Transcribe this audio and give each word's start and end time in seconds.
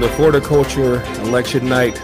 the 0.00 0.08
Florida 0.10 0.40
Culture 0.40 1.02
Election 1.24 1.68
Night 1.68 2.00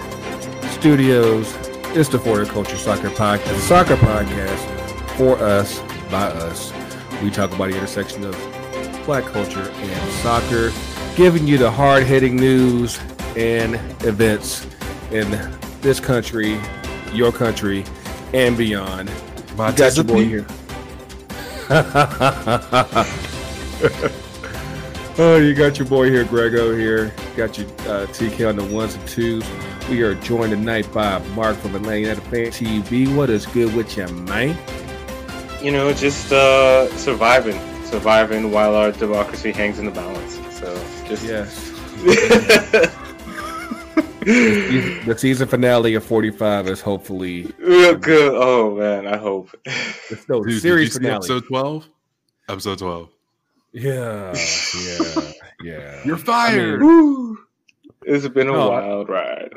Studios. 0.72 1.54
It's 1.96 2.10
the 2.10 2.18
Florida 2.18 2.50
Culture 2.50 2.76
Soccer 2.76 3.08
Podcast, 3.08 3.58
soccer 3.60 3.96
podcast 3.96 5.06
for 5.16 5.38
us, 5.38 5.80
by 6.10 6.26
us. 6.26 6.74
We 7.22 7.30
talk 7.30 7.54
about 7.54 7.70
the 7.70 7.76
intersection 7.76 8.22
of 8.24 8.34
black 9.06 9.24
culture 9.24 9.62
and 9.62 10.12
soccer, 10.16 10.72
giving 11.16 11.46
you 11.46 11.56
the 11.56 11.70
hard 11.70 12.02
hitting 12.02 12.36
news 12.36 13.00
and 13.34 13.76
events 14.04 14.66
in 15.10 15.30
this 15.80 15.98
country, 15.98 16.60
your 17.14 17.32
country, 17.32 17.82
and 18.34 18.58
beyond. 18.58 19.10
My 19.56 19.70
You 19.70 19.76
got 19.76 19.96
your 19.96 20.04
boy 20.04 20.24
here. 20.26 20.46
oh, 25.18 25.38
you 25.38 25.54
got 25.54 25.78
your 25.78 25.88
boy 25.88 26.10
here, 26.10 26.24
Grego 26.24 26.76
here. 26.76 27.10
Got 27.36 27.58
your 27.58 27.66
uh, 27.80 28.06
TK 28.06 28.48
on 28.48 28.56
the 28.56 28.64
ones 28.64 28.94
and 28.94 29.06
twos. 29.06 29.44
We 29.90 30.00
are 30.02 30.14
joined 30.14 30.52
tonight 30.52 30.90
by 30.92 31.18
Mark 31.34 31.56
from 31.58 31.74
Atlanta 31.74 32.18
Fan 32.22 32.46
TV. 32.46 33.14
What 33.14 33.28
is 33.28 33.44
good 33.44 33.74
with 33.74 33.94
you, 33.96 34.06
man? 34.08 34.56
You 35.62 35.70
know, 35.72 35.92
just 35.92 36.32
uh, 36.32 36.88
surviving, 36.96 37.60
surviving 37.84 38.50
while 38.52 38.74
our 38.74 38.90
democracy 38.90 39.52
hangs 39.52 39.78
in 39.78 39.84
the 39.84 39.90
balance. 39.90 40.38
So 40.58 40.74
just 41.06 41.24
Yes. 41.24 41.72
the 44.24 45.14
season 45.18 45.46
finale 45.46 45.94
of 45.94 46.04
45 46.04 46.68
is 46.68 46.80
hopefully 46.80 47.52
Real 47.58 47.96
good. 47.96 48.32
Oh 48.34 48.74
man, 48.76 49.06
I 49.06 49.18
hope. 49.18 49.50
it's 50.10 50.26
no 50.28 50.38
Dude, 50.42 50.46
did 50.48 50.54
you 50.54 50.60
series 50.60 50.92
see 50.94 50.98
finale. 51.00 51.16
episode 51.16 51.44
12? 51.48 51.88
Episode 52.48 52.78
12. 52.78 53.08
yeah, 53.72 54.34
yeah, 54.34 55.32
yeah. 55.62 56.02
You're 56.04 56.16
fired. 56.18 56.82
Woo! 56.82 57.38
It's 58.02 58.26
been 58.28 58.48
a 58.48 58.52
No. 58.52 58.70
wild 58.70 59.08
ride. 59.08 59.52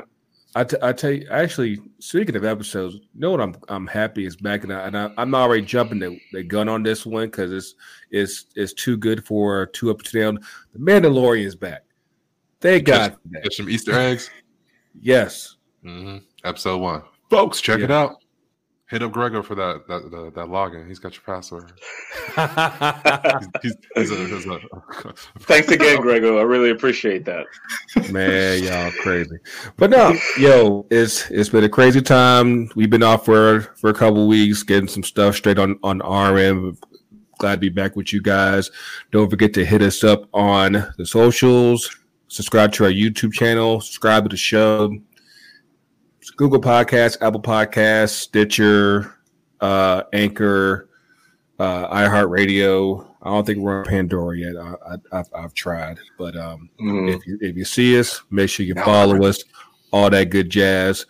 I, 0.56 0.64
t- 0.64 0.76
I 0.82 0.92
tell 0.92 1.12
you, 1.12 1.28
actually, 1.30 1.78
speaking 2.00 2.34
of 2.34 2.44
episodes, 2.44 2.94
you 2.96 3.00
know 3.14 3.30
what 3.30 3.40
I'm 3.40 3.54
I'm 3.68 3.86
happy 3.86 4.26
is 4.26 4.34
back, 4.34 4.64
and, 4.64 4.72
I, 4.72 4.86
and 4.88 4.98
I, 4.98 5.12
I'm 5.16 5.32
already 5.32 5.62
jumping 5.62 6.00
the, 6.00 6.18
the 6.32 6.42
gun 6.42 6.68
on 6.68 6.82
this 6.82 7.06
one 7.06 7.26
because 7.26 7.52
it's 7.52 7.76
it's 8.10 8.46
it's 8.56 8.72
too 8.72 8.96
good 8.96 9.24
for 9.24 9.66
two 9.66 9.90
up 9.90 10.02
to 10.02 10.18
down. 10.20 10.40
The 10.72 10.80
Mandalorian 10.80 11.44
is 11.44 11.54
back. 11.54 11.82
Thank 12.60 12.86
God. 12.86 13.12
for. 13.32 13.40
Get 13.40 13.52
some 13.52 13.70
Easter 13.70 13.92
eggs. 13.92 14.28
Yes, 15.00 15.56
hmm 15.84 16.16
Episode 16.42 16.78
one. 16.78 17.02
Folks, 17.30 17.60
check 17.60 17.78
it 17.78 17.92
out. 17.92 18.16
Hit 18.90 19.02
up 19.02 19.12
Gregor 19.12 19.44
for 19.44 19.54
that 19.54 19.86
that, 19.86 20.10
that, 20.10 20.34
that 20.34 20.46
login. 20.48 20.88
He's 20.88 20.98
got 20.98 21.14
your 21.14 21.22
password. 21.22 21.72
He's, 23.62 23.74
he's, 23.94 24.10
he's 24.10 24.10
a, 24.10 24.26
he's 24.26 24.46
a, 24.46 24.60
Thanks 25.40 25.70
again, 25.70 26.00
Grego. 26.00 26.38
I 26.38 26.42
really 26.42 26.70
appreciate 26.70 27.24
that. 27.24 27.46
man, 28.10 28.64
y'all 28.64 28.90
crazy. 29.00 29.36
But 29.76 29.90
no, 29.90 30.16
yo, 30.38 30.86
it's 30.90 31.30
it's 31.30 31.48
been 31.48 31.62
a 31.64 31.68
crazy 31.68 32.02
time. 32.02 32.68
We've 32.74 32.90
been 32.90 33.04
off 33.04 33.24
for 33.24 33.60
for 33.76 33.90
a 33.90 33.94
couple 33.94 34.26
weeks, 34.26 34.64
getting 34.64 34.88
some 34.88 35.04
stuff 35.04 35.36
straight 35.36 35.58
on 35.58 35.78
on 35.84 36.02
our 36.02 36.36
end. 36.36 36.76
Glad 37.38 37.54
to 37.54 37.60
be 37.60 37.68
back 37.68 37.94
with 37.94 38.12
you 38.12 38.20
guys. 38.20 38.70
Don't 39.12 39.30
forget 39.30 39.54
to 39.54 39.64
hit 39.64 39.82
us 39.82 40.02
up 40.02 40.28
on 40.34 40.72
the 40.98 41.06
socials. 41.06 41.96
Subscribe 42.26 42.72
to 42.72 42.84
our 42.84 42.90
YouTube 42.90 43.32
channel. 43.32 43.80
Subscribe 43.80 44.24
to 44.24 44.28
the 44.28 44.36
show. 44.36 44.96
Google 46.36 46.60
Podcasts, 46.60 47.16
Apple 47.20 47.42
Podcasts, 47.42 48.10
Stitcher, 48.10 49.14
uh, 49.60 50.02
Anchor, 50.12 50.88
uh, 51.58 51.88
iHeartRadio. 51.94 53.06
I 53.22 53.28
don't 53.28 53.44
think 53.46 53.58
we're 53.58 53.80
on 53.80 53.84
Pandora 53.84 54.38
yet. 54.38 54.56
I, 54.56 54.74
I, 54.92 55.18
I've, 55.18 55.26
I've 55.34 55.54
tried, 55.54 55.98
but 56.18 56.36
um, 56.36 56.70
Mhm. 56.80 57.14
if 57.14 57.26
you 57.26 57.38
if 57.42 57.56
you 57.56 57.64
see 57.64 57.98
us, 57.98 58.22
make 58.30 58.48
sure 58.48 58.64
you 58.64 58.74
follow 58.74 59.22
us. 59.24 59.42
All 59.92 60.08
that 60.10 60.30
good 60.30 60.48
jazz. 60.50 61.04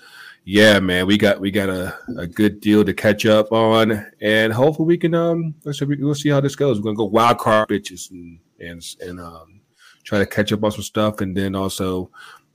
Yeah, 0.45 0.81
man, 0.81 1.06
we 1.06 1.19
got 1.19 1.39
we 1.39 1.50
got 1.50 1.69
a, 1.69 1.95
a 2.19 2.27
good 2.27 2.61
deal 2.61 2.83
to 2.84 2.95
catch 2.95 3.27
up 3.27 3.53
on, 3.53 4.05
and 4.21 4.53
hopefully 4.53 4.87
we 4.89 4.97
can 4.99 5.15
um 5.15 5.55
let's 5.65 5.78
see, 5.78 5.84
we'll 5.84 6.15
see 6.15 6.31
how 6.31 6.41
this 6.41 6.56
goes. 6.56 6.78
We're 6.78 6.84
gonna 6.84 6.97
go 6.97 7.05
wild 7.05 7.39
card 7.39 7.69
bitches 7.69 8.11
and 8.11 8.41
and 8.59 8.83
and 9.00 9.21
um 9.21 9.61
try 10.03 10.19
to 10.19 10.27
catch 10.27 10.50
up 10.53 10.65
on 10.65 10.72
some 10.72 10.83
stuff, 10.83 11.21
and 11.21 11.37
then 11.37 11.55
also 11.55 12.11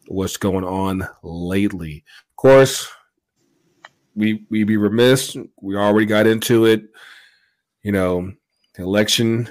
what's 0.08 0.38
going 0.38 0.64
on 0.64 1.08
lately. 1.24 2.04
Of 2.32 2.36
course, 2.36 2.88
we 4.16 4.46
we 4.50 4.64
be 4.64 4.78
remiss. 4.78 5.36
We 5.62 5.76
already 5.76 6.06
got 6.06 6.28
into 6.28 6.66
it. 6.66 6.84
You 7.84 7.92
know, 7.92 8.32
the 8.76 8.84
election, 8.84 9.50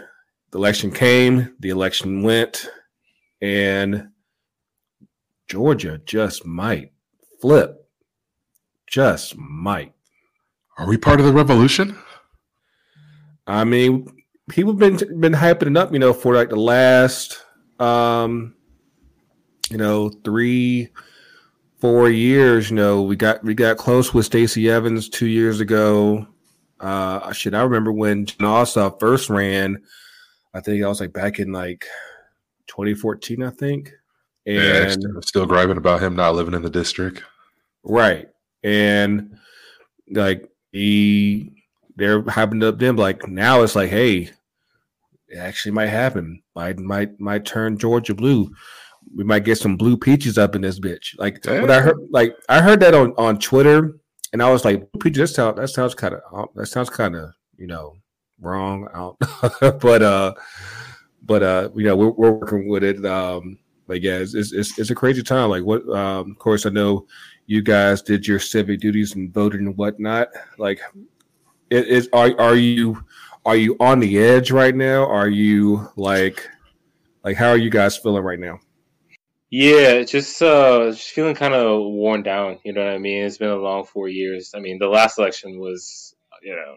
the 0.50 0.59
election 0.59 0.91
came, 0.91 1.54
the 1.60 1.69
election 1.69 2.22
went, 2.22 2.69
and 3.41 4.09
Georgia 5.48 6.00
just 6.04 6.44
might 6.44 6.92
flip. 7.41 7.76
Just 8.86 9.36
might. 9.36 9.92
Are 10.78 10.88
we 10.88 10.97
part 10.97 11.21
of 11.21 11.26
the 11.26 11.32
revolution? 11.32 11.98
I 13.47 13.65
mean, 13.65 14.09
people 14.48 14.72
been 14.72 14.97
been 15.21 15.32
hyping 15.32 15.71
it 15.71 15.76
up, 15.76 15.92
you 15.92 15.98
know, 15.98 16.12
for 16.12 16.34
like 16.34 16.50
the 16.50 16.56
last 16.56 17.44
um 17.78 18.54
you 19.71 19.77
know, 19.77 20.09
three, 20.25 20.89
four 21.79 22.09
years. 22.09 22.71
You 22.71 22.77
know, 22.77 23.03
we 23.03 23.17
got 23.17 23.43
we 23.45 23.55
got 23.55 23.77
close 23.77 24.13
with 24.13 24.27
Stacey 24.27 24.71
Evans 24.71 25.09
two 25.09 25.27
years 25.27 25.61
ago. 25.61 26.27
Uh 26.81 27.33
shit, 27.33 27.55
I 27.55 27.63
remember 27.63 27.93
when 27.93 28.27
Ossoff 28.27 29.01
first 29.01 29.31
ran, 29.31 29.83
I 30.53 30.61
think 30.61 30.83
I 30.83 30.89
was 30.89 31.01
like 31.01 31.13
back 31.13 31.39
in 31.39 31.53
like 31.53 31.87
2014, 32.69 33.43
I 33.43 33.51
think. 33.51 33.93
Yeah, 34.45 34.83
And 34.83 34.93
still, 34.93 35.23
still 35.23 35.47
griping 35.47 35.79
about 35.79 36.03
him 36.03 36.17
not 36.17 36.35
living 36.35 36.55
in 36.55 36.63
the 36.63 36.71
district. 36.71 37.23
Right. 37.83 38.29
And 38.63 39.39
like 40.11 40.49
he 40.73 41.53
there 41.97 42.23
happened 42.23 42.65
up 42.65 42.79
them 42.79 42.97
like 42.97 43.27
now 43.29 43.63
it's 43.63 43.77
like, 43.77 43.91
hey, 43.91 44.31
it 45.29 45.39
actually 45.39 45.73
might 45.73 45.87
happen. 45.87 46.43
Might 46.55 46.79
might 46.79 47.19
might 47.21 47.45
turn 47.45 47.79
Georgia 47.79 48.15
blue. 48.15 48.55
We 49.16 49.25
might 49.25 49.44
get 49.44 49.59
some 49.59 49.76
blue 49.76 49.97
peaches 49.97 50.38
up 50.38 50.54
in 50.54 50.62
this 50.62 50.81
bitch. 50.81 51.19
Like 51.19 51.44
when 51.44 51.70
I 51.70 51.81
heard 51.81 51.97
like 52.10 52.34
I 52.48 52.60
heard 52.60 52.81
that 52.81 52.94
on 52.94 53.12
on 53.16 53.38
Twitter 53.38 53.97
and 54.32 54.42
I 54.42 54.50
was 54.50 54.65
like, 54.65 54.84
peaches, 55.00 55.31
that 55.31 55.34
sounds 55.34 55.56
that 55.56 55.69
sounds 55.69 55.94
kind 55.94 56.15
of 56.15 56.48
that 56.54 56.66
sounds 56.66 56.91
kind 56.91 57.15
of, 57.16 57.31
you 57.56 57.66
know, 57.66 57.97
wrong. 58.41 58.88
But 59.60 60.03
uh 60.03 60.34
but 61.22 61.42
uh 61.42 61.69
you 61.75 61.84
know, 61.84 61.97
we're, 61.97 62.10
we're 62.10 62.32
working 62.32 62.69
with 62.69 62.84
it. 62.84 63.04
Um 63.04 63.59
but 63.87 64.00
yeah, 64.00 64.19
it's, 64.19 64.34
it's 64.34 64.53
it's 64.53 64.78
it's 64.78 64.91
a 64.91 64.94
crazy 64.94 65.22
time. 65.22 65.50
Like 65.50 65.65
what 65.65 65.88
um 65.88 66.31
of 66.31 66.38
course 66.38 66.66
I 66.66 66.71
know 66.71 67.06
you 67.47 67.62
guys 67.62 68.03
did 68.03 68.26
your 68.26 68.38
civic 68.38 68.81
duties 68.81 69.15
and 69.15 69.32
voted 69.32 69.60
and 69.60 69.76
whatnot. 69.76 70.28
Like, 70.59 70.81
it 71.71 71.86
is 71.86 72.09
are 72.12 72.38
are 72.41 72.56
you 72.56 73.04
are 73.44 73.56
you 73.56 73.76
on 73.81 74.00
the 74.00 74.19
edge 74.19 74.50
right 74.50 74.75
now? 74.75 75.06
Are 75.06 75.28
you 75.28 75.88
like 75.97 76.48
like 77.22 77.36
how 77.36 77.48
are 77.48 77.59
you 77.59 77.71
guys 77.71 77.97
feeling 77.97 78.22
right 78.22 78.38
now? 78.38 78.59
Yeah, 79.56 80.03
just 80.03 80.42
uh, 80.42 80.91
just 80.91 81.10
feeling 81.10 81.37
kind 81.37 81.54
of 81.54 81.81
worn 81.92 82.25
down. 82.25 82.59
You 82.65 82.72
know 82.72 82.84
what 82.84 82.92
I 82.92 82.98
mean? 82.98 83.22
It's 83.22 83.38
been 83.38 83.50
a 83.50 83.56
long 83.56 83.84
four 83.84 84.09
years. 84.09 84.53
I 84.53 84.59
mean, 84.59 84.81
the 84.81 84.88
last 84.88 85.16
election 85.16 85.60
was, 85.60 86.16
you 86.42 86.56
know, 86.56 86.75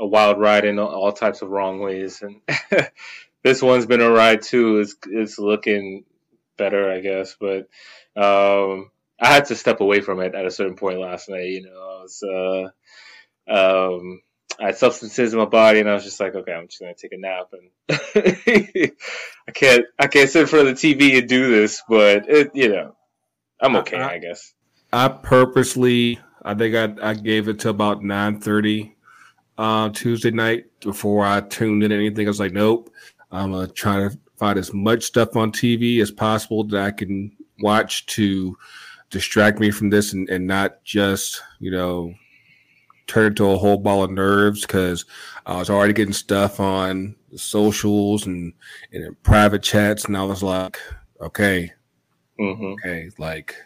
a 0.00 0.06
wild 0.08 0.40
ride 0.40 0.64
in 0.64 0.80
all 0.80 1.12
types 1.12 1.40
of 1.40 1.50
wrong 1.50 1.78
ways, 1.78 2.20
and 2.20 2.40
this 3.44 3.62
one's 3.62 3.86
been 3.86 4.00
a 4.00 4.10
ride 4.10 4.42
too. 4.42 4.80
It's 4.80 4.96
it's 5.06 5.38
looking 5.38 6.04
better, 6.58 6.90
I 6.90 6.98
guess, 6.98 7.36
but 7.38 7.68
um, 8.16 8.90
I 9.20 9.28
had 9.28 9.44
to 9.46 9.54
step 9.54 9.80
away 9.80 10.00
from 10.00 10.18
it 10.18 10.34
at 10.34 10.46
a 10.46 10.50
certain 10.50 10.74
point 10.74 10.98
last 10.98 11.28
night. 11.28 11.46
You 11.46 11.62
know, 11.62 11.70
I 11.70 12.02
was 12.02 12.72
uh, 13.48 13.94
um, 13.94 14.20
I 14.60 14.66
had 14.66 14.76
substances 14.76 15.32
in 15.32 15.38
my 15.38 15.46
body, 15.46 15.80
and 15.80 15.88
I 15.88 15.94
was 15.94 16.04
just 16.04 16.20
like, 16.20 16.34
okay, 16.34 16.52
I'm 16.52 16.68
just 16.68 16.80
gonna 16.80 16.94
take 16.94 17.12
a 17.12 17.16
nap, 17.16 17.52
and 17.52 17.70
I 19.48 19.52
can't 19.52 19.86
I 19.98 20.06
can't 20.06 20.28
sit 20.28 20.42
in 20.42 20.46
front 20.46 20.68
of 20.68 20.80
the 20.80 20.94
TV 20.94 21.18
and 21.18 21.28
do 21.28 21.50
this, 21.50 21.82
but 21.88 22.28
it, 22.28 22.50
you 22.54 22.68
know, 22.68 22.94
I'm 23.60 23.76
okay, 23.76 23.96
Uh-uh. 23.96 24.08
I 24.08 24.18
guess. 24.18 24.52
I 24.92 25.08
purposely 25.08 26.18
I 26.42 26.54
think 26.54 26.74
I, 26.74 27.10
I 27.10 27.14
gave 27.14 27.48
it 27.48 27.60
to 27.60 27.70
about 27.70 28.02
nine 28.02 28.40
thirty 28.40 28.96
uh, 29.56 29.90
Tuesday 29.90 30.30
night 30.30 30.66
before 30.80 31.24
I 31.24 31.40
tuned 31.40 31.82
in 31.82 31.92
anything. 31.92 32.26
I 32.26 32.30
was 32.30 32.40
like, 32.40 32.52
nope. 32.52 32.90
I'm 33.30 33.52
gonna 33.52 33.68
try 33.68 33.96
to 33.96 34.18
find 34.36 34.58
as 34.58 34.72
much 34.74 35.04
stuff 35.04 35.36
on 35.36 35.52
TV 35.52 36.00
as 36.00 36.10
possible 36.10 36.64
that 36.64 36.82
I 36.82 36.90
can 36.90 37.30
watch 37.60 38.06
to 38.06 38.56
distract 39.10 39.60
me 39.60 39.70
from 39.70 39.90
this 39.90 40.12
and, 40.12 40.28
and 40.28 40.46
not 40.46 40.82
just, 40.82 41.42
you 41.58 41.70
know, 41.70 42.14
turn 43.10 43.26
into 43.26 43.50
a 43.50 43.58
whole 43.58 43.76
ball 43.76 44.04
of 44.04 44.10
nerves 44.10 44.62
because 44.62 45.04
I 45.46 45.56
was 45.56 45.68
already 45.68 45.92
getting 45.92 46.14
stuff 46.14 46.60
on 46.60 47.16
the 47.30 47.38
socials 47.38 48.26
and, 48.26 48.52
and 48.92 49.04
in 49.04 49.16
private 49.22 49.62
chats, 49.62 50.04
and 50.04 50.16
I 50.16 50.22
was 50.22 50.42
like, 50.42 50.78
okay, 51.20 51.72
hmm 52.38 52.72
okay, 52.72 53.10
like 53.18 53.56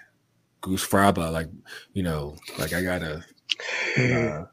Goose 0.60 0.86
Fraba, 0.86 1.30
like 1.30 1.48
you 1.92 2.02
know, 2.02 2.36
like 2.58 2.72
I 2.72 2.82
gotta 2.82 3.24
uh, 3.98 4.44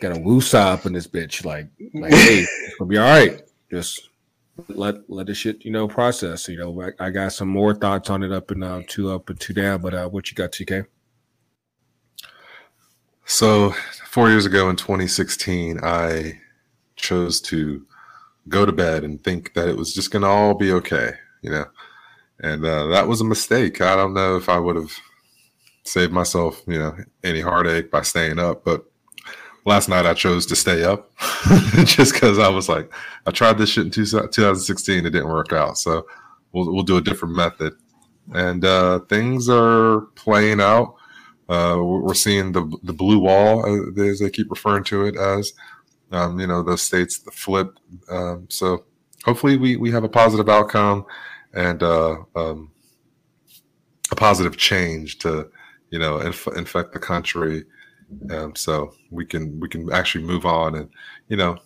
gotta 0.00 0.20
woosah 0.20 0.74
up 0.74 0.86
in 0.86 0.92
this 0.92 1.08
bitch. 1.08 1.44
Like, 1.44 1.68
like 1.92 2.12
hey, 2.12 2.40
it's 2.40 2.76
gonna 2.78 2.88
be 2.88 2.98
all 2.98 3.08
right. 3.08 3.42
Just 3.70 4.10
let 4.68 5.10
let 5.10 5.26
the 5.26 5.34
shit 5.34 5.64
you 5.64 5.72
know 5.72 5.88
process. 5.88 6.48
You 6.48 6.58
know, 6.58 6.82
I, 6.82 7.06
I 7.06 7.10
got 7.10 7.32
some 7.32 7.48
more 7.48 7.74
thoughts 7.74 8.10
on 8.10 8.22
it 8.22 8.32
up 8.32 8.52
and 8.52 8.62
uh, 8.62 8.82
two 8.86 9.10
up 9.10 9.28
and 9.28 9.40
two 9.40 9.54
down. 9.54 9.80
But 9.80 9.94
uh, 9.94 10.08
what 10.08 10.30
you 10.30 10.36
got, 10.36 10.52
TK? 10.52 10.86
So 13.26 13.70
four 14.06 14.28
years 14.28 14.46
ago 14.46 14.68
in 14.68 14.76
2016, 14.76 15.80
I 15.82 16.40
chose 16.96 17.40
to 17.42 17.86
go 18.48 18.66
to 18.66 18.72
bed 18.72 19.04
and 19.04 19.22
think 19.22 19.54
that 19.54 19.68
it 19.68 19.76
was 19.76 19.94
just 19.94 20.10
going 20.10 20.22
to 20.22 20.28
all 20.28 20.54
be 20.54 20.72
okay, 20.72 21.12
you 21.42 21.50
know, 21.50 21.64
and 22.40 22.64
uh, 22.64 22.86
that 22.88 23.08
was 23.08 23.20
a 23.20 23.24
mistake. 23.24 23.80
I 23.80 23.96
don't 23.96 24.14
know 24.14 24.36
if 24.36 24.48
I 24.48 24.58
would 24.58 24.76
have 24.76 24.92
saved 25.84 26.12
myself, 26.12 26.62
you 26.66 26.78
know, 26.78 26.96
any 27.22 27.40
heartache 27.40 27.90
by 27.90 28.02
staying 28.02 28.38
up, 28.38 28.64
but 28.64 28.84
last 29.64 29.88
night 29.88 30.06
I 30.06 30.14
chose 30.14 30.44
to 30.46 30.56
stay 30.56 30.84
up 30.84 31.10
just 31.84 32.12
because 32.12 32.38
I 32.38 32.48
was 32.48 32.68
like, 32.68 32.92
I 33.26 33.30
tried 33.30 33.58
this 33.58 33.70
shit 33.70 33.84
in 33.84 33.90
2016, 33.90 34.98
it 35.06 35.10
didn't 35.10 35.28
work 35.28 35.52
out, 35.52 35.78
so 35.78 36.06
we'll 36.52 36.72
we'll 36.72 36.82
do 36.82 36.98
a 36.98 37.02
different 37.02 37.34
method, 37.34 37.74
and 38.34 38.64
uh, 38.64 39.00
things 39.00 39.48
are 39.48 40.02
playing 40.14 40.60
out. 40.60 40.96
Uh, 41.48 41.78
we're 41.80 42.14
seeing 42.14 42.52
the 42.52 42.64
the 42.82 42.92
blue 42.92 43.18
wall, 43.18 43.64
uh, 43.64 44.02
as 44.02 44.20
they 44.20 44.30
keep 44.30 44.50
referring 44.50 44.84
to 44.84 45.04
it 45.04 45.16
as. 45.16 45.52
Um, 46.10 46.38
you 46.38 46.46
know, 46.46 46.62
those 46.62 46.82
states 46.82 47.18
flip. 47.32 47.76
Um, 48.08 48.46
so 48.48 48.84
hopefully, 49.24 49.56
we 49.56 49.76
we 49.76 49.90
have 49.90 50.04
a 50.04 50.08
positive 50.08 50.48
outcome 50.48 51.04
and 51.52 51.82
uh, 51.82 52.16
um, 52.34 52.70
a 54.10 54.16
positive 54.16 54.56
change 54.56 55.18
to 55.18 55.50
you 55.90 55.98
know 55.98 56.18
inf- 56.18 56.56
infect 56.56 56.92
the 56.92 56.98
country 56.98 57.64
um, 58.30 58.54
so 58.54 58.92
we 59.10 59.24
can 59.24 59.58
we 59.60 59.68
can 59.68 59.92
actually 59.92 60.24
move 60.24 60.46
on 60.46 60.74
and 60.74 60.88
you 61.28 61.36
know 61.36 61.56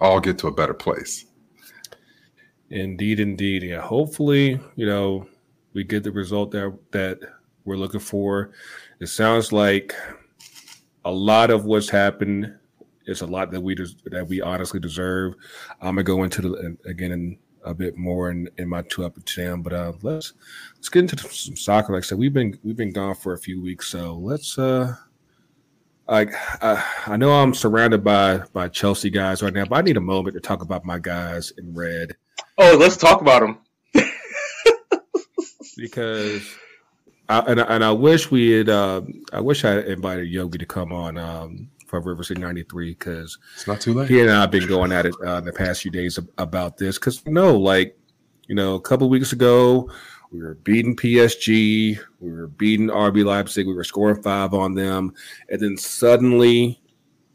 all 0.00 0.20
get 0.20 0.38
to 0.38 0.46
a 0.46 0.52
better 0.52 0.74
place. 0.74 1.26
Indeed, 2.70 3.20
indeed. 3.20 3.62
Yeah. 3.64 3.80
Hopefully, 3.80 4.60
you 4.76 4.86
know, 4.86 5.26
we 5.74 5.84
get 5.84 6.04
the 6.04 6.12
result 6.12 6.52
that 6.52 6.76
that 6.92 7.18
we're 7.64 7.76
looking 7.76 8.00
for. 8.00 8.50
It 9.00 9.06
sounds 9.06 9.52
like 9.52 9.94
a 11.04 11.10
lot 11.10 11.50
of 11.50 11.64
what's 11.64 11.88
happened 11.88 12.54
is 13.06 13.22
a 13.22 13.26
lot 13.26 13.50
that 13.50 13.60
we 13.60 13.74
des- 13.74 13.96
that 14.06 14.26
we 14.26 14.40
honestly 14.40 14.80
deserve. 14.80 15.34
I'm 15.80 15.94
gonna 15.94 16.02
go 16.02 16.22
into 16.22 16.42
the 16.42 16.76
again 16.86 17.12
in 17.12 17.38
a 17.64 17.74
bit 17.74 17.96
more 17.96 18.30
in, 18.30 18.48
in 18.56 18.68
my 18.68 18.82
two 18.82 19.04
up 19.04 19.16
and 19.16 19.24
down, 19.24 19.62
but 19.62 19.72
uh, 19.72 19.92
let's 20.02 20.34
let's 20.76 20.88
get 20.88 21.00
into 21.00 21.16
some 21.16 21.56
soccer. 21.56 21.92
Like 21.92 22.04
I 22.04 22.06
said, 22.06 22.18
we've 22.18 22.32
been 22.32 22.58
we've 22.62 22.76
been 22.76 22.92
gone 22.92 23.14
for 23.14 23.34
a 23.34 23.38
few 23.38 23.60
weeks, 23.60 23.88
so 23.88 24.14
let's 24.14 24.58
uh 24.58 24.94
like 26.08 26.32
uh, 26.60 26.82
I 27.06 27.16
know 27.16 27.32
I'm 27.32 27.54
surrounded 27.54 28.02
by 28.02 28.38
by 28.52 28.68
Chelsea 28.68 29.10
guys 29.10 29.42
right 29.42 29.52
now, 29.52 29.64
but 29.64 29.76
I 29.76 29.82
need 29.82 29.96
a 29.96 30.00
moment 30.00 30.34
to 30.34 30.40
talk 30.40 30.62
about 30.62 30.84
my 30.84 30.98
guys 30.98 31.52
in 31.56 31.74
red. 31.74 32.16
Oh, 32.58 32.76
let's 32.78 32.96
talk 32.96 33.20
about 33.20 33.40
them 33.40 33.58
because 35.76 36.42
I, 37.30 37.38
and, 37.46 37.60
and 37.60 37.84
I 37.84 37.92
wish 37.92 38.30
we 38.30 38.50
had. 38.50 38.68
Uh, 38.68 39.02
I 39.32 39.40
wish 39.40 39.64
I 39.64 39.78
invited 39.82 40.28
Yogi 40.28 40.58
to 40.58 40.66
come 40.66 40.92
on 40.92 41.16
um, 41.16 41.70
for 41.86 42.00
River 42.00 42.24
City 42.24 42.40
'93 42.40 42.90
because 42.90 43.38
it's 43.54 43.68
not 43.68 43.80
too 43.80 43.94
late. 43.94 44.10
He 44.10 44.20
and 44.20 44.30
I 44.30 44.40
have 44.40 44.50
been 44.50 44.66
going 44.66 44.90
at 44.90 45.06
it 45.06 45.14
uh, 45.24 45.40
the 45.40 45.52
past 45.52 45.82
few 45.82 45.92
days 45.92 46.18
about 46.38 46.76
this 46.76 46.98
because 46.98 47.24
no, 47.26 47.56
like 47.56 47.96
you 48.48 48.56
know, 48.56 48.74
a 48.74 48.80
couple 48.80 49.08
weeks 49.08 49.32
ago 49.32 49.88
we 50.32 50.40
were 50.40 50.54
beating 50.54 50.96
PSG. 50.96 52.00
We 52.18 52.32
were 52.32 52.48
beating 52.48 52.88
RB 52.88 53.24
Leipzig. 53.24 53.64
We 53.64 53.74
were 53.74 53.84
scoring 53.84 54.22
five 54.22 54.52
on 54.52 54.74
them, 54.74 55.14
and 55.48 55.60
then 55.60 55.76
suddenly 55.76 56.82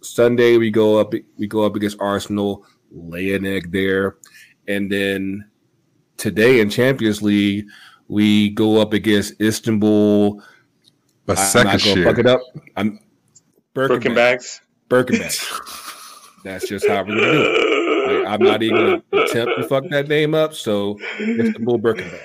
Sunday 0.01 0.57
we 0.57 0.71
go 0.71 0.99
up. 0.99 1.13
We 1.37 1.47
go 1.47 1.63
up 1.63 1.77
against 1.77 2.01
Arsenal, 2.01 2.65
lay 2.91 3.33
an 3.33 3.45
egg 3.45 3.71
there, 3.71 4.17
and 4.67 4.91
then 4.91 5.49
today 6.17 6.59
in 6.59 6.69
Champions 6.69 7.21
League 7.21 7.67
we 8.07 8.49
go 8.49 8.79
up 8.81 8.93
against 8.93 9.39
Istanbul. 9.41 10.41
But 11.25 11.35
second 11.37 11.81
I'm 11.81 12.03
not 12.03 12.05
fuck 12.05 12.19
it 12.19 12.27
up. 12.27 12.41
I'm 12.75 12.99
Birkin 13.73 14.13
bags. 14.13 14.61
Birkin 14.89 15.19
bags. 15.19 15.43
That's 16.43 16.67
just 16.67 16.87
how 16.87 17.03
we're 17.03 17.15
gonna 17.15 17.31
do 17.31 17.41
it. 17.41 18.23
Like, 18.23 18.27
I'm 18.27 18.41
not 18.41 18.61
even 18.61 19.01
gonna 19.11 19.23
attempt 19.23 19.53
to 19.57 19.67
fuck 19.67 19.83
that 19.89 20.07
name 20.07 20.35
up. 20.35 20.53
So 20.53 20.99
Istanbul 21.19 21.79
Birkin 21.79 22.09
bag. 22.09 22.21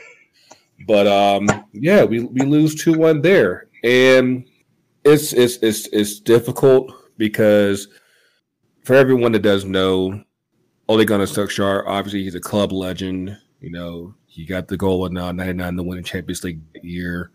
But 0.87 1.06
um, 1.06 1.49
yeah, 1.73 2.05
we, 2.05 2.21
we 2.21 2.41
lose 2.43 2.75
two 2.75 2.94
one 2.99 3.23
there, 3.23 3.69
and 3.85 4.44
it's 5.05 5.33
it's 5.33 5.56
it's 5.56 5.87
it's 5.88 6.21
difficult 6.21 6.93
because 7.17 7.88
for 8.85 8.94
everyone 8.94 9.33
that 9.33 9.43
does 9.43 9.65
know, 9.65 10.23
Ole 10.88 11.05
Gunnar 11.05 11.26
Solskjaer, 11.26 11.85
obviously 11.87 12.23
he's 12.23 12.35
a 12.35 12.41
club 12.41 12.73
legend. 12.73 13.37
You 13.61 13.71
know, 13.71 14.15
he 14.40 14.46
got 14.46 14.69
the 14.69 14.76
goal 14.76 15.04
in 15.06 15.16
uh, 15.16 15.32
'99 15.32 15.76
to 15.76 15.82
win 15.82 15.98
the 15.98 16.02
Champions 16.02 16.42
League 16.42 16.60
year. 16.82 17.31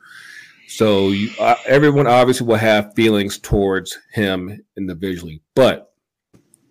So 0.67 1.09
you, 1.09 1.29
uh, 1.39 1.55
everyone 1.67 2.07
obviously 2.07 2.47
will 2.47 2.55
have 2.55 2.95
feelings 2.95 3.37
towards 3.37 3.97
him 4.11 4.63
individually, 4.75 5.41
but 5.53 5.93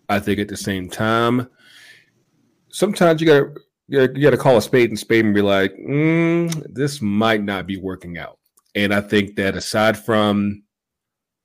I 0.09 0.19
think 0.19 0.41
at 0.41 0.49
the 0.49 0.57
same 0.57 0.91
time, 0.91 1.49
sometimes 2.69 3.21
you 3.21 3.27
got 3.27 3.47
you 3.89 4.23
got 4.23 4.31
to 4.31 4.37
call 4.37 4.57
a 4.57 4.63
spade 4.63 4.91
and 4.91 4.99
spade 4.99 5.25
and 5.25 5.35
be 5.35 5.43
like, 5.43 5.73
mm, 5.77 6.67
this 6.75 7.01
might 7.01 7.43
not 7.43 7.67
be 7.67 7.77
working 7.77 8.19
out. 8.19 8.39
And 8.75 8.93
I 8.93 9.01
think 9.01 9.37
that 9.37 9.57
aside 9.57 9.97
from 9.97 10.65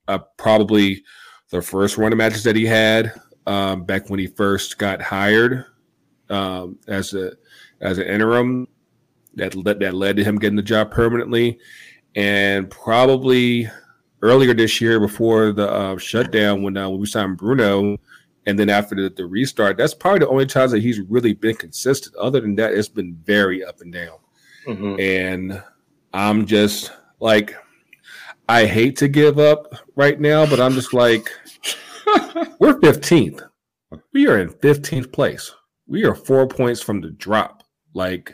uh, 0.07 0.19
probably 0.38 1.03
the 1.51 1.62
first 1.62 1.97
run 1.97 2.12
of 2.12 2.18
matches 2.18 2.44
that 2.44 2.56
he 2.56 2.65
had 2.65 3.13
um, 3.45 3.83
back 3.83 4.09
when 4.09 4.19
he 4.19 4.27
first 4.27 4.77
got 4.80 5.01
hired 5.01 5.65
um, 6.30 6.80
as 6.88 7.13
a 7.13 7.33
as 7.81 7.97
an 7.97 8.07
interim, 8.07 8.68
that 9.36 9.56
led, 9.56 9.80
that 9.80 9.94
led 9.94 10.18
to 10.18 10.24
him 10.24 10.38
getting 10.38 10.56
the 10.56 10.62
job 10.62 10.92
permanently, 10.92 11.60
and 12.16 12.70
probably 12.70 13.70
earlier 14.22 14.54
this 14.54 14.81
year 14.81 15.00
before 15.00 15.52
the 15.52 15.70
uh, 15.70 15.98
shutdown 15.98 16.62
when 16.62 16.76
uh, 16.78 16.90
when 16.90 17.00
we 17.00 17.06
signed 17.06 17.38
Bruno 17.38 17.98
and 18.46 18.58
then 18.58 18.70
after 18.70 18.96
the, 18.96 19.10
the, 19.10 19.26
restart, 19.26 19.78
that's 19.78 19.94
probably 19.94 20.20
the 20.20 20.30
only 20.30 20.46
times 20.48 20.72
that 20.72 20.81
he's 20.81 21.00
really 21.02 21.34
been 21.34 21.56
consistent. 21.56 22.16
Other 22.16 22.42
than 22.42 22.56
that, 22.56 22.74
it's 22.74 22.90
been 22.90 23.16
very 23.24 23.64
up 23.64 23.81
and 23.81 23.94
down. 23.94 24.18
Mm-hmm. 24.66 25.00
And 25.00 25.64
I'm 26.14 26.48
just 26.48 26.92
like, 27.20 27.56
I 28.48 28.65
hate 28.65 28.98
to 28.98 29.08
give 29.08 29.38
up 29.38 29.75
right 29.96 30.20
now, 30.20 30.48
but 30.48 30.60
I'm 30.60 30.74
just 30.74 30.94
like, 30.96 31.30
we're 32.60 32.80
15th. 32.80 33.48
We 34.13 34.27
are 34.27 34.39
in 34.39 34.50
15th 34.50 35.12
place. 35.12 35.53
We 35.86 36.06
are 36.06 36.15
four 36.15 36.48
points 36.48 36.82
from 36.82 37.01
the 37.01 37.12
drop. 37.12 37.63
Like, 37.94 38.34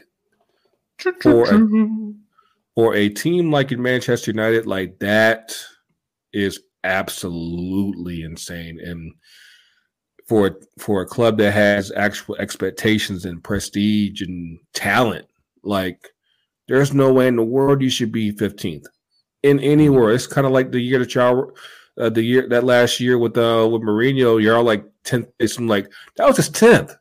for 1.22 2.94
a, 2.94 2.94
a 2.94 3.10
team 3.10 3.52
like 3.52 3.72
in 3.72 3.82
Manchester 3.82 4.32
United, 4.32 4.66
like 4.66 5.00
that 5.00 5.56
is 6.34 6.60
absolutely 6.84 8.24
insane. 8.24 8.80
And 8.80 9.14
for 10.28 10.60
for 10.80 11.02
a 11.02 11.06
club 11.06 11.38
that 11.38 11.52
has 11.52 11.92
actual 11.96 12.36
expectations 12.38 13.26
and 13.26 13.44
prestige 13.44 14.22
and 14.22 14.60
talent. 14.74 15.28
Like, 15.64 16.10
there's 16.68 16.94
no 16.94 17.14
way 17.14 17.28
in 17.28 17.36
the 17.36 17.44
world 17.44 17.82
you 17.82 17.90
should 17.90 18.12
be 18.12 18.32
15th 18.32 18.86
in 19.44 19.60
any 19.60 19.90
world. 19.90 20.16
It's 20.16 20.28
kind 20.28 20.48
of 20.48 20.54
like 20.54 20.72
the 20.72 20.80
year 20.80 21.00
that 21.00 21.14
y'all, 21.14 21.52
uh, 22.00 22.10
the 22.10 22.24
year 22.24 22.48
that 22.50 22.64
last 22.64 23.00
year 23.00 23.18
with 23.18 23.38
uh 23.38 23.68
with 23.72 23.82
Mourinho, 23.82 24.42
you're 24.42 24.58
all 24.58 24.64
like 24.64 24.86
10th. 25.06 25.32
It's 25.40 25.60
like 25.60 25.92
that 26.18 26.28
was 26.28 26.38
his 26.38 26.50
10th. 26.50 26.96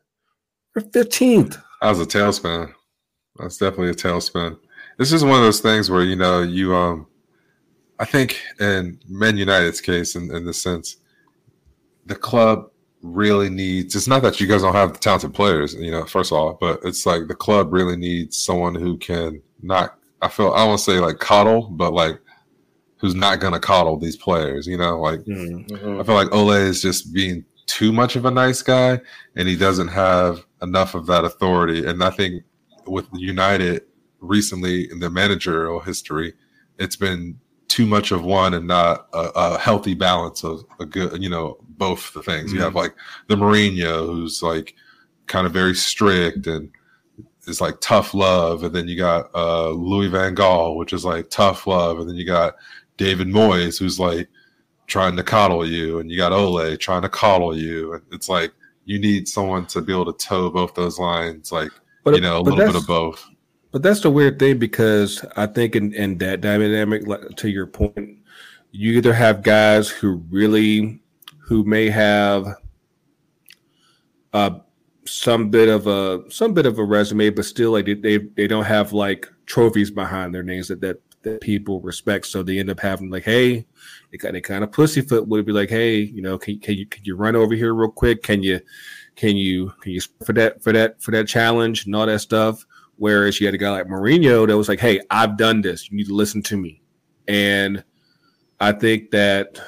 We're 0.75 0.83
15th. 0.83 1.61
That 1.81 1.89
was 1.89 1.99
a 1.99 2.05
tailspin. 2.05 2.73
That's 3.37 3.57
definitely 3.57 3.89
a 3.89 3.93
tailspin. 3.93 4.57
This 4.97 5.11
is 5.11 5.23
one 5.23 5.35
of 5.35 5.41
those 5.41 5.59
things 5.59 5.89
where 5.89 6.03
you 6.03 6.15
know 6.15 6.41
you 6.41 6.73
um, 6.75 7.07
I 7.99 8.05
think 8.05 8.41
in 8.59 8.99
Man 9.07 9.37
United's 9.37 9.81
case, 9.81 10.15
in, 10.15 10.33
in 10.33 10.45
the 10.45 10.53
sense, 10.53 10.97
the 12.05 12.15
club 12.15 12.69
really 13.01 13.49
needs 13.49 13.95
it's 13.95 14.07
not 14.07 14.23
that 14.23 14.39
you 14.41 14.47
guys 14.47 14.63
don't 14.63 14.73
have 14.73 14.93
the 14.93 14.99
talented 14.99 15.33
players, 15.33 15.75
you 15.75 15.91
know, 15.91 16.05
first 16.05 16.31
of 16.31 16.37
all, 16.37 16.57
but 16.59 16.79
it's 16.83 17.05
like 17.05 17.27
the 17.27 17.35
club 17.35 17.71
really 17.71 17.95
needs 17.95 18.37
someone 18.37 18.73
who 18.73 18.97
can 18.97 19.41
not 19.61 19.97
I 20.21 20.27
feel 20.27 20.51
I 20.53 20.65
won't 20.65 20.79
say 20.79 20.99
like 20.99 21.19
coddle, 21.19 21.67
but 21.69 21.93
like 21.93 22.19
who's 22.97 23.15
not 23.15 23.39
gonna 23.39 23.59
coddle 23.59 23.97
these 23.97 24.15
players, 24.15 24.65
you 24.65 24.77
know, 24.77 24.99
like 24.99 25.19
mm-hmm. 25.21 25.99
I 25.99 26.03
feel 26.03 26.15
like 26.15 26.33
Ole 26.33 26.51
is 26.51 26.81
just 26.81 27.13
being 27.13 27.45
too 27.67 27.91
much 27.91 28.15
of 28.15 28.25
a 28.25 28.31
nice 28.31 28.61
guy 28.61 28.99
and 29.35 29.47
he 29.47 29.55
doesn't 29.55 29.89
have 29.89 30.45
enough 30.61 30.95
of 30.95 31.05
that 31.07 31.25
authority. 31.25 31.85
And 31.85 32.03
I 32.03 32.09
think 32.09 32.43
with 32.85 33.07
United 33.13 33.83
recently 34.19 34.89
in 34.91 34.99
the 34.99 35.09
managerial 35.09 35.79
history, 35.79 36.33
it's 36.77 36.95
been 36.95 37.39
too 37.67 37.85
much 37.85 38.11
of 38.11 38.23
one 38.23 38.53
and 38.53 38.67
not 38.67 39.07
a, 39.13 39.31
a 39.35 39.59
healthy 39.59 39.93
balance 39.93 40.43
of 40.43 40.63
a 40.79 40.85
good, 40.85 41.21
you 41.21 41.29
know, 41.29 41.57
both 41.69 42.13
the 42.13 42.21
things. 42.21 42.49
Mm-hmm. 42.49 42.57
You 42.57 42.63
have 42.63 42.69
mm-hmm. 42.73 42.77
like 42.79 42.95
the 43.27 43.35
Mourinho, 43.35 44.05
who's 44.05 44.41
like 44.41 44.75
kind 45.27 45.47
of 45.47 45.53
very 45.53 45.73
strict 45.73 46.47
and 46.47 46.71
is 47.47 47.61
like 47.61 47.79
tough 47.81 48.13
love, 48.13 48.63
and 48.63 48.73
then 48.73 48.87
you 48.87 48.97
got 48.97 49.29
uh, 49.35 49.69
Louis 49.69 50.07
Van 50.07 50.35
Gaal, 50.35 50.77
which 50.77 50.93
is 50.93 51.05
like 51.05 51.29
tough 51.29 51.67
love, 51.67 51.99
and 51.99 52.09
then 52.09 52.15
you 52.15 52.25
got 52.25 52.55
David 52.97 53.27
Moyes, 53.27 53.79
who's 53.79 53.99
like 53.99 54.29
trying 54.87 55.15
to 55.15 55.23
coddle 55.23 55.67
you, 55.67 55.99
and 55.99 56.09
you 56.11 56.17
got 56.17 56.31
Ole 56.31 56.77
trying 56.77 57.01
to 57.01 57.09
coddle 57.09 57.57
you, 57.57 57.93
and 57.93 58.03
it's 58.11 58.29
like 58.29 58.51
you 58.85 58.99
need 58.99 59.27
someone 59.27 59.65
to 59.67 59.81
be 59.81 59.93
able 59.93 60.11
to 60.11 60.25
toe 60.25 60.49
both 60.49 60.73
those 60.75 60.99
lines, 60.99 61.51
like 61.51 61.71
But 62.05 62.15
you 62.15 62.21
know, 62.21 62.37
a 62.37 62.41
little 62.41 62.65
bit 62.65 62.75
of 62.75 62.87
both. 62.87 63.27
But 63.71 63.83
that's 63.83 63.99
the 63.99 64.09
weird 64.09 64.39
thing 64.39 64.57
because 64.57 65.25
I 65.35 65.47
think 65.47 65.75
in, 65.75 65.93
in 65.93 66.17
that 66.19 66.39
dynamic, 66.39 67.05
like, 67.07 67.35
to 67.35 67.49
your 67.49 67.67
point, 67.67 68.19
you 68.71 68.93
either 68.93 69.13
have 69.13 69.43
guys 69.43 69.89
who 69.89 70.23
really, 70.29 71.01
who 71.39 71.65
may 71.65 71.89
have 71.89 72.45
uh, 74.31 74.59
some 75.05 75.49
bit 75.49 75.67
of 75.67 75.87
a 75.87 76.23
some 76.29 76.53
bit 76.53 76.65
of 76.65 76.79
a 76.79 76.83
resume, 76.83 77.31
but 77.31 77.43
still 77.43 77.71
like 77.71 77.85
they 77.85 77.95
they, 77.95 78.17
they 78.17 78.47
don't 78.47 78.65
have 78.65 78.93
like 78.93 79.27
trophies 79.45 79.91
behind 79.91 80.33
their 80.33 80.43
names 80.43 80.67
that, 80.67 80.81
that 80.81 81.01
that 81.23 81.41
people 81.41 81.81
respect. 81.81 82.27
So 82.27 82.43
they 82.43 82.59
end 82.59 82.69
up 82.69 82.79
having 82.79 83.09
like, 83.09 83.23
hey, 83.23 83.65
they 84.11 84.17
kind 84.17 84.37
of 84.37 84.43
kind 84.43 84.63
of 84.63 84.71
pussyfoot 84.71 85.27
would 85.27 85.45
be 85.45 85.51
like, 85.51 85.69
hey, 85.69 85.97
you 85.97 86.21
know, 86.21 86.37
can, 86.37 86.59
can 86.59 86.75
you 86.75 86.85
can 86.85 87.03
you 87.03 87.15
run 87.15 87.35
over 87.35 87.55
here 87.55 87.73
real 87.73 87.91
quick? 87.91 88.23
Can 88.23 88.43
you 88.43 88.61
can 89.15 89.35
you 89.37 89.71
can 89.81 89.91
you 89.93 90.01
for 90.25 90.33
that 90.33 90.61
for 90.63 90.71
that 90.73 91.01
for 91.01 91.11
that 91.11 91.27
challenge 91.27 91.85
and 91.85 91.95
all 91.95 92.05
that 92.05 92.19
stuff? 92.19 92.65
Whereas 92.97 93.39
you 93.39 93.47
had 93.47 93.53
a 93.55 93.57
guy 93.57 93.71
like 93.71 93.87
Mourinho 93.87 94.47
that 94.47 94.57
was 94.57 94.69
like, 94.69 94.79
"Hey, 94.79 95.01
I've 95.09 95.37
done 95.37 95.61
this. 95.61 95.89
You 95.89 95.97
need 95.97 96.07
to 96.07 96.13
listen 96.15 96.41
to 96.43 96.57
me." 96.57 96.81
And 97.27 97.83
I 98.59 98.71
think 98.71 99.11
that, 99.11 99.59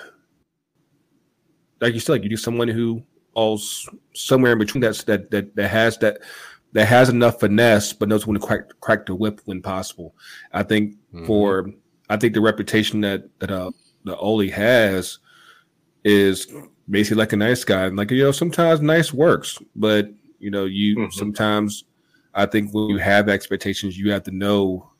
like 1.82 1.94
you 1.94 2.00
said, 2.00 2.14
like 2.14 2.24
you 2.24 2.30
need 2.30 2.40
someone 2.40 2.68
who 2.68 3.04
all's 3.34 3.88
somewhere 4.14 4.54
in 4.54 4.60
between 4.60 4.82
that's 4.82 5.04
that 5.04 5.30
that 5.32 5.56
that 5.56 5.68
has 5.70 5.98
that 6.00 6.20
that 6.74 6.86
has 6.86 7.10
enough 7.10 7.40
finesse, 7.40 7.94
but 7.94 8.10
knows 8.10 8.26
when 8.28 8.40
to 8.40 8.46
crack 8.46 8.62
crack 8.82 9.06
the 9.06 9.16
whip 9.16 9.42
when 9.46 9.62
possible. 9.62 10.16
I 10.54 10.64
think 10.64 10.96
Mhm. 11.14 11.26
for 11.28 11.72
I 12.10 12.18
think 12.18 12.34
the 12.34 12.42
reputation 12.42 13.02
that 13.02 13.24
that 13.40 13.52
uh 13.52 13.72
the 14.06 14.16
Ole 14.18 14.50
has 14.50 15.20
is 16.06 16.48
basically 16.90 17.18
like 17.20 17.34
a 17.34 17.38
nice 17.38 17.64
guy. 17.64 17.86
And 17.86 17.98
like 17.98 18.12
you 18.12 18.24
know, 18.24 18.32
sometimes 18.32 18.82
nice 18.82 19.14
works, 19.14 19.58
but 19.76 20.10
you 20.40 20.52
know, 20.52 20.66
you 20.66 20.98
Mhm. 20.98 21.14
sometimes 21.14 21.86
I 22.34 22.46
think 22.46 22.74
when 22.74 22.90
you 22.90 22.98
have 22.98 23.30
expectations, 23.30 23.98
you 23.98 24.12
have 24.12 24.24
to 24.24 24.32
know 24.32 24.92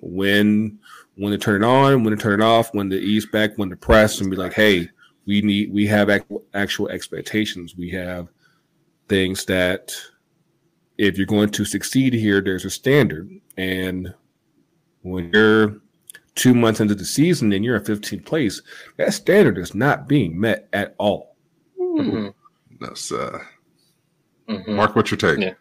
when 0.00 0.78
when 1.16 1.32
to 1.32 1.38
turn 1.38 1.62
it 1.62 1.66
on, 1.66 2.02
when 2.04 2.16
to 2.16 2.22
turn 2.22 2.40
it 2.40 2.44
off, 2.44 2.72
when 2.72 2.88
to 2.90 2.96
ease 2.98 3.26
back, 3.26 3.56
when 3.56 3.68
to 3.70 3.76
press, 3.76 4.20
and 4.20 4.30
be 4.30 4.36
like, 4.36 4.54
hey, 4.54 4.88
we 5.26 5.42
need 5.42 5.72
we 5.72 5.86
have 5.86 6.08
ac- 6.08 6.24
actual 6.54 6.88
expectations. 6.88 7.76
We 7.76 7.90
have 7.90 8.28
things 9.08 9.44
that 9.46 9.94
if 10.96 11.16
you're 11.18 11.26
going 11.26 11.50
to 11.50 11.64
succeed 11.64 12.12
here, 12.14 12.40
there's 12.40 12.64
a 12.64 12.70
standard. 12.70 13.30
And 13.56 14.14
when 15.02 15.30
you're 15.32 15.80
two 16.34 16.54
months 16.54 16.80
into 16.80 16.94
the 16.94 17.04
season 17.04 17.52
and 17.52 17.64
you're 17.64 17.76
in 17.76 17.82
15th 17.84 18.24
place, 18.24 18.62
that 18.96 19.12
standard 19.14 19.58
is 19.58 19.74
not 19.74 20.08
being 20.08 20.38
met 20.40 20.68
at 20.72 20.94
all. 20.98 21.36
Mhm. 21.78 22.34
That's 22.80 23.12
uh, 23.12 23.40
Mhm. 24.48 24.68
Mark. 24.76 24.96
What's 24.96 25.10
your 25.10 25.18
take? 25.18 25.38
Yeah. 25.38 25.54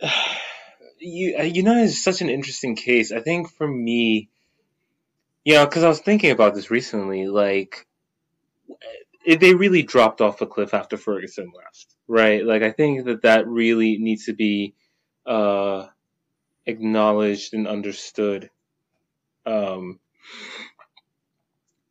you 0.98 1.36
uh, 1.38 1.42
United 1.42 1.82
is 1.84 2.02
such 2.02 2.20
an 2.20 2.28
interesting 2.28 2.76
case. 2.76 3.12
I 3.12 3.20
think 3.20 3.50
for 3.50 3.66
me, 3.66 4.28
you 5.44 5.54
know, 5.54 5.64
because 5.66 5.82
I 5.82 5.88
was 5.88 6.00
thinking 6.00 6.30
about 6.30 6.54
this 6.54 6.70
recently, 6.70 7.26
like 7.26 7.86
it, 9.24 9.40
they 9.40 9.54
really 9.54 9.82
dropped 9.82 10.20
off 10.20 10.40
a 10.40 10.46
cliff 10.46 10.74
after 10.74 10.96
Ferguson 10.96 11.52
left, 11.56 11.86
right? 12.06 12.44
Like 12.44 12.62
I 12.62 12.70
think 12.72 13.06
that 13.06 13.22
that 13.22 13.46
really 13.46 13.98
needs 13.98 14.26
to 14.26 14.32
be 14.34 14.74
uh, 15.26 15.86
acknowledged 16.66 17.54
and 17.54 17.66
understood. 17.66 18.50
Um, 19.46 19.98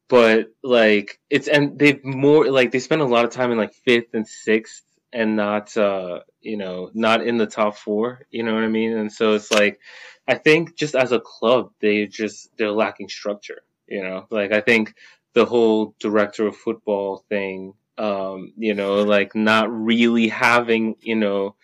but 0.10 0.48
like 0.64 1.20
it's 1.30 1.48
and 1.48 1.80
they've 1.80 2.04
more 2.04 2.52
like 2.52 2.72
they 2.72 2.80
spend 2.80 3.02
a 3.02 3.06
lot 3.06 3.24
of 3.24 3.32
time 3.32 3.52
in 3.52 3.58
like 3.58 3.74
fifth 3.74 4.14
and 4.14 4.28
sixth 4.28 4.84
and 5.14 5.36
not 5.36 5.76
uh 5.78 6.20
you 6.42 6.58
know 6.58 6.90
not 6.94 7.26
in 7.26 7.38
the 7.38 7.46
top 7.46 7.78
four 7.78 8.26
you 8.32 8.44
know 8.44 8.54
what 8.54 8.64
i 8.64 8.68
mean 8.68 8.98
and 8.98 9.12
so 9.12 9.34
it's 9.34 9.52
like 9.52 9.80
i 10.28 10.34
think 10.34 10.76
just 10.76 10.96
as 10.96 11.12
a 11.12 11.20
club 11.20 11.72
they 11.80 12.06
just 12.06 12.50
they're 12.58 12.72
lacking 12.72 13.08
structure 13.08 13.62
you 13.88 14.02
know 14.02 14.26
like 14.30 14.52
i 14.52 14.60
think 14.60 14.94
the 15.34 15.46
whole 15.46 15.96
director 16.00 16.48
of 16.48 16.56
football 16.58 17.24
thing 17.30 17.74
um 17.98 18.52
you 18.58 18.74
know 18.74 19.04
like 19.04 19.36
not 19.36 19.72
really 19.72 20.28
having 20.28 20.96
you 21.02 21.16
know 21.16 21.56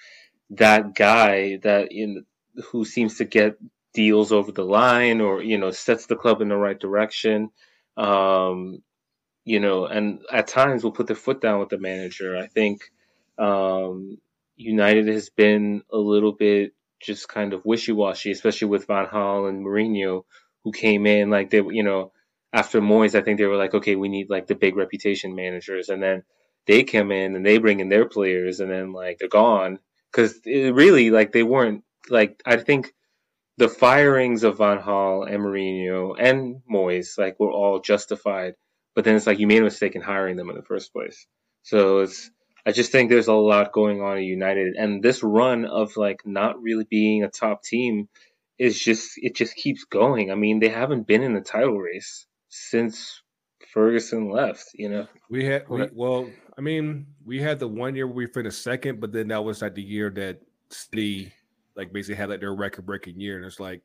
that 0.51 0.93
guy 0.93 1.57
that 1.57 1.91
in 1.91 2.25
who 2.71 2.85
seems 2.85 3.17
to 3.17 3.25
get 3.25 3.57
deals 3.93 4.31
over 4.31 4.51
the 4.51 4.63
line 4.63 5.21
or 5.21 5.41
you 5.41 5.57
know 5.57 5.71
sets 5.71 6.05
the 6.05 6.15
club 6.15 6.41
in 6.41 6.50
the 6.50 6.57
right 6.57 6.79
direction. 6.79 7.50
Um 7.97 8.81
you 9.45 9.59
know 9.59 9.85
and 9.85 10.19
at 10.31 10.47
times 10.47 10.83
will 10.83 10.91
put 10.91 11.07
their 11.07 11.15
foot 11.15 11.41
down 11.41 11.59
with 11.59 11.69
the 11.69 11.79
manager. 11.79 12.38
I 12.38 12.47
think 12.47 12.81
um, 13.38 14.17
United 14.55 15.07
has 15.07 15.29
been 15.29 15.83
a 15.91 15.97
little 15.97 16.31
bit 16.31 16.74
just 17.01 17.27
kind 17.27 17.53
of 17.53 17.65
wishy-washy, 17.65 18.31
especially 18.31 18.69
with 18.69 18.88
Van 18.88 19.07
Gaal 19.07 19.50
and 19.50 19.65
Mourinho, 19.65 20.24
who 20.63 20.71
came 20.71 21.05
in 21.05 21.29
like 21.29 21.50
they, 21.50 21.57
you 21.57 21.83
know, 21.83 22.12
after 22.53 22.79
Moyes, 22.79 23.15
I 23.15 23.21
think 23.21 23.38
they 23.38 23.45
were 23.45 23.57
like, 23.57 23.74
okay, 23.74 23.95
we 23.95 24.07
need 24.07 24.29
like 24.29 24.47
the 24.47 24.55
big 24.55 24.77
reputation 24.77 25.35
managers, 25.35 25.89
and 25.89 26.01
then 26.01 26.24
they 26.67 26.83
come 26.83 27.12
in 27.12 27.35
and 27.35 27.45
they 27.45 27.57
bring 27.57 27.81
in 27.81 27.89
their 27.89 28.07
players, 28.07 28.59
and 28.59 28.71
then 28.71 28.93
like 28.93 29.17
they're 29.19 29.27
gone. 29.27 29.79
Because 30.12 30.39
really 30.45 31.12
like 31.12 31.33
they 31.33 31.43
weren't 31.43 31.83
like 32.09 32.41
I 32.45 32.57
think 32.57 32.93
the 33.57 33.69
firings 33.69 34.43
of 34.43 34.57
Van 34.57 34.79
Gaal 34.79 35.31
and 35.31 35.43
Mourinho 35.43 36.15
and 36.19 36.62
Moyes 36.71 37.17
like 37.17 37.39
were 37.39 37.51
all 37.51 37.79
justified, 37.79 38.55
but 38.95 39.05
then 39.05 39.15
it's 39.15 39.27
like 39.27 39.39
you 39.39 39.47
made 39.47 39.62
a 39.62 39.65
mistake 39.65 39.95
in 39.95 40.01
hiring 40.01 40.35
them 40.35 40.50
in 40.50 40.55
the 40.55 40.63
first 40.63 40.91
place. 40.93 41.25
So 41.63 42.00
it's 42.00 42.29
I 42.65 42.71
just 42.71 42.91
think 42.91 43.09
there's 43.09 43.27
a 43.27 43.33
lot 43.33 43.71
going 43.71 44.01
on 44.01 44.17
at 44.17 44.24
United, 44.24 44.75
and 44.75 45.03
this 45.03 45.21
run 45.24 45.65
of 45.65 45.95
like 45.97 46.21
not 46.25 46.62
really 46.62 46.85
being 46.89 47.24
a 47.24 47.29
top 47.29 47.63
team 47.63 48.09
is 48.57 48.79
just 48.79 49.12
it 49.17 49.35
just 49.35 49.55
keeps 49.55 49.83
going. 49.85 50.31
I 50.31 50.35
mean, 50.35 50.59
they 50.59 50.69
haven't 50.69 51.07
been 51.07 51.21
in 51.21 51.33
the 51.33 51.41
title 51.41 51.77
race 51.77 52.25
since 52.50 53.21
Ferguson 53.71 54.31
left. 54.31 54.71
You 54.74 54.89
know, 54.89 55.07
We 55.29 55.45
had 55.45 55.69
we, 55.69 55.88
well, 55.93 56.29
I 56.57 56.62
mean, 56.62 57.07
we 57.24 57.41
had 57.41 57.59
the 57.59 57.67
one 57.67 57.95
year 57.95 58.07
we 58.07 58.25
finished 58.27 58.63
second, 58.63 59.00
but 59.00 59.12
then 59.12 59.27
that 59.27 59.43
was 59.43 59.62
like 59.62 59.75
the 59.75 59.83
year 59.83 60.09
that 60.12 60.41
City 60.69 61.33
like 61.75 61.91
basically 61.91 62.15
had 62.15 62.29
like 62.29 62.39
their 62.39 62.55
record 62.55 62.86
breaking 62.86 63.20
year, 63.20 63.38
and 63.38 63.46
it's 63.46 63.60
like 63.60 63.82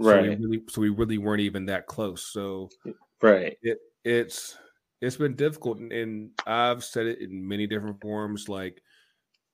so 0.00 0.06
we 0.06 0.12
right, 0.12 0.38
really 0.38 0.62
so 0.68 0.80
we 0.80 0.88
really 0.88 1.18
weren't 1.18 1.40
even 1.40 1.66
that 1.66 1.86
close. 1.86 2.24
So 2.24 2.70
right, 3.20 3.56
it 3.62 3.78
it's 4.04 4.56
it's 5.00 5.16
been 5.16 5.34
difficult, 5.34 5.78
and, 5.78 5.92
and 5.92 6.30
I've 6.46 6.84
said 6.84 7.06
it 7.06 7.20
in 7.20 7.46
many 7.46 7.66
different 7.66 8.00
forms. 8.00 8.48
Like 8.48 8.82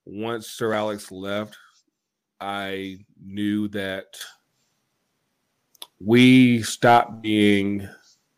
once 0.05 0.49
Sir 0.49 0.73
Alex 0.73 1.11
left, 1.11 1.57
I 2.41 2.99
knew 3.23 3.69
that 3.69 4.19
we 6.01 6.63
stopped 6.63 7.23
being. 7.23 7.89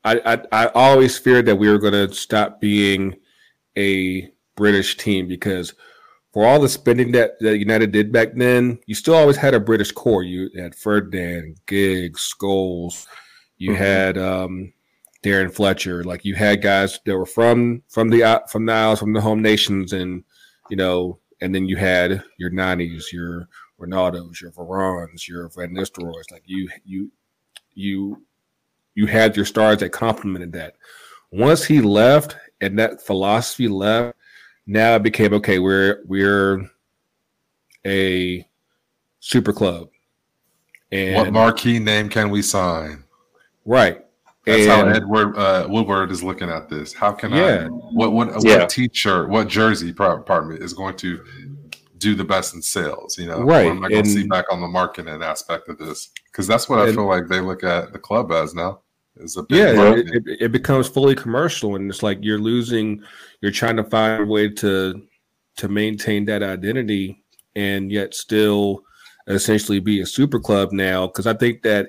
I 0.05 0.21
I, 0.53 0.65
I 0.65 0.67
always 0.69 1.19
feared 1.19 1.47
that 1.47 1.57
we 1.57 1.69
were 1.69 1.79
going 1.79 1.93
to 1.93 2.15
stop 2.15 2.61
being 2.61 3.17
a 3.77 4.31
British 4.57 4.97
team 4.97 5.29
because 5.29 5.75
for 6.33 6.47
all 6.47 6.61
the 6.61 6.69
spending 6.69 7.13
that, 7.13 7.39
that 7.41 7.59
United 7.59 7.93
did 7.93 8.13
back 8.13 8.35
then, 8.35 8.79
you 8.87 8.95
still 8.95 9.15
always 9.15 9.37
had 9.37 9.55
a 9.55 9.61
British 9.61 9.91
core. 9.93 10.23
You 10.23 10.49
had 10.57 10.75
Ferdinand, 10.75 11.57
Giggs, 11.67 12.33
Scholes. 12.35 13.07
You 13.59 13.73
Mhm. 13.73 13.77
had 13.77 14.19
um, 14.19 14.73
Darren 15.25 15.53
Fletcher. 15.53 16.05
Like 16.05 16.25
you 16.25 16.35
had 16.35 16.63
guys 16.63 16.99
that 17.05 17.17
were 17.17 17.27
from 17.27 17.83
from 17.89 18.09
the 18.11 18.23
uh, 18.23 18.41
from 18.49 18.67
the 18.67 18.73
Isles, 18.73 18.99
from 19.01 19.13
the 19.13 19.21
home 19.21 19.43
nations, 19.43 19.93
and 19.93 20.25
you 20.71 20.77
know, 20.77 21.19
and 21.41 21.55
then 21.55 21.67
you 21.67 21.77
had 21.77 22.23
your 22.39 22.51
Nanis, 22.51 23.13
your 23.13 23.49
Ronaldos, 23.79 24.41
your 24.41 24.53
Varans, 24.53 25.27
your 25.29 25.49
Van 25.57 25.71
Nistelrooys. 25.75 26.31
Like 26.31 26.43
you 26.47 26.69
you 26.85 27.11
you 27.75 28.23
you 28.95 29.07
had 29.07 29.37
your 29.37 29.45
stars 29.45 29.79
that 29.79 29.91
complemented 29.91 30.53
that. 30.53 30.75
Once 31.33 31.65
he 31.65 31.81
left 31.81 32.37
and 32.61 32.79
that 32.79 33.01
philosophy 33.03 33.69
left, 33.69 34.17
now 34.71 34.95
it 34.95 35.03
became 35.03 35.35
okay. 35.35 35.59
We're 35.59 36.03
we're 36.07 36.71
a 37.85 38.47
super 39.19 39.53
club, 39.53 39.89
and 40.93 41.17
What 41.17 41.33
marquee 41.33 41.79
name 41.79 42.09
can 42.09 42.31
we 42.31 42.43
sign? 42.43 43.05
right. 43.65 44.05
That's 44.47 44.67
how 44.67 44.89
Edward 44.89 45.37
uh, 45.37 45.67
Woodward 45.69 46.11
is 46.11 46.23
looking 46.25 46.49
at 46.49 46.69
this. 46.69 46.95
How 46.95 47.13
can 47.13 47.31
Yeah. 47.31 47.67
I? 47.67 47.69
What 47.69 48.13
what 48.13 48.43
Yeah. 48.43 48.61
what 48.61 48.71
T-shirt, 48.71 49.29
what 49.29 49.49
jersey, 49.49 49.93
me, 49.93 50.57
is 50.57 50.73
going 50.73 50.97
to 50.97 51.23
do 51.99 52.15
the 52.15 52.25
best 52.25 52.55
in 52.55 52.63
sales? 52.63 53.19
You 53.19 53.27
know, 53.27 53.43
Right, 53.43 53.67
i'm 53.67 53.85
I 53.85 53.89
going 53.89 54.05
to 54.05 54.11
see 54.11 54.27
back 54.27 54.47
on 54.51 54.61
the 54.61 54.67
marketing 54.67 55.23
aspect 55.23 55.69
of 55.69 55.79
this? 55.79 56.09
Because 56.33 56.47
that's 56.47 56.69
what 56.69 56.79
I 56.81 56.91
feel 56.93 57.07
like 57.07 57.29
they 57.29 57.41
look 57.41 57.63
at 57.65 57.93
the 57.93 57.99
club 57.99 58.33
as 58.33 58.55
now. 58.55 58.81
Is 59.21 59.37
a 59.37 59.45
yeah, 59.51 59.95
it, 59.95 60.07
it, 60.15 60.43
it 60.43 60.53
becomes 60.53 60.89
fully 60.89 61.15
commercial, 61.15 61.77
and 61.77 61.91
it's 61.91 62.03
like 62.03 62.19
you're 62.23 62.39
losing. 62.39 63.03
You're 63.41 63.53
trying 63.53 63.77
to 63.77 63.85
find 63.85 64.23
a 64.23 64.27
way 64.27 64.49
to 64.49 65.07
to 65.57 65.69
maintain 65.69 66.25
that 66.27 66.43
identity, 66.43 67.23
and 67.55 67.91
yet 67.91 68.15
still 68.15 68.83
essentially 69.27 69.81
be 69.81 70.01
a 70.01 70.07
super 70.07 70.41
club 70.41 70.73
now. 70.73 71.07
Because 71.07 71.27
I 71.27 71.35
think 71.35 71.63
that 71.63 71.89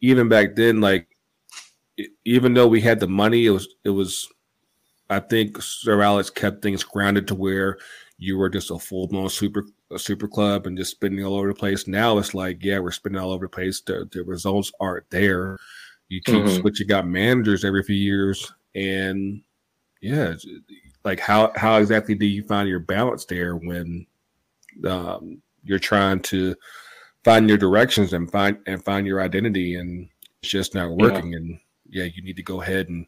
even 0.00 0.28
back 0.28 0.56
then, 0.56 0.80
like 0.80 1.08
even 2.24 2.54
though 2.54 2.68
we 2.68 2.80
had 2.80 3.00
the 3.00 3.08
money, 3.08 3.46
it 3.46 3.50
was 3.50 3.68
it 3.84 3.90
was 3.90 4.28
I 5.10 5.20
think 5.20 5.60
Sir 5.60 6.00
Alex 6.02 6.30
kept 6.30 6.62
things 6.62 6.84
grounded 6.84 7.28
to 7.28 7.34
where 7.34 7.78
you 8.18 8.38
were 8.38 8.48
just 8.48 8.70
a 8.70 8.78
full 8.78 9.08
blown 9.08 9.28
super 9.28 9.64
a 9.90 9.98
super 9.98 10.28
club 10.28 10.66
and 10.66 10.78
just 10.78 10.92
spending 10.92 11.24
all 11.24 11.34
over 11.34 11.48
the 11.48 11.54
place. 11.54 11.88
Now 11.88 12.18
it's 12.18 12.34
like, 12.34 12.62
yeah, 12.62 12.78
we're 12.78 12.92
spending 12.92 13.20
all 13.20 13.32
over 13.32 13.46
the 13.46 13.50
place. 13.50 13.80
The, 13.80 14.08
the 14.12 14.22
results 14.22 14.70
aren't 14.78 15.10
there. 15.10 15.58
You 16.10 16.20
keep 16.20 16.34
mm-hmm. 16.34 16.60
switching 16.60 16.92
out 16.92 17.06
managers 17.06 17.64
every 17.64 17.84
few 17.84 17.96
years, 17.96 18.52
and 18.74 19.42
yeah, 20.02 20.34
like 21.04 21.20
how 21.20 21.52
how 21.54 21.78
exactly 21.78 22.16
do 22.16 22.26
you 22.26 22.42
find 22.42 22.68
your 22.68 22.80
balance 22.80 23.24
there 23.24 23.54
when 23.54 24.06
um, 24.84 25.40
you're 25.62 25.78
trying 25.78 26.20
to 26.20 26.56
find 27.24 27.48
your 27.48 27.58
directions 27.58 28.12
and 28.12 28.30
find 28.30 28.58
and 28.66 28.84
find 28.84 29.06
your 29.06 29.22
identity, 29.22 29.76
and 29.76 30.08
it's 30.42 30.50
just 30.50 30.74
not 30.74 30.90
working. 30.90 31.32
Yeah. 31.32 31.38
And 31.38 31.60
yeah, 31.88 32.04
you 32.04 32.22
need 32.22 32.36
to 32.36 32.42
go 32.42 32.60
ahead 32.60 32.88
and 32.88 33.06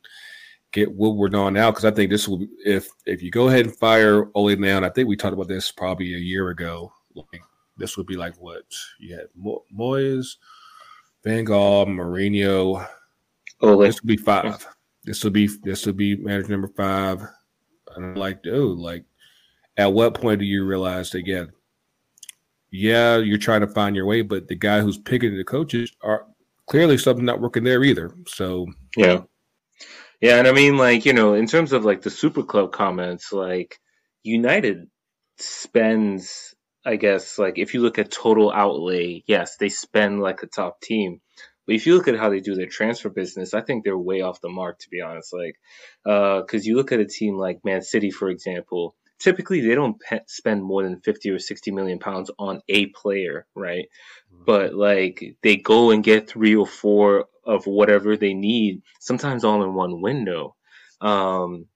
get 0.73 0.95
Woodward 0.95 1.35
on 1.35 1.57
out 1.57 1.73
because 1.73 1.85
I 1.85 1.91
think 1.91 2.11
this 2.11 2.29
will 2.29 2.47
if 2.65 2.89
if 3.05 3.21
you 3.21 3.33
go 3.33 3.49
ahead 3.49 3.67
and 3.67 3.77
fire 3.77 4.31
Ole 4.35 4.55
now, 4.57 4.77
and 4.77 4.87
I 4.87 4.91
think 4.91 5.09
we 5.09 5.17
talked 5.17 5.35
about 5.35 5.49
this 5.49 5.73
probably 5.73 6.15
a 6.15 6.19
year 6.19 6.51
ago. 6.51 6.93
Like 7.15 7.43
this 7.77 7.97
would 7.97 8.07
be 8.07 8.17
like 8.17 8.35
what 8.37 8.65
you 8.99 9.17
had 9.17 9.27
Mo- 9.35 9.65
Moyes, 9.77 10.37
Van 11.25 11.45
Gaal, 11.45 11.87
Mourinho. 11.87 12.87
Oh, 13.61 13.69
Ole. 13.71 13.87
This 13.87 14.03
will 14.03 14.09
be 14.09 14.17
five. 14.17 14.67
This 15.05 15.23
will 15.23 15.31
be 15.31 15.49
this 15.63 15.87
will 15.87 15.93
be 15.93 16.17
manager 16.17 16.49
number 16.49 16.69
five. 16.69 17.23
And 17.95 18.05
I'm 18.05 18.15
like, 18.15 18.43
dude, 18.43 18.79
like, 18.79 19.05
at 19.77 19.93
what 19.93 20.15
point 20.15 20.41
do 20.41 20.45
you 20.45 20.65
realize 20.65 21.15
again? 21.15 21.53
Yeah, 22.71 23.19
you're 23.19 23.39
trying 23.39 23.61
to 23.61 23.67
find 23.67 23.95
your 23.95 24.07
way, 24.07 24.23
but 24.23 24.49
the 24.49 24.55
guy 24.55 24.81
who's 24.81 24.99
picking 24.99 25.37
the 25.37 25.45
coaches 25.45 25.93
are 26.03 26.27
clearly 26.67 26.97
something 26.97 27.25
not 27.25 27.41
working 27.41 27.65
there 27.65 27.85
either. 27.85 28.15
So 28.27 28.67
yeah, 28.97 29.21
yeah, 30.21 30.39
and 30.39 30.49
I 30.49 30.53
mean, 30.53 30.79
like 30.79 31.05
you 31.05 31.13
know, 31.13 31.35
in 31.35 31.47
terms 31.47 31.73
of 31.73 31.85
like 31.85 32.03
the 32.03 32.11
Super 32.11 32.43
Club 32.43 32.73
comments, 32.73 33.33
like 33.33 33.79
United 34.23 34.89
spends, 35.39 36.52
I 36.85 36.97
guess, 36.97 37.39
like 37.39 37.59
if 37.59 37.75
you 37.75 37.81
look 37.81 37.99
at 37.99 38.11
total 38.11 38.53
outlay, 38.53 39.23
yes, 39.27 39.57
they 39.57 39.69
spend 39.69 40.21
like 40.21 40.43
a 40.43 40.47
top 40.47 40.81
team. 40.81 41.21
But 41.67 41.77
if 41.77 41.87
you 41.87 41.95
look 41.95 42.09
at 42.09 42.19
how 42.19 42.31
they 42.31 42.41
do 42.41 42.57
their 42.57 42.67
transfer 42.67 43.09
business, 43.09 43.55
I 43.55 43.61
think 43.61 43.85
they're 43.85 43.97
way 43.97 44.21
off 44.21 44.41
the 44.41 44.49
mark, 44.49 44.81
to 44.81 44.91
be 44.91 45.01
honest. 45.01 45.33
Like, 45.33 45.55
because 46.05 46.65
uh, 46.65 46.65
you 46.65 46.77
look 46.77 46.91
at 46.91 46.99
a 46.99 47.07
team 47.07 47.37
like 47.37 47.65
Man 47.65 47.83
City, 47.83 48.11
for 48.11 48.29
example, 48.29 48.97
typically 49.21 49.61
they 49.61 49.75
don't 49.75 50.01
pe- 50.01 50.21
spend 50.27 50.65
more 50.65 50.83
than 50.83 51.01
50 51.01 51.31
or 51.31 51.39
60 51.39 51.71
million 51.71 51.99
pounds 52.01 52.31
on 52.39 52.61
a 52.69 52.87
player, 52.87 53.47
right? 53.55 53.87
Mm-hmm. 54.35 54.45
But 54.45 54.75
like 54.75 55.37
they 55.43 55.57
go 55.57 55.93
and 55.93 56.03
get 56.03 56.29
three 56.29 56.57
or 56.57 56.67
four 56.67 57.27
of 57.45 57.67
whatever 57.67 58.17
they 58.17 58.35
need, 58.35 58.83
sometimes 58.99 59.45
all 59.45 59.63
in 59.63 59.75
one 59.75 60.01
window. 60.01 60.57
Um, 61.01 61.67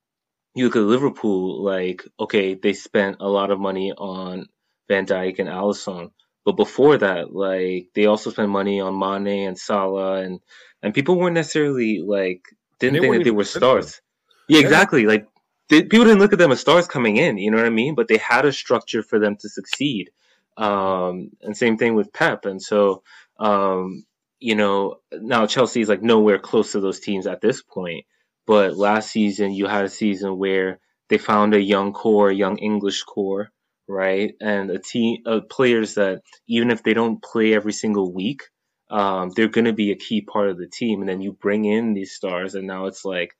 you 0.54 0.64
look 0.64 0.76
at 0.76 0.82
Liverpool, 0.82 1.62
like, 1.62 2.02
okay, 2.18 2.54
they 2.54 2.72
spent 2.72 3.18
a 3.20 3.28
lot 3.28 3.50
of 3.50 3.60
money 3.60 3.92
on 3.92 4.46
Van 4.88 5.06
Dijk 5.06 5.38
and 5.38 5.48
Alisson. 5.48 6.10
But 6.44 6.52
before 6.52 6.98
that, 6.98 7.34
like 7.34 7.88
they 7.94 8.06
also 8.06 8.30
spent 8.30 8.50
money 8.50 8.80
on 8.80 8.98
Mane 8.98 9.48
and 9.48 9.58
Salah 9.58 10.22
and 10.22 10.40
and 10.82 10.94
people 10.94 11.18
weren't 11.18 11.34
necessarily 11.34 12.00
like 12.00 12.42
didn't 12.78 13.00
think 13.00 13.16
that 13.16 13.24
they 13.24 13.30
were 13.30 13.44
stars. 13.44 14.00
Yeah, 14.48 14.60
exactly. 14.60 15.06
Like 15.06 15.26
they, 15.68 15.82
people 15.82 16.04
didn't 16.04 16.20
look 16.20 16.32
at 16.32 16.38
them 16.38 16.52
as 16.52 16.60
stars 16.60 16.86
coming 16.86 17.16
in, 17.16 17.38
you 17.38 17.50
know 17.50 17.56
what 17.56 17.66
I 17.66 17.70
mean? 17.70 17.96
But 17.96 18.06
they 18.06 18.18
had 18.18 18.44
a 18.44 18.52
structure 18.52 19.02
for 19.02 19.18
them 19.18 19.36
to 19.36 19.48
succeed. 19.48 20.10
Um, 20.56 21.30
and 21.42 21.56
same 21.56 21.76
thing 21.76 21.94
with 21.94 22.12
Pep. 22.12 22.44
And 22.44 22.62
so 22.62 23.02
um, 23.38 24.04
you 24.38 24.54
know, 24.54 24.96
now 25.12 25.46
Chelsea 25.46 25.80
is 25.80 25.88
like 25.88 26.02
nowhere 26.02 26.38
close 26.38 26.72
to 26.72 26.80
those 26.80 27.00
teams 27.00 27.26
at 27.26 27.40
this 27.40 27.62
point. 27.62 28.04
But 28.46 28.76
last 28.76 29.10
season, 29.10 29.52
you 29.52 29.66
had 29.66 29.84
a 29.84 29.90
season 29.90 30.38
where 30.38 30.78
they 31.08 31.18
found 31.18 31.54
a 31.54 31.60
young 31.60 31.92
core, 31.92 32.30
young 32.30 32.58
English 32.58 33.02
core, 33.02 33.50
right? 33.88 34.34
And 34.40 34.70
a 34.70 34.78
team 34.78 35.22
of 35.26 35.48
players 35.48 35.94
that 35.94 36.22
even 36.48 36.70
if 36.70 36.82
they 36.82 36.94
don't 36.94 37.22
play 37.22 37.54
every 37.54 37.72
single 37.72 38.12
week, 38.12 38.42
um, 38.90 39.30
they're 39.34 39.48
going 39.48 39.64
to 39.64 39.72
be 39.72 39.90
a 39.90 39.96
key 39.96 40.22
part 40.22 40.48
of 40.48 40.58
the 40.58 40.68
team. 40.68 41.00
And 41.00 41.08
then 41.08 41.20
you 41.20 41.32
bring 41.32 41.64
in 41.64 41.94
these 41.94 42.14
stars, 42.14 42.54
and 42.54 42.66
now 42.66 42.86
it's 42.86 43.04
like, 43.04 43.32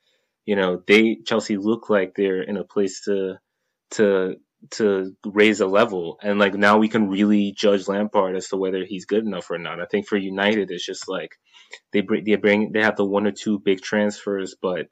you 0.44 0.56
know, 0.56 0.82
they 0.86 1.18
Chelsea 1.26 1.56
look 1.56 1.90
like 1.90 2.14
they're 2.14 2.42
in 2.42 2.56
a 2.56 2.64
place 2.64 3.02
to 3.04 3.36
to 3.92 4.36
to 4.70 5.14
raise 5.24 5.60
a 5.60 5.66
level 5.66 6.18
and 6.22 6.38
like 6.38 6.54
now 6.54 6.78
we 6.78 6.88
can 6.88 7.08
really 7.08 7.52
judge 7.56 7.86
Lampard 7.86 8.34
as 8.36 8.48
to 8.48 8.56
whether 8.56 8.84
he's 8.84 9.04
good 9.04 9.24
enough 9.24 9.50
or 9.50 9.58
not. 9.58 9.80
I 9.80 9.84
think 9.84 10.08
for 10.08 10.16
United 10.16 10.70
it's 10.70 10.84
just 10.84 11.08
like 11.08 11.30
they 11.92 12.00
bring 12.00 12.24
they 12.24 12.36
bring 12.36 12.72
they 12.72 12.82
have 12.82 12.96
the 12.96 13.04
one 13.04 13.26
or 13.26 13.32
two 13.32 13.58
big 13.58 13.80
transfers, 13.80 14.56
but 14.60 14.86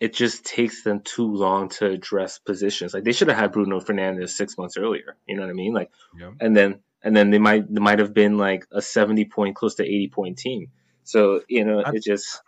it 0.00 0.14
just 0.14 0.46
takes 0.46 0.82
them 0.82 1.00
too 1.00 1.26
long 1.26 1.68
to 1.68 1.86
address 1.86 2.38
positions. 2.38 2.94
Like 2.94 3.04
they 3.04 3.12
should 3.12 3.28
have 3.28 3.36
had 3.36 3.52
Bruno 3.52 3.80
Fernandes 3.80 4.30
six 4.30 4.56
months 4.56 4.76
earlier. 4.78 5.16
You 5.28 5.36
know 5.36 5.42
what 5.42 5.50
I 5.50 5.54
mean? 5.54 5.74
Like, 5.74 5.90
yeah. 6.18 6.30
and 6.40 6.56
then 6.56 6.80
and 7.02 7.14
then 7.14 7.30
they 7.30 7.38
might 7.38 7.72
they 7.72 7.80
might 7.80 7.98
have 7.98 8.14
been 8.14 8.38
like 8.38 8.66
a 8.72 8.80
seventy 8.80 9.26
point, 9.26 9.56
close 9.56 9.74
to 9.76 9.84
eighty 9.84 10.08
point 10.08 10.38
team. 10.38 10.68
So 11.04 11.42
you 11.48 11.64
know, 11.64 11.82
I, 11.82 11.90
it 11.92 12.02
just 12.02 12.40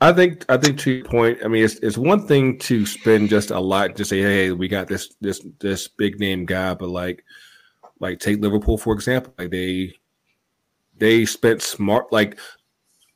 I 0.00 0.12
think 0.12 0.44
I 0.48 0.56
think 0.56 0.78
to 0.80 0.92
your 0.92 1.04
point, 1.04 1.40
I 1.44 1.48
mean 1.48 1.64
it's 1.64 1.74
it's 1.76 1.98
one 1.98 2.26
thing 2.26 2.58
to 2.60 2.86
spend 2.86 3.28
just 3.28 3.50
a 3.50 3.60
lot 3.60 3.96
to 3.96 4.04
say, 4.04 4.20
hey, 4.20 4.52
we 4.52 4.68
got 4.68 4.86
this 4.86 5.14
this 5.20 5.44
this 5.58 5.88
big 5.88 6.20
name 6.20 6.46
guy, 6.46 6.74
but 6.74 6.88
like 6.88 7.24
like 7.98 8.20
take 8.20 8.40
Liverpool 8.40 8.78
for 8.78 8.94
example, 8.94 9.34
like 9.38 9.50
they 9.50 9.94
they 10.96 11.24
spent 11.24 11.62
smart 11.62 12.12
like 12.12 12.38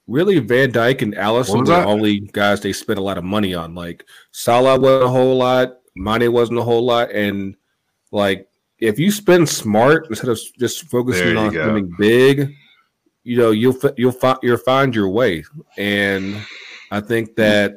really 0.07 0.39
Van 0.39 0.71
Dijk 0.71 1.03
and 1.03 1.15
Alisson 1.15 1.61
were 1.61 1.65
the 1.65 1.85
only 1.85 2.21
guys 2.21 2.61
they 2.61 2.73
spent 2.73 2.99
a 2.99 3.03
lot 3.03 3.19
of 3.19 3.25
money 3.25 3.55
on. 3.55 3.75
Like 3.75 4.05
Salah 4.33 4.79
wasn't 4.79 5.05
a 5.05 5.09
whole 5.09 5.37
lot, 5.37 5.79
Mane 5.97 6.33
wasn't 6.33 6.59
a 6.59 6.63
whole 6.63 6.85
lot, 6.85 7.11
and 7.11 7.57
like 8.13 8.49
if 8.79 8.99
you 8.99 9.11
spend 9.11 9.49
smart 9.49 10.07
instead 10.11 10.29
of 10.29 10.39
just 10.59 10.85
focusing 10.89 11.37
on 11.37 11.53
go. 11.53 11.63
spending 11.63 11.95
big, 11.99 12.55
you 13.25 13.39
know 13.39 13.51
you'll 13.51 13.77
you'll 13.97 14.13
find 14.13 14.39
you'll 14.43 14.57
find 14.59 14.95
your 14.95 15.09
way 15.09 15.43
and 15.77 16.41
i 16.91 17.01
think 17.01 17.35
that 17.35 17.75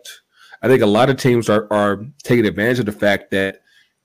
i 0.62 0.68
think 0.68 0.84
a 0.84 0.86
lot 0.86 1.10
of 1.10 1.18
teams 1.18 1.50
are 1.50 1.68
are 1.72 2.06
taking 2.24 2.46
advantage 2.46 2.80
of 2.80 2.86
the 2.86 2.92
fact 2.92 3.32
that 3.32 3.62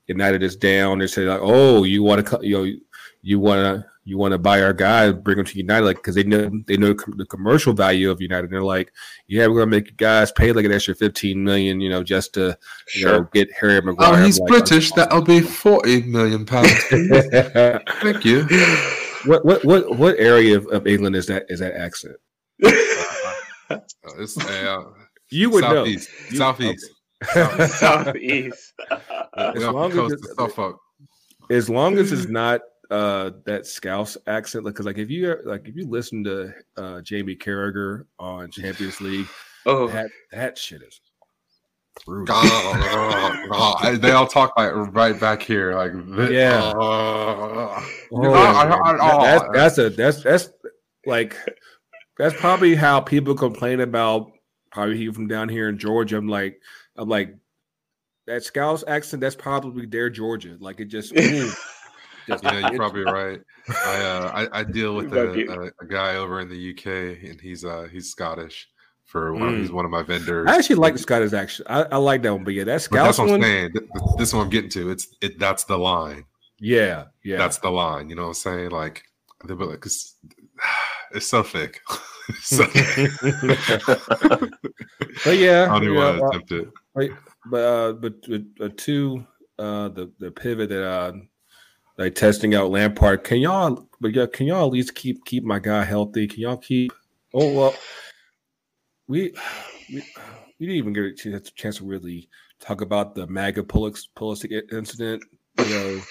united 0.07 0.41
is 0.41 0.55
down 0.55 0.97
they 0.97 1.07
say 1.07 1.23
like 1.23 1.41
oh 1.43 1.83
you 1.83 2.01
want 2.01 2.25
to 2.25 2.39
you 2.41 2.57
know 2.57 2.73
you 3.21 3.39
want 3.39 3.59
to 3.59 3.85
you 4.05 4.17
want 4.17 4.31
to 4.31 4.37
buy 4.37 4.61
our 4.61 4.73
guy 4.73 5.11
bring 5.11 5.39
him 5.39 5.45
to 5.45 5.57
united 5.57 5.85
like 5.85 5.97
because 5.97 6.15
they 6.15 6.23
know 6.23 6.51
they 6.67 6.77
know 6.77 6.93
the 7.15 7.25
commercial 7.25 7.73
value 7.73 8.11
of 8.11 8.21
united 8.21 8.45
and 8.45 8.53
they're 8.53 8.63
like 8.63 8.91
yeah 9.27 9.47
we're 9.47 9.59
gonna 9.59 9.67
make 9.67 9.87
you 9.87 9.95
guys 9.95 10.31
pay 10.31 10.51
like 10.51 10.65
an 10.65 10.71
extra 10.71 10.93
15 10.93 11.43
million 11.43 11.79
you 11.79 11.89
know 11.89 12.03
just 12.03 12.33
to 12.33 12.57
you 12.95 13.05
know 13.05 13.27
get 13.33 13.49
harry 13.59 13.81
maguire 13.81 14.21
oh 14.21 14.25
he's 14.25 14.39
like, 14.39 14.49
british 14.49 14.91
that'll 14.91 15.21
be 15.21 15.39
40 15.39 16.03
million 16.03 16.45
pounds 16.45 16.71
thank 16.89 18.25
you 18.25 18.45
what 19.25 19.45
what 19.45 19.63
what 19.63 19.97
what 19.97 20.19
area 20.19 20.57
of, 20.57 20.67
of 20.67 20.87
England 20.87 21.15
is 21.15 21.27
that 21.27 21.45
is 21.49 21.59
that 21.59 21.75
accent? 21.75 22.15
uh, 22.63 23.79
it's, 24.19 24.37
uh, 24.37 24.83
you 25.29 25.49
would 25.49 25.63
southeast, 25.63 26.09
know. 26.09 26.29
You, 26.29 26.37
southeast. 26.37 26.91
Okay. 27.35 27.67
southeast. 27.67 28.73
as, 29.37 29.63
long 29.63 29.91
as, 29.91 30.11
it's, 30.11 30.27
as 31.49 31.69
long 31.69 31.97
as 31.97 32.11
it's 32.11 32.27
not 32.27 32.61
uh, 32.93 33.31
that 33.45 33.65
Scouse 33.65 34.17
accent, 34.27 34.65
because 34.65 34.85
like, 34.85 34.99
if 34.99 35.09
you 35.09 35.35
like 35.45 35.67
if 35.67 35.75
you 35.75 35.89
listen 35.89 36.23
to 36.25 36.53
uh, 36.77 37.01
Jamie 37.01 37.35
Carragher 37.35 38.05
on 38.19 38.51
Champions 38.51 39.01
League, 39.01 39.25
oh 39.65 39.87
that 39.87 40.11
that 40.31 40.59
shit 40.59 40.83
is 40.83 41.01
brutal. 42.05 42.35
they 43.97 44.11
all 44.11 44.27
talk 44.27 44.55
like 44.55 44.71
right 44.93 45.19
back 45.19 45.41
here, 45.41 45.73
like 45.73 45.91
yeah. 46.29 46.71
Uh, 46.75 47.83
oh, 48.11 49.23
that's, 49.23 49.45
that's 49.53 49.77
a 49.79 49.89
that's 49.89 50.21
that's 50.21 50.49
like 51.07 51.35
that's 52.19 52.39
probably 52.39 52.75
how 52.75 53.01
people 53.01 53.33
complain 53.33 53.79
about 53.79 54.31
probably 54.71 54.97
he 54.97 55.11
from 55.11 55.27
down 55.27 55.49
here 55.49 55.67
in 55.67 55.79
Georgia. 55.79 56.17
I'm 56.17 56.27
like 56.27 56.61
I'm 56.95 57.09
like 57.09 57.35
that 58.27 58.43
Scouse 58.43 58.83
accent. 58.87 59.21
That's 59.21 59.35
probably 59.35 59.87
their 59.87 60.11
Georgia. 60.11 60.57
Like 60.59 60.79
it 60.79 60.89
just. 60.89 61.11
Just, 62.27 62.43
yeah, 62.43 62.69
you're 62.69 62.77
probably 62.77 63.03
right. 63.03 63.39
I, 63.69 64.01
uh, 64.01 64.47
I, 64.53 64.59
I 64.59 64.63
deal 64.63 64.95
with 64.97 65.13
a, 65.13 65.71
a, 65.79 65.83
a, 65.83 65.87
guy 65.87 66.15
over 66.15 66.39
in 66.39 66.49
the 66.49 66.71
UK, 66.71 67.29
and 67.29 67.39
he's 67.39 67.65
uh 67.65 67.87
he's 67.91 68.09
Scottish, 68.09 68.69
for 69.05 69.33
one. 69.33 69.53
Mm. 69.53 69.59
He's 69.61 69.71
one 69.71 69.85
of 69.85 69.91
my 69.91 70.01
vendors. 70.01 70.49
I 70.49 70.55
actually 70.55 70.77
like 70.77 70.93
the 70.93 70.99
Scottish 70.99 71.33
action. 71.33 71.65
I, 71.69 71.83
I 71.83 71.97
like 71.97 72.23
that 72.23 72.33
one, 72.33 72.43
but 72.43 72.53
yeah, 72.53 72.63
that 72.63 72.81
Scout 72.81 73.05
that's 73.05 73.19
what 73.19 73.29
I'm 73.29 73.41
saying. 73.41 73.73
This 74.17 74.33
one 74.33 74.45
I'm 74.45 74.49
getting 74.49 74.71
to. 74.71 74.89
It's 74.89 75.07
it. 75.21 75.39
That's 75.39 75.65
the 75.65 75.77
line. 75.77 76.25
Yeah, 76.59 77.05
yeah. 77.23 77.37
That's 77.37 77.59
the 77.59 77.69
line. 77.69 78.09
You 78.09 78.15
know 78.15 78.23
what 78.23 78.29
I'm 78.29 78.33
saying? 78.35 78.71
Like, 78.71 79.03
because 79.45 80.15
it's 81.11 81.27
so 81.27 81.43
thick. 81.43 81.81
so, 82.41 82.65
but 85.23 85.37
yeah, 85.37 85.67
I 85.69 85.79
don't 85.79 85.83
even 85.83 85.95
want 85.95 86.17
to 86.17 86.25
attempt 86.25 86.51
it. 86.51 86.69
Right, 86.95 87.11
but 87.45 87.63
uh, 87.63 87.93
but 87.93 88.15
uh, 88.61 88.69
two, 88.77 89.25
uh, 89.59 89.89
the 89.89 90.11
the 90.19 90.31
pivot 90.31 90.69
that 90.69 90.83
uh, 90.83 91.13
like 91.97 92.15
testing 92.15 92.55
out 92.55 92.71
Lampard. 92.71 93.23
Can 93.23 93.39
y'all, 93.39 93.87
but 93.99 94.13
yeah, 94.13 94.25
can 94.31 94.47
y'all 94.47 94.65
at 94.65 94.71
least 94.71 94.95
keep 94.95 95.25
keep 95.25 95.43
my 95.43 95.59
guy 95.59 95.83
healthy? 95.83 96.27
Can 96.27 96.41
y'all 96.41 96.57
keep? 96.57 96.91
Oh 97.33 97.53
well, 97.53 97.75
we 99.07 99.33
we 99.89 100.03
you 100.57 100.67
didn't 100.67 100.77
even 100.77 100.93
get 100.93 101.05
a 101.05 101.13
chance, 101.13 101.49
a 101.49 101.51
chance 101.53 101.77
to 101.77 101.85
really 101.85 102.29
talk 102.59 102.81
about 102.81 103.15
the 103.15 103.27
MAGA 103.27 103.63
Pulisic 103.63 104.71
incident. 104.71 105.23
You 105.59 105.69
know, 105.69 106.01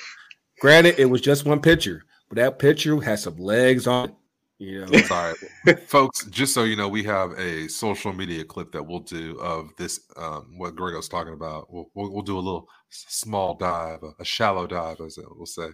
granted, 0.60 0.98
it 0.98 1.06
was 1.06 1.20
just 1.20 1.46
one 1.46 1.60
picture, 1.60 2.04
but 2.28 2.36
that 2.36 2.58
picture 2.58 3.00
has 3.00 3.22
some 3.22 3.36
legs 3.36 3.86
on 3.86 4.10
it. 4.10 4.14
You 4.62 4.86
know, 4.86 4.98
sorry, 5.02 5.34
folks. 5.86 6.24
Just 6.26 6.54
so 6.54 6.62
you 6.62 6.76
know, 6.76 6.88
we 6.88 7.02
have 7.02 7.32
a 7.32 7.66
social 7.66 8.12
media 8.12 8.44
clip 8.44 8.70
that 8.72 8.82
we'll 8.82 9.00
do 9.00 9.36
of 9.40 9.70
this. 9.76 10.00
Um, 10.16 10.54
what 10.56 10.76
Grego's 10.76 11.08
talking 11.08 11.32
about. 11.32 11.72
We'll, 11.72 11.90
we'll, 11.94 12.12
we'll 12.12 12.22
do 12.22 12.36
a 12.36 12.40
little 12.40 12.68
small 12.88 13.54
dive, 13.54 14.04
a, 14.04 14.12
a 14.20 14.24
shallow 14.24 14.68
dive, 14.68 15.00
as 15.00 15.18
we'll 15.34 15.46
say. 15.46 15.66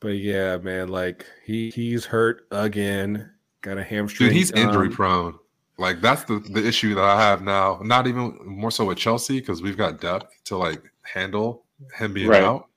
But 0.00 0.16
yeah, 0.16 0.56
man, 0.56 0.88
like 0.88 1.26
he 1.44 1.68
he's 1.68 2.06
hurt 2.06 2.46
again. 2.50 3.30
Got 3.60 3.76
a 3.76 3.84
hamstring. 3.84 4.30
Dude, 4.30 4.36
he's 4.36 4.50
injury 4.52 4.86
um, 4.86 4.94
prone. 4.94 5.38
Like 5.76 6.00
that's 6.00 6.24
the 6.24 6.38
the 6.38 6.66
issue 6.66 6.94
that 6.94 7.04
I 7.04 7.20
have 7.20 7.42
now. 7.42 7.80
Not 7.82 8.06
even 8.06 8.38
more 8.46 8.70
so 8.70 8.86
with 8.86 8.96
Chelsea 8.96 9.40
because 9.40 9.60
we've 9.60 9.76
got 9.76 10.00
depth 10.00 10.42
to 10.44 10.56
like 10.56 10.82
handle 11.02 11.64
him 11.98 12.14
being 12.14 12.28
right. 12.28 12.42
out. 12.42 12.68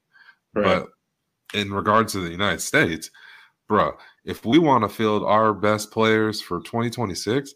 Right. 0.54 0.66
But 0.66 0.90
in 1.58 1.72
regards 1.72 2.12
to 2.12 2.20
the 2.20 2.30
United 2.30 2.60
States, 2.60 3.10
bro, 3.70 3.96
if 4.26 4.46
we 4.46 4.60
want 4.60 4.84
to 4.84 4.90
field 4.90 5.24
our 5.24 5.54
best 5.54 5.92
players 5.92 6.42
for 6.42 6.60
2026, 6.62 7.54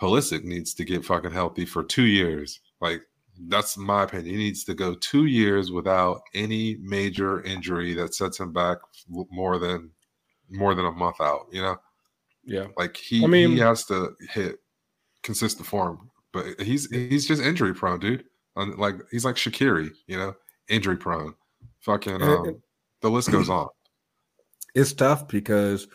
Pulisic 0.00 0.44
needs 0.44 0.74
to 0.74 0.84
get 0.84 1.04
fucking 1.04 1.32
healthy 1.32 1.64
for 1.64 1.82
two 1.82 2.04
years. 2.04 2.60
Like 2.80 3.02
that's 3.48 3.76
my 3.76 4.04
opinion. 4.04 4.34
He 4.34 4.36
needs 4.36 4.64
to 4.64 4.74
go 4.74 4.94
two 4.94 5.26
years 5.26 5.70
without 5.70 6.22
any 6.34 6.76
major 6.80 7.42
injury 7.42 7.94
that 7.94 8.14
sets 8.14 8.38
him 8.38 8.52
back 8.52 8.78
more 9.08 9.58
than 9.58 9.90
more 10.50 10.74
than 10.74 10.86
a 10.86 10.92
month 10.92 11.20
out. 11.20 11.46
You 11.50 11.62
know, 11.62 11.76
yeah. 12.44 12.66
Like 12.76 12.96
he, 12.96 13.24
I 13.24 13.26
mean, 13.26 13.50
he 13.50 13.58
has 13.58 13.84
to 13.86 14.14
hit 14.30 14.56
consistent 15.22 15.66
form, 15.66 16.10
but 16.32 16.60
he's 16.60 16.90
he's 16.90 17.26
just 17.26 17.42
injury 17.42 17.74
prone, 17.74 17.98
dude. 17.98 18.24
Like 18.54 18.96
he's 19.10 19.24
like 19.24 19.36
Shaqiri, 19.36 19.90
you 20.06 20.16
know, 20.16 20.34
injury 20.68 20.96
prone. 20.96 21.34
Fucking, 21.80 22.22
um, 22.22 22.62
the 23.00 23.10
list 23.10 23.30
goes 23.30 23.50
on. 23.50 23.68
It's 24.76 24.92
tough 24.92 25.26
because 25.26 25.88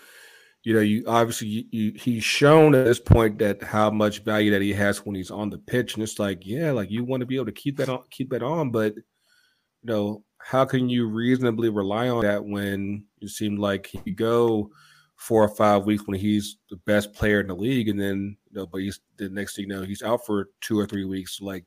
you 0.64 0.76
know, 0.76 0.82
you 0.82 1.04
obviously 1.08 1.48
you, 1.48 1.64
you, 1.72 1.94
he's 1.96 2.24
shown 2.24 2.76
at 2.76 2.86
this 2.86 3.00
point 3.00 3.40
that 3.40 3.64
how 3.64 3.90
much 3.90 4.24
value 4.24 4.52
that 4.52 4.62
he 4.62 4.74
has 4.74 5.06
when 5.06 5.16
he's 5.16 5.32
on 5.32 5.50
the 5.50 5.58
pitch, 5.58 5.96
and 5.96 6.04
it's 6.04 6.20
like, 6.20 6.46
yeah, 6.46 6.72
like 6.72 6.92
you 6.92 7.04
want 7.04 7.22
to 7.22 7.26
be 7.26 7.36
able 7.36 7.48
to 7.48 7.52
keep 7.52 7.78
that 7.78 7.90
on, 7.90 8.04
keep 8.12 8.30
that 8.30 8.44
on, 8.44 8.70
but 8.70 8.96
you 8.96 9.04
know, 9.84 10.24
how 10.38 10.66
can 10.66 10.88
you 10.88 11.08
reasonably 11.08 11.70
rely 11.70 12.10
on 12.10 12.22
that 12.24 12.44
when 12.44 13.04
it 13.22 13.30
seemed 13.30 13.58
like 13.58 13.88
he 13.88 14.12
go 14.12 14.70
four 15.16 15.44
or 15.44 15.56
five 15.56 15.86
weeks 15.86 16.06
when 16.06 16.20
he's 16.20 16.58
the 16.70 16.78
best 16.86 17.14
player 17.14 17.40
in 17.40 17.48
the 17.48 17.56
league, 17.56 17.90
and 17.90 18.00
then 18.00 18.38
you 18.52 18.60
know, 18.60 18.68
but 18.68 18.82
he's 18.82 19.00
the 19.18 19.30
next 19.30 19.56
thing 19.56 19.68
you 19.68 19.76
know, 19.76 19.82
he's 19.82 20.04
out 20.04 20.26
for 20.26 20.50
two 20.62 20.78
or 20.78 20.86
three 20.86 21.06
weeks. 21.06 21.40
Like 21.42 21.66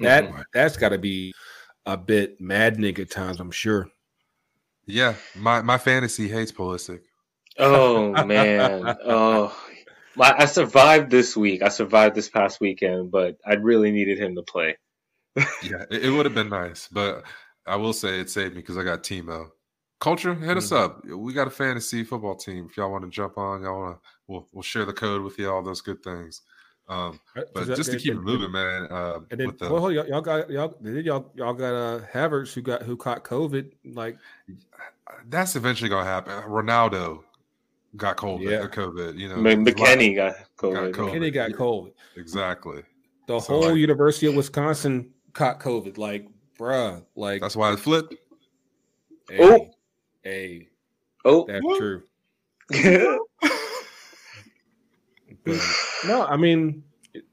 that, 0.00 0.24
mm-hmm. 0.24 0.42
that's 0.52 0.76
got 0.76 0.90
to 0.90 0.98
be 0.98 1.32
a 1.86 1.96
bit 1.96 2.38
maddening 2.40 2.98
at 2.98 3.10
times, 3.10 3.40
I'm 3.40 3.50
sure. 3.50 3.88
Yeah, 4.88 5.14
my 5.36 5.62
my 5.62 5.78
fantasy 5.78 6.28
hates 6.28 6.50
Pulisic. 6.50 7.00
Oh 7.58 8.12
man. 8.24 8.96
oh. 9.04 9.56
I 10.20 10.46
survived 10.46 11.12
this 11.12 11.36
week. 11.36 11.62
I 11.62 11.68
survived 11.68 12.16
this 12.16 12.28
past 12.28 12.60
weekend, 12.60 13.12
but 13.12 13.36
I 13.46 13.54
really 13.54 13.92
needed 13.92 14.18
him 14.18 14.34
to 14.34 14.42
play. 14.42 14.76
yeah, 15.36 15.84
it, 15.92 16.06
it 16.06 16.10
would 16.10 16.26
have 16.26 16.34
been 16.34 16.48
nice, 16.48 16.88
but 16.90 17.22
I 17.66 17.76
will 17.76 17.92
say 17.92 18.18
it 18.18 18.28
saved 18.28 18.54
me 18.54 18.60
because 18.60 18.76
I 18.76 18.82
got 18.82 19.04
Timo. 19.04 19.50
Culture, 20.00 20.34
hit 20.34 20.48
mm-hmm. 20.48 20.58
us 20.58 20.72
up. 20.72 21.04
We 21.04 21.32
got 21.32 21.46
a 21.46 21.50
fantasy 21.50 22.02
football 22.02 22.34
team. 22.34 22.66
If 22.68 22.76
y'all 22.76 22.90
want 22.90 23.04
to 23.04 23.10
jump 23.10 23.38
on, 23.38 23.62
y'all 23.62 23.78
want 23.78 23.96
to, 23.96 24.00
we'll, 24.26 24.48
we'll 24.52 24.62
share 24.62 24.84
the 24.84 24.92
code 24.92 25.22
with 25.22 25.38
you. 25.38 25.50
All 25.50 25.62
those 25.62 25.80
good 25.80 26.02
things. 26.02 26.42
Um, 26.88 27.20
uh, 27.36 27.42
but 27.52 27.66
that, 27.66 27.76
just 27.76 27.90
to 27.92 27.98
keep 27.98 28.14
it 28.14 28.20
moving, 28.20 28.50
man. 28.50 28.86
Uh, 28.90 29.20
and 29.30 29.40
then, 29.40 29.54
the, 29.58 29.70
well, 29.70 29.92
y'all, 29.92 30.06
y'all 30.06 30.22
got 30.22 30.48
y'all 30.50 30.74
y'all 30.82 31.30
y'all 31.34 31.52
got 31.52 31.74
uh 31.74 32.00
Havertz 32.12 32.54
who 32.54 32.62
got 32.62 32.82
who 32.82 32.96
caught 32.96 33.24
COVID. 33.24 33.72
Like 33.84 34.16
that's 35.28 35.54
eventually 35.54 35.90
gonna 35.90 36.06
happen. 36.06 36.32
Ronaldo 36.44 37.22
got 37.96 38.16
COVID. 38.16 38.50
Yeah. 38.50 38.66
COVID. 38.66 39.18
You 39.18 39.28
know, 39.28 39.36
McKennie 39.36 40.14
got 40.14 40.36
COVID. 40.56 40.74
got 40.74 40.92
COVID. 40.92 41.12
McKennie 41.12 41.32
got 41.32 41.50
COVID. 41.50 41.92
Exactly. 42.16 42.82
The 43.26 43.38
so 43.40 43.52
whole 43.52 43.68
like, 43.68 43.76
University 43.76 44.26
of 44.26 44.34
Wisconsin 44.34 45.10
caught 45.34 45.60
COVID. 45.60 45.98
Like, 45.98 46.26
bruh, 46.58 47.04
like 47.14 47.42
that's 47.42 47.56
why 47.56 47.72
it 47.72 47.78
flipped. 47.78 48.14
Hey, 49.28 49.38
oh, 49.40 49.70
hey, 50.22 50.68
oh, 51.26 51.44
that's 51.46 51.62
what? 51.62 51.78
true. 51.78 52.02
but, 55.44 55.60
no, 56.06 56.24
I 56.26 56.36
mean, 56.36 56.84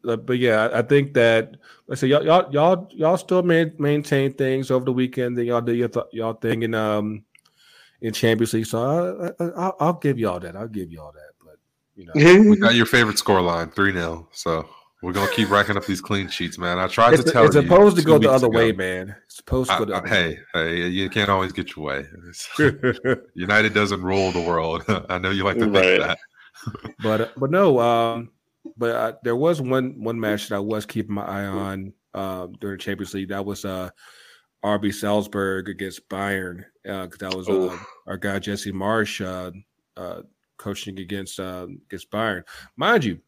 but 0.03 0.37
yeah, 0.37 0.69
I 0.73 0.81
think 0.81 1.13
that 1.13 1.57
let's 1.87 2.01
say 2.01 2.07
y'all 2.07 2.23
y'all 2.23 2.51
y'all 2.51 2.87
y'all 2.91 3.17
still 3.17 3.43
maintain 3.43 4.33
things 4.33 4.71
over 4.71 4.85
the 4.85 4.93
weekend. 4.93 5.37
Then 5.37 5.45
y'all 5.45 5.61
do 5.61 5.73
your 5.73 5.89
th- 5.89 6.05
y'all 6.11 6.33
thing 6.33 6.63
and 6.63 6.75
um 6.75 7.23
in 8.01 8.13
Champions 8.13 8.53
League. 8.53 8.65
So 8.65 9.33
I, 9.39 9.71
will 9.85 9.93
give 9.93 10.19
y'all 10.19 10.39
that. 10.39 10.55
I'll 10.55 10.67
give 10.67 10.91
y'all 10.91 11.11
that. 11.11 11.31
But 11.43 11.57
you 11.95 12.05
know, 12.05 12.49
we 12.49 12.57
got 12.57 12.75
your 12.75 12.85
favorite 12.85 13.17
score 13.17 13.41
line 13.41 13.69
three 13.71 13.91
0 13.91 14.27
So 14.31 14.67
we're 15.01 15.13
gonna 15.13 15.31
keep 15.31 15.49
racking 15.49 15.77
up 15.77 15.85
these 15.85 16.01
clean 16.01 16.29
sheets, 16.29 16.57
man. 16.57 16.79
I 16.79 16.87
tried 16.87 17.13
it's, 17.13 17.23
to 17.23 17.31
tell 17.31 17.45
it's 17.45 17.55
you. 17.55 17.61
It's 17.61 17.69
supposed 17.69 17.97
to 17.97 18.03
go 18.03 18.17
the 18.17 18.31
other 18.31 18.47
ago. 18.47 18.57
way, 18.57 18.71
man. 18.71 19.15
It's 19.25 19.37
supposed 19.37 19.69
to 19.69 19.77
go 19.77 19.85
the 19.85 19.93
I, 19.93 19.97
other 19.97 20.07
hey, 20.07 20.27
way. 20.29 20.39
Hey, 20.53 20.87
you 20.87 21.09
can't 21.09 21.29
always 21.29 21.51
get 21.51 21.75
your 21.75 21.85
way. 21.85 22.05
United 23.35 23.73
doesn't 23.73 24.01
rule 24.01 24.31
the 24.31 24.41
world. 24.41 24.83
I 25.09 25.17
know 25.17 25.31
you 25.31 25.43
like 25.43 25.57
to 25.57 25.71
think 25.71 25.73
that. 25.73 26.17
but 27.03 27.37
but 27.37 27.51
no, 27.51 27.79
um, 27.79 28.31
but 28.77 28.95
uh, 28.95 29.13
there 29.23 29.35
was 29.35 29.61
one 29.61 30.01
one 30.03 30.19
match 30.19 30.49
that 30.49 30.55
I 30.55 30.59
was 30.59 30.85
keeping 30.85 31.15
my 31.15 31.25
eye 31.25 31.45
on 31.45 31.93
um, 32.13 32.53
during 32.59 32.77
the 32.77 32.83
Champions 32.83 33.13
League. 33.13 33.29
That 33.29 33.45
was 33.45 33.65
uh 33.65 33.89
RB 34.65 34.93
Salzburg 34.93 35.69
against 35.69 36.09
Bayern 36.09 36.65
because 36.83 37.21
uh, 37.21 37.29
that 37.29 37.35
was 37.35 37.47
uh, 37.47 37.77
our 38.07 38.17
guy 38.17 38.39
Jesse 38.39 38.71
Marsch 38.71 39.23
uh, 39.23 39.51
uh, 39.95 40.21
coaching 40.57 40.99
against 40.99 41.39
uh, 41.39 41.67
against 41.87 42.09
Bayern. 42.09 42.43
Mind 42.75 43.03
you, 43.03 43.19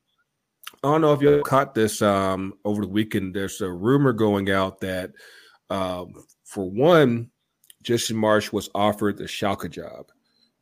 I 0.83 0.87
don't 0.87 1.01
know 1.01 1.13
if 1.13 1.21
you 1.21 1.43
caught 1.45 1.75
this 1.75 2.01
um, 2.01 2.53
over 2.65 2.81
the 2.81 2.87
weekend. 2.87 3.35
There's 3.35 3.61
a 3.61 3.71
rumor 3.71 4.13
going 4.13 4.49
out 4.49 4.81
that 4.81 5.11
um, 5.69 6.13
for 6.43 6.69
one, 6.69 7.29
Jesse 7.83 8.15
Marsch 8.15 8.51
was 8.51 8.69
offered 8.73 9.17
the 9.17 9.25
Schalke 9.25 9.69
job. 9.69 10.07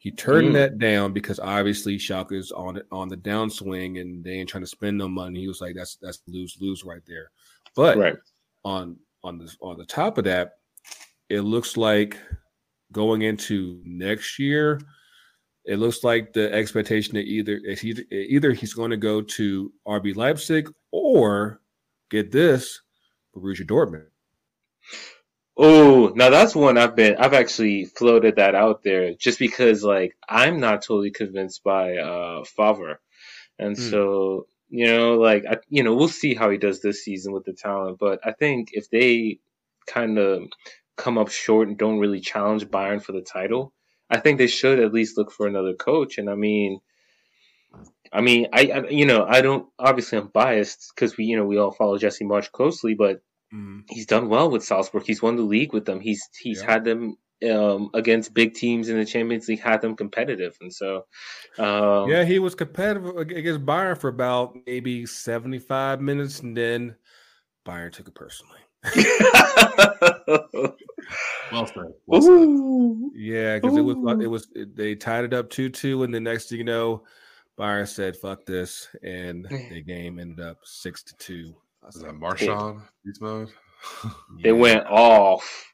He 0.06 0.12
turned 0.12 0.50
mm. 0.50 0.54
that 0.54 0.78
down 0.78 1.14
because 1.14 1.40
obviously 1.40 1.98
Schalke 1.98 2.34
is 2.34 2.52
on 2.52 2.80
on 2.92 3.08
the 3.08 3.18
downswing 3.18 4.00
and 4.00 4.24
they 4.24 4.34
ain't 4.34 4.48
trying 4.48 4.62
to 4.62 4.70
spend 4.70 5.00
no 5.00 5.08
money. 5.08 5.40
He 5.40 5.48
was 5.48 5.62
like, 5.62 5.74
"That's 5.76 5.96
that's 5.96 6.22
lose 6.28 6.56
lose 6.62 6.84
right 6.84 7.02
there." 7.08 7.32
But 7.76 7.98
right. 7.98 8.16
on 8.64 8.98
on 9.24 9.40
the 9.40 9.52
on 9.62 9.80
the 9.80 9.86
top 9.86 10.20
of 10.20 10.26
that, 10.26 10.58
it 11.30 11.42
looks 11.42 11.76
like 11.76 12.20
going 12.92 13.24
into 13.24 13.82
next 13.84 14.38
year, 14.38 14.80
it 15.64 15.80
looks 15.80 16.04
like 16.04 16.34
the 16.34 16.54
expectation 16.54 17.16
that 17.16 17.26
either 17.26 17.60
either, 17.82 18.04
either 18.12 18.54
he's 18.54 18.76
going 18.76 18.92
to 18.92 18.98
go 18.98 19.24
to 19.24 19.74
RB 19.88 20.16
Leipzig 20.16 20.72
or 20.92 21.62
get 22.12 22.32
this 22.32 22.80
Borussia 23.36 23.66
Dortmund. 23.66 24.06
Oh, 25.58 26.12
now 26.16 26.30
that's 26.30 26.54
one 26.54 26.78
I've 26.78 26.96
been 26.96 27.16
I've 27.18 27.34
actually 27.34 27.86
floated 27.86 28.36
that 28.36 28.56
out 28.56 28.84
there 28.84 29.14
just 29.14 29.40
because 29.40 29.84
like 29.84 30.18
I'm 30.28 30.60
not 30.60 30.82
totally 30.82 31.12
convinced 31.12 31.64
by 31.64 31.98
uh 31.98 32.44
Favre. 32.44 33.00
And 33.58 33.78
mm. 33.78 33.90
so, 33.90 34.48
you 34.70 34.88
know, 34.88 35.16
like 35.16 35.46
I, 35.50 35.58
you 35.70 35.84
know, 35.84 35.96
we'll 35.96 36.10
see 36.10 36.36
how 36.36 36.50
he 36.50 36.58
does 36.58 36.82
this 36.82 37.06
season 37.06 37.32
with 37.32 37.46
the 37.46 37.54
talent, 37.54 38.00
but 38.00 38.20
I 38.24 38.34
think 38.34 38.70
if 38.74 38.90
they 38.90 39.40
kind 39.88 40.18
of 40.18 40.50
come 40.98 41.18
up 41.18 41.30
short 41.30 41.68
and 41.70 41.78
don't 41.78 42.00
really 42.00 42.20
challenge 42.20 42.66
Bayern 42.66 43.02
for 43.02 43.14
the 43.14 43.22
title, 43.22 43.74
I 44.10 44.20
think 44.20 44.38
they 44.38 44.48
should 44.48 44.80
at 44.80 44.94
least 44.94 45.18
look 45.18 45.32
for 45.32 45.48
another 45.48 45.74
coach. 45.74 46.18
And 46.18 46.30
I 46.30 46.36
mean, 46.36 46.82
I 48.12 48.22
mean, 48.22 48.48
I, 48.52 48.62
I 48.68 48.88
you 48.90 49.06
know, 49.06 49.26
I 49.26 49.42
don't 49.42 49.68
obviously 49.80 50.18
I'm 50.18 50.28
biased 50.28 50.92
because 50.94 51.16
we 51.16 51.26
you 51.26 51.38
know 51.38 51.46
we 51.46 51.58
all 51.58 51.72
follow 51.72 51.98
Jesse 51.98 52.26
Marsch 52.26 52.52
closely, 52.52 52.94
but 52.94 53.22
mm. 53.56 53.84
he's 53.90 54.06
done 54.06 54.30
well 54.30 54.50
with 54.50 54.64
Salzburg. 54.64 55.04
He's 55.06 55.22
won 55.22 55.36
the 55.36 55.44
league 55.44 55.74
with 55.74 55.86
them. 55.86 56.00
He's 56.00 56.28
he's 56.40 56.62
yeah. 56.62 56.72
had 56.72 56.84
them 56.84 57.18
um, 57.50 57.90
against 57.94 58.34
big 58.34 58.54
teams 58.54 58.90
in 58.90 58.98
the 58.98 59.06
Champions 59.06 59.48
League, 59.48 59.62
had 59.62 59.82
them 59.82 59.96
competitive, 59.96 60.58
and 60.62 60.74
so 60.74 61.06
um, 61.58 62.10
yeah, 62.10 62.24
he 62.24 62.40
was 62.40 62.56
competitive 62.56 63.18
against 63.18 63.66
Bayern 63.66 63.98
for 63.98 64.08
about 64.08 64.56
maybe 64.66 65.06
seventy 65.06 65.60
five 65.60 66.02
minutes, 66.02 66.40
and 66.40 66.56
then 66.56 66.96
Bayern 67.66 67.92
took 67.92 68.08
it 68.08 68.16
personally. 68.16 68.60
well 71.52 71.66
said. 71.66 71.94
Well 72.06 72.22
said. 72.22 73.12
Yeah, 73.16 73.58
because 73.58 73.78
it 73.78 73.82
was 73.82 73.98
it 74.22 74.28
was 74.28 74.48
they 74.56 74.96
tied 74.96 75.26
it 75.26 75.34
up 75.34 75.50
two 75.50 75.70
two, 75.70 76.04
and 76.04 76.14
the 76.14 76.20
next 76.20 76.50
thing 76.50 76.60
you 76.60 76.64
know, 76.64 77.04
Bayern 77.58 77.88
said 77.88 78.16
"fuck 78.16 78.46
this," 78.46 78.88
and 79.04 79.46
the 79.46 79.82
game 79.82 80.20
ended 80.20 80.46
up 80.46 80.60
six 80.64 81.04
to 81.04 81.18
two. 81.18 81.56
Is 81.88 82.02
that 82.02 82.16
Marshawn 82.16 82.82
beast 83.04 83.22
mode? 83.22 83.50
It 84.44 84.52
went 84.52 84.84
off. 84.88 85.74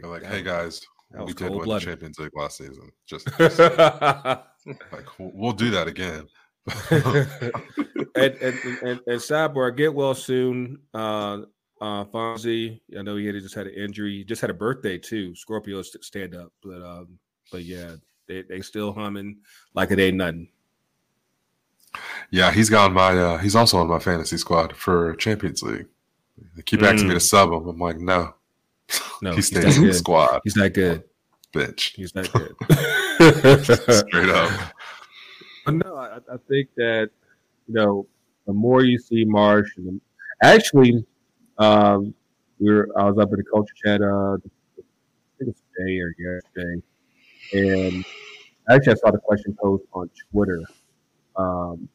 You're 0.00 0.10
like, 0.10 0.24
hey 0.24 0.42
guys, 0.42 0.80
we 1.24 1.32
did 1.32 1.50
win 1.50 1.68
the 1.68 1.78
Champions 1.78 2.18
League 2.18 2.32
last 2.34 2.58
season. 2.58 2.90
Just, 3.06 3.28
just 3.38 3.58
like 3.60 5.06
we'll 5.18 5.52
do 5.52 5.70
that 5.70 5.86
again. 5.86 6.26
and, 6.90 8.34
and, 8.34 8.58
and, 8.82 9.00
and 9.06 9.20
sidebar, 9.20 9.76
get 9.76 9.94
well 9.94 10.14
soon. 10.14 10.78
Uh, 10.92 11.42
uh, 11.80 12.04
Fonzie, 12.06 12.80
I 12.98 13.02
know 13.02 13.16
he 13.16 13.26
had 13.26 13.34
just 13.36 13.54
had 13.54 13.66
an 13.66 13.74
injury. 13.74 14.18
He 14.18 14.24
just 14.24 14.40
had 14.40 14.50
a 14.50 14.54
birthday 14.54 14.98
too. 14.98 15.34
Scorpio 15.34 15.82
stand 15.82 16.34
up, 16.34 16.52
but 16.62 16.82
um, 16.82 17.18
but 17.50 17.64
yeah, 17.64 17.96
they 18.28 18.42
they 18.42 18.60
still 18.60 18.92
humming 18.92 19.38
like 19.74 19.90
it 19.90 19.98
ain't 19.98 20.16
nothing. 20.16 20.48
Yeah, 22.30 22.52
he's 22.52 22.70
got 22.70 22.92
my. 22.92 23.16
Uh, 23.16 23.38
he's 23.38 23.56
also 23.56 23.78
on 23.78 23.88
my 23.88 23.98
fantasy 23.98 24.36
squad 24.36 24.74
for 24.76 25.14
Champions 25.16 25.62
League. 25.62 25.86
They 26.56 26.62
keep 26.62 26.82
asking 26.82 27.08
me 27.08 27.14
to 27.14 27.20
mm. 27.20 27.22
sub 27.22 27.52
him. 27.52 27.68
I'm 27.68 27.78
like, 27.78 27.98
no, 27.98 28.34
no, 29.20 29.32
he 29.32 29.42
stays 29.42 29.76
in 29.78 29.86
the 29.86 29.94
squad. 29.94 30.40
He's 30.44 30.56
not 30.56 30.72
good, 30.72 31.04
bitch. 31.52 31.94
He's 31.94 32.14
not 32.14 32.30
good. 32.32 32.54
Straight 34.08 34.28
up. 34.28 34.72
But 35.64 35.74
no, 35.74 35.96
I, 35.96 36.16
I, 36.16 36.36
think 36.48 36.70
that 36.76 37.10
you 37.68 37.74
know 37.74 38.06
the 38.46 38.52
more 38.52 38.82
you 38.82 38.98
see 38.98 39.24
Marsch, 39.24 39.68
and 39.76 40.00
actually, 40.42 41.04
um, 41.58 42.14
we 42.58 42.72
were 42.72 42.88
I 42.96 43.04
was 43.04 43.18
up 43.18 43.30
in 43.30 43.36
the 43.36 43.44
culture 43.44 43.74
chat. 43.84 44.00
Uh, 44.00 44.34
I 44.34 45.38
think 45.38 45.50
it's 45.50 45.62
today 45.76 45.98
or 46.00 46.14
yesterday, 46.18 46.82
and 47.52 48.04
actually 48.68 48.92
I 48.92 48.96
saw 48.96 49.10
the 49.10 49.18
question 49.18 49.56
posed 49.60 49.84
on 49.92 50.10
Twitter, 50.30 50.60
um, 51.36 51.88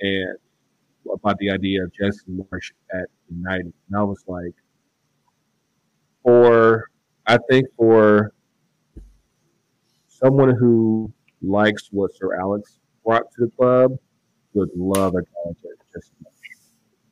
and 0.00 0.36
about 1.12 1.38
the 1.38 1.50
idea 1.50 1.82
of 1.82 1.92
Justin 1.92 2.44
Marsch 2.52 2.72
at 2.92 3.08
United, 3.30 3.72
and 3.88 3.96
I 3.96 4.02
was 4.02 4.22
like, 4.26 4.54
for 6.22 6.90
I 7.26 7.38
think 7.50 7.66
for 7.76 8.32
someone 10.08 10.54
who 10.54 11.12
likes 11.40 11.88
what 11.90 12.14
Sir 12.14 12.38
Alex 12.38 12.78
brought 13.04 13.30
to 13.32 13.46
the 13.46 13.50
club, 13.50 13.92
would 14.54 14.70
love 14.76 15.14
a 15.14 15.22
guy 15.22 15.46
like 15.46 15.78
Justin 15.92 16.16
Marsch. 16.24 16.70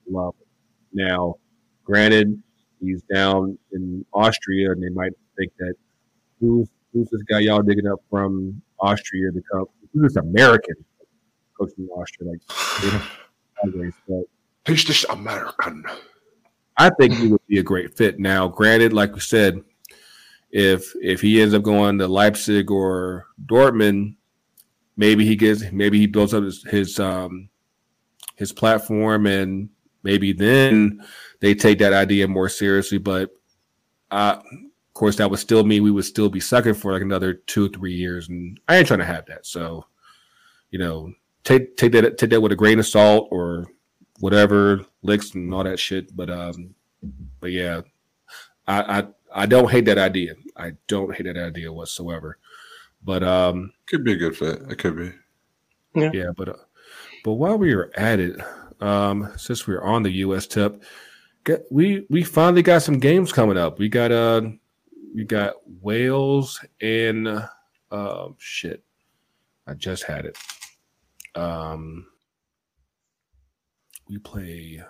Love 0.08 0.34
it. 0.40 0.46
Now, 0.92 1.36
granted, 1.84 2.40
he's 2.80 3.02
down 3.02 3.58
in 3.72 4.04
Austria, 4.12 4.72
and 4.72 4.82
they 4.82 4.90
might 4.90 5.12
think 5.36 5.52
that 5.58 5.74
who's 6.40 6.68
who's 6.92 7.08
this 7.10 7.22
guy 7.22 7.40
y'all 7.40 7.62
digging 7.62 7.86
up 7.86 8.00
from 8.10 8.60
Austria 8.80 9.30
to 9.30 9.42
come? 9.50 9.66
Who's 9.92 10.14
this 10.14 10.16
American 10.16 10.74
coaching 11.60 11.84
in 11.84 11.90
Austria? 11.90 12.30
Like, 12.30 13.02
always, 13.62 13.94
but 14.08 14.24
he's 14.66 14.84
just 14.84 15.04
American. 15.10 15.84
I 16.76 16.90
think 16.90 17.14
he 17.14 17.28
would 17.28 17.46
be 17.46 17.58
a 17.58 17.62
great 17.62 17.96
fit. 17.96 18.18
Now, 18.18 18.48
granted, 18.48 18.92
like 18.92 19.12
we 19.14 19.20
said, 19.20 19.62
if 20.50 20.94
if 21.00 21.20
he 21.20 21.40
ends 21.40 21.54
up 21.54 21.62
going 21.62 21.98
to 21.98 22.08
Leipzig 22.08 22.70
or 22.70 23.26
Dortmund, 23.46 24.16
maybe 24.96 25.26
he 25.26 25.36
gets 25.36 25.70
maybe 25.72 25.98
he 25.98 26.06
builds 26.06 26.34
up 26.34 26.42
his 26.42 26.64
his 26.64 26.98
um 26.98 27.48
his 28.36 28.52
platform 28.52 29.26
and 29.26 29.68
maybe 30.02 30.32
then 30.32 31.00
they 31.40 31.54
take 31.54 31.78
that 31.78 31.92
idea 31.92 32.26
more 32.26 32.48
seriously. 32.48 32.98
But 32.98 33.30
uh, 34.10 34.40
of 34.40 34.94
course, 34.94 35.16
that 35.16 35.30
would 35.30 35.38
still 35.38 35.64
mean 35.64 35.82
we 35.82 35.90
would 35.90 36.04
still 36.04 36.28
be 36.28 36.40
sucking 36.40 36.74
for 36.74 36.92
like 36.92 37.02
another 37.02 37.34
two 37.34 37.66
or 37.66 37.68
three 37.68 37.94
years, 37.94 38.28
and 38.28 38.58
I 38.68 38.76
ain't 38.76 38.86
trying 38.86 39.00
to 39.00 39.04
have 39.04 39.26
that. 39.26 39.46
So, 39.46 39.84
you 40.70 40.78
know, 40.78 41.12
take 41.44 41.76
take 41.76 41.92
that 41.92 42.18
take 42.18 42.30
that 42.30 42.40
with 42.40 42.52
a 42.52 42.56
grain 42.56 42.78
of 42.78 42.86
salt 42.86 43.28
or 43.30 43.66
whatever 44.20 44.84
licks 45.02 45.34
and 45.34 45.52
all 45.52 45.64
that 45.64 45.78
shit. 45.78 46.14
But 46.16 46.30
um, 46.30 46.74
but 47.40 47.52
yeah, 47.52 47.82
I 48.66 49.00
I 49.00 49.06
I 49.32 49.46
don't 49.46 49.70
hate 49.70 49.86
that 49.86 49.98
idea. 49.98 50.34
I 50.56 50.72
don't 50.86 51.14
hate 51.14 51.24
that 51.24 51.36
idea 51.36 51.72
whatsoever. 51.72 52.38
But 53.02 53.22
um, 53.22 53.72
could 53.86 54.04
be 54.04 54.12
a 54.12 54.16
good 54.16 54.36
fit. 54.36 54.62
It 54.68 54.78
could 54.78 54.96
be. 54.96 55.12
Yeah, 55.94 56.10
yeah 56.12 56.30
but 56.36 56.50
uh, 56.50 56.56
but 57.24 57.34
while 57.34 57.58
we 57.58 57.74
were 57.74 57.90
at 57.94 58.20
it, 58.20 58.40
um, 58.80 59.32
since 59.36 59.66
we 59.66 59.74
are 59.74 59.84
on 59.84 60.02
the 60.02 60.10
U.S. 60.10 60.46
tip, 60.46 60.82
get, 61.44 61.64
we 61.70 62.06
we 62.10 62.22
finally 62.22 62.62
got 62.62 62.82
some 62.82 62.98
games 62.98 63.32
coming 63.32 63.56
up. 63.56 63.78
We 63.78 63.88
got 63.88 64.12
uh 64.12 64.42
we 65.14 65.24
got 65.24 65.54
Wales 65.80 66.64
and 66.80 67.26
uh, 67.90 68.28
shit. 68.38 68.84
I 69.66 69.74
just 69.74 70.04
had 70.04 70.26
it. 70.26 70.38
Um, 71.34 72.06
we 74.08 74.18
play 74.18 74.82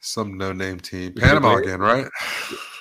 some 0.00 0.36
no-name 0.36 0.80
team, 0.80 1.12
Panama 1.14 1.54
play, 1.54 1.62
again, 1.62 1.80
right? 1.80 2.06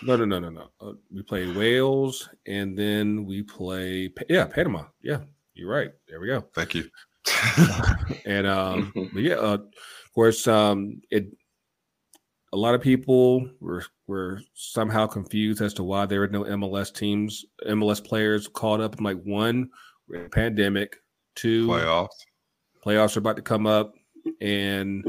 No, 0.04 0.16
no, 0.16 0.26
no, 0.26 0.40
no, 0.40 0.50
no. 0.50 0.68
Uh, 0.80 0.94
we 1.12 1.24
play 1.24 1.52
Wales, 1.52 2.30
and 2.46 2.78
then 2.78 3.26
we 3.26 3.42
play 3.44 4.12
yeah, 4.30 4.46
Panama. 4.46 4.84
Yeah, 5.02 5.20
you're 5.54 5.70
right. 5.70 5.92
There 6.08 6.20
we 6.20 6.28
go. 6.28 6.46
Thank 6.54 6.76
you. 6.76 6.90
and 8.26 8.46
um, 8.46 8.92
yeah, 9.16 9.36
uh, 9.36 9.54
of 9.58 10.14
course, 10.14 10.48
um, 10.48 11.02
it. 11.10 11.28
A 12.54 12.58
lot 12.58 12.76
of 12.76 12.82
people 12.82 13.50
were 13.60 13.84
were 14.08 14.42
somehow 14.54 15.08
confused 15.08 15.62
as 15.62 15.74
to 15.74 15.84
why 15.84 16.06
there 16.06 16.22
were 16.22 16.28
no 16.28 16.44
MLS 16.44 16.94
teams, 16.94 17.44
MLS 17.68 18.04
players 18.04 18.48
called 18.48 18.82
up. 18.82 18.98
in 18.98 19.04
like 19.04 19.22
one, 19.24 19.70
pandemic. 20.32 20.98
Two, 21.36 21.68
playoffs. 21.68 22.08
Playoffs 22.86 23.16
are 23.16 23.20
about 23.20 23.36
to 23.38 23.42
come 23.42 23.66
up, 23.66 23.96
and 24.42 25.04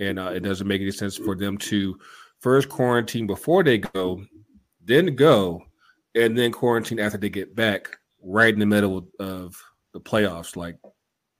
and 0.00 0.18
uh, 0.18 0.32
it 0.34 0.40
doesn't 0.40 0.66
make 0.66 0.80
any 0.80 0.90
sense 0.90 1.16
for 1.16 1.34
them 1.34 1.56
to 1.58 1.98
first 2.40 2.68
quarantine 2.68 3.26
before 3.26 3.62
they 3.62 3.78
go, 3.78 4.24
then 4.84 5.14
go, 5.14 5.62
and 6.14 6.36
then 6.36 6.52
quarantine 6.52 6.98
after 6.98 7.18
they 7.18 7.28
get 7.28 7.54
back, 7.54 7.96
right 8.22 8.52
in 8.52 8.60
the 8.60 8.66
middle 8.66 9.08
of 9.20 9.56
the 9.92 10.00
playoffs. 10.00 10.56
Like, 10.56 10.76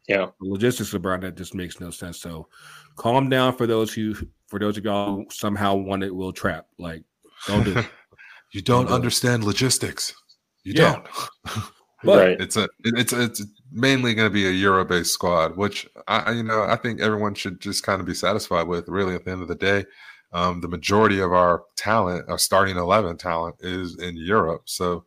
yeah, 0.08 0.26
the 0.40 0.48
logistics 0.48 0.94
around 0.94 1.22
that 1.24 1.36
just 1.36 1.54
makes 1.54 1.80
no 1.80 1.90
sense. 1.90 2.20
So, 2.20 2.48
calm 2.96 3.28
down 3.28 3.56
for 3.56 3.66
those 3.66 3.92
who, 3.92 4.14
for 4.46 4.58
those 4.58 4.78
of 4.78 4.84
y'all 4.84 5.16
who 5.16 5.26
somehow 5.30 5.74
it 6.02 6.14
Will 6.14 6.32
trap. 6.32 6.66
Like, 6.78 7.02
don't 7.46 7.64
do 7.64 7.76
it. 7.76 7.86
you 8.52 8.62
don't, 8.62 8.86
don't 8.86 8.94
understand 8.94 9.42
do 9.42 9.44
logistics. 9.44 10.14
You 10.62 10.74
yeah. 10.76 11.02
don't. 11.44 11.64
But 12.04 12.18
right. 12.18 12.40
it's 12.40 12.56
a 12.56 12.68
it's 12.84 13.12
it's 13.12 13.44
mainly 13.76 14.14
going 14.14 14.28
to 14.28 14.32
be 14.32 14.48
a 14.48 14.50
Euro 14.50 14.84
based 14.84 15.12
squad, 15.12 15.56
which 15.56 15.86
I 16.08 16.32
you 16.32 16.42
know 16.42 16.64
I 16.64 16.76
think 16.76 17.00
everyone 17.00 17.34
should 17.34 17.60
just 17.60 17.84
kind 17.84 18.00
of 18.00 18.06
be 18.06 18.14
satisfied 18.14 18.66
with. 18.66 18.88
Really, 18.88 19.14
at 19.14 19.24
the 19.24 19.30
end 19.30 19.42
of 19.42 19.48
the 19.48 19.54
day, 19.54 19.84
um, 20.32 20.60
the 20.60 20.68
majority 20.68 21.20
of 21.20 21.32
our 21.32 21.64
talent, 21.76 22.28
our 22.28 22.38
starting 22.38 22.76
eleven 22.76 23.16
talent, 23.16 23.56
is 23.60 23.98
in 24.00 24.16
Europe. 24.16 24.62
So, 24.64 25.04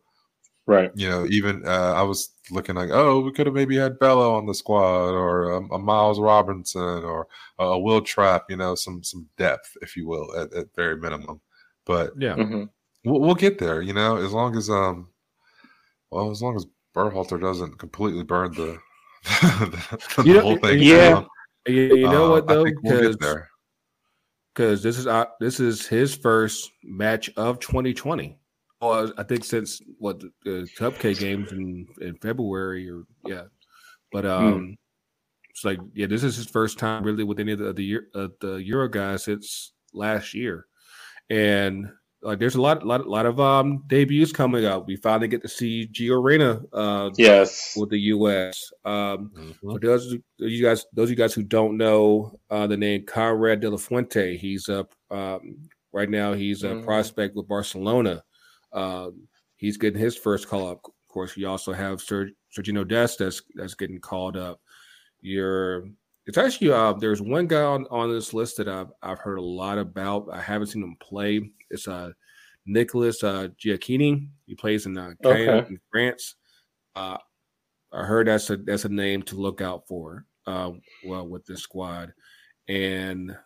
right, 0.66 0.90
you 0.94 1.08
know, 1.08 1.26
even 1.26 1.66
uh, 1.66 1.94
I 1.94 2.02
was 2.02 2.30
looking 2.50 2.76
like, 2.76 2.90
oh, 2.90 3.20
we 3.20 3.32
could 3.32 3.46
have 3.46 3.54
maybe 3.54 3.76
had 3.76 3.98
Bello 3.98 4.34
on 4.34 4.46
the 4.46 4.54
squad, 4.54 5.10
or 5.10 5.52
a, 5.52 5.74
a 5.74 5.78
Miles 5.78 6.20
Robinson, 6.20 7.04
or 7.04 7.26
a, 7.58 7.64
a 7.64 7.78
Will 7.78 8.00
Trapp. 8.00 8.44
You 8.48 8.56
know, 8.56 8.74
some 8.74 9.02
some 9.02 9.28
depth, 9.36 9.76
if 9.82 9.96
you 9.96 10.06
will, 10.06 10.34
at, 10.36 10.52
at 10.54 10.74
very 10.74 10.96
minimum. 10.96 11.40
But 11.84 12.12
yeah, 12.16 12.36
mm-hmm. 12.36 12.64
we'll, 13.04 13.20
we'll 13.20 13.34
get 13.34 13.58
there. 13.58 13.82
You 13.82 13.92
know, 13.92 14.16
as 14.16 14.32
long 14.32 14.56
as 14.56 14.70
um, 14.70 15.08
well, 16.10 16.30
as 16.30 16.42
long 16.42 16.56
as 16.56 16.66
Berhalter 16.94 17.40
doesn't 17.40 17.78
completely 17.78 18.24
burn 18.24 18.52
the, 18.52 18.78
the, 19.24 19.98
the 20.16 20.22
you 20.24 20.34
know, 20.34 20.40
whole 20.40 20.56
thing. 20.56 20.82
Yeah, 20.82 21.10
down. 21.10 21.26
you, 21.66 21.96
you 21.96 22.08
know 22.08 22.26
uh, 22.26 22.30
what 22.30 22.46
though, 22.46 22.64
because 22.64 23.16
we'll 24.56 24.76
this 24.76 24.98
is 24.98 25.06
uh, 25.06 25.26
this 25.38 25.60
is 25.60 25.86
his 25.86 26.14
first 26.14 26.70
match 26.82 27.30
of 27.36 27.60
2020. 27.60 28.38
Well, 28.80 29.12
I 29.18 29.22
think 29.22 29.44
since 29.44 29.80
what 29.98 30.20
the, 30.20 30.32
the 30.44 30.68
Cupcake 30.78 31.18
games 31.18 31.52
in 31.52 31.86
in 32.00 32.16
February 32.16 32.88
or 32.90 33.04
yeah, 33.26 33.44
but 34.10 34.24
hmm. 34.24 34.30
um, 34.30 34.60
mm. 34.60 34.76
it's 35.50 35.64
like 35.64 35.78
yeah, 35.94 36.06
this 36.06 36.24
is 36.24 36.36
his 36.36 36.46
first 36.46 36.78
time 36.78 37.04
really 37.04 37.24
with 37.24 37.40
any 37.40 37.52
of 37.52 37.58
the 37.58 37.72
the, 37.72 37.98
uh, 38.14 38.28
the 38.40 38.54
Euro 38.54 38.88
guys 38.88 39.24
since 39.24 39.72
last 39.92 40.34
year, 40.34 40.66
and 41.28 41.90
like 42.22 42.38
there's 42.38 42.54
a 42.54 42.60
lot, 42.60 42.84
lot, 42.84 43.06
lot 43.06 43.26
of 43.26 43.40
um 43.40 43.82
debuts 43.86 44.32
coming 44.32 44.64
up. 44.64 44.86
We 44.86 44.96
finally 44.96 45.28
get 45.28 45.42
to 45.42 45.48
see 45.48 45.88
Gio 45.90 46.22
Reyna, 46.22 46.60
uh, 46.72 47.10
yes, 47.16 47.74
with 47.76 47.90
the 47.90 47.98
U.S. 48.00 48.72
Um, 48.84 49.30
mm-hmm. 49.34 49.50
for 49.60 49.78
those 49.78 50.14
you 50.38 50.62
guys, 50.62 50.84
those 50.92 51.04
of 51.04 51.10
you 51.10 51.16
guys 51.16 51.34
who 51.34 51.42
don't 51.42 51.76
know 51.76 52.38
uh, 52.50 52.66
the 52.66 52.76
name 52.76 53.04
Konrad 53.06 53.60
de 53.60 53.70
la 53.70 53.76
Fuente, 53.76 54.36
he's 54.36 54.68
up 54.68 54.92
um, 55.10 55.68
right 55.92 56.10
now. 56.10 56.32
He's 56.34 56.62
a 56.62 56.68
mm-hmm. 56.68 56.84
prospect 56.84 57.36
with 57.36 57.48
Barcelona. 57.48 58.22
Um, 58.72 59.26
he's 59.56 59.78
getting 59.78 60.00
his 60.00 60.16
first 60.16 60.48
call 60.48 60.68
up. 60.68 60.84
Of 60.84 61.12
course, 61.12 61.36
you 61.36 61.48
also 61.48 61.72
have 61.72 62.00
Ser- 62.00 62.30
Sergino 62.56 62.86
Dest 62.86 63.18
that's 63.18 63.42
that's 63.54 63.74
getting 63.74 63.98
called 63.98 64.36
up. 64.36 64.60
You're 65.22 65.88
it's 66.30 66.38
actually 66.38 66.70
uh, 66.70 66.92
there's 66.92 67.20
one 67.20 67.48
guy 67.48 67.60
on, 67.60 67.88
on 67.90 68.08
this 68.08 68.32
list 68.32 68.56
that 68.58 68.68
I've 68.68 68.92
I've 69.02 69.18
heard 69.18 69.38
a 69.38 69.42
lot 69.42 69.78
about. 69.78 70.28
I 70.32 70.40
haven't 70.40 70.68
seen 70.68 70.84
him 70.84 70.94
play. 71.00 71.50
It's 71.70 71.88
uh 71.88 72.12
Nicholas 72.66 73.24
uh 73.24 73.48
Gioacchini. 73.60 74.28
He 74.46 74.54
plays 74.54 74.86
in 74.86 74.96
uh 74.96 75.14
okay. 75.24 75.58
in 75.68 75.80
France. 75.90 76.36
Uh 76.94 77.16
I 77.92 78.04
heard 78.04 78.28
that's 78.28 78.48
a 78.48 78.58
that's 78.58 78.84
a 78.84 78.88
name 78.88 79.22
to 79.24 79.34
look 79.34 79.60
out 79.60 79.88
for. 79.88 80.24
Uh 80.46 80.70
well 81.04 81.26
with 81.26 81.44
this 81.46 81.62
squad. 81.62 82.12
And 82.68 83.36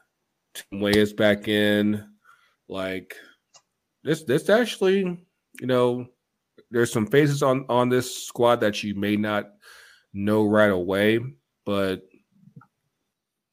Tim 0.52 0.80
Weah 0.82 0.98
is 0.98 1.14
back 1.14 1.48
in. 1.48 2.06
Like 2.68 3.16
this 4.02 4.24
this 4.24 4.50
actually, 4.50 4.98
you 5.58 5.66
know, 5.66 6.04
there's 6.70 6.92
some 6.92 7.06
faces 7.06 7.42
on 7.42 7.64
on 7.70 7.88
this 7.88 8.26
squad 8.26 8.56
that 8.56 8.82
you 8.82 8.94
may 8.94 9.16
not 9.16 9.46
know 10.12 10.44
right 10.44 10.70
away, 10.70 11.20
but 11.64 12.02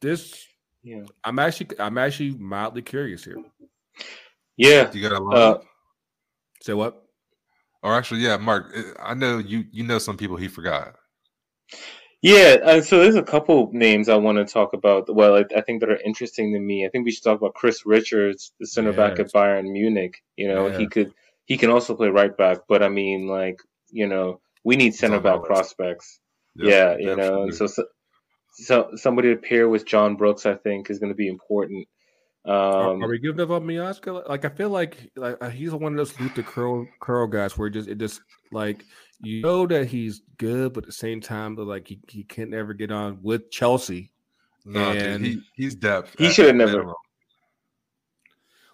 this 0.01 0.45
Yeah. 0.83 1.03
I'm 1.23 1.39
actually 1.39 1.79
I'm 1.79 1.97
actually 1.97 2.31
mildly 2.31 2.81
curious 2.81 3.23
here. 3.23 3.37
Yeah. 4.57 4.91
You 4.91 5.09
got 5.09 5.19
a 5.19 5.23
lot. 5.23 5.35
Uh, 5.35 5.59
Say 6.61 6.73
what? 6.73 7.01
or 7.83 7.95
actually, 7.95 8.21
yeah, 8.21 8.37
Mark. 8.37 8.75
I 9.01 9.13
know 9.13 9.39
you. 9.39 9.65
You 9.71 9.83
know 9.83 9.99
some 9.99 10.17
people 10.17 10.37
he 10.37 10.47
forgot. 10.47 10.95
Yeah, 12.21 12.57
uh, 12.63 12.81
so 12.81 12.99
there's 12.99 13.15
a 13.15 13.23
couple 13.23 13.71
names 13.73 14.07
I 14.07 14.15
want 14.15 14.37
to 14.37 14.45
talk 14.45 14.73
about. 14.73 15.13
Well, 15.13 15.37
I, 15.37 15.45
I 15.57 15.61
think 15.61 15.79
that 15.79 15.89
are 15.89 15.99
interesting 16.05 16.53
to 16.53 16.59
me. 16.59 16.85
I 16.85 16.89
think 16.89 17.05
we 17.05 17.11
should 17.11 17.23
talk 17.23 17.39
about 17.39 17.55
Chris 17.55 17.83
Richards, 17.83 18.53
the 18.59 18.67
center 18.67 18.93
back 18.93 19.19
at 19.19 19.33
Bayern 19.33 19.71
Munich. 19.71 20.21
You 20.35 20.47
know, 20.47 20.69
he 20.69 20.87
could 20.87 21.13
he 21.45 21.57
can 21.57 21.71
also 21.71 21.95
play 21.95 22.09
right 22.09 22.35
back, 22.35 22.59
but 22.67 22.83
I 22.83 22.89
mean, 22.89 23.27
like 23.27 23.59
you 23.89 24.07
know, 24.07 24.39
we 24.63 24.75
need 24.75 24.93
center 24.93 25.19
back 25.19 25.39
list. 25.39 25.47
prospects. 25.47 26.19
yeah, 26.55 26.95
you 26.97 27.15
know, 27.15 27.43
and 27.43 27.55
so, 27.55 27.65
so 27.65 27.85
so 28.61 28.91
somebody 28.95 29.33
to 29.33 29.41
pair 29.41 29.67
with 29.69 29.85
John 29.85 30.15
Brooks, 30.15 30.45
I 30.45 30.55
think, 30.55 30.89
is 30.89 30.99
going 30.99 31.11
to 31.11 31.15
be 31.15 31.27
important. 31.27 31.87
Are, 32.45 32.91
Um, 32.93 33.03
are 33.03 33.07
we 33.07 33.19
giving 33.19 33.39
up 33.41 33.49
on 33.51 33.63
Miazga? 33.63 34.27
Like 34.27 34.45
I 34.45 34.49
feel 34.49 34.69
like 34.69 35.11
like 35.15 35.37
uh, 35.41 35.49
he's 35.49 35.71
one 35.71 35.93
of 35.93 35.97
those 35.97 36.19
Luther 36.19 36.41
curl 36.43 36.87
curl 36.99 37.27
guys 37.27 37.57
where 37.57 37.67
it 37.67 37.71
just 37.71 37.87
it 37.87 37.97
just 37.99 38.21
like 38.51 38.83
you 39.21 39.41
know 39.43 39.67
that 39.67 39.87
he's 39.87 40.21
good, 40.37 40.73
but 40.73 40.83
at 40.83 40.87
the 40.87 40.91
same 40.93 41.21
time, 41.21 41.53
but 41.55 41.67
like 41.67 41.87
he, 41.87 41.99
he 42.07 42.23
can't 42.23 42.53
ever 42.53 42.73
get 42.73 42.91
on 42.91 43.19
with 43.21 43.51
Chelsea. 43.51 44.11
no, 44.65 44.91
dude, 44.93 45.21
he 45.21 45.41
he's 45.55 45.75
depth. 45.75 46.15
He 46.17 46.29
should 46.31 46.47
have 46.47 46.55
never- 46.55 46.71
minimum. 46.77 46.95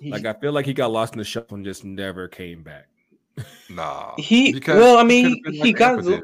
Like 0.01 0.25
I 0.25 0.33
feel 0.39 0.51
like 0.53 0.65
he 0.67 0.73
got 0.73 0.91
lost 0.91 1.13
in 1.13 1.17
the 1.19 1.25
shuffle 1.25 1.55
and 1.55 1.65
just 1.65 1.83
never 1.83 2.27
came 2.27 2.61
back. 2.63 2.87
Nah, 3.69 4.13
He- 4.17 4.53
because 4.53 4.77
well, 4.79 4.97
I 4.97 5.03
mean, 5.03 5.41
could've 5.43 5.43
been 5.43 5.65
he 5.65 5.73
got 5.73 5.99
Ampa 5.99 6.03
did. 6.05 6.23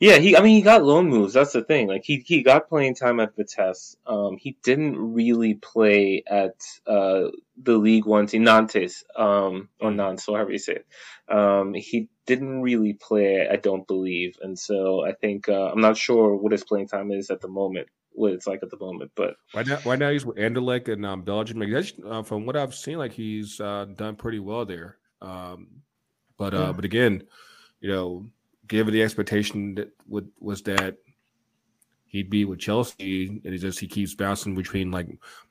Yeah, 0.00 0.16
he. 0.16 0.34
I 0.36 0.40
mean, 0.40 0.56
he 0.56 0.62
got 0.62 0.82
loan 0.82 1.08
moves. 1.08 1.34
That's 1.34 1.52
the 1.52 1.62
thing. 1.62 1.86
Like 1.88 2.04
he, 2.04 2.24
he 2.26 2.42
got 2.42 2.68
playing 2.70 2.94
time 2.94 3.20
at 3.20 3.36
Vitesse. 3.36 3.96
Um, 4.06 4.38
he 4.38 4.56
didn't 4.62 4.96
really 4.96 5.54
play 5.54 6.22
at 6.26 6.56
uh 6.86 7.28
the 7.62 7.76
League 7.76 8.06
One 8.06 8.26
team, 8.26 8.44
Nantes, 8.44 9.04
um, 9.14 9.68
or 9.78 9.90
Mhm. 9.90 9.96
Nantes, 9.96 10.26
however 10.26 10.52
you 10.52 10.58
say 10.58 10.76
it. 10.76 10.86
Um, 11.32 11.74
he 11.74 12.08
didn't 12.26 12.62
really 12.62 12.94
play. 12.94 13.46
I 13.46 13.56
don't 13.56 13.86
believe, 13.86 14.36
and 14.40 14.58
so 14.58 15.04
I 15.04 15.12
think 15.12 15.48
uh, 15.50 15.70
I'm 15.70 15.80
not 15.82 15.98
sure 15.98 16.34
what 16.34 16.52
his 16.52 16.64
playing 16.64 16.88
time 16.88 17.12
is 17.12 17.30
at 17.30 17.42
the 17.42 17.48
moment. 17.48 17.88
What 18.12 18.32
it's 18.32 18.46
like 18.46 18.62
at 18.62 18.70
the 18.70 18.78
moment, 18.78 19.12
but 19.14 19.36
Right 19.54 19.66
now, 19.66 19.78
right 19.84 19.98
now 19.98 20.10
he's 20.10 20.24
with 20.26 20.36
Anderlecht 20.38 20.88
in 20.88 21.04
um, 21.04 21.22
Belgium. 21.22 21.58
Like, 21.60 21.70
that's, 21.70 21.92
uh, 22.04 22.22
from 22.22 22.46
what 22.46 22.56
I've 22.56 22.74
seen, 22.74 22.98
like 22.98 23.12
he's 23.12 23.60
uh, 23.60 23.86
done 23.96 24.16
pretty 24.16 24.38
well 24.38 24.64
there. 24.64 24.96
Um, 25.20 25.82
but 26.38 26.54
uh, 26.54 26.58
Yeah. 26.68 26.72
but 26.72 26.84
again, 26.84 27.24
you 27.80 27.90
know, 27.90 28.26
given 28.70 28.94
the 28.94 29.02
expectation 29.02 29.74
that 29.74 29.90
would 30.08 30.28
was 30.38 30.62
that 30.62 30.96
he'd 32.06 32.30
be 32.30 32.44
with 32.46 32.58
Chelsea, 32.60 33.26
and 33.44 33.52
he 33.52 33.58
just 33.58 33.78
he 33.78 33.86
keeps 33.86 34.14
bouncing 34.14 34.54
between 34.54 34.90
like 34.90 35.08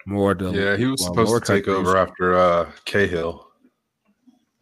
more 0.07 0.33
the 0.33 0.51
Yeah, 0.51 0.75
he 0.77 0.85
was 0.85 1.01
well, 1.01 1.13
supposed 1.13 1.45
to 1.45 1.53
take 1.53 1.65
countries. 1.65 1.87
over 1.87 1.97
after 1.97 2.33
uh, 2.35 2.71
Cahill. 2.85 3.45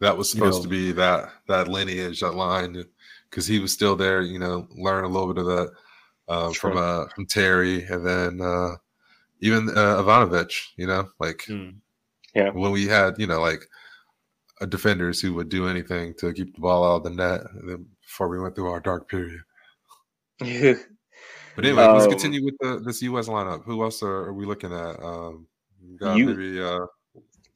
That 0.00 0.16
was 0.18 0.32
You 0.34 0.38
supposed 0.40 0.58
know- 0.58 0.62
to 0.64 0.68
be 0.68 0.92
that 0.92 1.30
that 1.48 1.68
lineage, 1.68 2.20
that 2.20 2.34
line, 2.34 2.84
because 3.30 3.46
he 3.46 3.58
was 3.58 3.72
still 3.72 3.96
there. 3.96 4.20
You 4.22 4.38
know, 4.38 4.68
learn 4.76 5.04
a 5.04 5.08
little 5.08 5.32
bit 5.32 5.40
of 5.42 5.46
that 5.46 5.70
uh, 6.28 6.52
from 6.52 6.76
uh, 6.76 7.06
from 7.14 7.26
Terry, 7.26 7.84
and 7.84 8.04
then 8.06 8.40
uh, 8.40 8.76
even 9.40 9.68
uh, 9.70 10.02
Ivanovic. 10.02 10.52
You 10.76 10.86
know, 10.88 11.08
like 11.18 11.42
Hmm. 11.46 11.70
when 12.34 12.70
we 12.72 12.86
had 12.86 13.18
you 13.18 13.26
know 13.26 13.40
like 13.40 13.62
uh, 14.60 14.66
defenders 14.66 15.20
who 15.20 15.34
would 15.34 15.48
do 15.48 15.66
anything 15.66 16.14
to 16.18 16.32
keep 16.32 16.54
the 16.54 16.60
ball 16.60 16.84
out 16.84 16.96
of 16.98 17.02
the 17.04 17.10
net 17.10 17.40
and 17.54 17.68
then 17.68 17.86
before 18.18 18.28
we 18.28 18.40
went 18.40 18.56
through 18.56 18.68
our 18.68 18.80
dark 18.80 19.08
period. 19.08 19.42
But 21.54 21.64
anyway, 21.64 21.86
let's 21.86 22.04
Um, 22.04 22.10
continue 22.10 22.44
with 22.44 22.54
the, 22.60 22.80
this 22.84 23.02
U.S. 23.02 23.26
lineup. 23.26 23.64
Who 23.64 23.82
else 23.82 24.00
are, 24.04 24.26
are 24.30 24.32
we 24.32 24.46
looking 24.46 24.72
at? 24.72 25.02
Um, 25.02 25.48
got 25.96 26.16
You- 26.16 26.26
maybe 26.26 26.60
uh, 26.60 26.86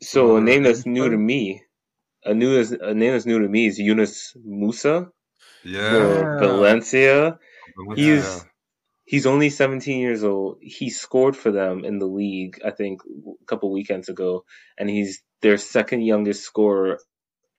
so 0.00 0.36
a 0.36 0.40
name 0.40 0.64
that's 0.64 0.84
new 0.86 1.08
to 1.08 1.16
me, 1.16 1.62
a 2.24 2.34
new 2.34 2.58
a 2.58 2.94
name 2.94 3.12
that's 3.12 3.26
new 3.26 3.38
to 3.38 3.48
me 3.48 3.66
is 3.66 3.78
Yunus 3.78 4.36
Musah 4.44 5.10
yeah, 5.62 6.40
Valencia. 6.40 7.38
Valencia, 7.76 7.94
He's 7.94 8.44
he's 9.04 9.26
only 9.26 9.48
17 9.50 10.00
years 10.00 10.24
old. 10.24 10.58
He 10.60 10.90
scored 10.90 11.36
for 11.36 11.52
them 11.52 11.84
in 11.84 12.00
the 12.00 12.06
league, 12.06 12.60
I 12.64 12.72
think, 12.72 13.02
a 13.06 13.44
couple 13.46 13.70
weekends 13.70 14.08
ago, 14.08 14.44
and 14.78 14.90
he's 14.90 15.22
their 15.40 15.56
second 15.58 16.02
youngest 16.02 16.42
scorer 16.42 16.98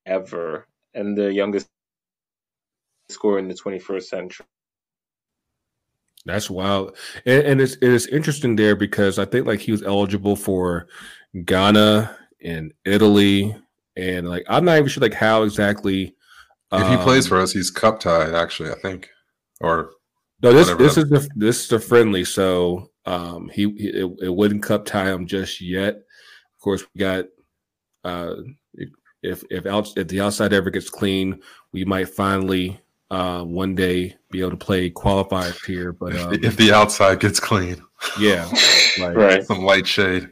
ever, 0.06 0.68
and 0.94 1.18
the 1.18 1.32
youngest 1.32 1.70
scorer 3.10 3.40
in 3.40 3.48
the 3.48 3.54
21st 3.54 4.04
century. 4.04 4.46
That's 6.26 6.50
wild, 6.50 6.96
and, 7.26 7.44
and 7.46 7.62
it's 7.62 7.76
it's 7.82 8.06
interesting 8.08 8.56
there 8.56 8.78
because 8.78 9.20
I 9.20 9.26
think 9.26 9.46
like 9.46 9.60
he 9.60 9.74
was 9.74 9.84
eligible 9.84 10.38
for 10.38 10.88
Ghana 11.44 12.18
and 12.42 12.74
Italy, 12.86 13.54
and 13.98 14.30
like 14.30 14.46
I'm 14.48 14.64
not 14.64 14.78
even 14.78 14.88
sure 14.88 15.02
like 15.02 15.14
how 15.14 15.44
exactly. 15.44 16.16
If 16.72 16.88
he 16.88 16.98
plays 17.04 17.26
um, 17.26 17.30
for 17.30 17.40
us, 17.40 17.52
he's 17.52 17.70
cup 17.70 18.00
tied. 18.00 18.34
Actually, 18.34 18.72
I 18.72 18.76
think. 18.76 19.10
Or 19.62 19.92
No, 20.42 20.54
this 20.54 20.70
Whatever 20.70 20.84
this 20.84 20.96
that- 20.96 21.02
is 21.02 21.10
the 21.10 21.30
this 21.36 21.62
is 21.64 21.68
the 21.68 21.80
friendly, 21.80 22.24
so 22.24 22.90
um 23.06 23.50
he, 23.54 23.64
he 23.78 23.90
it, 23.90 24.10
it 24.24 24.34
wouldn't 24.34 24.64
cup 24.64 24.86
tie 24.86 25.12
him 25.12 25.28
just 25.28 25.60
yet. 25.60 25.96
Of 25.96 26.60
course, 26.62 26.86
we 26.96 27.00
got 27.00 27.26
uh 28.06 28.36
if 29.22 29.44
if 29.52 29.66
out 29.66 29.90
if 29.98 30.08
the 30.08 30.22
outside 30.22 30.54
ever 30.54 30.70
gets 30.70 30.90
clean, 30.90 31.42
we 31.74 31.84
might 31.84 32.08
finally 32.10 32.80
uh 33.14 33.44
one 33.44 33.76
day 33.76 34.16
be 34.32 34.40
able 34.40 34.50
to 34.50 34.58
play 34.58 34.90
qualifiers 34.90 35.64
here. 35.66 35.94
But 35.94 36.16
if, 36.16 36.22
um, 36.22 36.32
the, 36.32 36.48
if 36.48 36.58
the 36.58 36.74
outside 36.74 37.20
gets 37.20 37.40
clean, 37.40 37.82
yeah, 38.20 38.50
like, 39.00 39.16
right. 39.16 39.46
some 39.46 39.64
light 39.64 39.86
shade. 39.86 40.30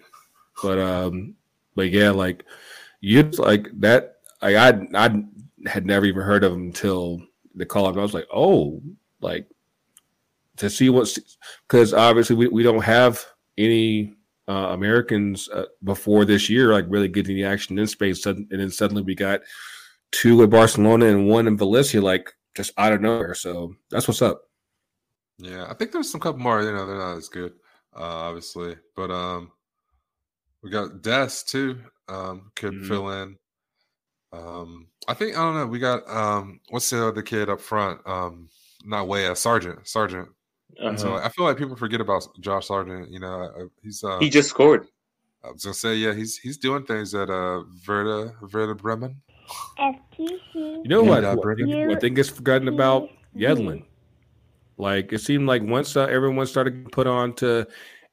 but 0.63 0.79
um 0.79 1.35
but 1.75 1.91
yeah, 1.91 2.09
like 2.09 2.43
you 2.99 3.23
like 3.23 3.67
that. 3.81 4.15
Like 4.41 4.55
I 4.55 4.87
I 4.95 5.23
had 5.67 5.85
never 5.85 6.05
even 6.05 6.23
heard 6.23 6.43
of 6.43 6.53
him 6.53 6.63
until 6.63 7.21
the 7.53 7.65
call 7.65 7.85
up. 7.85 7.97
I 7.97 8.01
was 8.01 8.15
like, 8.15 8.27
oh, 8.33 8.81
like 9.21 9.47
to 10.57 10.69
see 10.69 10.89
what's 10.89 11.37
because 11.67 11.93
obviously 11.93 12.35
we, 12.35 12.47
we 12.47 12.63
don't 12.63 12.83
have 12.83 13.23
any 13.59 14.13
uh, 14.47 14.69
Americans 14.71 15.49
uh, 15.49 15.65
before 15.83 16.25
this 16.25 16.49
year 16.49 16.73
like 16.73 16.85
really 16.87 17.07
getting 17.07 17.35
the 17.35 17.45
action 17.45 17.77
in 17.77 17.85
space, 17.85 18.25
and 18.25 18.47
then 18.49 18.71
suddenly 18.71 19.03
we 19.03 19.13
got 19.13 19.41
two 20.11 20.41
at 20.41 20.49
Barcelona 20.49 21.05
and 21.05 21.27
one 21.27 21.47
in 21.47 21.57
Valencia, 21.57 22.01
like 22.01 22.33
just 22.55 22.71
out 22.77 22.93
of 22.93 23.01
nowhere. 23.01 23.33
So 23.33 23.75
that's 23.89 24.07
what's 24.07 24.21
up. 24.21 24.43
Yeah, 25.37 25.65
I 25.69 25.73
think 25.73 25.91
there's 25.91 26.11
some 26.11 26.21
couple 26.21 26.41
more. 26.41 26.61
You 26.61 26.71
know, 26.71 26.85
they're 26.85 26.97
not 26.97 27.17
as 27.17 27.29
good, 27.29 27.53
uh, 27.95 28.03
obviously, 28.03 28.75
but 28.95 29.09
um, 29.09 29.51
we 30.61 30.69
got 30.69 31.01
Des 31.01 31.29
too. 31.47 31.79
Um, 32.07 32.51
could 32.55 32.73
Mhm. 32.73 32.87
fill 32.87 33.09
in. 33.09 33.37
Um, 34.33 34.87
I 35.07 35.13
think 35.13 35.37
I 35.37 35.41
don't 35.41 35.55
know. 35.55 35.65
We 35.65 35.79
got 35.79 36.07
um, 36.09 36.59
what's 36.69 36.89
the 36.89 37.07
other 37.07 37.21
kid 37.21 37.49
up 37.49 37.59
front? 37.61 37.99
Um, 38.05 38.49
not 38.85 39.07
way 39.07 39.27
uh, 39.27 39.35
Sargent. 39.35 39.87
Sargent. 39.87 40.29
Uh-huh. 40.79 40.97
So 40.97 41.15
I 41.15 41.29
feel 41.29 41.45
like 41.45 41.57
people 41.57 41.75
forget 41.75 42.01
about 42.01 42.23
Josh 42.39 42.67
Sargent. 42.67 43.09
You 43.09 43.19
know, 43.19 43.41
uh, 43.41 43.63
he's. 43.81 44.03
Uh, 44.03 44.19
he 44.19 44.29
just 44.29 44.49
scored. 44.49 44.87
I 45.43 45.49
was 45.51 45.63
gonna 45.63 45.73
say, 45.73 45.95
yeah, 45.95 46.13
he's 46.13 46.37
he's 46.37 46.57
doing 46.57 46.85
things 46.85 47.15
at 47.15 47.29
uh 47.29 47.63
Werder 47.87 48.35
Werder 48.53 48.75
Bremen. 48.75 49.21
You 50.53 50.81
know 50.85 51.03
what? 51.03 51.23
Yeah, 51.23 51.33
what, 51.33 51.41
Brittany. 51.43 51.87
what 51.87 52.01
thing 52.01 52.13
gets 52.13 52.29
forgotten 52.29 52.67
about 52.67 53.09
Yedlin? 53.35 53.83
Like 54.77 55.13
it 55.13 55.19
seemed 55.19 55.47
like 55.47 55.61
once 55.63 55.95
uh, 55.95 56.05
everyone 56.05 56.45
started 56.47 56.71
getting 56.71 56.89
put 56.89 57.07
on 57.07 57.33
to 57.35 57.67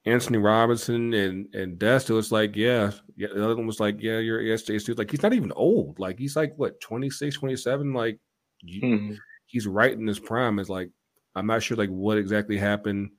Antonee 0.06 0.38
Robinson 0.38 1.14
and 1.14 1.54
and 1.54 1.78
Dest, 1.78 2.10
it 2.10 2.14
was 2.14 2.30
like, 2.32 2.56
yeah, 2.56 2.90
yeah. 3.16 3.28
The 3.34 3.44
other 3.44 3.56
one 3.56 3.66
was 3.66 3.80
like, 3.80 3.96
yeah, 4.00 4.18
you're 4.18 4.40
yes, 4.42 4.62
dude. 4.62 4.98
Like 4.98 5.10
he's 5.10 5.22
not 5.22 5.32
even 5.32 5.52
old. 5.52 5.98
Like 5.98 6.18
he's 6.18 6.36
like 6.36 6.52
what 6.56 6.80
26, 6.80 7.36
27. 7.36 7.92
Like 7.94 8.18
you, 8.62 8.82
Mhm. 8.82 9.18
he's 9.46 9.66
right 9.66 9.92
in 9.92 10.06
his 10.06 10.18
prime. 10.18 10.58
It's 10.58 10.68
like 10.68 10.90
I'm 11.34 11.46
not 11.46 11.62
sure 11.62 11.76
like 11.76 11.90
what 11.90 12.18
exactly 12.18 12.56
happened 12.58 13.10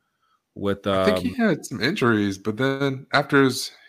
with. 0.55 0.85
Um, 0.85 0.99
I 0.99 1.05
think 1.05 1.19
he 1.19 1.33
had 1.35 1.65
some 1.65 1.81
injuries, 1.81 2.37
but 2.37 2.57
then 2.57 3.07
after 3.13 3.43
his, 3.43 3.71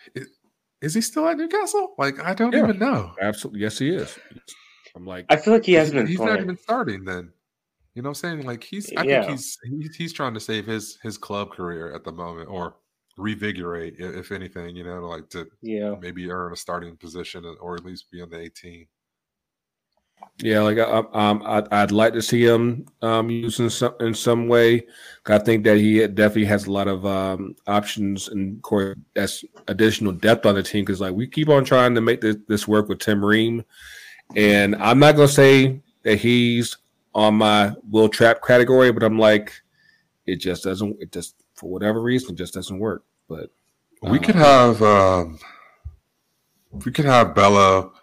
is 0.81 0.93
he 0.93 1.01
still 1.01 1.27
at 1.27 1.37
Newcastle? 1.37 1.93
Like 1.97 2.19
I 2.19 2.33
don't 2.33 2.53
Yeah. 2.53 2.63
even 2.63 2.79
know. 2.79 3.13
absolutely 3.21 3.61
yes, 3.61 3.77
he 3.77 3.89
is. 3.89 4.17
I'm 4.95 5.05
like, 5.05 5.25
I 5.29 5.37
feel 5.37 5.53
like 5.53 5.65
he 5.65 5.73
hasn't 5.73 5.95
been 5.97 6.07
he's 6.07 6.17
playing. 6.17 6.33
not 6.33 6.41
even 6.41 6.57
starting 6.57 7.05
then. 7.05 7.31
You 7.95 8.01
know 8.01 8.09
what 8.09 8.23
I'm 8.23 8.37
saying? 8.37 8.45
Like 8.45 8.63
he's 8.63 8.91
I 8.97 9.03
Yeah. 9.03 9.21
think 9.25 9.31
he's 9.39 9.57
he's 9.63 9.95
he's 9.95 10.13
trying 10.13 10.33
to 10.33 10.39
save 10.39 10.65
his 10.65 10.97
his 11.03 11.17
club 11.17 11.51
career 11.51 11.93
at 11.93 12.03
the 12.03 12.11
moment 12.11 12.49
or 12.49 12.75
revigorate 13.19 13.99
if 13.99 14.31
anything, 14.31 14.75
you 14.75 14.83
know, 14.83 15.01
like 15.07 15.29
to 15.29 15.45
yeah. 15.61 15.95
maybe 16.01 16.29
earn 16.31 16.53
a 16.53 16.55
starting 16.55 16.95
position 16.97 17.45
or 17.59 17.75
at 17.75 17.85
least 17.85 18.09
be 18.11 18.21
on 18.21 18.29
the 18.29 18.39
18. 18.39 18.87
Yeah, 20.39 20.61
like 20.61 20.79
I, 20.79 21.03
um, 21.13 21.43
I'd, 21.45 21.67
I'd 21.71 21.91
like 21.91 22.13
to 22.13 22.21
see 22.21 22.43
him 22.43 22.87
um, 23.01 23.29
used 23.29 23.59
in 23.59 23.69
some 23.69 23.93
in 23.99 24.13
some 24.13 24.47
way. 24.47 24.87
I 25.27 25.37
think 25.37 25.63
that 25.65 25.77
he 25.77 25.99
definitely 26.07 26.45
has 26.45 26.65
a 26.65 26.71
lot 26.71 26.87
of 26.87 27.05
um, 27.05 27.55
options 27.67 28.27
and 28.27 28.57
of 28.57 28.61
course 28.63 28.97
that's 29.13 29.43
additional 29.67 30.11
depth 30.11 30.47
on 30.47 30.55
the 30.55 30.63
team 30.63 30.83
because 30.83 30.99
like 30.99 31.13
we 31.13 31.27
keep 31.27 31.49
on 31.49 31.63
trying 31.63 31.93
to 31.93 32.01
make 32.01 32.21
this, 32.21 32.37
this 32.47 32.67
work 32.67 32.89
with 32.89 32.99
Tim 32.99 33.23
Ream, 33.23 33.63
and 34.35 34.75
I'm 34.77 34.97
not 34.97 35.15
gonna 35.15 35.27
say 35.27 35.79
that 36.03 36.17
he's 36.17 36.77
on 37.13 37.35
my 37.35 37.73
Will 37.89 38.09
Trapp 38.09 38.41
category, 38.43 38.91
but 38.91 39.03
I'm 39.03 39.19
like, 39.19 39.53
it 40.25 40.37
just 40.37 40.63
doesn't. 40.63 40.97
It 40.99 41.11
just 41.11 41.35
for 41.53 41.69
whatever 41.69 42.01
reason, 42.01 42.35
just 42.35 42.53
doesn't 42.55 42.79
work. 42.79 43.03
But 43.27 43.51
We 44.01 44.17
could 44.17 44.35
have 44.35 44.81
um, 44.81 45.39
we 46.71 46.91
could 46.91 47.05
have 47.05 47.35
Bello 47.35 47.93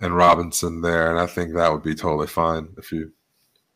and 0.00 0.16
Robinson 0.16 0.80
there, 0.80 1.10
and 1.10 1.18
I 1.18 1.26
think 1.26 1.54
that 1.54 1.72
would 1.72 1.82
be 1.82 1.94
totally 1.94 2.26
fine 2.26 2.68
if 2.78 2.92
you. 2.92 3.12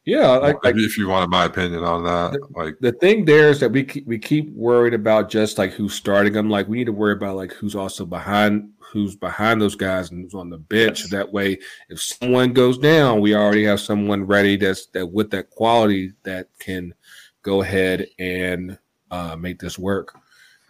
Yeah, 0.06 0.32
like, 0.32 0.58
if, 0.64 0.76
if 0.76 0.98
you 0.98 1.08
wanted 1.08 1.30
my 1.30 1.46
opinion 1.46 1.82
on 1.82 2.04
that, 2.04 2.32
the, 2.32 2.46
like 2.54 2.74
the 2.80 2.92
thing 2.92 3.24
there 3.24 3.48
is 3.48 3.58
that 3.60 3.72
we 3.72 3.84
keep, 3.84 4.06
we 4.06 4.18
keep 4.18 4.52
worried 4.52 4.92
about 4.92 5.30
just 5.30 5.56
like 5.56 5.72
who's 5.72 5.94
starting 5.94 6.34
them. 6.34 6.50
Like 6.50 6.68
we 6.68 6.76
need 6.76 6.84
to 6.84 6.92
worry 6.92 7.14
about 7.14 7.36
like 7.36 7.52
who's 7.54 7.74
also 7.74 8.04
behind 8.04 8.70
who's 8.78 9.16
behind 9.16 9.62
those 9.62 9.74
guys 9.74 10.10
and 10.10 10.22
who's 10.22 10.34
on 10.34 10.50
the 10.50 10.58
bench. 10.58 11.00
Yes. 11.00 11.10
That 11.10 11.32
way, 11.32 11.58
if 11.88 12.02
someone 12.02 12.52
goes 12.52 12.76
down, 12.76 13.22
we 13.22 13.34
already 13.34 13.64
have 13.64 13.80
someone 13.80 14.26
ready 14.26 14.56
that's 14.56 14.86
that 14.88 15.06
with 15.06 15.30
that 15.30 15.48
quality 15.48 16.12
that 16.24 16.48
can 16.58 16.92
go 17.40 17.62
ahead 17.62 18.06
and 18.18 18.78
uh, 19.10 19.36
make 19.36 19.58
this 19.58 19.78
work. 19.78 20.18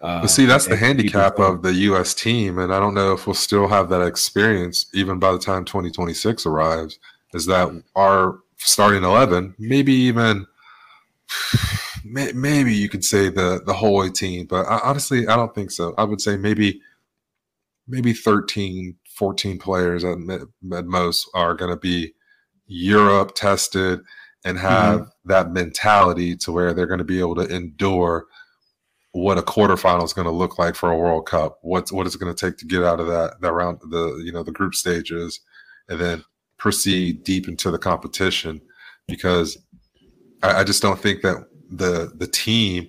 Uh, 0.04 0.20
but 0.20 0.26
see, 0.26 0.44
that's 0.44 0.66
the 0.66 0.76
handicap 0.76 1.38
of 1.38 1.62
the 1.62 1.72
U.S. 1.72 2.12
team, 2.12 2.58
and 2.58 2.74
I 2.74 2.78
don't 2.78 2.92
know 2.92 3.14
if 3.14 3.26
we'll 3.26 3.32
still 3.32 3.68
have 3.68 3.88
that 3.88 4.02
experience 4.02 4.84
even 4.92 5.18
by 5.18 5.32
the 5.32 5.38
time 5.38 5.64
2026 5.64 6.44
arrives. 6.44 6.98
Is 7.32 7.46
that 7.46 7.82
our 7.96 8.40
starting 8.58 9.02
11, 9.02 9.54
maybe 9.58 9.94
even 9.94 10.46
maybe 12.04 12.74
you 12.74 12.90
could 12.90 13.02
say 13.02 13.30
the 13.30 13.62
the 13.64 13.72
whole 13.72 14.06
team, 14.10 14.44
but 14.44 14.66
I, 14.66 14.78
honestly, 14.84 15.26
I 15.26 15.36
don't 15.36 15.54
think 15.54 15.70
so. 15.70 15.94
I 15.96 16.04
would 16.04 16.20
say 16.20 16.36
maybe 16.36 16.82
maybe 17.88 18.12
13, 18.12 18.96
14 19.08 19.58
players 19.58 20.04
at, 20.04 20.18
at 20.74 20.84
most 20.84 21.30
are 21.32 21.54
going 21.54 21.70
to 21.70 21.80
be 21.80 22.12
Europe 22.66 23.34
tested 23.34 24.00
and 24.44 24.58
have 24.58 25.00
mm-hmm. 25.00 25.28
that 25.30 25.50
mentality 25.50 26.36
to 26.36 26.52
where 26.52 26.74
they're 26.74 26.86
going 26.86 26.98
to 26.98 27.04
be 27.04 27.20
able 27.20 27.36
to 27.36 27.54
endure 27.54 28.26
what 29.14 29.38
a 29.38 29.42
quarterfinal 29.42 30.02
is 30.02 30.12
going 30.12 30.26
to 30.26 30.32
look 30.32 30.58
like 30.58 30.74
for 30.74 30.90
a 30.90 30.96
World 30.96 31.24
Cup. 31.26 31.60
What's 31.62 31.92
what 31.92 32.08
is 32.08 32.16
it 32.16 32.18
going 32.18 32.34
to 32.34 32.46
take 32.46 32.58
to 32.58 32.66
get 32.66 32.82
out 32.82 32.98
of 32.98 33.06
that 33.06 33.40
that 33.40 33.52
round 33.52 33.78
the 33.88 34.20
you 34.24 34.32
know 34.32 34.42
the 34.42 34.50
group 34.50 34.74
stages, 34.74 35.38
and 35.88 36.00
then 36.00 36.24
proceed 36.58 37.22
deep 37.22 37.46
into 37.46 37.70
the 37.70 37.78
competition. 37.78 38.60
Because 39.06 39.56
I, 40.42 40.60
I 40.60 40.64
just 40.64 40.82
don't 40.82 40.98
think 40.98 41.22
that 41.22 41.46
the 41.70 42.12
the 42.16 42.26
team, 42.26 42.88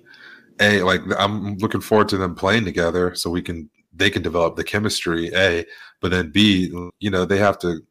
a 0.59 0.81
like 0.81 1.01
I'm 1.15 1.57
looking 1.57 1.81
forward 1.81 2.09
to 2.09 2.17
them 2.17 2.33
playing 2.33 2.65
together 2.65 3.13
so 3.13 3.29
we 3.29 3.43
can 3.43 3.69
they 3.93 4.09
can 4.09 4.23
develop 4.23 4.55
the 4.55 4.63
chemistry. 4.63 5.29
A, 5.35 5.63
but 6.01 6.09
then 6.09 6.31
B, 6.31 6.73
you 6.99 7.11
know 7.11 7.25
they 7.25 7.37
have 7.37 7.59
to 7.59 7.81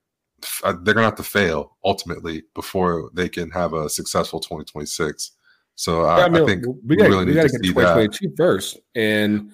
uh, 0.65 0.75
they're 0.83 0.95
gonna 0.95 1.07
have 1.07 1.15
to 1.15 1.23
fail 1.23 1.77
ultimately 1.85 2.43
before 2.53 3.11
they 3.15 3.29
can 3.29 3.49
have 3.51 3.75
a 3.75 3.89
successful 3.89 4.41
2026. 4.41 5.31
So 5.77 6.03
I, 6.03 6.25
I, 6.25 6.29
mean, 6.29 6.43
I 6.43 6.47
think 6.47 6.65
we, 6.87 6.97
got, 6.97 7.09
really 7.09 7.25
we 7.27 7.35
got 7.35 7.49
to 7.49 7.49
get 7.49 7.63
2022 7.63 8.35
first, 8.37 8.79
and 8.95 9.51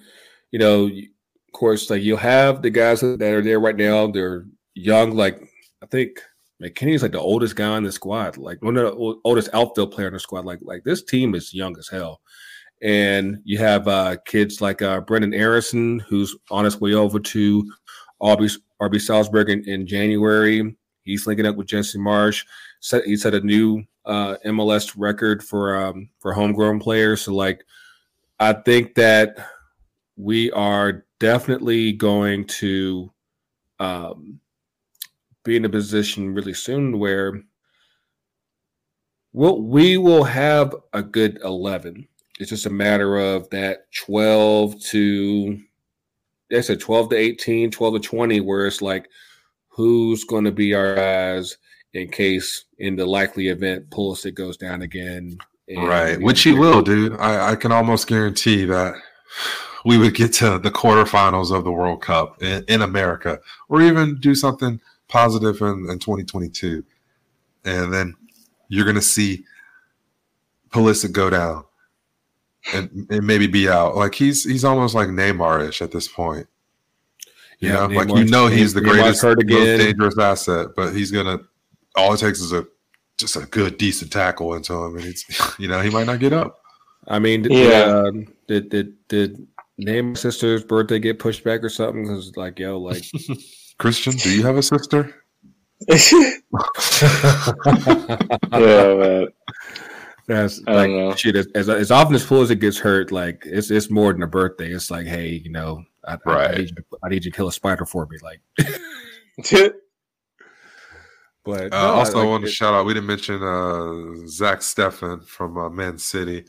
you 0.51 0.59
know, 0.59 0.85
of 0.85 1.53
course, 1.53 1.89
like 1.89 2.03
you'll 2.03 2.17
have 2.17 2.61
the 2.61 2.69
guys 2.69 3.01
that 3.01 3.21
are 3.21 3.41
there 3.41 3.59
right 3.59 3.75
now. 3.75 4.07
They're 4.07 4.45
young, 4.75 5.15
like 5.15 5.41
I 5.81 5.87
think 5.87 6.21
McKennie's 6.61 7.01
like 7.01 7.11
the 7.11 7.19
oldest 7.19 7.55
guy 7.55 7.69
on 7.69 7.83
the 7.83 7.91
squad, 7.91 8.37
like 8.37 8.61
one 8.61 8.77
of 8.77 8.85
the 8.85 9.19
oldest 9.23 9.49
outfield 9.53 9.91
player 9.91 10.07
in 10.07 10.13
the 10.13 10.19
squad. 10.19 10.45
Like 10.45 10.59
like 10.61 10.83
this 10.83 11.03
team 11.03 11.33
is 11.33 11.53
young 11.53 11.77
as 11.79 11.87
hell, 11.87 12.21
and 12.83 13.39
you 13.43 13.57
have 13.57 13.87
uh, 13.87 14.17
kids 14.25 14.61
like 14.61 14.83
uh, 14.83 15.01
Brenden 15.01 15.35
Aaronson, 15.35 15.99
who's 15.99 16.35
on 16.51 16.65
his 16.65 16.79
way 16.79 16.93
over 16.93 17.19
to 17.19 17.73
RB 18.21 18.57
RB 18.81 19.01
Salzburg 19.01 19.49
in, 19.49 19.67
in 19.67 19.87
January. 19.87 20.75
He's 21.03 21.25
linking 21.25 21.47
up 21.47 21.55
with 21.55 21.67
Jesse 21.67 21.97
Marsch. 21.97 22.45
Set, 22.79 23.05
he 23.05 23.17
set 23.17 23.33
a 23.33 23.41
new 23.41 23.83
uh, 24.05 24.35
MLS 24.45 24.93
record 24.97 25.43
for 25.43 25.75
um, 25.75 26.09
for 26.19 26.33
homegrown 26.33 26.79
players. 26.79 27.21
So 27.21 27.33
like, 27.33 27.63
I 28.39 28.53
think 28.53 28.95
that 28.95 29.37
we 30.17 30.51
are 30.51 31.05
definitely 31.19 31.93
going 31.93 32.45
to 32.45 33.11
um, 33.79 34.39
be 35.43 35.55
in 35.55 35.65
a 35.65 35.69
position 35.69 36.33
really 36.33 36.53
soon 36.53 36.99
where 36.99 37.41
we'll, 39.33 39.61
we 39.61 39.97
will 39.97 40.23
have 40.23 40.75
a 40.93 41.01
good 41.01 41.39
11. 41.43 42.07
It's 42.39 42.49
just 42.49 42.65
a 42.65 42.71
matter 42.71 43.17
of 43.17 43.49
that 43.51 43.91
12 43.93 44.81
to, 44.85 45.59
I 46.51 46.61
said 46.61 46.79
12 46.79 47.11
to 47.11 47.15
18, 47.15 47.71
12 47.71 47.93
to 47.93 47.99
20, 47.99 48.41
where 48.41 48.67
it's 48.67 48.81
like, 48.81 49.09
who's 49.69 50.23
going 50.23 50.43
to 50.43 50.51
be 50.51 50.73
our 50.73 50.95
guys– 50.95 51.57
in 51.93 52.09
case 52.09 52.65
in 52.77 52.95
the 52.95 53.05
likely 53.05 53.47
event 53.47 53.89
Pulisic 53.89 54.33
goes 54.33 54.57
down 54.57 54.81
again. 54.81 55.37
right, 55.75 56.19
which 56.19 56.43
he 56.43 56.53
will, 56.53 56.81
dude. 56.81 57.13
I, 57.19 57.51
I 57.51 57.55
can 57.55 57.71
almost 57.71 58.07
guarantee 58.07 58.65
that 58.65 58.95
we 59.85 59.97
would 59.97 60.15
get 60.15 60.33
to 60.33 60.59
the 60.59 60.71
quarterfinals 60.71 61.55
of 61.55 61.63
the 61.63 61.71
World 61.71 62.01
Cup 62.01 62.41
in, 62.41 62.63
in 62.67 62.81
America, 62.81 63.39
or 63.69 63.81
even 63.81 64.19
do 64.19 64.35
something 64.35 64.79
positive 65.07 65.61
in, 65.61 65.87
in 65.89 65.99
2022, 65.99 66.83
and 67.65 67.93
then 67.93 68.15
you're 68.67 68.85
going 68.85 68.95
to 68.95 69.01
see 69.01 69.45
Pulisic 70.69 71.11
go 71.11 71.29
down 71.29 71.65
and, 72.73 73.07
and 73.09 73.25
maybe 73.25 73.47
be 73.47 73.69
out. 73.69 73.95
Like 73.95 74.15
he's 74.15 74.43
he's 74.43 74.63
almost 74.63 74.95
like 74.95 75.09
Neymar-ish 75.09 75.81
at 75.81 75.91
this 75.91 76.07
point. 76.07 76.47
You 77.59 77.69
yeah, 77.69 77.87
know, 77.87 77.87
like 77.87 78.09
you 78.09 78.25
know 78.25 78.47
he's 78.47 78.73
the 78.73 78.81
greatest, 78.81 79.23
most 79.23 79.45
dangerous 79.47 80.17
asset, 80.17 80.69
but 80.75 80.93
he's 80.93 81.11
gonna 81.11 81.41
all 81.95 82.13
it 82.13 82.19
takes 82.19 82.39
is 82.39 82.53
a 82.53 82.65
just 83.17 83.35
a 83.35 83.45
good, 83.45 83.77
decent 83.77 84.11
tackle 84.11 84.55
into 84.55 84.73
him, 84.73 84.97
and 84.97 85.05
it's 85.05 85.25
you 85.59 85.67
know 85.67 85.81
he 85.81 85.89
might 85.89 86.07
not 86.07 86.19
get 86.19 86.33
up. 86.33 86.59
I 87.07 87.19
mean, 87.19 87.43
did, 87.43 87.51
yeah. 87.53 87.83
Uh, 87.83 88.11
did 88.47 88.69
did 88.69 89.07
did 89.07 89.47
name 89.77 90.15
sister's 90.15 90.63
birthday 90.63 90.99
get 90.99 91.19
pushed 91.19 91.43
back 91.43 91.63
or 91.63 91.69
something? 91.69 92.03
Because 92.03 92.35
like 92.35 92.59
yo, 92.59 92.79
like 92.79 93.03
Christian, 93.77 94.13
do 94.13 94.29
you 94.29 94.43
have 94.43 94.57
a 94.57 94.63
sister? 94.63 95.15
yeah, 95.87 96.37
man. 98.51 99.27
That's 100.27 100.61
like 100.61 101.17
shit. 101.17 101.35
As, 101.55 101.69
as 101.69 101.89
often 101.91 102.13
as 102.15 102.23
full 102.23 102.41
as 102.41 102.51
it 102.51 102.59
gets 102.59 102.77
hurt, 102.77 103.11
like 103.11 103.43
it's 103.45 103.71
it's 103.71 103.89
more 103.89 104.13
than 104.13 104.21
a 104.21 104.27
birthday. 104.27 104.71
It's 104.71 104.91
like, 104.91 105.07
hey, 105.07 105.41
you 105.43 105.49
know, 105.49 105.83
I, 106.05 106.17
right. 106.25 106.49
I, 106.49 106.53
I, 106.53 106.55
need, 106.57 106.69
you 106.69 106.75
to, 106.75 106.83
I 107.03 107.09
need 107.09 107.25
you 107.25 107.31
to 107.31 107.35
kill 107.37 107.47
a 107.47 107.51
spider 107.51 107.85
for 107.85 108.05
me, 108.07 108.17
like. 108.21 108.41
But 111.43 111.73
uh, 111.73 111.81
no, 111.81 111.93
also, 111.93 112.19
I, 112.19 112.21
like, 112.21 112.29
want 112.29 112.45
to 112.45 112.51
shout 112.51 112.73
out. 112.73 112.85
We 112.85 112.93
didn't 112.93 113.07
mention 113.07 113.41
uh, 113.41 114.27
Zach 114.27 114.59
Steffen 114.59 115.25
from 115.25 115.57
uh, 115.57 115.69
Man 115.69 115.97
City. 115.97 116.45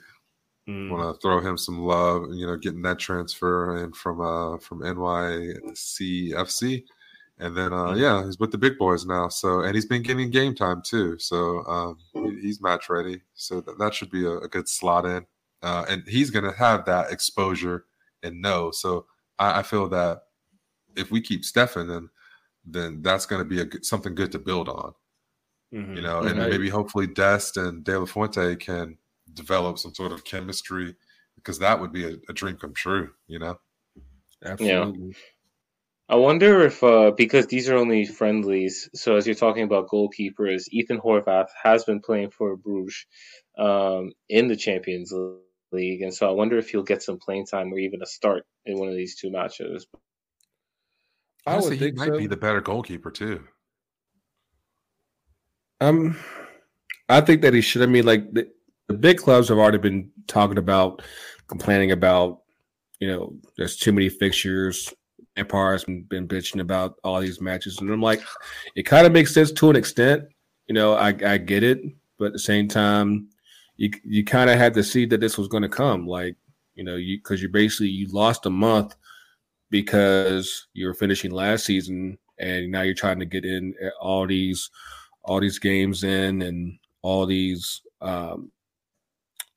Mm. 0.69 0.91
Want 0.91 1.15
to 1.15 1.21
throw 1.21 1.41
him 1.41 1.57
some 1.57 1.81
love. 1.81 2.27
You 2.33 2.47
know, 2.47 2.57
getting 2.57 2.83
that 2.83 2.99
transfer 2.99 3.83
in 3.85 3.93
from 3.93 4.21
uh, 4.21 4.59
from 4.59 4.81
NYCFC, 4.81 5.65
and 7.39 7.57
then 7.57 7.73
uh, 7.73 7.87
mm. 7.87 7.99
yeah, 7.99 8.23
he's 8.25 8.39
with 8.39 8.53
the 8.53 8.59
big 8.59 8.77
boys 8.79 9.07
now. 9.07 9.29
So 9.29 9.61
and 9.61 9.75
he's 9.75 9.87
been 9.87 10.03
getting 10.03 10.29
game 10.31 10.55
time 10.55 10.83
too. 10.85 11.19
So 11.19 11.65
um, 11.65 11.97
he's 12.41 12.61
match 12.61 12.91
ready. 12.91 13.23
So 13.35 13.63
that, 13.63 13.79
that 13.79 13.95
should 13.95 14.11
be 14.11 14.27
a, 14.27 14.39
a 14.39 14.49
good 14.49 14.69
slot 14.69 15.07
in, 15.07 15.25
uh, 15.63 15.87
and 15.89 16.03
he's 16.07 16.31
going 16.31 16.45
to 16.45 16.53
have 16.59 16.85
that 16.85 17.11
exposure 17.11 17.87
and 18.23 18.43
know. 18.43 18.71
So 18.71 19.07
I, 19.39 19.61
I 19.61 19.63
feel 19.63 19.89
that 19.89 20.25
if 20.97 21.11
we 21.11 21.23
keep 21.23 21.43
Steffen, 21.43 21.89
then 21.89 22.11
then 22.65 23.03
that's 23.03 23.27
going 23.27 23.41
to 23.41 23.49
be 23.49 23.61
a, 23.61 23.67
something 23.83 24.15
good 24.15 24.33
to 24.33 24.39
build 24.39 24.69
on. 24.69 24.93
Mm-hmm. 25.75 25.97
You 25.97 26.03
know, 26.03 26.21
and 26.21 26.39
right. 26.39 26.51
maybe 26.51 26.69
hopefully 26.69 27.07
Dest 27.07 27.57
and 27.57 27.83
De 27.83 27.99
La 27.99 28.05
Fuente 28.05 28.57
can 28.57 28.99
develop 29.33 29.79
some 29.79 29.95
sort 29.95 30.13
of 30.13 30.25
chemistry 30.25 30.95
because 31.37 31.59
that 31.61 31.81
would 31.81 31.93
be 31.93 32.05
a, 32.05 32.17
a 32.29 32.33
dream 32.33 32.57
come 32.57 32.75
true. 32.75 33.11
You 33.27 33.39
know, 33.39 33.59
absolutely. 34.45 35.09
Yeah. 35.09 35.15
I 36.09 36.17
wonder 36.17 36.61
if 36.61 36.85
uh, 36.85 37.13
because 37.17 37.47
these 37.47 37.71
are 37.71 37.77
only 37.77 38.05
friendlies. 38.05 38.91
So 38.95 39.17
as 39.17 39.27
you're 39.27 39.35
talking 39.35 39.63
about 39.63 39.89
goalkeepers, 39.89 40.65
Ethan 40.71 41.01
Horvath 41.01 41.49
has 41.63 41.85
been 41.85 42.01
playing 42.01 42.31
for 42.31 42.55
Bruges 42.57 43.07
um, 43.57 44.13
in 44.29 44.49
the 44.49 44.57
Champions 44.57 45.13
League, 45.71 46.03
and 46.03 46.13
so 46.13 46.29
I 46.29 46.33
wonder 46.33 46.59
if 46.59 46.69
he'll 46.69 46.83
get 46.83 47.03
some 47.03 47.19
playing 47.19 47.47
time 47.47 47.73
or 47.73 47.79
even 47.79 48.03
a 48.03 48.07
start 48.07 48.45
in 48.67 48.79
one 48.79 48.89
of 48.89 48.95
these 48.95 49.17
two 49.17 49.31
matches. 49.31 49.87
I 51.47 51.59
would 51.59 51.73
he 51.73 51.93
might 51.93 52.09
so. 52.09 52.19
be 52.19 52.27
the 52.27 52.37
better 52.37 52.61
goalkeeper 52.61 53.11
too. 53.11 53.45
Um, 55.81 56.17
I 57.09 57.21
think 57.21 57.43
that 57.43 57.55
he 57.55 57.61
should. 57.61 57.83
I 57.83 57.87
mean, 57.87 58.07
like 58.07 58.33
the, 58.33 58.49
the 58.87 58.95
big 58.95 59.19
clubs 59.19 59.49
have 59.49 59.59
already 59.59 59.79
been 59.79 60.11
talking 60.29 60.59
about, 60.59 61.03
complaining 61.49 61.91
about, 61.91 62.43
you 63.01 63.09
know, 63.09 63.35
there's 63.57 63.77
too 63.77 63.93
many 63.93 64.09
fixtures. 64.09 64.95
Empire's 65.37 65.85
been, 65.85 66.03
been 66.03 66.29
bitching 66.29 66.61
about 66.61 66.97
all 67.03 67.21
these 67.21 67.41
matches, 67.41 67.79
and 67.79 67.91
I'm 67.91 68.03
like, 68.03 68.23
it 68.77 68.85
kind 68.85 69.07
of 69.07 69.13
makes 69.13 69.35
sense 69.35 69.51
to 69.53 69.71
an 69.71 69.77
extent. 69.77 70.25
You 70.69 70.75
know, 70.75 70.95
I 70.95 71.09
I 71.27 71.39
get 71.39 71.63
it, 71.63 71.81
but 72.19 72.27
at 72.27 72.33
the 72.35 72.39
same 72.39 72.69
time, 72.69 73.29
you 73.77 73.91
you 74.05 74.25
kind 74.25 74.51
of 74.51 74.59
had 74.59 74.75
to 74.75 74.85
see 74.85 75.07
that 75.07 75.21
this 75.21 75.39
was 75.39 75.49
going 75.49 75.63
to 75.63 75.69
come. 75.69 76.07
Like, 76.07 76.37
you 76.75 76.85
know, 76.85 76.97
you 76.97 77.19
because 77.19 77.43
you 77.43 77.49
basically 77.49 77.89
you 77.89 78.09
lost 78.09 78.47
a 78.47 78.51
month 78.51 78.95
because 79.73 80.69
you're 80.75 80.95
finishing 80.95 81.33
last 81.33 81.65
season 81.65 82.17
and 82.39 82.71
now 82.71 82.83
you're 82.83 82.95
trying 82.95 83.19
to 83.19 83.25
get 83.25 83.45
in 83.45 83.75
all 84.01 84.27
these 84.27 84.71
all 85.25 85.41
these 85.41 85.59
games 85.59 86.05
in 86.05 86.43
and 86.43 86.79
all 87.01 87.27
these 87.27 87.81
um, 88.01 88.53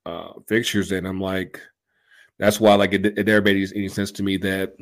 uh, 0.06 0.32
fixtures 0.48 0.92
and 0.92 1.06
I'm 1.06 1.20
like 1.20 1.60
that's 2.40 2.60
why 2.60 2.76
like 2.76 2.94
it, 2.94 3.06
it 3.06 3.28
never 3.28 3.42
made 3.42 3.72
any 3.76 3.90
sense 3.90 4.12
to 4.14 4.24
me 4.24 4.38
that 4.38 4.76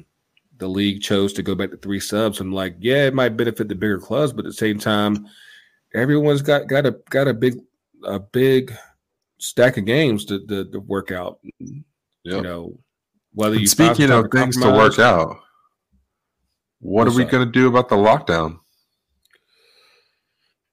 the 0.58 0.68
league 0.68 1.02
chose 1.02 1.34
to 1.34 1.44
go 1.44 1.56
back 1.56 1.72
to 1.72 1.78
three 1.78 2.00
subs. 2.00 2.40
I'm 2.40 2.52
like, 2.52 2.76
yeah, 2.80 3.08
it 3.08 3.14
might 3.14 3.38
benefit 3.38 3.68
the 3.68 3.76
bigger 3.76 4.00
clubs, 4.00 4.34
but 4.34 4.46
at 4.46 4.50
the 4.50 4.54
same 4.54 4.78
time, 4.78 5.26
everyone's 5.94 6.42
got 6.42 6.68
got 6.68 6.86
a 6.86 6.92
got 7.10 7.28
a 7.28 7.34
big 7.34 7.60
a 8.04 8.20
big 8.20 8.74
stack 9.40 9.78
of 9.78 9.86
games 9.86 10.26
to 10.26 10.46
to, 10.48 10.66
to 10.72 10.80
work 10.80 11.12
out. 11.12 11.40
Yep. 11.60 11.84
You 12.24 12.42
know, 12.42 12.80
whether 13.34 13.56
you 13.56 13.68
speaking 13.68 14.12
of 14.12 14.28
things 14.32 14.58
to 14.62 14.72
work 14.72 15.00
out, 15.00 15.38
what 16.80 17.08
are 17.08 17.16
we 17.16 17.26
going 17.26 17.46
to 17.46 17.52
do 17.52 17.68
about 17.68 17.90
the 17.90 17.96
lockdown? 17.96 18.60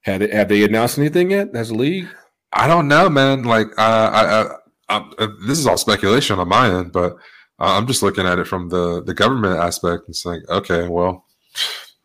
Had 0.02 0.22
it, 0.22 0.32
have 0.32 0.48
they 0.48 0.64
announced 0.64 0.98
anything 0.98 1.30
yet 1.30 1.54
as 1.54 1.70
a 1.70 1.74
league? 1.74 2.08
I 2.52 2.66
don't 2.66 2.88
know, 2.88 3.08
man. 3.08 3.42
Like, 3.44 3.66
uh, 3.78 4.11
I, 4.12 4.42
I, 4.42 4.54
I, 4.88 5.11
uh, 5.18 5.28
this 5.46 5.58
is 5.58 5.66
all 5.66 5.76
speculation 5.76 6.38
on 6.38 6.48
my 6.48 6.68
end, 6.68 6.92
but 6.92 7.12
uh, 7.61 7.76
I'm 7.76 7.86
just 7.86 8.02
looking 8.02 8.26
at 8.26 8.38
it 8.38 8.46
from 8.46 8.70
the 8.70 9.02
the 9.02 9.14
government 9.14 9.58
aspect 9.58 10.04
and 10.06 10.16
saying, 10.16 10.42
okay, 10.48 10.88
well, 10.88 11.26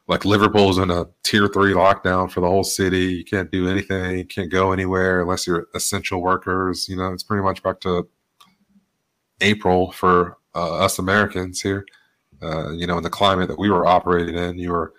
like 0.08 0.26
Liverpool's 0.26 0.78
in 0.78 0.91
a 0.91 1.06
tier 1.24 1.47
three 1.47 1.74
lockdown 1.74 2.30
for 2.30 2.41
the 2.41 2.47
whole 2.47 2.64
city. 2.64 3.06
You 3.14 3.26
can't 3.26 3.49
do 3.51 3.70
anything. 3.70 4.18
You 4.18 4.26
can't 4.26 4.51
go 4.51 4.72
anywhere 4.72 5.22
unless 5.22 5.47
you're 5.47 5.68
essential 5.74 6.22
workers. 6.22 6.88
You 6.88 6.97
know, 6.97 7.12
it's 7.12 7.24
pretty 7.24 7.43
much 7.43 7.64
back 7.64 7.80
to 7.82 8.08
April 9.41 9.91
for 9.91 10.38
uh, 10.56 10.78
us 10.78 10.99
Americans 10.99 11.62
here. 11.62 11.86
Uh, 12.41 12.72
you 12.72 12.86
know, 12.88 12.97
in 12.97 13.03
the 13.03 13.10
climate 13.10 13.47
that 13.47 13.60
we 13.60 13.70
were 13.70 13.86
operating 13.86 14.36
in, 14.36 14.58
you 14.58 14.72
were 14.72 14.93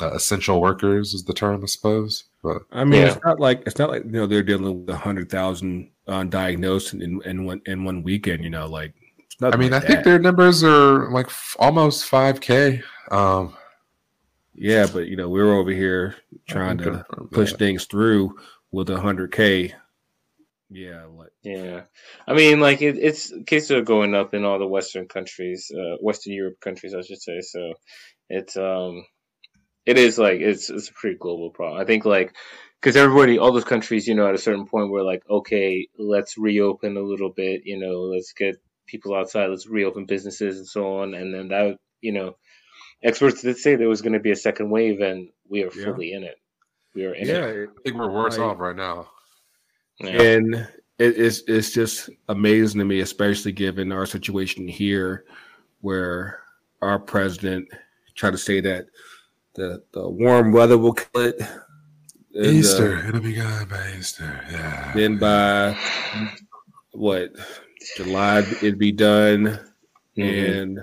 uh, 0.00 0.12
essential 0.12 0.60
workers 0.60 1.14
is 1.14 1.24
the 1.24 1.34
term, 1.34 1.62
I 1.62 1.66
suppose. 1.66 2.24
But 2.42 2.62
I 2.72 2.84
mean, 2.84 3.02
yeah. 3.02 3.12
it's 3.12 3.24
not 3.24 3.38
like 3.38 3.62
it's 3.66 3.78
not 3.78 3.90
like 3.90 4.04
you 4.04 4.12
know 4.12 4.26
they're 4.26 4.42
dealing 4.42 4.86
with 4.86 4.94
a 4.94 4.96
hundred 4.96 5.30
thousand 5.30 5.90
undiagnosed 6.08 7.00
in 7.00 7.20
in 7.22 7.44
one 7.44 7.60
in 7.66 7.84
one 7.84 8.02
weekend. 8.02 8.42
You 8.42 8.50
know, 8.50 8.66
like 8.66 8.94
I 9.42 9.56
mean, 9.56 9.72
like 9.72 9.84
I 9.84 9.86
that. 9.86 9.86
think 9.86 10.04
their 10.04 10.18
numbers 10.18 10.64
are 10.64 11.10
like 11.10 11.26
f- 11.26 11.56
almost 11.58 12.06
five 12.06 12.40
k. 12.40 12.82
Um, 13.10 13.54
yeah, 14.54 14.86
but 14.90 15.08
you 15.08 15.16
know, 15.16 15.28
we're 15.28 15.54
over 15.54 15.70
here 15.70 16.16
trying 16.46 16.78
to 16.78 17.04
push 17.30 17.52
that. 17.52 17.58
things 17.58 17.84
through 17.84 18.38
with 18.70 18.90
a 18.90 19.00
hundred 19.00 19.32
k. 19.32 19.74
Yeah, 20.70 21.06
like 21.06 21.30
yeah. 21.42 21.82
I 22.26 22.34
mean, 22.34 22.60
like 22.60 22.80
it, 22.80 22.96
it's 22.96 23.32
cases 23.46 23.72
are 23.72 23.82
going 23.82 24.14
up 24.14 24.34
in 24.34 24.44
all 24.44 24.58
the 24.58 24.66
Western 24.66 25.08
countries, 25.08 25.70
uh, 25.74 25.96
Western 26.00 26.32
Europe 26.32 26.60
countries, 26.60 26.94
I 26.94 27.02
should 27.02 27.20
say. 27.20 27.40
So 27.40 27.74
it's 28.28 28.56
um 28.56 29.04
it 29.84 29.98
is 29.98 30.18
like 30.18 30.40
it's 30.40 30.70
it's 30.70 30.88
a 30.88 30.94
pretty 30.94 31.16
global 31.18 31.50
problem. 31.50 31.80
I 31.80 31.84
think 31.84 32.04
like 32.04 32.34
because 32.80 32.96
everybody, 32.96 33.38
all 33.38 33.52
those 33.52 33.64
countries, 33.64 34.08
you 34.08 34.14
know, 34.14 34.26
at 34.26 34.34
a 34.34 34.38
certain 34.38 34.66
point, 34.66 34.90
we're 34.90 35.02
like, 35.02 35.22
okay, 35.28 35.88
let's 35.98 36.38
reopen 36.38 36.96
a 36.96 37.02
little 37.02 37.30
bit. 37.30 37.62
You 37.64 37.78
know, 37.78 38.02
let's 38.02 38.32
get 38.32 38.56
people 38.86 39.14
outside. 39.14 39.48
Let's 39.48 39.66
reopen 39.66 40.06
businesses 40.06 40.58
and 40.58 40.66
so 40.66 40.98
on. 40.98 41.14
And 41.14 41.34
then 41.34 41.48
that, 41.48 41.76
you 42.00 42.12
know, 42.12 42.36
experts 43.02 43.42
did 43.42 43.58
say 43.58 43.76
there 43.76 43.88
was 43.88 44.00
going 44.00 44.14
to 44.14 44.20
be 44.20 44.30
a 44.30 44.36
second 44.36 44.70
wave, 44.70 45.00
and 45.00 45.28
we 45.48 45.62
are 45.62 45.70
fully 45.70 46.10
yeah. 46.10 46.16
in 46.18 46.24
it. 46.24 46.36
We 46.94 47.04
are 47.04 47.14
in 47.14 47.28
it. 47.28 47.34
yeah, 47.34 47.46
it. 47.46 47.68
I 47.68 47.82
think 47.84 47.96
we're 47.96 48.10
worse 48.10 48.38
off 48.38 48.58
right 48.58 48.76
now. 48.76 49.08
Yeah. 50.00 50.22
And 50.22 50.54
it, 50.98 51.18
it's 51.18 51.42
it's 51.46 51.72
just 51.72 52.10
amazing 52.28 52.78
to 52.78 52.84
me, 52.84 53.00
especially 53.00 53.52
given 53.52 53.92
our 53.92 54.06
situation 54.06 54.66
here, 54.66 55.24
where 55.80 56.40
our 56.82 56.98
president 56.98 57.68
tried 58.14 58.32
to 58.32 58.38
say 58.38 58.60
that 58.60 58.86
the 59.54 59.82
the 59.92 60.08
warm 60.08 60.52
weather 60.52 60.78
will 60.78 60.94
kill 60.94 61.22
it. 61.22 61.40
And, 62.32 62.46
Easter, 62.46 62.96
uh, 62.96 63.08
it'll 63.08 63.20
be 63.20 63.34
gone 63.34 63.68
by 63.68 63.92
Easter. 63.98 64.40
Yeah. 64.50 64.92
Then 64.94 65.18
by 65.18 65.76
what 66.92 67.32
July 67.96 68.38
it'd 68.38 68.78
be 68.78 68.92
done, 68.92 69.58
mm-hmm. 70.16 70.22
and 70.22 70.80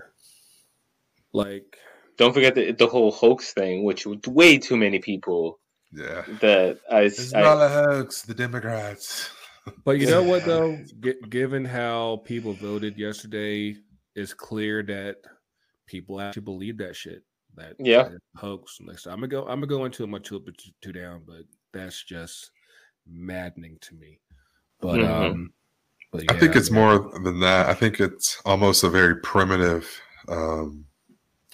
like 1.32 1.78
don't 2.18 2.34
forget 2.34 2.56
the 2.56 2.72
the 2.72 2.88
whole 2.88 3.12
hoax 3.12 3.54
thing, 3.54 3.84
which 3.84 4.06
way 4.28 4.58
too 4.58 4.78
many 4.78 5.00
people. 5.00 5.60
Yeah. 5.92 6.24
That 6.42 6.80
I. 6.92 7.02
It's 7.02 7.34
I, 7.34 7.42
not 7.42 7.62
a 7.62 7.70
hoax. 7.70 8.22
The 8.22 8.34
Democrats. 8.34 9.32
But 9.84 10.00
you 10.00 10.06
know 10.10 10.24
what 10.24 10.46
though, 10.46 10.78
G- 11.02 11.16
given 11.28 11.66
how 11.66 12.22
people 12.24 12.54
voted 12.54 12.98
yesterday, 12.98 13.76
it's 14.16 14.34
clear 14.34 14.82
that 14.84 15.18
people 15.88 16.22
actually 16.22 16.44
believe 16.44 16.78
that 16.78 16.96
shit 16.96 17.22
that 17.58 17.74
yeah 17.80 18.04
that 18.04 18.20
hoax. 18.38 18.80
So 18.96 19.12
I'm 19.12 19.18
gonna 19.18 19.28
go. 19.28 19.42
I'm 19.42 19.60
gonna 19.60 19.68
go 19.68 19.86
into 19.86 20.08
my 20.08 20.20
two 20.20 20.38
up 20.38 20.44
two 20.82 20.94
down, 20.94 21.24
but 21.28 21.42
that's 21.74 22.04
just 22.04 22.52
maddening 23.06 23.78
to 23.82 23.96
me. 23.96 24.20
But 24.80 25.00
mm-hmm. 25.00 25.32
um, 25.32 25.54
but 26.12 26.24
yeah, 26.24 26.34
I 26.34 26.40
think 26.40 26.56
it's 26.56 26.72
more 26.72 27.12
than 27.24 27.40
that. 27.42 27.68
I 27.68 27.74
think 27.74 28.00
it's 28.00 28.42
almost 28.46 28.84
a 28.84 28.90
very 28.90 29.18
primitive, 29.18 29.90
um, 30.30 30.86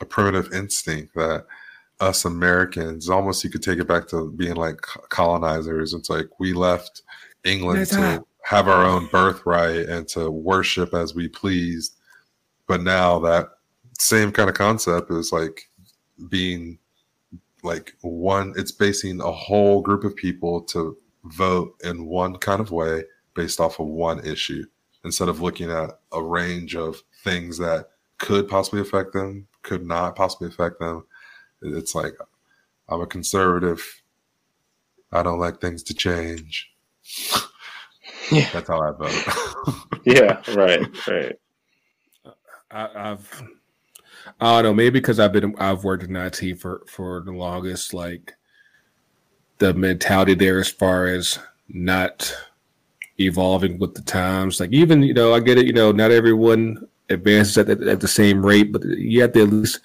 a 0.01 0.05
primitive 0.05 0.53
instinct 0.53 1.15
that 1.15 1.45
us 2.03 2.25
Americans 2.25 3.09
almost 3.09 3.43
you 3.43 3.49
could 3.49 3.63
take 3.63 3.79
it 3.79 3.87
back 3.87 4.07
to 4.09 4.31
being 4.31 4.55
like 4.55 4.81
colonizers. 5.09 5.93
It's 5.93 6.09
like 6.09 6.27
we 6.39 6.53
left 6.53 7.01
England 7.43 7.87
to 7.87 8.25
have 8.43 8.67
our 8.67 8.85
own 8.85 9.07
birthright 9.07 9.87
and 9.87 10.07
to 10.09 10.29
worship 10.29 10.93
as 10.93 11.15
we 11.15 11.27
pleased. 11.27 11.95
But 12.67 12.81
now 12.81 13.19
that 13.19 13.49
same 13.99 14.31
kind 14.31 14.49
of 14.49 14.55
concept 14.55 15.11
is 15.11 15.31
like 15.31 15.69
being 16.29 16.77
like 17.63 17.95
one 18.01 18.53
it's 18.57 18.71
basing 18.71 19.21
a 19.21 19.31
whole 19.31 19.81
group 19.81 20.03
of 20.03 20.15
people 20.15 20.61
to 20.61 20.97
vote 21.25 21.73
in 21.83 22.05
one 22.05 22.35
kind 22.35 22.59
of 22.59 22.71
way 22.71 23.03
based 23.33 23.59
off 23.61 23.79
of 23.79 23.87
one 23.87 24.19
issue 24.25 24.63
instead 25.05 25.29
of 25.29 25.41
looking 25.41 25.71
at 25.71 25.99
a 26.11 26.21
range 26.21 26.75
of 26.75 27.01
things 27.23 27.57
that 27.57 27.87
could 28.17 28.49
possibly 28.49 28.81
affect 28.81 29.13
them 29.13 29.47
could 29.61 29.85
not 29.85 30.15
possibly 30.15 30.47
affect 30.47 30.79
them 30.79 31.05
it's 31.63 31.95
like 31.95 32.13
i'm 32.89 33.01
a 33.01 33.07
conservative 33.07 33.81
i 35.11 35.23
don't 35.23 35.39
like 35.39 35.59
things 35.59 35.83
to 35.83 35.93
change 35.93 36.71
yeah 38.31 38.49
that's 38.53 38.67
how 38.67 38.81
i 38.81 38.91
vote 38.91 39.75
yeah 40.05 40.41
right 40.55 41.07
right 41.07 41.35
I, 42.71 42.89
i've 42.95 43.43
I 44.39 44.55
don't 44.55 44.63
know. 44.63 44.73
Maybe 44.73 44.99
because 44.99 45.19
I've 45.19 45.33
been 45.33 45.55
I've 45.57 45.83
worked 45.83 46.03
in 46.03 46.15
IT 46.15 46.59
for 46.59 46.83
for 46.87 47.21
the 47.21 47.31
longest. 47.31 47.93
Like 47.93 48.33
the 49.59 49.73
mentality 49.73 50.33
there, 50.33 50.59
as 50.59 50.69
far 50.69 51.07
as 51.07 51.39
not 51.69 52.35
evolving 53.19 53.79
with 53.79 53.93
the 53.95 54.01
times. 54.01 54.59
Like 54.59 54.71
even 54.71 55.03
you 55.03 55.13
know, 55.13 55.33
I 55.33 55.39
get 55.39 55.57
it. 55.57 55.65
You 55.65 55.73
know, 55.73 55.91
not 55.91 56.11
everyone 56.11 56.87
advances 57.09 57.57
at 57.57 57.67
the, 57.67 57.91
at 57.91 57.99
the 57.99 58.07
same 58.07 58.45
rate, 58.45 58.71
but 58.71 58.83
you 58.83 59.21
have 59.21 59.33
to 59.33 59.43
at 59.43 59.49
least 59.49 59.79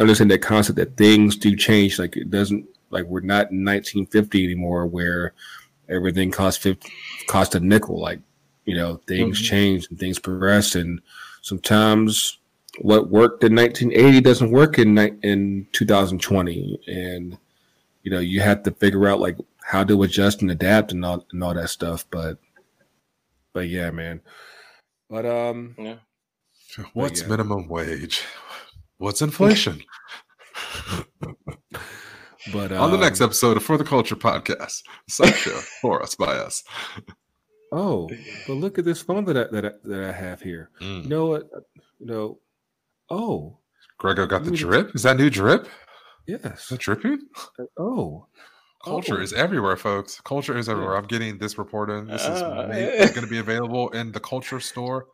understand 0.00 0.30
that 0.30 0.42
concept 0.42 0.76
that 0.76 0.96
things 0.96 1.36
do 1.36 1.56
change. 1.56 1.98
Like 1.98 2.16
it 2.16 2.30
doesn't 2.30 2.66
like 2.90 3.04
we're 3.04 3.20
not 3.20 3.50
in 3.50 3.64
1950 3.64 4.44
anymore, 4.44 4.86
where 4.86 5.34
everything 5.88 6.30
costs 6.30 6.62
50, 6.62 6.90
cost 7.26 7.54
a 7.54 7.60
nickel. 7.60 8.00
Like 8.00 8.20
you 8.64 8.76
know, 8.76 8.96
things 9.06 9.38
mm-hmm. 9.38 9.46
change 9.46 9.88
and 9.88 9.98
things 9.98 10.18
progress, 10.18 10.74
and 10.74 11.00
sometimes 11.42 12.38
what 12.80 13.10
worked 13.10 13.42
in 13.42 13.54
1980 13.54 14.20
doesn't 14.20 14.50
work 14.50 14.78
in 14.78 14.98
in 15.22 15.66
2020 15.72 16.80
and 16.86 17.38
you 18.02 18.10
know 18.10 18.20
you 18.20 18.40
have 18.40 18.62
to 18.62 18.70
figure 18.72 19.08
out 19.08 19.20
like 19.20 19.36
how 19.62 19.82
to 19.82 20.02
adjust 20.02 20.42
and 20.42 20.50
adapt 20.50 20.92
and 20.92 21.04
all 21.04 21.26
and 21.32 21.42
all 21.42 21.54
that 21.54 21.68
stuff 21.70 22.04
but 22.10 22.38
but 23.52 23.68
yeah 23.68 23.90
man 23.90 24.20
but 25.10 25.26
um 25.26 25.74
yeah 25.78 25.96
what's 26.92 27.22
yeah. 27.22 27.28
minimum 27.28 27.68
wage 27.68 28.22
what's 28.98 29.22
inflation 29.22 29.82
but 32.52 32.72
um, 32.72 32.80
on 32.80 32.90
the 32.90 32.98
next 32.98 33.20
um, 33.20 33.26
episode 33.26 33.56
of 33.56 33.62
for 33.62 33.76
the 33.76 33.84
culture 33.84 34.16
podcast 34.16 34.82
side 35.08 35.34
show 35.34 35.58
for 35.80 36.02
us 36.02 36.14
by 36.14 36.34
us 36.36 36.62
oh 37.72 38.08
but 38.46 38.54
look 38.54 38.78
at 38.78 38.84
this 38.84 39.02
phone 39.02 39.24
that 39.24 39.36
i 39.36 39.44
that 39.50 39.64
I, 39.64 39.70
that 39.84 40.08
I 40.08 40.12
have 40.12 40.40
here 40.42 40.70
mm. 40.80 41.02
you 41.02 41.08
know 41.08 41.26
what 41.26 41.48
you 41.98 42.06
know 42.06 42.38
Oh, 43.10 43.58
Grego 43.98 44.26
got 44.26 44.44
the 44.44 44.50
drip. 44.50 44.94
Is 44.94 45.02
that 45.02 45.16
new 45.16 45.30
drip? 45.30 45.68
Yes. 46.26 46.62
Is 46.62 46.68
that 46.68 46.80
dripping? 46.80 47.20
Uh, 47.58 47.64
oh. 47.78 48.26
Culture 48.84 49.18
oh. 49.18 49.22
is 49.22 49.32
everywhere, 49.32 49.76
folks. 49.76 50.20
Culture 50.20 50.56
is 50.56 50.68
everywhere. 50.68 50.96
I'm 50.96 51.06
getting 51.06 51.38
this 51.38 51.58
report 51.58 51.90
in. 51.90 52.06
This 52.06 52.22
is 52.22 52.42
uh, 52.42 53.08
going 53.14 53.24
to 53.24 53.30
be 53.30 53.38
available 53.38 53.88
in 53.90 54.12
the 54.12 54.20
Culture 54.20 54.60
store 54.60 55.06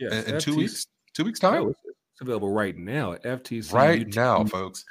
yes, 0.00 0.26
in, 0.26 0.34
in 0.34 0.40
two 0.40 0.56
weeks. 0.56 0.86
Two 1.12 1.24
weeks 1.24 1.38
time. 1.38 1.74
It's 2.14 2.20
available 2.20 2.52
right 2.52 2.76
now 2.76 3.14
at 3.14 3.24
FTC. 3.24 3.72
Right 3.72 4.06
YouTube. 4.06 4.14
now, 4.14 4.44
folks. 4.44 4.84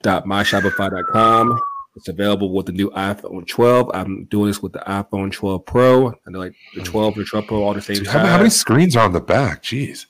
Dot 0.00 0.24
myshopify.com. 0.24 1.60
It's 1.94 2.08
available 2.08 2.54
with 2.54 2.64
the 2.64 2.72
new 2.72 2.88
iPhone 2.92 3.46
12. 3.46 3.90
I'm 3.92 4.24
doing 4.24 4.46
this 4.46 4.62
with 4.62 4.72
the 4.72 4.78
iPhone 4.78 5.30
12 5.30 5.66
Pro. 5.66 6.08
I 6.08 6.14
know 6.28 6.38
like 6.38 6.54
the 6.74 6.82
12 6.82 7.16
and 7.16 7.26
the 7.26 7.28
12 7.28 7.46
Pro 7.46 7.62
all 7.62 7.74
the 7.74 7.82
same. 7.82 7.96
Dude, 7.96 8.06
how, 8.06 8.24
how, 8.24 8.38
many 8.38 8.48
screens 8.48 8.96
are 8.96 9.04
on 9.04 9.12
the 9.12 9.20
back? 9.20 9.62
Jeez. 9.62 10.06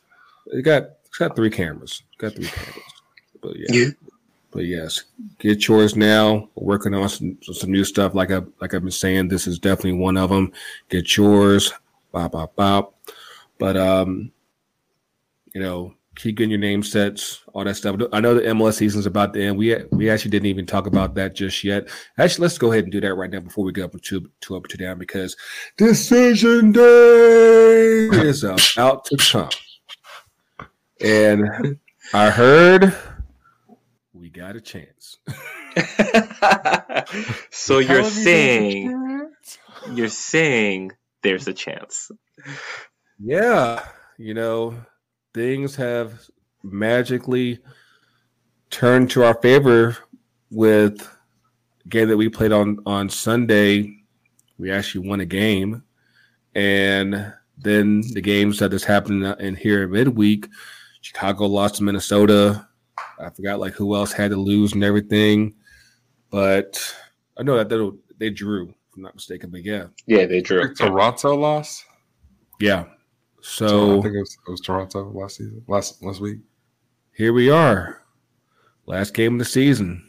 It 0.46 0.62
got 0.62 0.90
it's 1.06 1.18
got 1.18 1.34
three 1.34 1.50
cameras. 1.50 2.04
Got 2.18 2.36
three 2.36 2.46
cameras. 2.46 2.84
But 3.40 3.56
yeah. 3.56 3.66
yeah. 3.70 3.90
But 4.52 4.66
yes, 4.66 5.02
get 5.40 5.66
yours 5.66 5.96
now. 5.96 6.48
We're 6.54 6.66
working 6.66 6.94
on 6.94 7.08
some, 7.08 7.36
some 7.42 7.72
new 7.72 7.84
stuff. 7.84 8.14
Like 8.14 8.30
I 8.30 8.42
like 8.60 8.74
I've 8.74 8.82
been 8.82 8.92
saying, 8.92 9.26
this 9.26 9.48
is 9.48 9.58
definitely 9.58 9.98
one 9.98 10.16
of 10.16 10.30
them. 10.30 10.52
Get 10.88 11.16
yours. 11.16 11.72
Bop 12.12 12.30
bop 12.32 12.54
bop. 12.54 12.94
But 13.58 13.76
um, 13.76 14.30
you 15.54 15.60
know, 15.60 15.94
keep 16.16 16.36
getting 16.36 16.50
your 16.50 16.58
name 16.58 16.82
sets, 16.82 17.42
all 17.54 17.64
that 17.64 17.76
stuff. 17.76 17.96
I 18.12 18.20
know 18.20 18.34
the 18.34 18.42
MLS 18.42 18.74
season's 18.74 19.06
about 19.06 19.32
to 19.34 19.42
end. 19.42 19.56
We 19.56 19.76
we 19.90 20.10
actually 20.10 20.30
didn't 20.32 20.46
even 20.46 20.66
talk 20.66 20.86
about 20.86 21.14
that 21.14 21.34
just 21.34 21.64
yet. 21.64 21.88
Actually, 22.18 22.42
let's 22.42 22.58
go 22.58 22.72
ahead 22.72 22.84
and 22.84 22.92
do 22.92 23.00
that 23.00 23.14
right 23.14 23.30
now 23.30 23.40
before 23.40 23.64
we 23.64 23.72
get 23.72 23.84
up 23.84 24.00
to 24.00 24.30
two 24.40 24.56
up 24.56 24.66
to 24.68 24.76
down 24.76 24.98
because 24.98 25.36
decision 25.76 26.72
day 26.72 28.08
is 28.12 28.44
about 28.44 29.04
to 29.06 29.16
come. 29.16 29.48
And 31.00 31.78
I 32.12 32.30
heard 32.30 32.94
we 34.12 34.28
got 34.28 34.56
a 34.56 34.60
chance. 34.60 35.18
so 37.50 37.78
you're 37.78 38.04
saying 38.04 39.30
you're 39.92 40.08
saying 40.08 40.92
there's 41.22 41.48
a 41.48 41.54
chance. 41.54 42.10
Yeah, 43.18 43.84
you 44.18 44.34
know, 44.34 44.74
things 45.34 45.76
have 45.76 46.28
magically 46.62 47.58
turned 48.70 49.10
to 49.10 49.24
our 49.24 49.34
favor 49.34 49.96
with 50.50 51.08
a 51.84 51.88
game 51.88 52.08
that 52.08 52.16
we 52.16 52.28
played 52.28 52.52
on 52.52 52.78
on 52.86 53.08
Sunday. 53.08 53.96
We 54.58 54.70
actually 54.70 55.08
won 55.08 55.20
a 55.20 55.26
game, 55.26 55.82
and 56.54 57.32
then 57.56 58.02
the 58.12 58.20
games 58.20 58.58
that 58.58 58.70
just 58.70 58.84
happened 58.84 59.24
in 59.40 59.54
here 59.54 59.86
midweek, 59.88 60.48
Chicago 61.00 61.46
lost 61.46 61.76
to 61.76 61.82
Minnesota. 61.82 62.66
I 63.18 63.30
forgot 63.30 63.60
like 63.60 63.74
who 63.74 63.94
else 63.94 64.12
had 64.12 64.30
to 64.30 64.36
lose 64.36 64.72
and 64.72 64.84
everything, 64.84 65.54
but 66.30 66.94
I 67.38 67.42
know 67.42 67.56
that 67.56 67.68
they, 67.68 67.90
they 68.18 68.30
drew, 68.30 68.68
if 68.68 68.96
I'm 68.96 69.02
not 69.02 69.14
mistaken. 69.14 69.50
But 69.50 69.64
yeah, 69.64 69.86
yeah, 70.06 70.26
they 70.26 70.40
drew. 70.40 70.74
Toronto 70.74 71.34
lost. 71.34 71.84
Yeah, 72.60 72.84
so 73.40 73.98
I 73.98 74.02
think 74.02 74.14
it 74.14 74.20
was, 74.20 74.38
it 74.46 74.50
was 74.50 74.60
Toronto 74.60 75.10
last 75.12 75.36
season, 75.36 75.62
last 75.66 76.02
last 76.02 76.20
week. 76.20 76.38
Here 77.12 77.32
we 77.32 77.50
are, 77.50 78.02
last 78.86 79.14
game 79.14 79.34
of 79.34 79.38
the 79.38 79.44
season. 79.44 80.08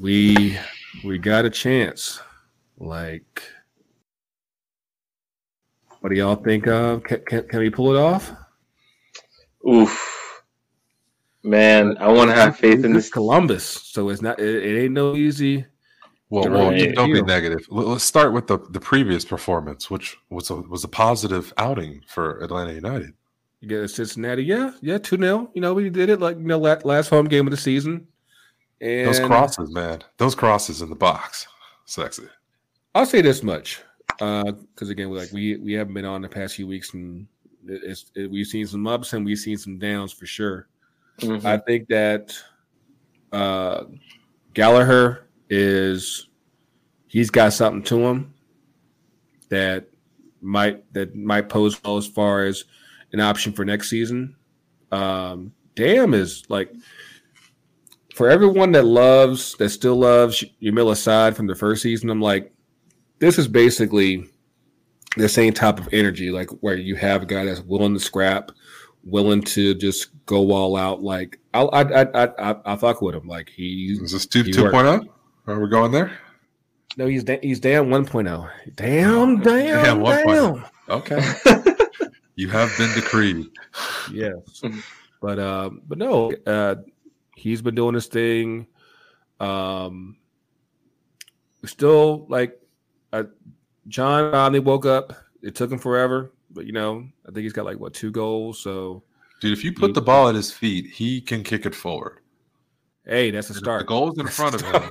We 0.00 0.58
we 1.04 1.18
got 1.18 1.44
a 1.44 1.50
chance. 1.50 2.20
Like, 2.78 3.42
what 6.00 6.10
do 6.10 6.16
y'all 6.16 6.36
think 6.36 6.66
of? 6.66 7.02
Can, 7.04 7.20
can, 7.26 7.48
can 7.48 7.58
we 7.60 7.70
pull 7.70 7.94
it 7.94 7.98
off? 7.98 8.32
Oof, 9.68 10.42
man! 11.42 11.96
I 11.98 12.12
want 12.12 12.30
to 12.30 12.36
have 12.36 12.56
faith 12.56 12.84
in 12.84 12.92
this 12.92 13.10
Columbus. 13.10 13.64
So 13.64 14.08
it's 14.10 14.22
not. 14.22 14.38
It, 14.38 14.64
it 14.64 14.84
ain't 14.84 14.92
no 14.92 15.14
easy 15.14 15.66
well, 16.30 16.50
well 16.50 16.92
don't 16.92 17.12
be 17.12 17.22
negative. 17.22 17.66
Let's 17.70 18.04
start 18.04 18.32
with 18.32 18.46
the, 18.46 18.58
the 18.58 18.80
previous 18.80 19.24
performance, 19.24 19.90
which 19.90 20.16
was 20.30 20.50
a, 20.50 20.56
was 20.56 20.84
a 20.84 20.88
positive 20.88 21.52
outing 21.56 22.02
for 22.06 22.38
Atlanta 22.40 22.72
United. 22.72 23.14
You 23.60 23.68
get 23.68 23.80
a 23.80 23.88
Cincinnati, 23.88 24.44
yeah, 24.44 24.72
yeah, 24.80 24.98
two 24.98 25.16
0 25.16 25.50
You 25.54 25.60
know, 25.60 25.74
we 25.74 25.90
did 25.90 26.10
it 26.10 26.20
like 26.20 26.36
you 26.36 26.44
know 26.44 26.58
last 26.58 27.08
home 27.08 27.26
game 27.26 27.46
of 27.46 27.50
the 27.50 27.56
season. 27.56 28.06
And 28.80 29.08
those 29.08 29.18
crosses, 29.18 29.72
man, 29.72 30.02
those 30.18 30.34
crosses 30.34 30.82
in 30.82 30.90
the 30.90 30.94
box, 30.94 31.48
sexy. 31.84 32.28
I'll 32.94 33.06
say 33.06 33.20
this 33.20 33.42
much, 33.42 33.82
because 34.06 34.54
uh, 34.82 34.86
again, 34.86 35.10
like 35.10 35.32
we 35.32 35.56
we 35.56 35.72
haven't 35.72 35.94
been 35.94 36.04
on 36.04 36.22
the 36.22 36.28
past 36.28 36.54
few 36.54 36.68
weeks, 36.68 36.94
and 36.94 37.26
it's, 37.66 38.12
it, 38.14 38.30
we've 38.30 38.46
seen 38.46 38.66
some 38.66 38.86
ups 38.86 39.12
and 39.12 39.24
we've 39.24 39.38
seen 39.38 39.58
some 39.58 39.78
downs 39.78 40.12
for 40.12 40.26
sure. 40.26 40.68
Mm-hmm. 41.20 41.46
I 41.46 41.58
think 41.58 41.88
that 41.88 42.32
uh, 43.32 43.84
Gallagher 44.54 45.27
is 45.50 46.28
he's 47.06 47.30
got 47.30 47.52
something 47.52 47.82
to 47.84 47.98
him 48.06 48.34
that 49.48 49.88
might 50.40 50.92
that 50.92 51.14
might 51.16 51.48
pose 51.48 51.82
well 51.82 51.96
as 51.96 52.06
far 52.06 52.44
as 52.44 52.64
an 53.12 53.20
option 53.20 53.52
for 53.52 53.64
next 53.64 53.90
season. 53.90 54.36
Um, 54.92 55.52
Damm 55.74 56.14
is 56.14 56.44
like 56.48 56.72
for 58.14 58.28
everyone 58.28 58.72
that 58.72 58.84
loves 58.84 59.54
that 59.56 59.70
still 59.70 59.96
loves 59.96 60.44
Yamil 60.62 60.92
Asad 60.92 61.36
from 61.36 61.46
the 61.46 61.54
first 61.54 61.82
season. 61.82 62.10
I'm 62.10 62.20
like, 62.20 62.52
this 63.18 63.38
is 63.38 63.48
basically 63.48 64.28
the 65.16 65.28
same 65.28 65.52
type 65.52 65.80
of 65.80 65.88
energy, 65.92 66.30
like 66.30 66.50
where 66.60 66.76
you 66.76 66.96
have 66.96 67.22
a 67.22 67.26
guy 67.26 67.44
that's 67.44 67.60
willing 67.60 67.94
to 67.94 68.00
scrap, 68.00 68.52
willing 69.04 69.42
to 69.42 69.74
just 69.74 70.10
go 70.26 70.52
all 70.52 70.76
out. 70.76 71.02
Like 71.02 71.38
I 71.54 71.62
I 71.62 72.02
I 72.02 72.28
I, 72.38 72.56
I 72.64 72.76
fuck 72.76 73.00
with 73.02 73.14
him. 73.14 73.26
Like 73.26 73.50
he 73.50 73.98
is 74.00 74.12
this 74.12 74.26
two 74.26 74.44
two 74.44 74.66
oh? 74.66 75.04
Are 75.48 75.58
we 75.58 75.68
going 75.68 75.92
there? 75.92 76.12
No, 76.98 77.06
he's 77.06 77.24
da- 77.24 77.40
he's 77.40 77.58
down 77.58 77.88
1.0. 77.88 78.50
Damn, 78.74 79.40
damn, 79.40 80.02
damn. 80.02 80.26
damn. 80.26 80.64
Okay. 80.90 81.32
you 82.36 82.48
have 82.50 82.70
been 82.76 82.92
decreed. 82.94 83.46
Yes. 84.12 84.62
But 85.22 85.38
uh, 85.38 85.70
but 85.86 85.96
no, 85.96 86.32
uh, 86.46 86.74
he's 87.34 87.62
been 87.62 87.74
doing 87.74 87.94
his 87.94 88.08
thing. 88.08 88.66
Um, 89.40 90.18
still 91.64 92.26
like 92.28 92.60
uh, 93.14 93.24
John 93.86 94.30
finally 94.30 94.60
woke 94.60 94.84
up. 94.84 95.14
It 95.42 95.54
took 95.54 95.72
him 95.72 95.78
forever, 95.78 96.32
but 96.50 96.66
you 96.66 96.72
know, 96.72 97.08
I 97.26 97.32
think 97.32 97.44
he's 97.44 97.54
got 97.54 97.64
like 97.64 97.80
what 97.80 97.94
two 97.94 98.10
goals. 98.10 98.60
So, 98.60 99.02
dude, 99.40 99.56
if 99.56 99.64
you 99.64 99.72
put 99.72 99.94
the 99.94 100.02
ball 100.02 100.28
at 100.28 100.34
his 100.34 100.52
feet, 100.52 100.90
he 100.90 101.22
can 101.22 101.42
kick 101.42 101.64
it 101.64 101.74
forward. 101.74 102.18
Hey, 103.08 103.30
that's 103.30 103.48
a 103.48 103.54
start. 103.54 103.80
The 103.80 103.86
goal's 103.86 104.18
in 104.18 104.26
front 104.26 104.54
of 104.54 104.60
him. 104.60 104.82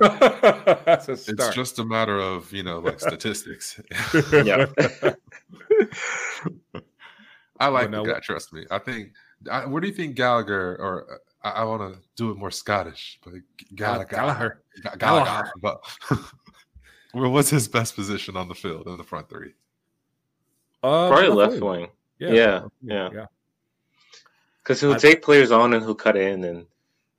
that's 0.84 1.08
a 1.08 1.16
start. 1.16 1.38
It's 1.38 1.54
just 1.54 1.78
a 1.78 1.84
matter 1.84 2.18
of 2.18 2.52
you 2.52 2.64
know 2.64 2.80
like 2.80 2.98
statistics. 2.98 3.80
yeah. 4.32 4.66
I 7.60 7.68
like 7.68 7.92
well, 7.92 8.04
the 8.04 8.12
guy. 8.12 8.18
Trust 8.18 8.52
me. 8.52 8.66
I 8.72 8.78
think. 8.78 9.12
I, 9.48 9.66
what 9.66 9.82
do 9.82 9.88
you 9.88 9.94
think 9.94 10.16
Gallagher 10.16 10.76
or 10.80 11.20
I, 11.44 11.50
I 11.50 11.64
want 11.64 11.94
to 11.94 12.00
do 12.16 12.32
it 12.32 12.38
more 12.38 12.50
Scottish, 12.50 13.20
but 13.24 13.34
Gallagher. 13.76 14.16
Gallagher. 14.16 14.62
Gallagher. 14.98 15.52
But 15.60 15.84
well, 17.14 17.30
what's 17.30 17.50
his 17.50 17.68
best 17.68 17.94
position 17.94 18.36
on 18.36 18.48
the 18.48 18.54
field 18.54 18.88
in 18.88 18.96
the 18.96 19.04
front 19.04 19.28
three? 19.28 19.54
Uh, 20.82 21.08
Probably 21.08 21.28
left 21.28 21.60
wing. 21.60 21.88
Yeah, 22.18 22.32
yeah, 22.32 22.60
yeah. 22.82 23.26
Because 24.62 24.82
yeah. 24.82 24.88
he'll 24.88 24.98
take 24.98 25.22
players 25.22 25.52
on 25.52 25.72
and 25.72 25.84
he'll 25.84 25.94
cut 25.94 26.16
in 26.16 26.44
and 26.44 26.66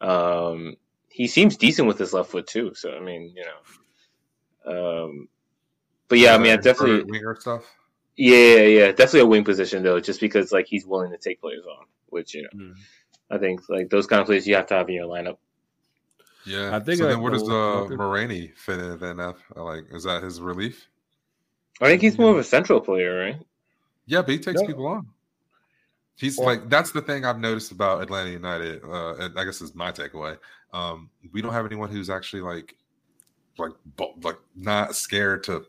um, 0.02 0.76
he 1.10 1.28
seems 1.28 1.58
decent 1.58 1.88
with 1.88 1.98
his 1.98 2.14
left 2.14 2.32
foot 2.32 2.48
too. 2.48 2.74
So 2.76 2.96
I 2.96 3.00
mean, 3.00 3.34
you 3.36 3.46
know, 3.46 5.06
um, 5.06 5.28
but 6.08 6.20
yeah, 6.20 6.34
I 6.34 6.38
mean, 6.38 6.52
I 6.52 6.58
definitely 6.58 7.04
winger 7.04 7.36
stuff. 7.40 7.64
Yeah, 8.16 8.62
yeah, 8.62 8.88
definitely 8.88 9.22
a 9.22 9.26
wing 9.28 9.44
position 9.44 9.84
though, 9.84 10.00
just 10.00 10.20
because 10.20 10.52
like 10.52 10.68
he's 10.68 10.86
willing 10.86 11.12
to 11.12 11.18
take 11.18 11.42
players 11.42 11.66
on, 11.66 11.86
which 12.08 12.34
you 12.34 12.44
know, 12.44 12.50
mm. 12.56 12.76
I 13.30 13.38
think 13.38 13.62
like 13.70 13.90
those 13.90 14.08
kind 14.08 14.20
of 14.20 14.26
players 14.26 14.48
you 14.48 14.56
have 14.56 14.68
to 14.68 14.76
have 14.76 14.90
in 14.90 14.96
your 14.96 15.08
lineup. 15.08 15.38
Yeah, 16.46 16.76
I 16.76 16.80
think. 16.80 16.98
So 17.00 17.06
I 17.06 17.12
then, 17.12 17.22
where 17.22 17.32
does 17.32 17.44
uh, 17.44 17.88
Mulraney 17.90 18.56
fit 18.58 18.80
in? 18.80 19.00
Then, 19.00 19.18
like, 19.56 19.86
is 19.92 20.04
that 20.04 20.24
his 20.24 20.42
relief? 20.42 20.88
I 21.82 21.86
think 21.86 22.02
he's 22.02 22.18
more 22.18 22.32
of 22.32 22.38
a 22.38 22.44
central 22.44 22.82
player, 22.82 23.18
right? 23.18 23.38
Yeah, 24.06 24.22
but 24.22 24.32
he 24.32 24.40
takes 24.40 24.62
people 24.64 24.88
on. 24.88 25.08
He's 26.18 26.38
well, 26.38 26.48
like 26.48 26.70
that's 26.70 26.92
the 26.92 27.02
thing 27.02 27.24
I've 27.24 27.40
noticed 27.40 27.72
about 27.72 28.02
Atlanta 28.02 28.32
United. 28.32 28.84
Uh, 28.84 29.16
and 29.16 29.40
I 29.40 29.46
guess 29.46 29.62
is 29.62 29.74
my 29.74 29.92
takeaway. 29.92 30.38
Um, 30.74 31.10
we 31.32 31.42
don't 31.42 31.54
have 31.54 31.66
anyone 31.66 31.90
who's 31.90 32.10
actually 32.10 32.42
like, 32.42 32.76
like, 33.58 33.72
like 34.24 34.38
not 34.56 34.96
scared 34.96 35.44
to, 35.46 35.66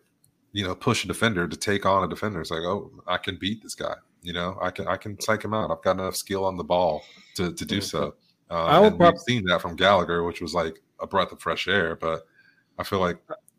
you 0.52 0.64
know, 0.64 0.74
push 0.74 1.04
a 1.04 1.08
defender 1.08 1.48
to 1.48 1.56
take 1.56 1.86
on 1.86 2.04
a 2.04 2.08
defender. 2.08 2.40
It's 2.40 2.50
like, 2.50 2.62
oh, 2.62 2.90
I 3.06 3.16
can 3.16 3.36
beat 3.36 3.62
this 3.62 3.74
guy. 3.74 3.94
You 4.22 4.34
know, 4.34 4.58
I 4.60 4.70
can 4.70 4.86
I 4.86 4.96
can 4.96 5.18
psych 5.20 5.42
him 5.42 5.54
out. 5.54 5.70
I've 5.70 5.82
got 5.82 5.92
enough 5.92 6.16
skill 6.16 6.44
on 6.44 6.56
the 6.56 6.64
ball 6.64 7.02
to 7.36 7.52
to 7.52 7.64
do 7.64 7.78
mm-hmm. 7.78 7.84
so. 7.84 8.14
Uh, 8.50 8.64
I 8.64 8.78
would 8.80 8.96
probably 8.96 9.20
seen 9.20 9.44
that 9.44 9.62
from 9.62 9.76
Gallagher, 9.76 10.24
which 10.24 10.40
was 10.40 10.54
like 10.54 10.82
a 11.00 11.06
breath 11.06 11.32
of 11.32 11.40
fresh 11.40 11.68
air. 11.68 11.96
But 11.96 12.26
I 12.78 12.82
feel 12.82 12.98
like 12.98 13.18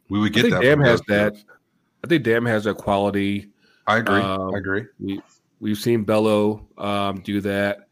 we 0.09 0.19
would 0.19 0.33
get 0.33 0.49
that. 0.51 0.61
Damm 0.61 0.81
has 0.81 1.01
that. 1.07 1.33
I 2.03 2.07
think 2.07 2.23
Damm 2.23 2.45
has 2.45 2.65
that 2.65 2.77
quality. 2.77 3.49
I 3.87 3.97
agree. 3.97 4.19
Um, 4.19 4.53
I 4.53 4.57
agree. 4.57 4.85
We 4.99 5.21
we've 5.59 5.77
seen 5.77 6.03
Bello 6.03 6.67
um, 6.77 7.21
do 7.21 7.41
that, 7.41 7.87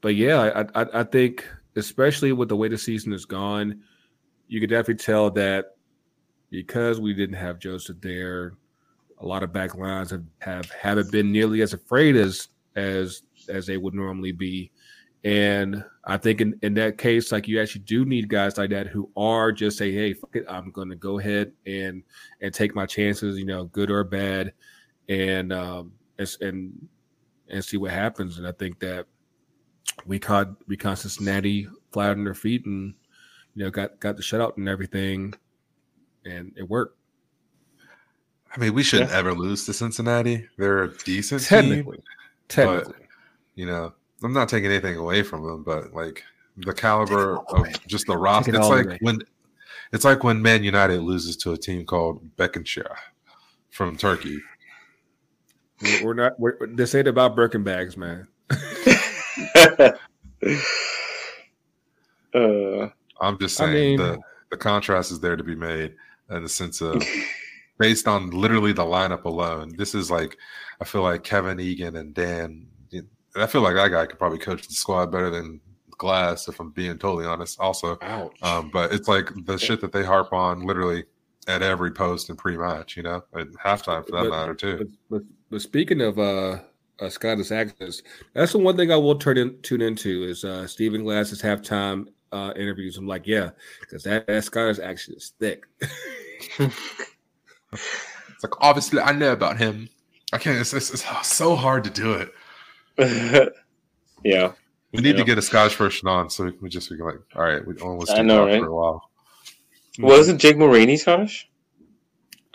but 0.00 0.14
yeah, 0.16 0.66
I, 0.74 0.82
I 0.82 1.00
I 1.00 1.04
think 1.04 1.48
especially 1.76 2.32
with 2.32 2.48
the 2.48 2.56
way 2.56 2.68
the 2.68 2.78
season 2.78 3.12
has 3.12 3.24
gone, 3.24 3.80
you 4.48 4.60
could 4.60 4.70
definitely 4.70 5.02
tell 5.04 5.30
that 5.30 5.76
because 6.50 7.00
we 7.00 7.14
didn't 7.14 7.36
have 7.36 7.58
Josef 7.58 8.00
there, 8.00 8.54
a 9.18 9.26
lot 9.26 9.42
of 9.42 9.52
back 9.52 9.76
lines 9.76 10.10
have, 10.10 10.24
have 10.40 10.70
haven't 10.70 11.12
been 11.12 11.30
nearly 11.30 11.62
as 11.62 11.72
afraid 11.72 12.16
as 12.16 12.48
as 12.76 13.22
as 13.48 13.66
they 13.66 13.76
would 13.76 13.94
normally 13.94 14.32
be. 14.32 14.70
And 15.22 15.84
I 16.06 16.16
think 16.16 16.40
in, 16.40 16.58
in 16.62 16.72
that 16.74 16.96
case, 16.96 17.30
like 17.30 17.46
you 17.46 17.60
actually 17.60 17.82
do 17.82 18.06
need 18.06 18.28
guys 18.28 18.56
like 18.56 18.70
that 18.70 18.86
who 18.86 19.10
are 19.16 19.52
just 19.52 19.76
say, 19.76 19.92
hey, 19.92 20.14
fuck 20.14 20.34
it, 20.34 20.46
I'm 20.48 20.70
gonna 20.70 20.96
go 20.96 21.18
ahead 21.18 21.52
and 21.66 22.02
and 22.40 22.52
take 22.52 22.74
my 22.74 22.86
chances, 22.86 23.38
you 23.38 23.44
know, 23.44 23.64
good 23.64 23.90
or 23.90 24.02
bad, 24.02 24.54
and 25.08 25.52
um 25.52 25.92
and 26.18 26.88
and 27.48 27.64
see 27.64 27.76
what 27.76 27.90
happens. 27.90 28.38
And 28.38 28.46
I 28.46 28.52
think 28.52 28.78
that 28.80 29.06
we 30.06 30.18
caught 30.18 30.48
we 30.66 30.76
caught 30.76 30.98
Cincinnati 30.98 31.68
flat 31.92 32.10
on 32.10 32.24
their 32.24 32.34
feet 32.34 32.66
and 32.66 32.94
you 33.54 33.64
know 33.64 33.70
got 33.70 34.00
got 34.00 34.16
the 34.16 34.22
shutout 34.22 34.56
and 34.56 34.68
everything, 34.68 35.34
and 36.24 36.52
it 36.56 36.68
worked. 36.68 36.96
I 38.54 38.58
mean, 38.58 38.74
we 38.74 38.82
shouldn't 38.82 39.10
yeah. 39.10 39.18
ever 39.18 39.32
lose 39.32 39.64
to 39.66 39.72
Cincinnati. 39.72 40.48
They're 40.58 40.84
a 40.84 40.96
decent 40.98 41.42
technically. 41.42 41.98
Team. 41.98 42.04
Technically. 42.48 42.94
But, 42.98 43.06
you 43.54 43.66
know, 43.66 43.92
I'm 44.24 44.32
not 44.32 44.48
taking 44.48 44.70
anything 44.70 44.96
away 44.96 45.22
from 45.22 45.46
them, 45.46 45.62
but 45.62 45.94
like 45.94 46.24
the 46.56 46.72
caliber 46.72 47.38
of 47.38 47.86
just 47.86 48.06
the 48.06 48.16
roster, 48.16 48.54
it's 48.56 48.68
like 48.68 48.98
when 49.00 49.20
it's 49.92 50.04
like 50.04 50.24
when 50.24 50.42
Man 50.42 50.64
United 50.64 51.00
loses 51.00 51.36
to 51.38 51.52
a 51.52 51.56
team 51.56 51.84
called 51.84 52.36
Başakşehir 52.36 52.94
from 53.70 53.96
Turkey. 53.96 54.40
We're 56.02 56.14
not. 56.14 56.38
We're, 56.38 56.66
this 56.66 56.94
ain't 56.94 57.08
about 57.08 57.36
Birkin 57.36 57.62
bags, 57.62 57.96
man. 57.96 58.28
uh, 59.54 59.92
I'm 63.20 63.38
just 63.38 63.56
saying 63.56 63.70
I 63.70 63.74
mean, 63.74 63.96
the 63.98 64.20
the 64.50 64.56
contrast 64.56 65.12
is 65.12 65.20
there 65.20 65.36
to 65.36 65.44
be 65.44 65.54
made 65.54 65.94
in 66.30 66.42
the 66.42 66.48
sense 66.48 66.80
of 66.80 67.02
based 67.78 68.06
on 68.06 68.30
literally 68.30 68.72
the 68.72 68.84
lineup 68.84 69.24
alone. 69.24 69.74
This 69.76 69.94
is 69.94 70.10
like 70.10 70.36
I 70.80 70.84
feel 70.84 71.02
like 71.02 71.24
Kevin 71.24 71.60
Egan 71.60 71.96
and 71.96 72.14
Dan. 72.14 72.66
I 73.36 73.46
feel 73.46 73.60
like 73.60 73.76
that 73.76 73.90
guy 73.90 74.06
could 74.06 74.18
probably 74.18 74.38
coach 74.38 74.66
the 74.66 74.74
squad 74.74 75.12
better 75.12 75.30
than 75.30 75.60
Glass, 75.98 76.48
if 76.48 76.58
I'm 76.58 76.70
being 76.70 76.98
totally 76.98 77.26
honest. 77.26 77.60
Also, 77.60 77.98
um, 78.42 78.70
but 78.72 78.92
it's 78.92 79.06
like 79.06 79.30
the 79.44 79.58
shit 79.58 79.80
that 79.82 79.92
they 79.92 80.02
harp 80.02 80.32
on 80.32 80.62
literally 80.62 81.04
at 81.46 81.62
every 81.62 81.90
post 81.90 82.30
and 82.30 82.38
pre-match. 82.38 82.96
You 82.96 83.02
know, 83.02 83.22
at 83.36 83.48
halftime 83.52 84.04
for 84.06 84.12
that 84.12 84.22
but, 84.22 84.30
matter 84.30 84.54
too. 84.54 84.78
But, 84.78 84.88
but, 85.10 85.22
but 85.50 85.62
speaking 85.62 86.00
of 86.00 86.18
uh, 86.18 86.60
uh, 87.00 87.08
Scottish 87.08 87.50
accents, 87.50 88.02
that's 88.34 88.52
the 88.52 88.58
one 88.58 88.76
thing 88.76 88.92
I 88.92 88.96
will 88.96 89.16
turn 89.16 89.38
in, 89.38 89.60
tune 89.62 89.82
into 89.82 90.24
is 90.24 90.44
uh, 90.44 90.66
Stephen 90.66 91.02
Glass's 91.04 91.42
halftime 91.42 92.06
uh, 92.32 92.52
interviews. 92.56 92.96
I'm 92.96 93.06
like, 93.06 93.26
yeah, 93.26 93.50
because 93.80 94.02
that, 94.04 94.26
that 94.26 94.44
Scottish 94.44 94.78
accent 94.78 95.18
is 95.18 95.32
thick. 95.38 95.64
it's 96.58 96.70
like 98.42 98.60
obviously 98.60 99.00
I 99.00 99.12
know 99.12 99.32
about 99.32 99.58
him. 99.58 99.88
I 100.32 100.38
can't. 100.38 100.58
It's, 100.58 100.72
it's, 100.72 100.90
it's 100.90 101.26
so 101.26 101.56
hard 101.56 101.84
to 101.84 101.90
do 101.90 102.12
it. 102.14 102.32
yeah, 104.24 104.52
we 104.92 105.00
need 105.00 105.16
to 105.16 105.24
get 105.24 105.38
a 105.38 105.42
Scottish 105.42 105.76
person 105.76 106.08
on 106.08 106.28
so 106.30 106.52
we 106.60 106.68
just 106.68 106.90
we 106.90 106.96
can 106.96 107.06
like, 107.06 107.20
all 107.34 107.42
right, 107.42 107.66
we 107.66 107.74
almost 107.76 108.12
I 108.12 108.22
know, 108.22 108.46
right? 108.46 108.60
for 108.60 108.66
a 108.66 108.74
while. 108.74 109.10
Wasn't 109.98 110.40
Jake 110.40 110.56
Mulraney 110.56 110.98
Scottish? 110.98 111.48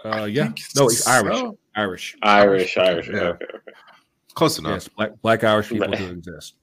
Uh, 0.04 0.26
yeah, 0.26 0.52
no, 0.76 0.88
he's 0.88 1.06
Irish. 1.08 1.40
So. 1.40 1.58
Irish. 1.76 2.16
Irish. 2.22 2.78
Irish. 2.78 3.10
Yeah. 3.10 3.16
Okay, 3.16 3.46
okay. 3.46 3.74
Close 4.36 4.60
enough. 4.60 4.72
Yes, 4.72 4.88
black, 4.90 5.22
black 5.22 5.44
Irish 5.44 5.70
people 5.70 5.92
do 5.92 6.10
exist. 6.10 6.56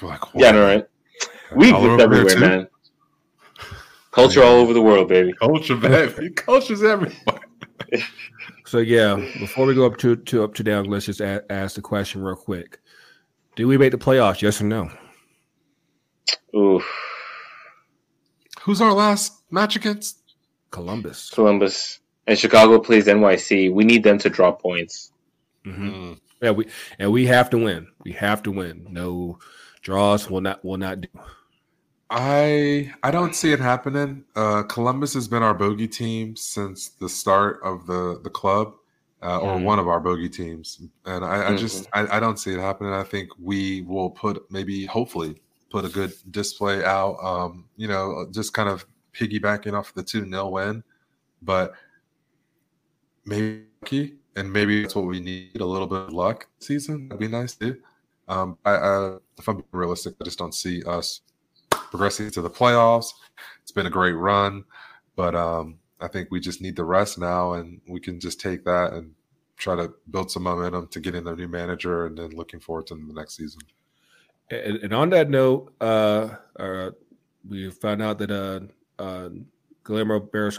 Black, 0.00 0.22
yeah, 0.34 0.50
no, 0.52 0.64
right. 0.64 0.86
We 1.54 1.68
exist 1.68 2.00
everywhere, 2.00 2.40
man. 2.40 2.68
Culture 4.10 4.42
all 4.42 4.54
over 4.54 4.72
the 4.72 4.82
world, 4.82 5.08
baby. 5.08 5.32
Culture, 5.34 5.76
baby. 5.76 6.30
Culture's 6.36 6.82
everywhere. 6.82 7.38
so 8.66 8.78
yeah, 8.78 9.16
before 9.38 9.66
we 9.66 9.74
go 9.74 9.86
up 9.86 9.98
to, 9.98 10.16
to 10.16 10.42
up 10.42 10.54
to 10.54 10.64
down, 10.64 10.86
let's 10.86 11.06
just 11.06 11.20
a- 11.20 11.44
ask 11.50 11.76
the 11.76 11.82
question 11.82 12.22
real 12.22 12.36
quick: 12.36 12.80
Do 13.54 13.68
we 13.68 13.76
make 13.76 13.92
the 13.92 13.98
playoffs? 13.98 14.40
Yes 14.40 14.60
or 14.60 14.64
no? 14.64 14.90
Oof. 16.56 16.84
Who's 18.62 18.80
our 18.80 18.92
last 18.92 19.32
match 19.50 19.76
against? 19.76 20.18
Columbus. 20.70 21.30
Columbus 21.30 22.00
and 22.26 22.38
Chicago 22.38 22.78
plays 22.78 23.06
NYC. 23.06 23.72
We 23.72 23.84
need 23.84 24.02
them 24.04 24.18
to 24.18 24.30
drop 24.30 24.62
points. 24.62 25.12
Mm-hmm. 25.66 26.14
Yeah, 26.40 26.52
we 26.52 26.66
and 26.98 27.12
we 27.12 27.26
have 27.26 27.50
to 27.50 27.58
win. 27.58 27.88
We 28.04 28.12
have 28.12 28.42
to 28.44 28.50
win. 28.50 28.86
No 28.88 29.38
draws 29.82 30.30
will 30.30 30.40
not 30.40 30.64
will 30.64 30.78
not 30.78 31.02
do. 31.02 31.08
I 32.10 32.92
I 33.02 33.10
don't 33.10 33.34
see 33.34 33.52
it 33.52 33.60
happening. 33.60 34.24
Uh, 34.34 34.62
Columbus 34.64 35.14
has 35.14 35.28
been 35.28 35.42
our 35.42 35.54
bogey 35.54 35.86
team 35.86 36.34
since 36.36 36.88
the 36.88 37.08
start 37.08 37.60
of 37.62 37.86
the 37.86 38.20
the 38.24 38.30
club, 38.30 38.74
uh, 39.22 39.38
or 39.38 39.56
mm. 39.56 39.64
one 39.64 39.78
of 39.78 39.86
our 39.86 40.00
bogey 40.00 40.28
teams, 40.28 40.82
and 41.04 41.24
I, 41.24 41.28
mm-hmm. 41.28 41.54
I 41.54 41.56
just 41.56 41.88
I, 41.92 42.16
I, 42.16 42.20
don't 42.20 42.38
see 42.38 42.52
it 42.52 42.58
happening. 42.58 42.92
I 42.92 43.04
think 43.04 43.28
we 43.38 43.82
will 43.82 44.10
put 44.10 44.50
maybe 44.50 44.86
hopefully 44.86 45.36
put 45.70 45.84
a 45.84 45.88
good 45.88 46.12
display 46.32 46.84
out. 46.84 47.16
Um, 47.22 47.66
you 47.76 47.86
know, 47.86 48.26
just 48.32 48.54
kind 48.54 48.68
of 48.68 48.84
piggybacking 49.12 49.74
off 49.74 49.94
the 49.94 50.02
two 50.02 50.28
0 50.28 50.48
win, 50.48 50.82
but 51.42 51.74
maybe 53.24 54.16
and 54.36 54.52
maybe 54.52 54.82
that's 54.82 54.94
what 54.94 55.06
we 55.06 55.20
need 55.20 55.60
a 55.60 55.64
little 55.64 55.86
bit 55.86 56.00
of 56.00 56.12
luck 56.12 56.46
season. 56.58 57.08
That'd 57.08 57.20
be 57.20 57.28
nice 57.28 57.54
too. 57.54 57.80
Um, 58.28 58.58
I, 58.64 58.76
I, 58.76 59.16
if 59.38 59.48
I'm 59.48 59.56
being 59.56 59.66
realistic, 59.72 60.14
I 60.20 60.24
just 60.24 60.38
don't 60.38 60.54
see 60.54 60.82
us 60.84 61.22
progressing 61.70 62.30
to 62.30 62.42
the 62.42 62.50
playoffs. 62.50 63.12
It's 63.62 63.72
been 63.72 63.86
a 63.86 63.90
great 63.90 64.12
run, 64.12 64.64
but 65.16 65.34
um, 65.34 65.78
I 66.00 66.08
think 66.08 66.28
we 66.30 66.40
just 66.40 66.62
need 66.62 66.76
the 66.76 66.84
rest 66.84 67.18
now, 67.18 67.54
and 67.54 67.80
we 67.88 68.00
can 68.00 68.20
just 68.20 68.40
take 68.40 68.64
that 68.64 68.92
and 68.92 69.12
try 69.56 69.76
to 69.76 69.92
build 70.10 70.30
some 70.30 70.44
momentum 70.44 70.86
to 70.88 71.00
get 71.00 71.14
in 71.14 71.26
a 71.26 71.34
new 71.34 71.48
manager, 71.48 72.06
and 72.06 72.16
then 72.16 72.30
looking 72.30 72.60
forward 72.60 72.86
to 72.88 72.94
the 72.94 73.12
next 73.12 73.36
season. 73.36 73.60
And, 74.50 74.76
and 74.78 74.94
on 74.94 75.10
that 75.10 75.28
note, 75.28 75.72
uh, 75.80 76.28
uh, 76.58 76.90
we 77.48 77.70
found 77.70 78.02
out 78.02 78.18
that 78.18 78.30
uh, 78.30 78.60
uh 79.02 79.30
Guillermo 79.90 80.20
Barros 80.20 80.56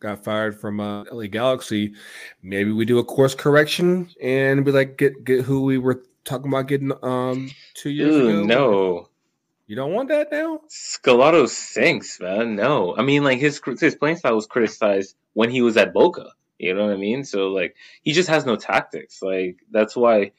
got 0.00 0.24
fired 0.24 0.58
from 0.58 0.80
uh, 0.80 1.04
LA 1.12 1.26
Galaxy. 1.26 1.92
Maybe 2.42 2.72
we 2.72 2.86
do 2.86 2.98
a 2.98 3.04
course 3.04 3.34
correction 3.34 4.08
and 4.22 4.64
be 4.64 4.72
like, 4.72 4.96
get 4.96 5.22
get 5.22 5.44
who 5.44 5.64
we 5.64 5.76
were 5.76 6.02
talking 6.24 6.48
about 6.48 6.66
getting 6.68 6.90
um 7.02 7.50
two 7.74 7.90
years 7.90 8.14
Ooh, 8.14 8.28
ago. 8.28 8.42
No, 8.44 9.08
you 9.66 9.76
don't 9.76 9.92
want 9.92 10.08
that 10.08 10.32
now. 10.32 10.62
Schelotto 10.70 11.46
sinks, 11.46 12.18
man. 12.20 12.56
No, 12.56 12.96
I 12.96 13.02
mean 13.02 13.22
like 13.22 13.38
his 13.38 13.60
his 13.78 13.96
playing 13.96 14.16
style 14.16 14.34
was 14.34 14.46
criticized 14.46 15.14
when 15.34 15.50
he 15.50 15.60
was 15.60 15.76
at 15.76 15.92
Boca. 15.92 16.30
You 16.58 16.72
know 16.72 16.86
what 16.86 16.94
I 16.94 16.96
mean? 16.96 17.22
So 17.24 17.48
like 17.48 17.76
he 18.02 18.12
just 18.12 18.30
has 18.30 18.46
no 18.46 18.56
tactics. 18.56 19.20
Like 19.20 19.58
that's 19.70 19.94
why 19.94 20.32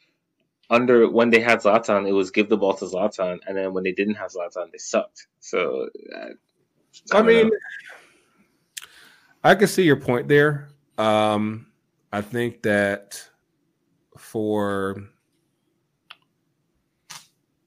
under 0.72 1.08
when 1.08 1.30
they 1.30 1.42
had 1.42 1.62
Zlatan, 1.62 2.10
it 2.10 2.14
was 2.14 2.32
give 2.32 2.50
the 2.50 2.58
ball 2.58 2.74
to 2.74 2.86
Zlatan, 2.86 3.38
and 3.46 3.56
then 3.56 3.72
when 3.74 3.84
they 3.84 3.92
didn't 3.92 4.16
have 4.16 4.32
Zlatan, 4.32 4.72
they 4.72 4.80
sucked. 4.80 5.28
So 5.42 5.90
uh, 6.16 6.30
I, 7.12 7.20
I 7.20 7.22
mean, 7.22 7.50
know. 7.50 7.56
I 9.46 9.54
can 9.54 9.68
see 9.68 9.84
your 9.84 9.98
point 9.98 10.28
there. 10.28 10.70
Um, 10.98 11.68
I 12.12 12.22
think 12.22 12.64
that 12.64 13.24
for 14.18 14.96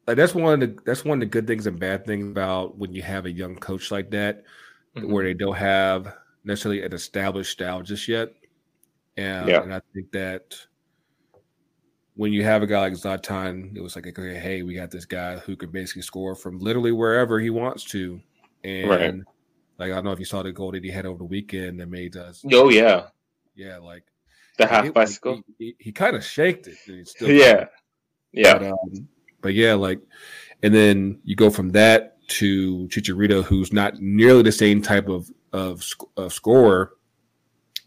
like 0.08 0.16
that's 0.16 0.34
one 0.34 0.54
of 0.54 0.60
the 0.60 0.82
that's 0.84 1.04
one 1.04 1.18
of 1.18 1.20
the 1.20 1.26
good 1.26 1.46
things 1.46 1.68
and 1.68 1.78
bad 1.78 2.04
things 2.04 2.28
about 2.28 2.76
when 2.76 2.92
you 2.92 3.02
have 3.02 3.26
a 3.26 3.30
young 3.30 3.54
coach 3.54 3.92
like 3.92 4.10
that, 4.10 4.42
mm-hmm. 4.96 5.12
where 5.12 5.22
they 5.22 5.34
don't 5.34 5.54
have 5.54 6.16
necessarily 6.42 6.82
an 6.82 6.92
established 6.92 7.52
style 7.52 7.82
just 7.82 8.08
yet. 8.08 8.30
And, 9.16 9.48
yeah. 9.48 9.62
and 9.62 9.72
I 9.72 9.80
think 9.94 10.10
that 10.10 10.56
when 12.16 12.32
you 12.32 12.42
have 12.42 12.64
a 12.64 12.66
guy 12.66 12.80
like 12.80 12.94
Zlatan, 12.94 13.76
it 13.76 13.80
was 13.80 13.94
like, 13.94 14.08
okay, 14.08 14.36
hey, 14.36 14.62
we 14.62 14.74
got 14.74 14.90
this 14.90 15.04
guy 15.04 15.36
who 15.38 15.54
can 15.54 15.70
basically 15.70 16.02
score 16.02 16.34
from 16.34 16.58
literally 16.58 16.90
wherever 16.90 17.38
he 17.38 17.50
wants 17.50 17.84
to, 17.84 18.20
and 18.64 18.90
right. 18.90 19.14
Like 19.78 19.92
I 19.92 19.94
don't 19.94 20.04
know 20.04 20.12
if 20.12 20.18
you 20.18 20.24
saw 20.24 20.42
the 20.42 20.52
goal 20.52 20.72
that 20.72 20.82
he 20.82 20.90
had 20.90 21.06
over 21.06 21.18
the 21.18 21.24
weekend 21.24 21.80
that 21.80 21.88
made 21.88 22.16
us. 22.16 22.44
Oh 22.52 22.68
yeah, 22.68 23.06
yeah, 23.54 23.78
like 23.78 24.04
the 24.56 24.66
half 24.66 24.86
it, 24.86 24.94
bicycle. 24.94 25.42
He, 25.58 25.66
he, 25.66 25.76
he 25.78 25.92
kind 25.92 26.16
of 26.16 26.24
shaked 26.24 26.68
it. 26.68 26.76
yeah, 27.20 27.66
yeah. 28.32 28.58
But, 28.58 28.66
um, 28.66 29.08
but, 29.40 29.54
yeah, 29.54 29.74
like, 29.74 30.00
and 30.62 30.74
then 30.74 31.20
you 31.22 31.36
go 31.36 31.48
from 31.48 31.70
that 31.70 32.16
to 32.28 32.88
Chicharito, 32.88 33.44
who's 33.44 33.72
not 33.72 34.00
nearly 34.00 34.42
the 34.42 34.52
same 34.52 34.82
type 34.82 35.08
of 35.08 35.30
of, 35.52 35.84
of 36.16 36.32
scorer, 36.32 36.94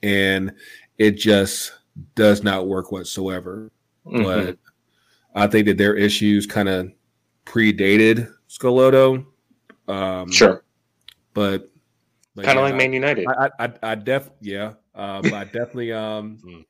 and 0.01 0.53
it 0.97 1.11
just 1.11 1.73
does 2.15 2.41
not 2.41 2.67
work 2.67 2.91
whatsoever. 2.91 3.71
Mm-hmm. 4.05 4.23
But 4.23 4.57
I 5.35 5.47
think 5.47 5.67
that 5.67 5.77
their 5.77 5.95
issues 5.95 6.45
kind 6.45 6.69
of 6.69 6.91
predated 7.45 8.33
Schelotto. 8.49 9.25
Um, 9.87 10.31
sure. 10.31 10.63
But 11.33 11.70
kind 12.37 12.49
of 12.49 12.55
yeah, 12.55 12.61
like 12.61 12.75
Man 12.75 12.93
United. 12.93 13.27
I, 13.27 13.49
I, 13.59 13.73
I 13.83 13.95
def, 13.95 14.29
yeah. 14.39 14.73
Um, 14.95 15.33
I 15.33 15.43
definitely, 15.45 15.91
um, 15.91 16.37
hmm. 16.43 16.61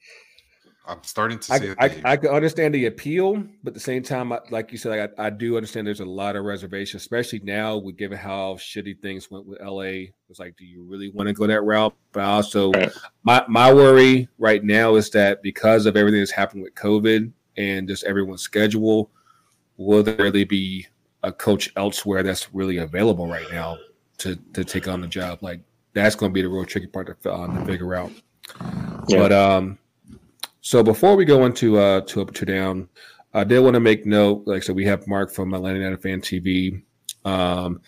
I'm 0.88 1.04
starting 1.04 1.38
to 1.40 1.44
see. 1.44 1.70
I, 1.80 1.86
I, 1.86 2.02
I, 2.04 2.18
can 2.18 2.32
understand 2.32 2.74
the 2.74 2.88
appeal, 2.88 3.36
but 3.64 3.70
at 3.70 3.74
the 3.76 3.80
same 3.80 4.02
time, 4.02 4.34
like 4.50 4.72
you 4.72 4.78
said, 4.80 4.98
like 4.98 5.14
I, 5.18 5.28
I, 5.28 5.30
do 5.30 5.56
understand 5.56 5.86
there's 5.86 6.00
a 6.00 6.06
lot 6.06 6.36
of 6.36 6.44
reservation, 6.44 6.98
especially 6.98 7.40
now 7.44 7.78
with 7.78 7.98
given 7.98 8.18
how 8.18 8.56
shitty 8.56 9.00
things 9.00 9.30
went 9.30 9.46
with 9.46 9.62
LA. 9.62 10.10
It's 10.28 10.40
like, 10.40 10.58
do 10.58 10.66
you 10.66 10.84
really 10.84 11.12
want 11.12 11.28
to 11.28 11.34
go 11.34 11.46
that 11.46 11.62
route? 11.62 11.94
But 12.12 12.24
also, 12.24 12.72
right. 12.72 12.92
my 13.24 13.46
my 13.48 13.72
worry 13.72 14.28
right 14.40 14.64
now 14.64 14.96
is 14.96 15.12
that 15.12 15.44
because 15.44 15.86
of 15.86 15.96
everything 15.96 16.20
that's 16.20 16.32
happened 16.32 16.64
with 16.64 16.74
COVID 16.74 17.32
and 17.58 17.88
just 17.88 18.04
everyone's 18.04 18.42
schedule, 18.42 19.12
will 19.78 20.02
there 20.02 20.16
really 20.16 20.46
be 20.46 20.88
a 21.22 21.32
coach 21.32 21.72
elsewhere 21.76 22.24
that's 22.24 22.54
really 22.54 22.78
available 22.78 23.28
right 23.28 23.50
now 23.52 23.78
to 24.22 24.36
to 24.54 24.64
take 24.64 24.88
on 24.88 25.02
the 25.02 25.08
job. 25.08 25.40
Like 25.42 25.62
that's 25.94 26.16
going 26.16 26.32
to 26.32 26.34
be 26.34 26.42
the 26.42 26.50
real 26.50 26.66
tricky 26.66 26.88
part 26.88 27.22
to, 27.22 27.32
uh, 27.32 27.48
to 27.48 27.66
figure 27.66 27.96
out. 27.96 28.12
Yeah. 29.08 29.18
But 29.18 29.32
um, 29.32 29.78
so 30.62 30.84
before 30.84 31.16
we 31.16 31.26
go 31.26 31.46
into 31.46 31.78
uh 31.78 32.02
to 32.02 32.22
up 32.22 32.34
to 32.34 32.46
down, 32.46 32.88
I 33.34 33.44
did 33.44 33.60
want 33.60 33.76
to 33.76 33.80
make 33.80 34.06
note. 34.06 34.44
Like 34.46 34.64
so, 34.64 34.74
we 34.74 34.86
have 34.86 35.08
Mark 35.08 35.32
from 35.32 35.54
Atlanta 35.54 35.80
United 35.80 36.02
Fan 36.02 36.22
TV. 36.22 36.82
Um, 37.26 37.82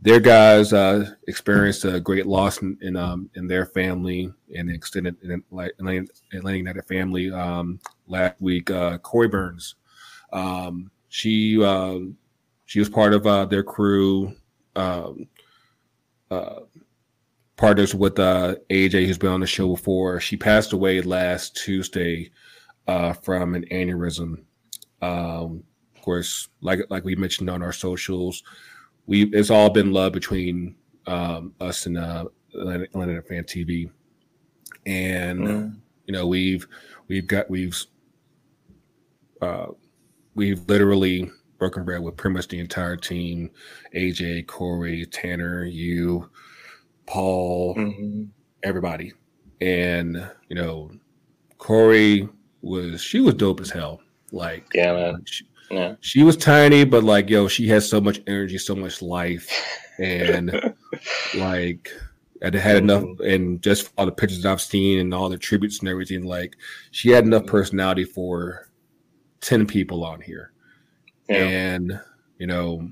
their 0.00 0.18
guys 0.18 0.72
uh, 0.72 1.12
experienced 1.28 1.84
a 1.84 2.00
great 2.00 2.26
loss 2.26 2.60
in 2.60 2.76
in, 2.82 2.96
um, 2.96 3.30
in 3.34 3.46
their 3.46 3.66
family 3.66 4.32
and 4.54 4.68
the 4.68 4.74
extended 4.74 5.16
in, 5.22 5.42
like 5.50 5.72
Atlanta 5.78 6.58
United 6.58 6.84
family 6.86 7.32
um, 7.32 7.78
last 8.06 8.34
week. 8.40 8.70
Uh, 8.70 8.98
Corey 8.98 9.28
Burns 9.28 9.76
Um, 10.32 10.90
she 11.08 11.62
um, 11.62 12.16
she 12.66 12.80
was 12.80 12.88
part 12.88 13.14
of 13.14 13.26
uh, 13.26 13.44
their 13.44 13.62
crew. 13.62 14.34
Um, 14.74 15.28
uh, 16.32 16.60
partners 17.56 17.94
with 17.94 18.18
uh, 18.18 18.56
AJ, 18.70 19.06
who's 19.06 19.18
been 19.18 19.30
on 19.30 19.40
the 19.40 19.46
show 19.46 19.68
before. 19.68 20.20
She 20.20 20.36
passed 20.36 20.72
away 20.72 21.00
last 21.02 21.56
Tuesday 21.56 22.30
uh, 22.86 23.12
from 23.12 23.54
an 23.54 23.66
aneurysm. 23.70 24.44
Um, 25.02 25.62
of 25.94 26.02
course, 26.02 26.48
like 26.60 26.80
like 26.88 27.04
we 27.04 27.14
mentioned 27.16 27.50
on 27.50 27.62
our 27.62 27.72
socials, 27.72 28.42
we 29.06 29.24
it's 29.26 29.50
all 29.50 29.70
been 29.70 29.92
love 29.92 30.12
between 30.12 30.74
um, 31.06 31.54
us 31.60 31.86
and 31.86 31.98
uh, 31.98 32.24
Atlanta 32.54 33.22
Fan 33.22 33.44
TV, 33.44 33.90
and 34.86 35.40
mm. 35.40 35.76
you 36.06 36.12
know 36.12 36.26
we've 36.26 36.66
we've 37.08 37.26
got 37.26 37.50
we've 37.50 37.80
uh, 39.40 39.66
we've 40.34 40.66
literally 40.68 41.30
broken 41.62 41.84
bread 41.84 42.02
with 42.02 42.16
pretty 42.16 42.34
much 42.34 42.48
the 42.48 42.58
entire 42.58 42.96
team 42.96 43.48
AJ, 43.94 44.48
Corey, 44.48 45.06
Tanner, 45.06 45.64
you, 45.64 46.28
Paul, 47.06 47.76
mm-hmm. 47.76 48.24
everybody. 48.64 49.12
And, 49.60 50.28
you 50.48 50.56
know, 50.56 50.90
Corey 51.58 52.28
was, 52.62 53.00
she 53.00 53.20
was 53.20 53.34
dope 53.34 53.60
as 53.60 53.70
hell. 53.70 54.00
Like, 54.32 54.66
yeah, 54.74 54.92
man. 54.92 55.22
She, 55.24 55.46
yeah. 55.70 55.94
she 56.00 56.24
was 56.24 56.36
tiny, 56.36 56.82
but 56.82 57.04
like, 57.04 57.30
yo, 57.30 57.46
she 57.46 57.68
has 57.68 57.88
so 57.88 58.00
much 58.00 58.20
energy, 58.26 58.58
so 58.58 58.74
much 58.74 59.00
life. 59.00 59.48
And 60.00 60.50
like, 61.36 61.92
I 62.42 62.46
had 62.46 62.82
mm-hmm. 62.82 62.90
enough, 62.90 63.20
and 63.20 63.62
just 63.62 63.92
all 63.96 64.06
the 64.06 64.10
pictures 64.10 64.44
I've 64.44 64.60
seen 64.60 64.98
and 64.98 65.14
all 65.14 65.28
the 65.28 65.38
tributes 65.38 65.78
and 65.78 65.88
everything, 65.88 66.24
like, 66.24 66.56
she 66.90 67.10
had 67.10 67.24
enough 67.24 67.42
mm-hmm. 67.42 67.52
personality 67.52 68.02
for 68.02 68.68
10 69.42 69.68
people 69.68 70.04
on 70.04 70.20
here 70.20 70.51
yeah. 71.28 71.36
and 71.36 72.00
you 72.38 72.46
know 72.46 72.88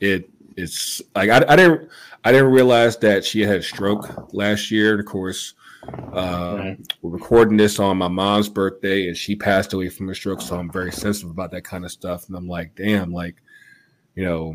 it 0.00 0.28
it's 0.56 1.02
like 1.14 1.30
I, 1.30 1.44
I 1.48 1.56
didn't 1.56 1.90
I 2.24 2.32
didn't 2.32 2.50
realize 2.50 2.96
that 2.98 3.24
she 3.24 3.42
had 3.42 3.56
a 3.56 3.62
stroke 3.62 4.32
last 4.32 4.70
year. 4.70 4.92
And 4.92 5.00
of 5.00 5.06
course, 5.06 5.54
uh, 6.12 6.74
we're 7.02 7.10
recording 7.10 7.56
this 7.56 7.78
on 7.78 7.98
my 7.98 8.08
mom's 8.08 8.48
birthday, 8.48 9.08
and 9.08 9.16
she 9.16 9.36
passed 9.36 9.74
away 9.74 9.88
from 9.88 10.08
a 10.08 10.14
stroke. 10.14 10.40
So 10.40 10.58
I'm 10.58 10.70
very 10.70 10.90
sensitive 10.90 11.30
about 11.30 11.50
that 11.52 11.62
kind 11.62 11.84
of 11.84 11.92
stuff. 11.92 12.26
And 12.26 12.36
I'm 12.36 12.48
like, 12.48 12.74
damn, 12.74 13.12
like 13.12 13.36
you 14.14 14.24
know, 14.24 14.54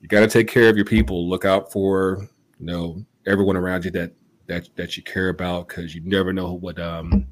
you 0.00 0.08
got 0.08 0.20
to 0.20 0.26
take 0.26 0.48
care 0.48 0.68
of 0.68 0.76
your 0.76 0.86
people. 0.86 1.28
Look 1.28 1.44
out 1.44 1.70
for 1.70 2.28
you 2.58 2.66
know 2.66 3.04
everyone 3.26 3.56
around 3.56 3.84
you 3.84 3.90
that 3.92 4.12
that 4.46 4.68
that 4.76 4.96
you 4.96 5.02
care 5.02 5.28
about 5.28 5.68
because 5.68 5.94
you 5.94 6.00
never 6.04 6.32
know 6.32 6.54
what 6.54 6.80
um 6.80 7.26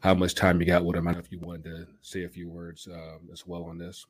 how 0.00 0.14
much 0.14 0.34
time 0.34 0.60
you 0.60 0.66
got 0.66 0.84
with 0.84 0.94
them. 0.94 1.08
I 1.08 1.12
don't 1.12 1.18
know 1.18 1.24
if 1.26 1.32
you 1.32 1.40
wanted 1.40 1.64
to 1.64 1.86
say 2.02 2.24
a 2.24 2.28
few 2.28 2.48
words 2.48 2.88
um, 2.90 3.28
as 3.32 3.46
well 3.46 3.64
on 3.64 3.76
this. 3.76 4.06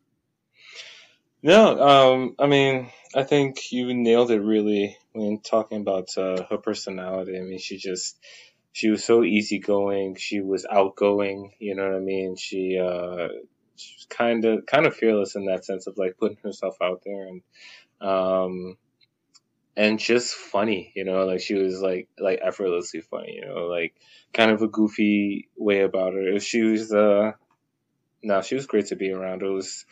No, 1.43 1.81
um, 1.81 2.35
I 2.39 2.47
mean, 2.47 2.91
I 3.14 3.23
think 3.23 3.73
you 3.73 3.95
nailed 3.95 4.31
it 4.31 4.41
really 4.41 4.97
when 5.12 5.41
talking 5.41 5.81
about 5.81 6.17
uh, 6.17 6.45
her 6.51 6.59
personality. 6.59 7.39
I 7.39 7.43
mean, 7.43 7.59
she 7.59 7.77
just 7.79 8.19
she 8.73 8.91
was 8.91 9.05
so 9.05 9.23
easygoing. 9.25 10.17
She 10.17 10.41
was 10.41 10.67
outgoing. 10.71 11.53
You 11.59 11.77
know 11.77 11.85
what 11.85 11.97
I 11.97 12.01
mean? 12.01 12.37
She 12.37 12.79
uh, 12.79 13.29
kind 14.09 14.45
of 14.45 14.67
kind 14.67 14.87
of 14.87 14.97
fearless 14.97 15.37
in 15.37 15.47
that 15.47 15.64
sense 15.64 15.87
of 15.87 15.97
like 15.99 16.17
putting 16.19 16.39
herself 16.43 16.77
out 16.83 17.03
there 17.05 17.29
and 17.29 17.43
um 18.01 18.77
and 19.77 19.99
just 19.99 20.35
funny. 20.35 20.93
You 20.97 21.05
know, 21.05 21.25
like 21.27 21.41
she 21.41 21.55
was 21.55 21.81
like 21.81 22.09
like 22.19 22.41
effortlessly 22.43 23.01
funny. 23.03 23.35
You 23.37 23.47
know, 23.47 23.67
like 23.67 23.95
kind 24.33 24.51
of 24.51 24.62
a 24.62 24.69
goofy 24.69 25.49
way 25.57 25.83
about 25.83 26.14
her. 26.14 26.41
She 26.41 26.62
was 26.62 26.93
uh 26.93 27.33
no, 28.23 28.43
she 28.43 28.55
was 28.55 28.67
great 28.67 28.87
to 28.87 28.97
be 28.97 29.12
around. 29.12 29.43
It 29.43 29.49
was 29.49 29.85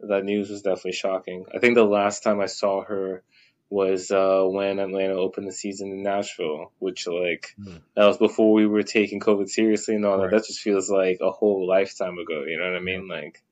that 0.00 0.24
news 0.24 0.50
was 0.50 0.62
definitely 0.62 0.92
shocking. 0.92 1.46
I 1.54 1.58
think 1.58 1.74
the 1.74 1.84
last 1.84 2.22
time 2.22 2.40
I 2.40 2.46
saw 2.46 2.84
her 2.84 3.22
was 3.70 4.10
uh, 4.10 4.44
when 4.44 4.78
Atlanta 4.78 5.14
opened 5.14 5.48
the 5.48 5.52
season 5.52 5.90
in 5.90 6.02
Nashville, 6.02 6.72
which 6.78 7.06
like 7.06 7.54
mm. 7.58 7.80
that 7.96 8.06
was 8.06 8.18
before 8.18 8.52
we 8.52 8.66
were 8.66 8.82
taking 8.82 9.20
COVID 9.20 9.48
seriously 9.48 9.96
and 9.96 10.04
all 10.04 10.18
right. 10.18 10.30
that. 10.30 10.36
That 10.36 10.46
just 10.46 10.60
feels 10.60 10.90
like 10.90 11.18
a 11.20 11.30
whole 11.30 11.66
lifetime 11.66 12.18
ago. 12.18 12.44
You 12.46 12.58
know 12.58 12.70
what 12.70 12.76
I 12.76 12.80
mean? 12.80 13.08
Yeah. 13.08 13.14
Like 13.14 13.42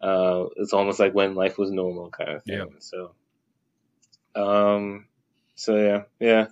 uh, 0.00 0.46
it's 0.56 0.72
almost 0.72 0.98
like 0.98 1.14
when 1.14 1.34
life 1.34 1.58
was 1.58 1.70
normal 1.70 2.10
kind 2.10 2.30
of 2.30 2.44
thing. 2.44 2.58
Yeah. 2.58 2.64
So, 2.80 3.14
um, 4.34 5.06
so 5.54 5.76
yeah, 5.76 6.02
yeah, 6.18 6.46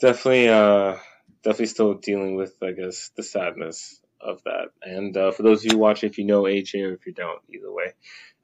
definitely, 0.00 0.48
uh, 0.48 0.96
definitely 1.42 1.66
still 1.66 1.94
dealing 1.94 2.34
with 2.34 2.54
I 2.62 2.72
guess 2.72 3.10
the 3.16 3.22
sadness 3.22 4.00
of 4.20 4.42
that. 4.44 4.68
And 4.82 5.16
uh, 5.16 5.30
for 5.30 5.42
those 5.42 5.64
of 5.64 5.72
you 5.72 5.78
watching, 5.78 6.08
if 6.08 6.18
you 6.18 6.24
know 6.24 6.42
AJ 6.42 6.84
or 6.84 6.92
if 6.94 7.06
you 7.06 7.12
don't, 7.12 7.40
either 7.48 7.72
way, 7.72 7.92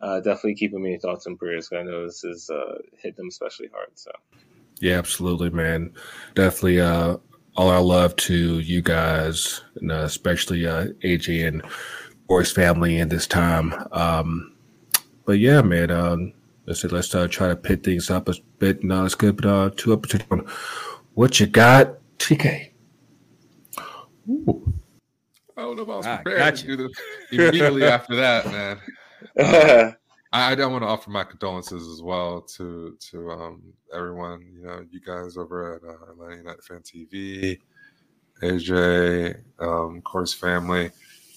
uh, 0.00 0.20
definitely 0.20 0.54
keep 0.54 0.72
them 0.72 0.84
in 0.84 0.92
your 0.92 1.00
thoughts 1.00 1.26
and 1.26 1.38
prayers. 1.38 1.68
Because 1.68 1.82
I 1.82 1.90
know 1.90 2.06
this 2.06 2.22
has 2.22 2.50
uh, 2.50 2.78
hit 2.98 3.16
them 3.16 3.28
especially 3.28 3.68
hard. 3.72 3.88
So, 3.94 4.10
yeah, 4.80 4.98
absolutely, 4.98 5.50
man. 5.50 5.92
Definitely, 6.34 6.80
uh, 6.80 7.16
all 7.56 7.68
our 7.68 7.80
love 7.80 8.16
to 8.16 8.58
you 8.58 8.82
guys, 8.82 9.62
and 9.76 9.92
uh, 9.92 10.02
especially 10.02 10.66
uh, 10.66 10.86
AJ 11.04 11.46
and 11.46 11.62
Boy's 12.26 12.50
family 12.50 12.98
in 12.98 13.08
this 13.08 13.26
time. 13.26 13.74
Um, 13.92 14.56
but 15.24 15.38
yeah, 15.38 15.62
man. 15.62 15.90
Um, 15.90 16.32
let's 16.66 16.84
let's 16.84 17.14
uh, 17.14 17.28
try 17.28 17.48
to 17.48 17.56
pit 17.56 17.82
things 17.84 18.10
up 18.10 18.28
a 18.28 18.34
bit. 18.58 18.82
Not 18.82 19.06
as 19.06 19.14
good, 19.14 19.36
but 19.36 19.46
uh, 19.46 19.70
two 19.76 19.92
up 19.92 20.06
to 20.06 20.18
one. 20.28 20.46
What 21.14 21.38
you 21.38 21.46
got, 21.46 21.98
TK? 22.18 22.70
Ooh. 24.28 24.72
I 25.56 25.62
don't 25.62 25.76
know 25.76 25.82
if 25.82 25.88
I 25.88 25.96
was 25.96 26.06
ah, 26.06 26.16
prepared 26.16 26.42
ah, 26.42 26.56
to 26.56 26.66
do 26.66 26.76
this 26.76 26.92
immediately 27.32 27.84
after 27.84 28.16
that, 28.16 28.46
man. 28.46 28.78
Uh, 29.40 29.90
I, 30.32 30.52
I 30.54 30.66
want 30.66 30.82
to 30.82 30.88
offer 30.88 31.10
my 31.10 31.24
condolences 31.24 31.88
as 31.88 32.02
well 32.02 32.42
to 32.56 32.96
to 33.10 33.30
um, 33.30 33.62
everyone. 33.92 34.46
You 34.54 34.66
know, 34.66 34.84
you 34.90 35.00
guys 35.00 35.36
over 35.36 35.76
at 35.76 35.82
uh, 35.82 36.12
Atlanta 36.12 36.36
United 36.36 36.62
Fan 36.62 36.80
TV, 36.80 37.58
AJ, 38.42 39.40
um, 39.60 40.02
Corey's 40.02 40.34
family. 40.34 40.90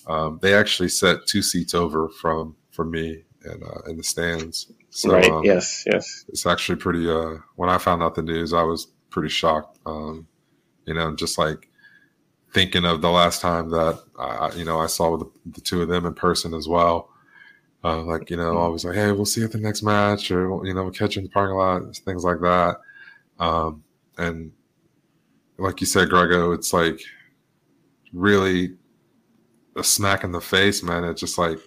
Um, 0.08 0.40
they 0.42 0.54
actually 0.54 0.90
set 0.90 1.26
two 1.28 1.42
seats 1.42 1.74
over 1.74 2.10
from 2.10 2.56
from 2.72 2.92
me 2.92 3.24
and 3.44 3.64
uh, 3.64 3.82
in 3.88 3.98
the 3.98 4.04
stands. 4.04 4.72
So, 4.90 5.14
right. 5.14 5.32
Um, 5.32 5.44
yes. 5.44 5.84
Yes. 5.86 6.26
It's 6.30 6.46
actually 6.46 6.78
pretty. 6.78 7.10
Uh, 7.10 7.38
when 7.56 7.70
I 7.70 7.78
found 7.78 8.04
out 8.04 8.16
the 8.16 8.24
news, 8.24 8.52
I 8.52 8.64
was 8.64 8.88
pretty 9.10 9.30
shocked. 9.30 9.80
Um, 9.86 10.28
you 10.86 10.94
know, 10.94 11.16
just 11.16 11.38
like 11.38 11.70
thinking 12.54 12.86
of 12.86 13.02
the 13.02 13.10
last 13.10 13.42
time 13.42 13.70
that 13.70 14.02
I, 14.20 14.52
you 14.56 14.66
know 14.66 14.80
I 14.80 14.88
saw 14.88 15.18
the, 15.18 15.30
the 15.46 15.62
two 15.62 15.82
of 15.82 15.88
them 15.88 16.06
in 16.06 16.14
person 16.14 16.54
as 16.54 16.68
well. 16.68 17.10
Uh, 17.84 18.02
like 18.02 18.30
you 18.30 18.38
know, 18.38 18.58
always 18.58 18.84
like, 18.84 18.96
hey, 18.96 19.12
we'll 19.12 19.26
see 19.26 19.42
you 19.42 19.46
at 19.46 19.52
the 19.52 19.58
next 19.58 19.84
match, 19.84 20.32
or 20.32 20.66
you 20.66 20.74
know, 20.74 20.84
we'll 20.84 20.92
catch 20.92 21.16
you 21.16 21.20
in 21.20 21.26
the 21.26 21.32
parking 21.32 21.56
lot, 21.56 21.96
things 21.98 22.24
like 22.24 22.40
that. 22.42 22.78
Um, 23.40 23.84
and 24.18 24.52
like 25.58 25.80
you 25.80 25.88
said, 25.88 26.10
Grego, 26.10 26.52
it's 26.52 26.74
like 26.74 27.00
really 28.14 28.76
a 29.76 29.84
smack 29.84 30.24
in 30.24 30.32
the 30.32 30.42
face, 30.42 30.82
man. 30.82 31.04
It's 31.04 31.22
just 31.22 31.38
like 31.38 31.60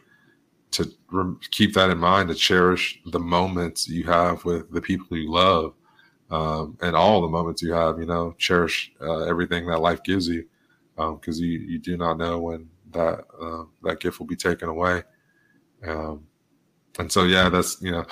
to 0.72 0.90
re- 1.10 1.36
keep 1.50 1.74
that 1.74 1.90
in 1.90 1.98
mind, 1.98 2.28
to 2.28 2.34
cherish 2.34 3.00
the 3.06 3.20
moments 3.20 3.88
you 3.88 4.04
have 4.04 4.44
with 4.44 4.70
the 4.72 4.80
people 4.80 5.16
you 5.16 5.30
love, 5.30 5.74
um, 6.30 6.76
and 6.82 6.96
all 6.96 7.22
the 7.22 7.28
moments 7.28 7.62
you 7.62 7.72
have. 7.72 7.98
You 7.98 8.06
know, 8.06 8.34
cherish 8.36 8.92
uh, 9.00 9.24
everything 9.24 9.66
that 9.66 9.80
life 9.80 10.02
gives 10.02 10.26
you 10.28 10.44
because 10.96 11.38
um, 11.38 11.44
you 11.44 11.58
you 11.58 11.78
do 11.78 11.96
not 11.96 12.18
know 12.18 12.38
when 12.38 12.68
that 12.92 13.24
uh, 13.40 13.64
that 13.82 14.00
gift 14.00 14.18
will 14.18 14.26
be 14.26 14.36
taken 14.36 14.68
away. 14.68 15.02
Um, 15.86 16.26
and 16.98 17.10
so 17.10 17.24
yeah, 17.24 17.48
that's 17.48 17.80
you 17.80 17.92
know 17.92 18.00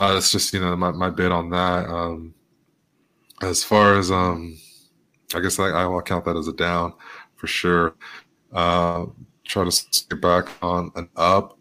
uh, 0.00 0.14
that's 0.14 0.30
just 0.30 0.52
you 0.52 0.60
know 0.60 0.76
my, 0.76 0.92
my 0.92 1.10
bit 1.10 1.32
on 1.32 1.50
that. 1.50 1.88
Um, 1.88 2.34
as 3.42 3.62
far 3.62 3.98
as 3.98 4.10
um, 4.10 4.58
I 5.34 5.40
guess 5.40 5.58
I, 5.58 5.68
I 5.68 5.86
will 5.86 6.02
count 6.02 6.24
that 6.24 6.36
as 6.36 6.48
a 6.48 6.52
down 6.52 6.94
for 7.36 7.46
sure. 7.46 7.94
Uh, 8.52 9.06
try 9.44 9.68
to 9.68 9.84
get 10.10 10.20
back 10.20 10.48
on 10.62 10.90
an 10.96 11.08
up. 11.16 11.58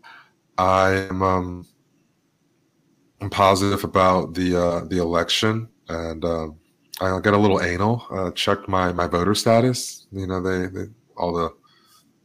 I 0.57 1.07
am 1.09 1.21
um, 1.21 1.67
I'm 3.21 3.29
positive 3.29 3.83
about 3.83 4.33
the 4.33 4.55
uh, 4.55 4.85
the 4.85 4.97
election 4.97 5.69
and. 5.89 6.23
Um, 6.23 6.59
I 6.99 7.19
got 7.19 7.33
a 7.33 7.37
little 7.37 7.61
anal. 7.61 8.05
Uh, 8.09 8.31
checked 8.31 8.67
my 8.67 8.91
my 8.91 9.07
voter 9.07 9.35
status. 9.35 10.07
You 10.11 10.27
know, 10.27 10.41
they, 10.41 10.67
they 10.67 10.89
all 11.15 11.33
the 11.33 11.53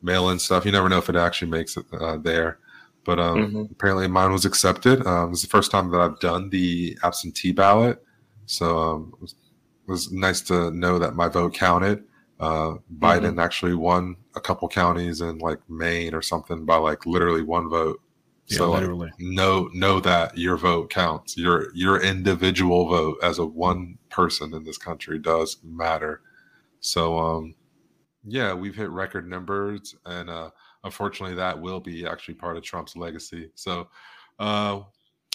mail-in 0.02 0.38
stuff. 0.38 0.64
You 0.64 0.72
never 0.72 0.88
know 0.88 0.98
if 0.98 1.08
it 1.08 1.16
actually 1.16 1.50
makes 1.50 1.76
it 1.76 1.86
uh, 1.92 2.16
there. 2.16 2.58
But 3.04 3.18
um, 3.18 3.36
mm-hmm. 3.36 3.72
apparently, 3.72 4.06
mine 4.08 4.32
was 4.32 4.44
accepted. 4.44 5.04
Um, 5.06 5.28
it 5.28 5.30
was 5.30 5.42
the 5.42 5.48
first 5.48 5.70
time 5.70 5.90
that 5.90 6.00
I've 6.00 6.20
done 6.20 6.50
the 6.50 6.96
absentee 7.02 7.52
ballot, 7.52 8.02
so 8.46 8.78
um, 8.78 9.12
it, 9.14 9.20
was, 9.20 9.32
it, 9.32 9.90
was, 9.90 10.12
nice 10.12 10.40
to 10.42 10.70
know 10.70 10.98
that 11.00 11.16
my 11.16 11.28
vote 11.28 11.54
counted. 11.54 12.04
Uh, 12.38 12.74
Biden 12.98 13.30
mm-hmm. 13.30 13.40
actually 13.40 13.74
won 13.74 14.16
a 14.36 14.40
couple 14.40 14.68
counties 14.68 15.20
in 15.20 15.38
like 15.38 15.58
Maine 15.68 16.14
or 16.14 16.22
something 16.22 16.64
by 16.64 16.76
like 16.76 17.04
literally 17.04 17.42
one 17.42 17.68
vote. 17.68 18.00
Yeah, 18.52 18.58
so 18.58 18.70
literally. 18.70 19.06
Like, 19.08 19.20
know 19.20 19.68
know 19.72 20.00
that 20.00 20.38
your 20.38 20.56
vote 20.56 20.90
counts. 20.90 21.36
Your 21.36 21.74
your 21.74 22.00
individual 22.02 22.88
vote 22.88 23.18
as 23.22 23.38
a 23.38 23.46
one 23.46 23.98
person 24.10 24.54
in 24.54 24.64
this 24.64 24.78
country 24.78 25.18
does 25.18 25.58
matter. 25.64 26.22
So 26.80 27.18
um 27.18 27.54
yeah, 28.24 28.54
we've 28.54 28.76
hit 28.76 28.90
record 28.90 29.28
numbers 29.28 29.94
and 30.06 30.30
uh 30.30 30.50
unfortunately, 30.84 31.36
that 31.36 31.60
will 31.60 31.80
be 31.80 32.06
actually 32.06 32.34
part 32.34 32.56
of 32.56 32.62
Trump's 32.62 32.96
legacy. 32.96 33.50
So 33.54 33.88
uh, 34.38 34.80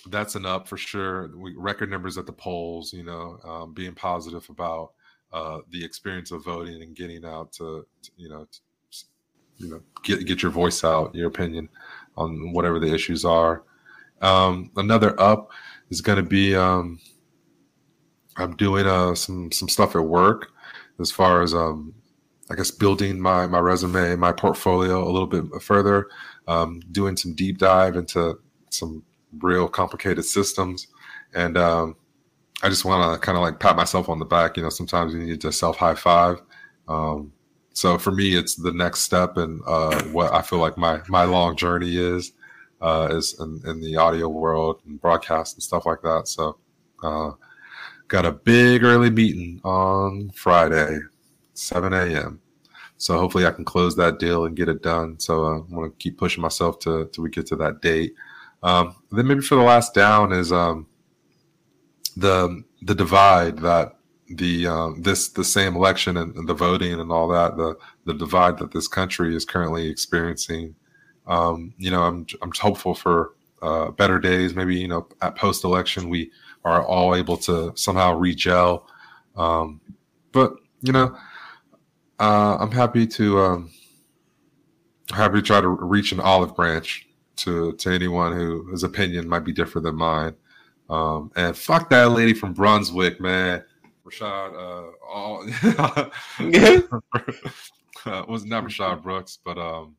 that's 0.07 0.35
an 0.35 0.45
up 0.45 0.67
for 0.67 0.77
sure. 0.77 1.31
We, 1.35 1.55
record 1.55 1.89
numbers 1.89 2.17
at 2.17 2.25
the 2.25 2.33
polls, 2.33 2.93
you 2.93 3.03
know, 3.03 3.39
um, 3.43 3.73
being 3.73 3.93
positive 3.93 4.47
about 4.49 4.91
uh, 5.33 5.59
the 5.69 5.83
experience 5.83 6.31
of 6.31 6.43
voting 6.43 6.81
and 6.81 6.95
getting 6.95 7.25
out 7.25 7.51
to, 7.53 7.85
to 8.03 8.11
you 8.17 8.29
know, 8.29 8.45
to, 8.45 8.59
you 9.57 9.69
know, 9.69 9.81
get 10.03 10.25
get 10.25 10.41
your 10.41 10.51
voice 10.51 10.83
out, 10.83 11.13
your 11.15 11.27
opinion 11.27 11.69
on 12.15 12.53
whatever 12.53 12.79
the 12.79 12.93
issues 12.93 13.25
are. 13.25 13.63
Um, 14.21 14.71
another 14.75 15.19
up 15.19 15.51
is 15.89 16.01
going 16.01 16.17
to 16.17 16.23
be 16.23 16.55
um, 16.55 16.99
I'm 18.37 18.55
doing 18.55 18.87
uh, 18.87 19.15
some 19.15 19.51
some 19.51 19.69
stuff 19.69 19.95
at 19.95 20.03
work 20.03 20.51
as 20.99 21.11
far 21.11 21.41
as 21.41 21.53
um, 21.53 21.93
I 22.49 22.55
guess 22.55 22.71
building 22.71 23.19
my 23.19 23.47
my 23.47 23.59
resume, 23.59 24.15
my 24.15 24.31
portfolio 24.31 25.03
a 25.03 25.11
little 25.11 25.27
bit 25.27 25.61
further, 25.61 26.07
um, 26.47 26.81
doing 26.91 27.17
some 27.17 27.33
deep 27.33 27.57
dive 27.57 27.95
into 27.95 28.39
some 28.69 29.03
real 29.39 29.67
complicated 29.67 30.25
systems, 30.25 30.87
and 31.33 31.57
um, 31.57 31.95
I 32.63 32.69
just 32.69 32.85
want 32.85 33.13
to 33.13 33.25
kind 33.25 33.37
of 33.37 33.43
like 33.43 33.59
pat 33.59 33.75
myself 33.75 34.09
on 34.09 34.19
the 34.19 34.25
back. 34.25 34.57
You 34.57 34.63
know, 34.63 34.69
sometimes 34.69 35.13
you 35.13 35.19
need 35.19 35.41
to 35.41 35.51
self 35.51 35.77
high 35.77 35.95
five. 35.95 36.41
Um, 36.87 37.33
so 37.77 37.99
for 37.99 38.09
me, 38.09 38.35
it's 38.35 38.55
the 38.55 38.71
next 38.71 39.01
step 39.01 39.37
and 39.37 39.61
uh, 39.67 40.01
what 40.05 40.33
I 40.33 40.41
feel 40.41 40.57
like 40.57 40.79
my 40.79 40.99
my 41.09 41.25
long 41.25 41.55
journey 41.55 41.95
is 41.95 42.31
uh, 42.81 43.09
is 43.11 43.39
in, 43.39 43.61
in, 43.67 43.81
the 43.81 43.95
audio 43.97 44.29
world 44.29 44.81
and 44.87 44.99
broadcast 44.99 45.53
and 45.53 45.61
stuff 45.61 45.85
like 45.85 46.01
that. 46.01 46.27
So 46.27 46.57
uh, 47.03 47.33
got 48.07 48.25
a 48.25 48.31
big 48.31 48.83
early 48.83 49.11
meeting 49.11 49.61
on 49.63 50.31
Friday, 50.31 50.97
7 51.53 51.93
a.m. 51.93 52.41
So 52.97 53.19
hopefully 53.19 53.45
I 53.45 53.51
can 53.51 53.63
close 53.63 53.95
that 53.97 54.17
deal 54.17 54.45
and 54.45 54.57
get 54.57 54.69
it 54.69 54.81
done. 54.81 55.19
So 55.19 55.45
uh, 55.45 55.57
I'm 55.57 55.69
to 55.69 55.95
keep 55.99 56.17
pushing 56.17 56.41
myself 56.41 56.79
to 56.79 57.07
till 57.13 57.23
we 57.23 57.29
get 57.29 57.45
to 57.47 57.55
that 57.57 57.83
date. 57.83 58.15
Um, 58.63 58.95
then 59.11 59.27
maybe 59.27 59.41
for 59.41 59.53
the 59.53 59.61
last 59.61 59.93
down 59.93 60.33
is 60.33 60.51
um, 60.51 60.87
the 62.15 62.63
the 62.81 62.95
divide 62.95 63.59
that 63.59 63.96
the 64.29 64.67
um, 64.67 65.01
this 65.01 65.29
the 65.29 65.43
same 65.43 65.75
election 65.75 66.17
and, 66.17 66.47
the 66.47 66.53
voting 66.53 66.99
and 66.99 67.11
all 67.11 67.27
that 67.29 67.57
the 67.57 67.77
the 68.05 68.13
divide 68.13 68.57
that 68.57 68.71
this 68.71 68.87
country 68.87 69.35
is 69.35 69.45
currently 69.45 69.89
experiencing. 69.89 70.75
Um, 71.25 71.73
you 71.77 71.91
know, 71.91 72.03
I'm 72.03 72.25
I'm 72.41 72.51
hopeful 72.51 72.93
for 72.93 73.33
uh, 73.61 73.91
better 73.91 74.19
days. 74.19 74.53
Maybe 74.53 74.77
you 74.77 74.87
know, 74.87 75.07
at 75.21 75.35
post 75.35 75.63
election, 75.63 76.09
we 76.09 76.31
are 76.65 76.85
all 76.85 77.15
able 77.15 77.37
to 77.37 77.71
somehow 77.75 78.13
regel. 78.13 78.87
Um, 79.35 79.81
but 80.31 80.55
you 80.81 80.91
know, 80.91 81.15
uh, 82.19 82.57
I'm 82.59 82.71
happy 82.71 83.07
to 83.07 83.39
um, 83.39 83.71
happy 85.11 85.35
to 85.35 85.41
try 85.41 85.61
to 85.61 85.67
reach 85.67 86.11
an 86.11 86.19
olive 86.19 86.55
branch 86.55 87.07
to 87.37 87.73
to 87.73 87.91
anyone 87.91 88.33
who 88.33 88.63
whose 88.63 88.83
opinion 88.83 89.27
might 89.29 89.45
be 89.45 89.53
different 89.53 89.85
than 89.85 89.95
mine. 89.95 90.35
Um, 90.89 91.31
and 91.35 91.55
fuck 91.55 91.89
that 91.89 92.11
lady 92.11 92.33
from 92.33 92.53
Brunswick, 92.53 93.19
man. 93.19 93.63
Rashad, 94.07 94.53
uh, 94.53 94.91
all 95.05 95.41
uh, 98.05 98.25
was 98.27 98.45
not 98.45 98.63
Rayshard 98.63 99.03
Brooks, 99.03 99.39
but 99.43 99.57
um, 99.57 99.95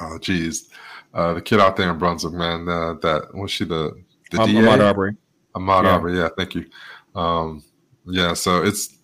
oh 0.00 0.18
geez, 0.18 0.70
uh, 1.12 1.34
the 1.34 1.42
kid 1.42 1.60
out 1.60 1.76
there 1.76 1.90
in 1.90 1.98
Brunswick, 1.98 2.32
man. 2.32 2.68
Uh, 2.68 2.94
that 3.02 3.34
was 3.34 3.50
she 3.50 3.64
the 3.64 3.92
the 4.30 4.40
um, 4.40 4.50
DA? 4.50 4.60
Ahmaud 4.60 4.80
Arbery. 4.80 5.16
Ahmaud 5.54 5.84
yeah. 5.84 5.90
Arbery, 5.90 6.16
yeah, 6.16 6.28
thank 6.36 6.54
you. 6.54 6.66
Um, 7.14 7.62
yeah, 8.06 8.34
so 8.34 8.62
it's 8.62 8.96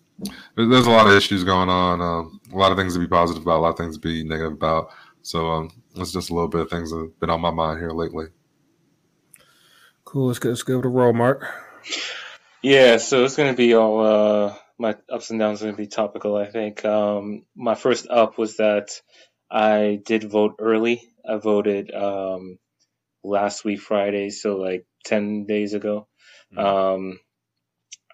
there's 0.55 0.87
a 0.87 0.91
lot 0.91 1.07
of 1.07 1.13
issues 1.13 1.43
going 1.43 1.69
on, 1.69 2.01
um, 2.01 2.39
a 2.51 2.57
lot 2.57 2.71
of 2.71 2.77
things 2.77 2.93
to 2.93 2.99
be 2.99 3.07
positive 3.07 3.43
about, 3.43 3.59
a 3.59 3.61
lot 3.61 3.69
of 3.69 3.77
things 3.77 3.95
to 3.95 4.01
be 4.01 4.23
negative 4.23 4.53
about. 4.53 4.89
So 5.21 5.47
um, 5.47 5.71
it's 5.95 6.11
just 6.11 6.29
a 6.29 6.33
little 6.33 6.49
bit 6.49 6.61
of 6.61 6.69
things 6.69 6.91
that 6.91 6.97
have 6.97 7.19
been 7.19 7.29
on 7.29 7.41
my 7.41 7.51
mind 7.51 7.79
here 7.79 7.91
lately. 7.91 8.25
Cool. 10.05 10.27
Let's 10.27 10.39
go. 10.39 10.49
Let's 10.49 10.63
go 10.63 10.81
to 10.81 10.87
roll, 10.87 11.13
Mark. 11.13 11.45
Yeah. 12.63 12.97
So 12.97 13.25
it's 13.25 13.35
going 13.35 13.53
to 13.53 13.57
be 13.57 13.75
all 13.75 14.01
uh, 14.01 14.55
my 14.79 14.95
ups 15.11 15.29
and 15.29 15.39
downs. 15.39 15.61
are 15.61 15.65
Going 15.65 15.75
to 15.75 15.81
be 15.83 15.87
topical. 15.87 16.37
I 16.37 16.49
think. 16.49 16.85
Um, 16.85 17.45
my 17.55 17.75
first 17.75 18.07
up 18.09 18.37
was 18.37 18.57
that 18.57 19.01
I 19.51 19.99
did 20.05 20.23
vote 20.23 20.55
early. 20.59 21.01
I 21.29 21.37
voted 21.37 21.93
um, 21.93 22.57
last 23.23 23.65
week 23.65 23.81
Friday, 23.81 24.31
so 24.31 24.57
like 24.57 24.85
ten 25.05 25.45
days 25.45 25.73
ago. 25.75 26.07
Mm-hmm. 26.53 26.65
Um, 26.65 27.19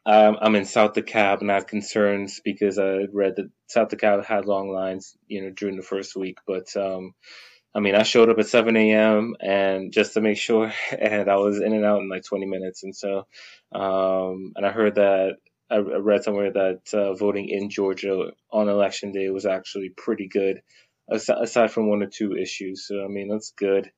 I'm, 0.06 0.38
I'm 0.42 0.56
in 0.56 0.66
South 0.66 0.94
DeKalb 0.94 1.42
and 1.42 1.52
I 1.52 1.56
have 1.56 1.68
concerns 1.68 2.42
because 2.44 2.80
I 2.80 3.06
read 3.14 3.36
that 3.36 3.50
South 3.68 3.90
DeKalb 3.90 4.26
had 4.26 4.46
long 4.46 4.72
lines, 4.72 5.16
you 5.28 5.44
know, 5.44 5.52
during 5.52 5.76
the 5.76 5.84
first 5.84 6.16
week. 6.16 6.38
But 6.48 6.76
um, 6.76 7.14
I 7.76 7.80
mean, 7.80 7.96
I 7.96 8.04
showed 8.04 8.30
up 8.30 8.40
at 8.40 8.48
7 8.48 8.76
a.m. 8.76 9.36
and 9.40 9.92
just 9.92 10.14
to 10.14 10.22
make 10.22 10.38
sure, 10.48 10.72
and 10.98 11.30
I 11.30 11.36
was 11.36 11.60
in 11.60 11.74
and 11.74 11.86
out 11.86 12.02
in 12.02 12.10
like 12.10 12.24
20 12.24 12.46
minutes. 12.46 12.84
And 12.84 12.96
so, 12.96 13.28
um, 13.72 14.54
and 14.56 14.66
I 14.66 14.72
heard 14.72 14.96
that 14.96 15.38
I 15.72 15.78
read 15.78 16.24
somewhere 16.24 16.52
that 16.52 16.94
uh, 16.94 17.14
voting 17.14 17.48
in 17.48 17.70
Georgia 17.70 18.32
on 18.52 18.70
election 18.70 19.12
day 19.12 19.30
was 19.30 19.46
actually 19.46 19.90
pretty 19.90 20.28
good, 20.28 20.62
aside 21.10 21.72
from 21.72 21.90
one 21.90 22.02
or 22.02 22.08
two 22.08 22.36
issues. 22.36 22.88
So 22.88 23.04
I 23.04 23.08
mean, 23.08 23.30
that's 23.30 23.54
good. 23.56 23.92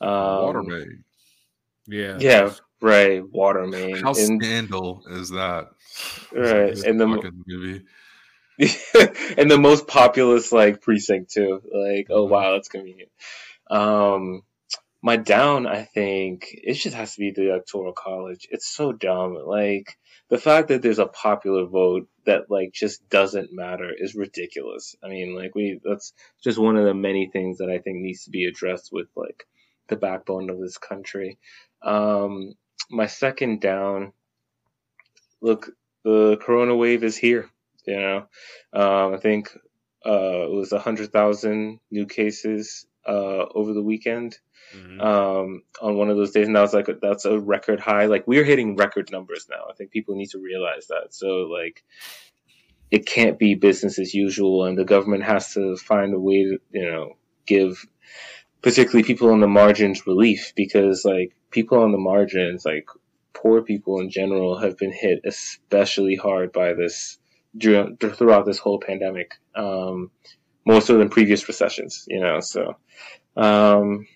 Um, 0.00 0.10
Water 0.10 0.62
main. 0.62 1.04
Yeah. 1.86 2.16
Yeah. 2.18 2.52
Right. 2.80 3.22
Water 3.30 3.66
main. 3.66 3.96
How 3.96 4.14
and, 4.14 4.42
scandal 4.42 5.04
is 5.10 5.30
that? 5.30 5.68
Right. 6.32 6.76
and 6.82 7.00
the 7.00 7.32
movie. 7.46 7.84
and 9.36 9.50
the 9.50 9.58
most 9.58 9.86
populous 9.86 10.52
like 10.52 10.80
precinct 10.80 11.32
too. 11.32 11.60
Like, 11.72 12.08
oh 12.10 12.24
mm-hmm. 12.24 12.32
wow, 12.32 12.52
that's 12.52 12.68
convenient. 12.68 13.10
Um, 13.70 14.42
my 15.02 15.16
down, 15.16 15.66
I 15.66 15.82
think 15.82 16.48
it 16.52 16.74
just 16.74 16.96
has 16.96 17.14
to 17.14 17.20
be 17.20 17.32
the 17.32 17.50
electoral 17.50 17.92
college. 17.92 18.46
It's 18.50 18.68
so 18.68 18.92
dumb. 18.92 19.34
Like 19.34 19.96
the 20.28 20.38
fact 20.38 20.68
that 20.68 20.80
there's 20.80 21.00
a 21.00 21.06
popular 21.06 21.66
vote 21.66 22.08
that 22.24 22.50
like 22.50 22.72
just 22.72 23.08
doesn't 23.08 23.52
matter 23.52 23.90
is 23.96 24.14
ridiculous. 24.14 24.94
I 25.02 25.08
mean, 25.08 25.34
like 25.34 25.54
we 25.54 25.80
that's 25.82 26.12
just 26.42 26.58
one 26.58 26.76
of 26.76 26.84
the 26.84 26.94
many 26.94 27.28
things 27.32 27.58
that 27.58 27.68
I 27.68 27.78
think 27.78 27.98
needs 27.98 28.24
to 28.24 28.30
be 28.30 28.44
addressed 28.44 28.92
with 28.92 29.08
like 29.16 29.44
the 29.88 29.96
backbone 29.96 30.50
of 30.50 30.60
this 30.60 30.78
country. 30.78 31.38
Um, 31.82 32.54
my 32.90 33.06
second 33.06 33.60
down, 33.60 34.12
look, 35.40 35.70
the 36.04 36.36
corona 36.40 36.76
wave 36.76 37.02
is 37.04 37.16
here. 37.16 37.50
You 37.86 38.00
know, 38.00 38.16
um, 38.72 39.14
I 39.14 39.18
think 39.18 39.56
uh, 40.06 40.46
it 40.46 40.52
was 40.52 40.72
a 40.72 40.78
hundred 40.78 41.12
thousand 41.12 41.80
new 41.90 42.06
cases 42.06 42.86
uh, 43.06 43.46
over 43.54 43.72
the 43.72 43.82
weekend 43.82 44.38
mm-hmm. 44.74 45.00
um, 45.00 45.62
on 45.80 45.96
one 45.96 46.10
of 46.10 46.16
those 46.16 46.32
days, 46.32 46.46
and 46.46 46.56
that 46.56 46.60
was 46.60 46.74
like 46.74 46.88
a, 46.88 46.94
that's 47.00 47.24
a 47.24 47.38
record 47.38 47.80
high. 47.80 48.06
Like 48.06 48.26
we're 48.26 48.44
hitting 48.44 48.76
record 48.76 49.10
numbers 49.10 49.46
now. 49.50 49.64
I 49.68 49.74
think 49.74 49.90
people 49.90 50.14
need 50.14 50.30
to 50.30 50.38
realize 50.38 50.86
that. 50.88 51.08
So 51.10 51.48
like, 51.50 51.82
it 52.90 53.06
can't 53.06 53.38
be 53.38 53.54
business 53.54 53.98
as 53.98 54.14
usual, 54.14 54.64
and 54.64 54.76
the 54.78 54.84
government 54.84 55.24
has 55.24 55.52
to 55.54 55.76
find 55.76 56.14
a 56.14 56.20
way 56.20 56.44
to 56.44 56.58
you 56.70 56.90
know 56.90 57.16
give 57.46 57.84
particularly 58.62 59.02
people 59.02 59.30
on 59.30 59.40
the 59.40 59.48
margins 59.48 60.06
relief 60.06 60.52
because 60.54 61.04
like 61.04 61.34
people 61.50 61.78
on 61.78 61.92
the 61.92 61.98
margins 61.98 62.64
like 62.64 62.86
poor 63.32 63.62
people 63.62 64.00
in 64.00 64.08
general 64.08 64.58
have 64.58 64.78
been 64.78 64.92
hit 64.92 65.20
especially 65.24 66.14
hard 66.14 66.52
by 66.52 66.72
this 66.72 67.18
throughout 67.60 68.46
this 68.46 68.58
whole 68.58 68.80
pandemic, 68.80 69.34
um, 69.54 70.10
more 70.64 70.80
so 70.80 70.98
than 70.98 71.08
previous 71.08 71.46
recessions, 71.46 72.04
you 72.08 72.20
know. 72.20 72.40
So, 72.40 72.76
um, 73.36 74.06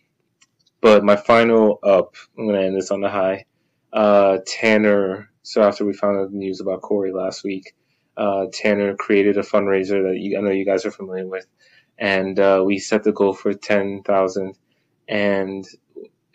but 0.80 1.04
my 1.04 1.16
final 1.16 1.78
up, 1.82 2.14
I'm 2.38 2.46
gonna 2.46 2.62
end 2.62 2.76
this 2.76 2.90
on 2.90 3.00
the 3.00 3.10
high. 3.10 3.44
Uh, 3.92 4.38
Tanner. 4.46 5.30
So 5.42 5.62
after 5.62 5.84
we 5.84 5.92
found 5.92 6.18
out 6.18 6.30
the 6.30 6.36
news 6.36 6.60
about 6.60 6.82
Corey 6.82 7.12
last 7.12 7.44
week, 7.44 7.74
uh, 8.16 8.46
Tanner 8.52 8.96
created 8.96 9.36
a 9.36 9.42
fundraiser 9.42 10.08
that 10.08 10.18
you, 10.18 10.38
I 10.38 10.40
know 10.40 10.50
you 10.50 10.64
guys 10.64 10.84
are 10.84 10.90
familiar 10.90 11.26
with, 11.26 11.46
and 11.98 12.38
uh, 12.38 12.62
we 12.64 12.78
set 12.78 13.04
the 13.04 13.12
goal 13.12 13.32
for 13.32 13.54
ten 13.54 14.02
thousand, 14.02 14.56
and 15.08 15.64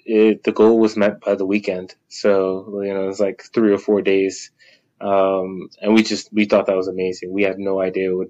it, 0.06 0.44
the 0.44 0.52
goal 0.52 0.80
was 0.80 0.98
met 0.98 1.22
by 1.22 1.36
the 1.36 1.46
weekend. 1.46 1.96
So 2.08 2.82
you 2.84 2.94
know 2.94 3.04
it 3.04 3.08
was 3.08 3.20
like 3.20 3.44
three 3.54 3.72
or 3.72 3.78
four 3.78 4.02
days 4.02 4.52
um, 5.02 5.70
and 5.82 5.94
we 5.94 6.04
just 6.04 6.32
we 6.32 6.46
thought 6.46 6.68
that 6.68 6.78
was 6.78 6.88
amazing. 6.88 7.34
We 7.34 7.44
had 7.44 7.60
no 7.60 7.82
idea 7.82 8.16
what 8.16 8.30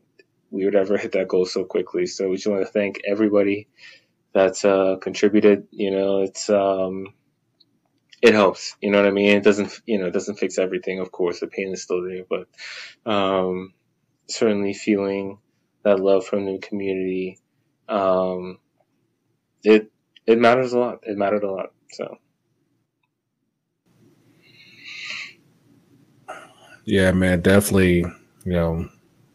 we 0.51 0.65
would 0.65 0.75
ever 0.75 0.97
hit 0.97 1.13
that 1.13 1.27
goal 1.27 1.45
so 1.45 1.63
quickly. 1.65 2.05
So 2.05 2.29
we 2.29 2.37
just 2.37 2.47
want 2.47 2.61
to 2.61 2.71
thank 2.71 3.01
everybody 3.05 3.67
that's 4.33 4.65
uh, 4.65 4.97
contributed. 5.01 5.67
You 5.71 5.91
know, 5.91 6.21
it's 6.21 6.49
um, 6.49 7.13
it 8.21 8.33
helps. 8.33 8.75
You 8.81 8.91
know 8.91 8.99
what 8.99 9.07
I 9.07 9.11
mean? 9.11 9.37
It 9.37 9.43
doesn't 9.43 9.81
you 9.85 9.99
know 9.99 10.07
it 10.07 10.13
doesn't 10.13 10.39
fix 10.39 10.57
everything. 10.57 10.99
Of 10.99 11.11
course, 11.11 11.41
the 11.41 11.47
pain 11.47 11.71
is 11.73 11.83
still 11.83 12.03
there, 12.03 12.23
but 12.29 13.11
um, 13.11 13.73
certainly 14.29 14.73
feeling 14.73 15.39
that 15.83 15.99
love 15.99 16.25
from 16.25 16.45
the 16.45 16.59
community. 16.59 17.39
Um, 17.89 18.59
it 19.63 19.91
it 20.25 20.39
matters 20.39 20.73
a 20.73 20.79
lot. 20.79 20.99
It 21.03 21.17
mattered 21.17 21.43
a 21.43 21.51
lot. 21.51 21.73
So. 21.91 22.17
Yeah, 26.85 27.11
man, 27.11 27.41
definitely. 27.41 27.99
You 28.43 28.53
know, 28.53 28.89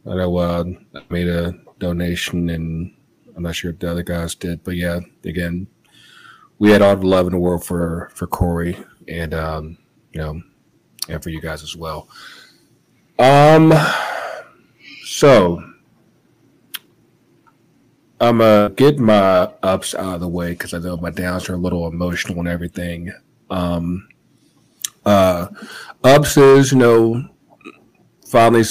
I 0.07 0.15
know 0.15 0.37
uh, 0.37 0.65
I 0.95 1.03
made 1.11 1.29
a 1.29 1.55
donation 1.79 2.51
and 2.51 2.95
I'm 3.37 3.43
not 3.43 3.55
sure 3.55 3.71
if 3.71 3.79
the 3.79 3.91
other 3.91 4.03
guys 4.03 4.35
did, 4.35 4.65
but 4.65 4.77
yeah, 4.77 5.01
again, 5.25 5.67
we 6.59 6.71
had 6.71 6.83
all 6.83 6.97
the 6.97 7.07
love 7.07 7.27
in 7.27 7.33
the 7.33 7.39
world 7.39 7.65
for 7.65 8.11
for 8.15 8.27
Corey 8.27 8.77
and 9.07 9.35
um, 9.35 9.79
you 10.13 10.21
know, 10.21 10.43
and 11.09 11.23
for 11.23 11.31
you 11.31 11.41
guys 11.41 11.63
as 11.63 11.77
well. 11.77 12.09
Um, 13.19 13.73
so 15.05 15.63
I'm 18.21 18.39
gonna 18.39 18.71
get 18.75 18.99
my 18.99 19.51
ups 19.63 19.95
out 19.95 20.15
of 20.15 20.21
the 20.21 20.29
way 20.29 20.51
because 20.51 20.75
I 20.75 20.79
know 20.79 20.97
my 20.97 21.11
downs 21.11 21.49
are 21.49 21.55
a 21.55 21.59
little 21.59 21.87
emotional 21.87 22.39
and 22.39 22.49
everything. 22.49 23.13
Um, 23.51 24.09
uh, 25.05 25.49
ups 26.03 26.37
is 26.37 26.73
you 26.73 26.79
know 26.79 27.29
finally 28.27 28.65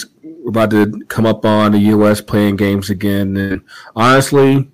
about 0.48 0.72
to 0.72 1.04
come 1.08 1.26
up 1.26 1.46
on 1.46 1.72
the 1.72 1.80
U.S. 1.80 2.22
playing 2.22 2.56
games 2.58 2.90
again, 2.90 3.36
and 3.38 3.62
honestly, 3.96 4.70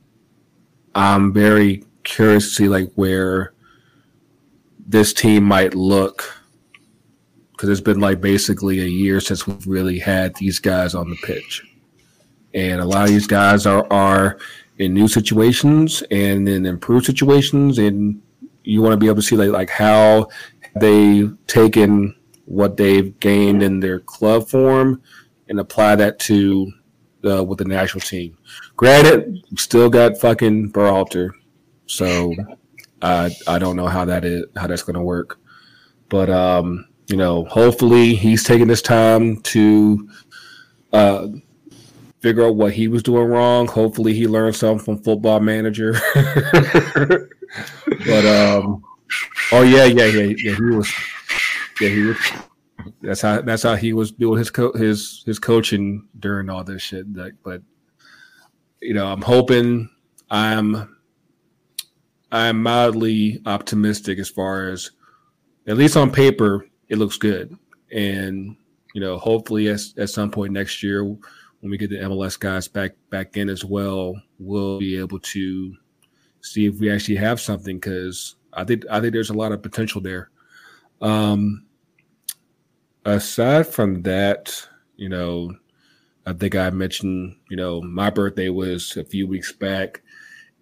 I'm 0.95 1.34
very 1.34 1.84
curious 2.03 2.49
to 2.49 2.55
see 2.55 2.67
like 2.67 2.91
where 2.95 3.53
this 4.86 5.13
team 5.13 5.43
might 5.43 5.73
look 5.73 6.38
because 7.51 7.69
it's 7.69 7.82
been 7.82 7.99
like 7.99 8.19
basically 8.19 8.79
a 8.79 8.86
year 8.86 9.21
since 9.21 9.45
we've 9.45 9.67
really 9.67 9.99
had 9.99 10.36
these 10.36 10.59
guys 10.59 10.95
on 10.95 11.09
the 11.09 11.17
pitch, 11.23 11.63
and 12.53 12.82
a 12.82 12.86
lot 12.86 13.03
of 13.03 13.09
these 13.09 13.27
guys 13.27 13.65
are 13.65 13.88
are 13.91 14.39
in 14.79 14.93
new 14.93 15.07
situations 15.07 16.01
and 16.11 16.49
in 16.49 16.65
improved 16.65 17.05
situations, 17.05 17.77
and 17.77 18.21
you 18.63 18.82
want 18.82 18.93
to 18.93 18.97
be 18.97 19.05
able 19.05 19.15
to 19.15 19.21
see 19.21 19.36
like 19.36 19.51
like 19.51 19.69
how 19.69 20.27
they've 20.75 21.36
taken 21.47 22.15
what 22.51 22.75
they've 22.75 23.17
gained 23.19 23.63
in 23.63 23.79
their 23.79 23.99
club 23.99 24.47
form 24.47 25.01
and 25.47 25.59
apply 25.59 25.95
that 25.95 26.19
to 26.19 26.71
uh, 27.25 27.43
with 27.43 27.59
the 27.59 27.65
national 27.65 28.01
team. 28.01 28.37
Granted, 28.75 29.41
still 29.57 29.89
got 29.89 30.17
fucking 30.17 30.71
Berhalter, 30.71 31.31
so 31.85 32.33
I 33.01 33.31
I 33.47 33.57
don't 33.57 33.77
know 33.77 33.87
how 33.87 34.03
that 34.05 34.25
is 34.25 34.45
how 34.57 34.67
that's 34.67 34.83
going 34.83 34.95
to 34.95 35.01
work, 35.01 35.39
but 36.09 36.29
um, 36.29 36.87
you 37.07 37.15
know, 37.15 37.45
hopefully 37.45 38.15
he's 38.15 38.43
taking 38.43 38.67
this 38.67 38.81
time 38.81 39.41
to 39.43 40.09
uh, 40.91 41.27
figure 42.19 42.45
out 42.45 42.55
what 42.55 42.73
he 42.73 42.89
was 42.89 43.01
doing 43.01 43.27
wrong. 43.27 43.67
Hopefully 43.67 44.13
he 44.13 44.27
learned 44.27 44.57
something 44.57 44.83
from 44.83 45.03
Football 45.03 45.39
Manager. 45.39 45.93
but 48.05 48.25
um, 48.25 48.83
oh 49.53 49.61
yeah, 49.61 49.85
yeah, 49.85 50.05
yeah, 50.05 50.33
yeah. 50.37 50.55
He 50.55 50.61
was, 50.63 50.93
yeah, 51.82 51.89
he 51.89 52.01
was. 52.03 52.17
That's 53.01 53.21
how 53.21 53.41
that's 53.41 53.63
how 53.63 53.75
he 53.75 53.93
was 53.93 54.11
doing 54.11 54.39
his 54.39 54.49
co- 54.49 54.73
his 54.73 55.23
his 55.25 55.39
coaching 55.39 56.07
during 56.19 56.49
all 56.49 56.63
this 56.63 56.82
shit. 56.82 57.11
Like, 57.15 57.34
but 57.43 57.61
you 58.82 58.93
know, 58.93 59.07
I'm 59.07 59.21
hoping 59.21 59.89
I'm 60.29 60.97
I'm 62.32 62.63
mildly 62.63 63.41
optimistic 63.45 64.19
as 64.19 64.29
far 64.29 64.69
as 64.69 64.91
at 65.67 65.77
least 65.77 65.97
on 65.97 66.11
paper 66.11 66.65
it 66.88 66.97
looks 66.97 67.17
good, 67.17 67.55
and 67.91 68.55
you 68.93 69.01
know, 69.01 69.17
hopefully 69.17 69.67
at 69.69 69.82
at 69.97 70.09
some 70.09 70.32
point 70.32 70.53
next 70.53 70.82
year 70.82 71.03
when 71.03 71.69
we 71.69 71.77
get 71.77 71.89
the 71.89 71.97
MLS 71.97 72.39
guys 72.39 72.67
back 72.67 72.91
back 73.09 73.38
in 73.38 73.49
as 73.49 73.63
well, 73.63 74.19
we'll 74.39 74.79
be 74.79 74.97
able 74.97 75.19
to 75.19 75.75
see 76.41 76.65
if 76.65 76.79
we 76.79 76.91
actually 76.91 77.15
have 77.15 77.39
something 77.39 77.77
because 77.77 78.36
I 78.53 78.63
think 78.63 78.84
I 78.89 78.99
think 78.99 79.13
there's 79.13 79.29
a 79.29 79.36
lot 79.36 79.51
of 79.51 79.61
potential 79.61 80.01
there. 80.01 80.29
Um, 81.01 81.65
aside 83.05 83.67
from 83.67 84.01
that, 84.03 84.67
you 84.95 85.09
know, 85.09 85.55
I 86.25 86.33
think 86.33 86.55
I 86.55 86.69
mentioned, 86.69 87.35
you 87.49 87.57
know, 87.57 87.81
my 87.81 88.09
birthday 88.09 88.49
was 88.49 88.95
a 88.97 89.03
few 89.03 89.27
weeks 89.27 89.51
back, 89.51 90.01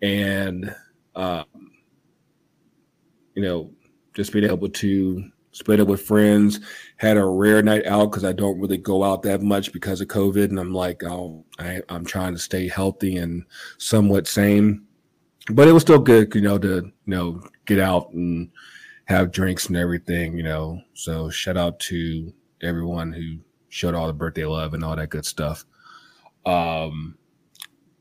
and 0.02 0.74
um, 1.16 1.46
you 3.36 3.44
know, 3.44 3.72
just 4.14 4.32
being 4.32 4.50
able 4.50 4.70
to 4.70 5.32
spend 5.52 5.82
it 5.82 5.88
with 5.88 6.02
friends. 6.02 6.60
Had 6.98 7.18
a 7.18 7.26
rare 7.26 7.62
night 7.62 7.86
out 7.86 8.12
because 8.12 8.24
I 8.24 8.32
don't 8.32 8.60
really 8.60 8.78
go 8.78 9.04
out 9.04 9.24
that 9.24 9.42
much 9.42 9.74
because 9.74 10.00
of 10.00 10.08
COVID, 10.08 10.46
and 10.46 10.60
I'm 10.60 10.74
like, 10.74 11.04
oh, 11.04 11.44
I, 11.60 11.82
I'm 11.90 12.06
trying 12.06 12.34
to 12.34 12.40
stay 12.40 12.68
healthy 12.68 13.18
and 13.18 13.44
somewhat 13.78 14.28
sane. 14.28 14.86
But 15.52 15.68
it 15.68 15.74
was 15.74 15.84
still 15.84 16.00
good, 16.00 16.34
you 16.36 16.42
know, 16.42 16.58
to 16.58 16.76
you 16.76 16.94
know 17.06 17.42
get 17.66 17.80
out 17.80 18.12
and 18.14 18.50
have 19.10 19.32
drinks 19.32 19.66
and 19.66 19.76
everything, 19.76 20.38
you 20.38 20.44
know. 20.44 20.82
So 20.94 21.30
shout 21.30 21.58
out 21.58 21.80
to 21.82 22.32
everyone 22.62 23.12
who 23.12 23.40
showed 23.70 23.96
all 23.96 24.08
the 24.08 24.14
birthday 24.14 24.46
love 24.46 24.74
and 24.74 24.84
all 24.84 24.96
that 24.96 25.10
good 25.10 25.26
stuff. 25.26 25.66
Um, 26.46 27.18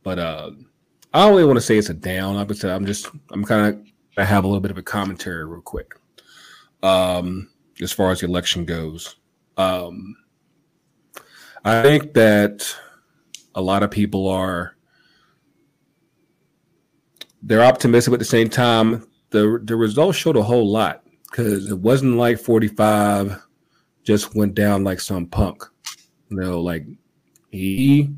but 0.02 0.18
uh, 0.18 0.50
I 1.12 1.24
don't 1.24 1.32
really 1.32 1.46
want 1.46 1.56
to 1.56 1.62
say 1.62 1.78
it's 1.78 1.88
a 1.88 1.94
down. 1.94 2.36
Like 2.36 2.50
I 2.50 2.54
said, 2.54 2.70
I'm 2.70 2.86
just 2.86 3.08
I'm 3.30 3.44
kind 3.44 3.74
of 3.74 3.86
I 4.18 4.24
have 4.24 4.44
a 4.44 4.46
little 4.46 4.60
bit 4.60 4.70
of 4.70 4.78
a 4.78 4.82
commentary 4.82 5.46
real 5.46 5.62
quick. 5.62 5.94
Um, 6.82 7.48
as 7.80 7.90
far 7.90 8.10
as 8.10 8.20
the 8.20 8.26
election 8.26 8.66
goes, 8.66 9.16
um, 9.56 10.14
I 11.64 11.82
think 11.82 12.12
that 12.14 12.74
a 13.54 13.62
lot 13.62 13.82
of 13.82 13.90
people 13.90 14.28
are 14.28 14.76
they're 17.42 17.64
optimistic, 17.64 18.10
but 18.10 18.16
at 18.16 18.18
the 18.20 18.24
same 18.24 18.50
time, 18.50 19.07
the 19.30 19.60
the 19.64 19.76
results 19.76 20.18
showed 20.18 20.36
a 20.36 20.42
whole 20.42 20.70
lot 20.70 21.02
because 21.30 21.70
it 21.70 21.78
wasn't 21.78 22.16
like 22.16 22.38
45 22.38 23.42
just 24.02 24.34
went 24.34 24.54
down 24.54 24.84
like 24.84 25.00
some 25.00 25.26
punk. 25.26 25.62
You 26.30 26.38
know, 26.38 26.60
like 26.60 26.86
he 27.50 28.10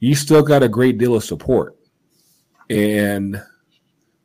he 0.00 0.14
still 0.14 0.42
got 0.42 0.62
a 0.62 0.68
great 0.68 0.98
deal 0.98 1.14
of 1.14 1.24
support. 1.24 1.76
And 2.70 3.42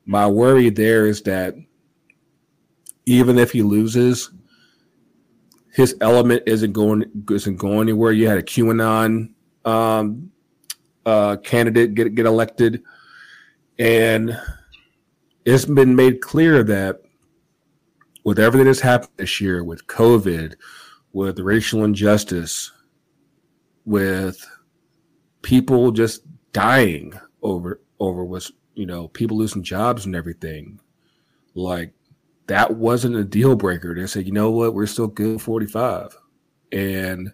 my 0.06 0.28
worry 0.28 0.70
there 0.70 1.08
is 1.08 1.22
that 1.24 1.56
even 3.06 3.38
if 3.38 3.52
he 3.52 3.62
loses, 3.62 4.32
his 5.72 5.96
element 6.02 6.44
isn't 6.46 6.72
going 6.72 7.26
isn't 7.32 7.56
going 7.58 7.90
anywhere. 7.90 8.12
You 8.12 8.28
had 8.28 8.38
a 8.38 8.44
QAnon 8.44 9.34
um, 9.66 10.32
uh, 11.06 11.38
candidate 11.38 11.96
get 11.96 12.16
get 12.16 12.26
elected, 12.26 12.84
and 13.80 14.38
it's 15.46 15.66
been 15.66 15.96
made 15.96 16.22
clear 16.22 16.64
that 16.64 17.02
with 18.24 18.40
everything 18.40 18.68
that's 18.68 18.80
happened 18.80 19.12
this 19.18 19.42
year, 19.42 19.64
with 19.64 19.86
COVID, 19.88 20.56
with 21.12 21.40
racial 21.40 21.84
injustice, 21.84 22.72
with 23.86 24.46
people 25.42 25.92
just 25.92 26.22
dying 26.54 27.14
over 27.42 27.82
over 28.00 28.24
what's 28.24 28.52
you 28.76 28.86
know 28.86 29.08
people 29.10 29.38
losing 29.38 29.64
jobs 29.64 30.06
and 30.06 30.16
everything, 30.16 30.80
like 31.56 31.94
that 32.48 32.76
wasn't 32.76 33.16
a 33.16 33.24
deal 33.24 33.56
breaker. 33.56 33.96
They 33.96 34.08
said, 34.08 34.26
you 34.26 34.32
know 34.32 34.52
what, 34.52 34.74
we're 34.74 34.86
still 34.86 35.08
good 35.08 35.42
45. 35.42 36.18
And 36.72 37.32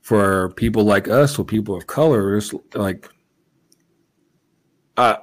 for 0.00 0.50
people 0.50 0.84
like 0.84 1.08
us, 1.08 1.34
for 1.34 1.44
people 1.44 1.76
of 1.76 1.86
color, 1.86 2.36
it's 2.36 2.52
like 2.74 3.08
I 4.96 5.18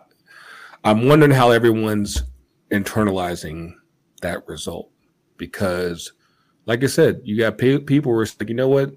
I'm 0.83 1.07
wondering 1.07 1.31
how 1.31 1.51
everyone's 1.51 2.23
internalizing 2.71 3.73
that 4.21 4.47
result 4.47 4.91
because 5.37 6.11
like 6.65 6.83
I 6.83 6.87
said, 6.87 7.21
you 7.23 7.35
got 7.35 7.57
people 7.57 8.13
who 8.13 8.19
are 8.19 8.27
like, 8.39 8.47
you 8.47 8.53
know 8.53 8.69
what? 8.69 8.91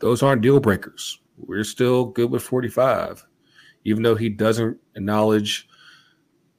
Those 0.00 0.22
aren't 0.22 0.42
deal 0.42 0.60
breakers. 0.60 1.18
We're 1.38 1.64
still 1.64 2.04
good 2.04 2.30
with 2.30 2.42
45, 2.42 3.24
even 3.84 4.02
though 4.02 4.14
he 4.14 4.28
doesn't 4.28 4.76
acknowledge 4.94 5.66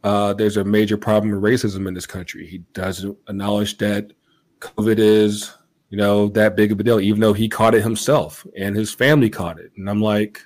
uh, 0.04 0.34
there's 0.34 0.58
a 0.58 0.64
major 0.64 0.98
problem 0.98 1.32
with 1.32 1.44
racism 1.44 1.88
in 1.88 1.94
this 1.94 2.08
country. 2.08 2.48
He 2.48 2.60
doesn't 2.74 3.16
acknowledge 3.28 3.78
that 3.78 4.12
COVID 4.60 4.98
is, 4.98 5.54
you 5.90 5.98
know, 5.98 6.30
that 6.30 6.56
big 6.56 6.72
of 6.72 6.80
a 6.80 6.84
deal, 6.84 7.00
even 7.00 7.22
though 7.22 7.34
he 7.34 7.48
caught 7.48 7.76
it 7.76 7.84
himself 7.84 8.46
and 8.58 8.76
his 8.76 8.92
family 8.92 9.30
caught 9.30 9.60
it. 9.60 9.72
And 9.78 9.88
I'm 9.88 10.02
like, 10.02 10.42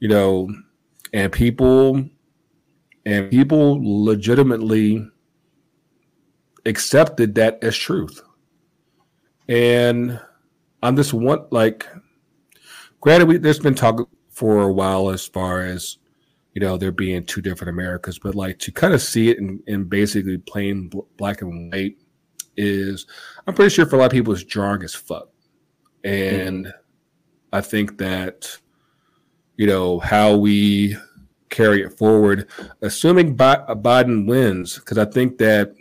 you 0.00 0.08
know, 0.08 0.48
and 1.12 1.32
people 1.32 2.08
and 3.04 3.30
people 3.30 3.78
legitimately 3.80 5.08
accepted 6.64 7.34
that 7.36 7.58
as 7.62 7.76
truth. 7.76 8.20
And 9.48 10.20
I'm 10.82 10.96
just 10.96 11.14
one 11.14 11.46
like 11.50 11.86
granted 13.00 13.28
we, 13.28 13.38
there's 13.38 13.60
been 13.60 13.74
talk 13.74 14.08
for 14.30 14.62
a 14.62 14.72
while 14.72 15.10
as 15.10 15.26
far 15.26 15.62
as 15.62 15.98
you 16.56 16.60
know, 16.60 16.78
there 16.78 16.90
being 16.90 17.22
two 17.22 17.42
different 17.42 17.68
Americas, 17.68 18.18
but 18.18 18.34
like 18.34 18.58
to 18.60 18.72
kind 18.72 18.94
of 18.94 19.02
see 19.02 19.28
it 19.28 19.36
in, 19.36 19.62
in 19.66 19.84
basically 19.84 20.38
plain 20.38 20.90
black 21.18 21.42
and 21.42 21.70
white 21.70 21.98
is, 22.56 23.06
I'm 23.46 23.52
pretty 23.52 23.74
sure 23.74 23.84
for 23.84 23.96
a 23.96 23.98
lot 23.98 24.06
of 24.06 24.12
people, 24.12 24.32
it's 24.32 24.42
jarring 24.42 24.82
as 24.82 24.94
fuck. 24.94 25.28
And 26.02 26.64
mm-hmm. 26.64 26.78
I 27.52 27.60
think 27.60 27.98
that, 27.98 28.56
you 29.56 29.66
know, 29.66 29.98
how 29.98 30.36
we 30.36 30.96
carry 31.48 31.82
it 31.82 31.96
forward, 31.96 32.48
assuming 32.82 33.36
Biden 33.36 34.26
wins, 34.26 34.76
because 34.76 34.98
I 34.98 35.04
think 35.04 35.38
that, 35.38 35.72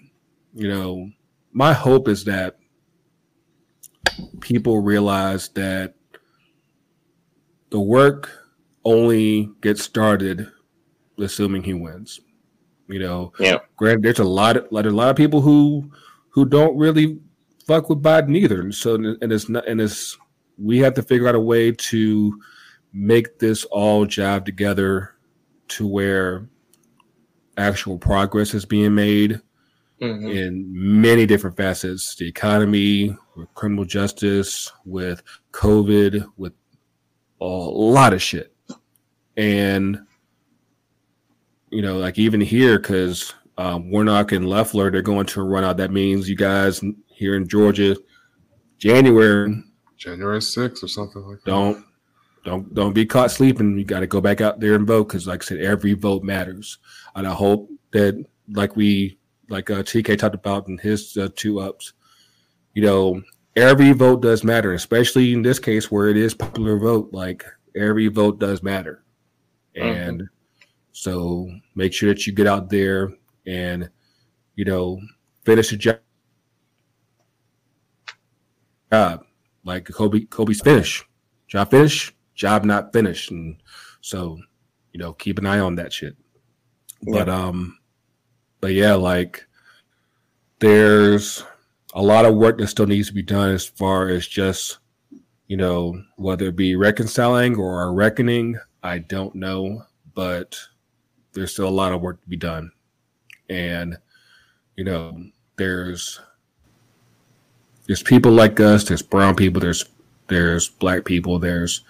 you 0.54 0.68
know, 0.68 1.10
my 1.52 1.74
hope 1.74 2.08
is 2.08 2.24
that 2.26 2.58
people 4.40 4.82
realize 4.82 5.50
that 5.50 5.96
the 7.70 7.80
work 7.80 8.32
only 8.84 9.50
gets 9.62 9.84
started 9.84 10.48
assuming 11.18 11.64
he 11.64 11.74
wins. 11.74 12.20
You 12.88 13.00
know, 13.00 13.34
yeah. 13.40 13.58
Granted, 13.78 14.04
there's 14.04 14.20
a 14.20 14.24
lot 14.24 14.58
of 14.58 14.68
like, 14.72 14.86
a 14.86 14.90
lot 14.90 15.10
of 15.10 15.16
people 15.16 15.42
who 15.42 15.92
who 16.30 16.46
don't 16.46 16.78
really 16.78 17.20
fuck 17.66 17.90
with 17.90 18.04
Biden 18.04 18.38
either, 18.38 18.62
and 18.62 18.76
so 18.76 18.96
and 18.96 19.32
it's 19.32 19.50
not 19.50 19.68
and 19.68 19.82
it's 19.82 20.18
we 20.58 20.78
have 20.80 20.94
to 20.94 21.02
figure 21.02 21.28
out 21.28 21.36
a 21.36 21.40
way 21.40 21.72
to 21.72 22.40
make 22.96 23.40
this 23.40 23.66
all 23.66 24.06
jive 24.06 24.46
together 24.46 25.16
to 25.68 25.86
where 25.88 26.48
actual 27.58 27.98
progress 27.98 28.54
is 28.54 28.66
being 28.66 28.96
made 28.96 29.42
mm-hmm. 30.02 30.28
in 30.28 30.66
many 31.02 31.26
different 31.26 31.56
facets 31.56 32.16
the 32.16 32.28
economy 32.28 33.16
with 33.36 33.54
criminal 33.54 33.86
justice 33.86 34.72
with 34.86 35.22
covid 35.52 36.26
with 36.38 36.54
a 37.42 37.46
lot 37.46 38.14
of 38.14 38.22
shit 38.22 38.56
and 39.38 40.00
you 41.76 41.82
know, 41.82 41.98
like 41.98 42.18
even 42.18 42.40
here, 42.40 42.80
because 42.80 43.34
um, 43.58 43.92
Warnock 43.92 44.32
and 44.32 44.48
Leffler, 44.48 44.90
they're 44.90 45.02
going 45.02 45.26
to 45.28 45.44
run 45.44 45.66
out. 45.66 45.76
That 45.76 45.92
means 45.92 46.30
you 46.30 46.36
guys 46.38 46.82
here 47.08 47.36
in 47.36 47.48
Georgia, 47.48 47.98
January, 48.78 49.62
January 49.98 50.40
6th 50.40 50.84
or 50.84 50.88
something 50.88 51.22
like 51.24 51.40
that. 51.40 51.52
Don't 51.52 51.86
don't 52.46 52.74
don't 52.74 52.94
be 52.94 53.06
caught 53.06 53.32
sleeping. 53.32 53.78
You 53.78 53.84
got 53.84 54.02
to 54.02 54.08
go 54.08 54.22
back 54.22 54.40
out 54.40 54.60
there 54.60 54.76
and 54.76 54.88
vote 54.88 55.10
because, 55.10 55.28
like 55.28 55.44
I 55.44 55.46
said, 55.46 55.60
every 55.60 55.94
vote 55.94 56.24
matters. 56.24 56.78
And 57.16 57.28
I 57.28 57.34
hope 57.34 57.70
that, 57.92 58.24
like 58.50 58.76
we, 58.76 59.18
like 59.50 59.70
uh, 59.72 59.82
TK 59.82 60.18
talked 60.18 60.36
about 60.36 60.68
in 60.68 60.78
his 60.78 61.18
uh, 61.18 61.30
two 61.36 61.60
ups, 61.60 61.94
you 62.76 62.84
know, 62.84 63.22
every 63.56 63.92
vote 63.94 64.22
does 64.22 64.44
matter, 64.44 64.74
especially 64.74 65.34
in 65.34 65.42
this 65.42 65.58
case 65.60 65.92
where 65.92 66.08
it 66.08 66.18
is 66.18 66.36
popular 66.36 66.78
vote. 66.78 67.10
Like 67.12 67.44
every 67.76 68.08
vote 68.08 68.40
does 68.40 68.62
matter, 68.62 69.04
mm-hmm. 69.76 69.88
and 69.88 70.30
so 70.92 71.50
make 71.74 71.94
sure 71.94 72.14
that 72.14 72.28
you 72.28 72.32
get 72.32 72.48
out 72.48 72.70
there 72.70 73.12
and, 73.48 73.90
you 74.56 74.66
know, 74.66 75.02
finish 75.44 75.72
the 75.72 75.78
job. 75.78 76.00
Like 79.66 79.86
Kobe, 79.86 80.26
Kobe's 80.26 80.62
finish, 80.62 81.04
job 81.48 81.72
finish, 81.72 82.15
job 82.36 82.66
not 82.66 82.94
finished, 82.94 83.32
and 83.32 83.57
so 84.02 84.38
you 84.94 84.99
know, 84.99 85.14
keep 85.14 85.40
an 85.40 85.45
eye 85.45 85.60
on 85.60 85.76
that 85.76 85.91
shit. 85.91 86.16
Yeah. 87.02 87.20
But 87.20 87.30
um, 87.30 87.80
but 88.62 88.74
yeah, 88.74 88.95
like 88.95 89.45
there's 90.60 91.44
a 91.94 92.02
lot 92.02 92.26
of 92.26 92.36
work 92.36 92.57
that 92.57 92.68
still 92.68 92.88
needs 92.88 93.07
to 93.07 93.14
be 93.14 93.22
done 93.22 93.52
as 93.52 93.66
far 93.66 94.10
as 94.10 94.28
just 94.28 94.80
you 95.48 95.57
know 95.57 96.02
whether 96.18 96.48
it 96.48 96.56
be 96.56 96.76
reconciling 96.76 97.57
or 97.57 97.84
a 97.84 97.91
reckoning. 97.91 98.57
I 98.84 98.99
don't 98.99 99.36
know, 99.36 99.84
but 100.14 100.57
there's 101.34 101.52
still 101.52 101.68
a 101.68 101.70
lot 101.70 101.94
of 101.94 102.02
work 102.02 102.22
to 102.22 102.30
be 102.30 102.38
done. 102.38 102.72
And, 103.49 103.98
you 104.76 104.84
know, 104.84 105.24
there's 105.57 106.20
there's 107.86 108.02
people 108.02 108.32
like 108.32 108.60
us, 108.60 108.86
there's 108.86 109.03
brown 109.03 109.36
people, 109.36 109.62
there's 109.62 109.86
there's 110.28 110.70
black 110.70 111.06
people, 111.06 111.38
there's 111.38 111.82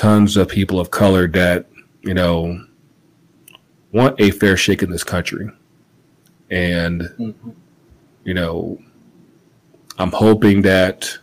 tons 0.00 0.38
of 0.38 0.48
people 0.48 0.80
of 0.80 0.90
color 0.90 1.28
that, 1.28 1.66
you 2.00 2.14
know, 2.14 2.64
want 3.92 4.18
a 4.18 4.30
fair 4.30 4.56
shake 4.56 4.82
in 4.82 4.88
this 4.88 5.04
country. 5.04 5.50
And 6.50 7.02
mm-hmm. 7.02 7.50
you 8.24 8.32
know, 8.32 8.78
I'm 9.98 10.10
hoping 10.10 10.62
that 10.62 11.18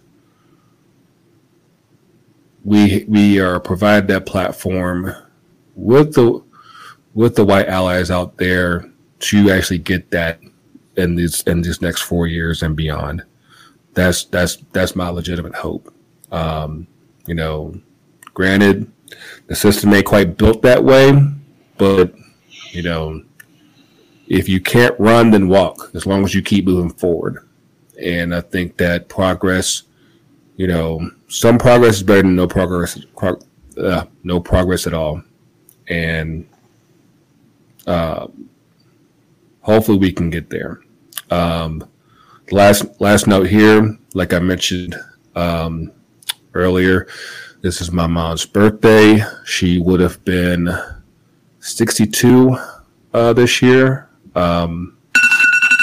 we 2.64 3.04
we 3.08 3.40
are 3.40 3.60
provided 3.60 4.08
that 4.10 4.28
platform 4.28 5.12
with 5.76 6.14
the 6.14 6.44
with 7.16 7.36
the 7.36 7.46
white 7.46 7.68
allies 7.68 8.12
out 8.12 8.38
there 8.38 8.88
to 9.22 9.50
actually 9.50 9.80
get 9.80 10.12
that 10.12 10.40
in 10.98 11.16
these 11.16 11.42
in 11.44 11.64
these 11.64 11.82
next 11.82 12.02
four 12.04 12.28
years 12.28 12.62
and 12.62 12.76
beyond. 12.76 13.24
That's 13.96 14.26
that's 14.26 14.58
that's 14.72 14.96
my 14.96 15.10
legitimate 15.10 15.56
hope. 15.56 15.92
Um, 16.32 16.86
you 17.26 17.34
know, 17.34 17.82
granted, 18.38 18.92
the 19.48 19.56
system 19.56 19.92
ain't 19.96 20.06
quite 20.06 20.38
built 20.38 20.62
that 20.62 20.84
way, 20.84 21.12
but 21.80 22.14
you 22.72 22.84
know, 22.84 23.24
if 24.28 24.48
you 24.48 24.62
can't 24.62 24.94
run, 25.00 25.32
then 25.32 25.48
walk. 25.48 25.90
As 25.96 26.06
long 26.06 26.24
as 26.24 26.36
you 26.36 26.44
keep 26.44 26.66
moving 26.66 26.92
forward, 26.92 27.40
and 28.00 28.36
I 28.36 28.42
think 28.42 28.78
that 28.78 29.10
progress, 29.10 29.84
you 30.56 30.68
know, 30.68 31.10
some 31.28 31.58
progress 31.58 31.96
is 31.96 32.04
better 32.04 32.22
than 32.22 32.36
no 32.36 32.48
progress, 32.48 33.00
uh, 33.76 34.06
no 34.24 34.40
progress 34.40 34.86
at 34.86 34.94
all, 34.94 35.24
and 35.88 36.48
uh, 37.88 38.28
hopefully 39.62 39.98
we 39.98 40.12
can 40.12 40.30
get 40.30 40.52
there. 40.52 40.82
Um, 41.32 41.90
last 42.52 42.86
last 43.02 43.26
note 43.26 43.48
here, 43.48 43.98
like 44.14 44.32
I 44.32 44.38
mentioned 44.38 44.96
um, 45.36 45.92
earlier, 46.54 47.08
this 47.62 47.82
is 47.82 47.92
my 47.92 48.08
mom's 48.08 48.46
birthday. 48.46 49.24
She 49.44 49.80
would 49.80 50.00
have 50.00 50.24
been 50.24 50.70
62 51.60 52.56
uh, 53.14 53.34
this 53.34 53.62
year. 53.62 54.10
Um, 54.36 54.98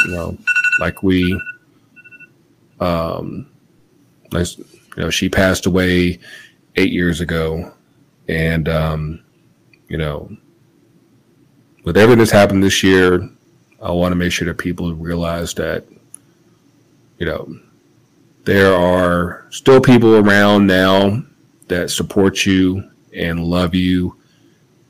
you 0.07 0.13
know, 0.13 0.39
like 0.79 1.03
we, 1.03 1.41
um, 2.79 3.49
you 4.33 4.45
know, 4.97 5.11
she 5.11 5.29
passed 5.29 5.67
away 5.67 6.21
eight 6.77 6.93
years 6.93 7.21
ago, 7.21 7.73
and 8.29 8.69
um, 8.69 9.25
you 9.89 9.97
know, 9.97 10.31
with 11.85 11.97
everything 11.97 12.19
that's 12.19 12.31
happened 12.31 12.63
this 12.63 12.85
year, 12.85 13.29
I 13.83 13.91
want 13.91 14.13
to 14.13 14.17
make 14.17 14.31
sure 14.31 14.47
that 14.47 14.59
people 14.59 14.95
realize 14.95 15.55
that, 15.55 15.87
you 17.19 17.27
know, 17.27 17.59
there 18.45 18.73
are 18.75 19.47
still 19.51 19.81
people 19.81 20.17
around 20.17 20.67
now 20.69 21.25
that 21.75 21.91
support 21.91 22.47
you 22.47 22.91
and 23.13 23.45
love 23.45 23.75
you. 23.75 24.17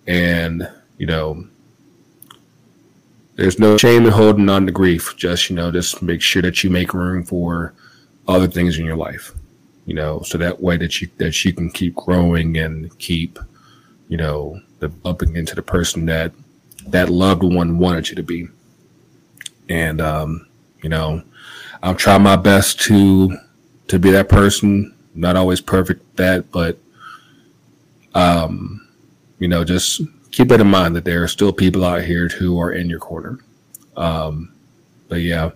And, 0.07 0.69
you 0.99 1.07
know, 1.07 1.47
there's 3.37 3.59
no 3.59 3.77
shame 3.79 4.07
in 4.07 4.13
holding 4.13 4.49
on 4.49 4.67
to 4.67 4.73
grief. 4.73 5.15
Just, 5.17 5.51
you 5.51 5.57
know, 5.57 5.71
just 5.71 6.03
make 6.03 6.23
sure 6.23 6.43
that 6.43 6.63
you 6.63 6.71
make 6.71 6.95
room 6.95 7.25
for 7.25 7.75
other 8.29 8.47
things 8.47 8.79
in 8.79 8.85
your 8.85 8.97
life, 8.97 9.33
you 9.87 9.95
know, 9.95 10.23
so 10.23 10.39
that 10.39 10.61
way 10.61 10.77
that 10.77 11.01
you, 11.01 11.09
that 11.19 11.45
you 11.45 11.53
can 11.53 11.71
keep 11.71 11.95
growing 11.95 12.57
and 12.59 12.97
keep, 12.99 13.39
you 14.09 14.17
know, 14.17 14.61
developing 14.81 15.37
into 15.37 15.55
the 15.55 15.63
person 15.63 16.07
that 16.07 16.33
that 16.87 17.09
loved 17.09 17.43
one 17.43 17.79
wanted 17.79 18.09
you 18.09 18.17
to 18.17 18.23
be. 18.23 18.49
And 19.69 20.01
um, 20.01 20.47
you 20.83 20.89
know, 20.89 21.23
I'll 21.83 21.95
try 21.95 22.19
my 22.19 22.37
best 22.37 22.81
to 22.83 23.37
to 23.89 23.99
be 23.99 24.11
that 24.11 24.29
person. 24.29 24.94
Not 25.15 25.37
always 25.37 25.61
perfect 25.61 26.17
that, 26.17 26.51
but 26.51 26.79
um, 28.15 28.87
you 29.39 29.49
know, 29.49 29.65
just 29.65 30.03
keep 30.31 30.49
that 30.49 30.61
in 30.61 30.67
mind 30.67 30.97
that 30.97 31.05
there 31.05 31.23
are 31.23 31.29
still 31.29 31.53
people 31.53 31.85
out 31.85 32.03
here 32.03 32.29
who 32.29 32.59
are 32.59 32.73
in 32.73 32.89
your 32.91 32.99
corner. 32.99 33.39
Um, 33.97 34.53
but 35.09 35.21
yeah. 35.21 35.51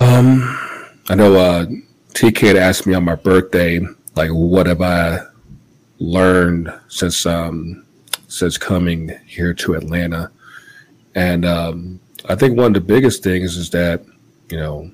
Um, 0.00 0.58
I 1.08 1.14
know 1.14 1.34
uh, 1.36 1.66
TK 2.12 2.48
had 2.48 2.56
asked 2.56 2.86
me 2.86 2.94
on 2.94 3.04
my 3.04 3.14
birthday, 3.14 3.80
like, 4.16 4.30
what 4.30 4.66
have 4.66 4.82
I 4.82 5.20
learned 5.98 6.72
since 6.88 7.24
um, 7.26 7.84
since 8.28 8.58
coming 8.58 9.10
here 9.26 9.54
to 9.54 9.74
Atlanta. 9.74 10.30
And 11.14 11.44
um, 11.44 12.00
I 12.28 12.34
think 12.34 12.56
one 12.56 12.66
of 12.66 12.74
the 12.74 12.80
biggest 12.80 13.22
things 13.22 13.56
is 13.56 13.70
that, 13.70 14.04
you 14.50 14.58
know, 14.58 14.90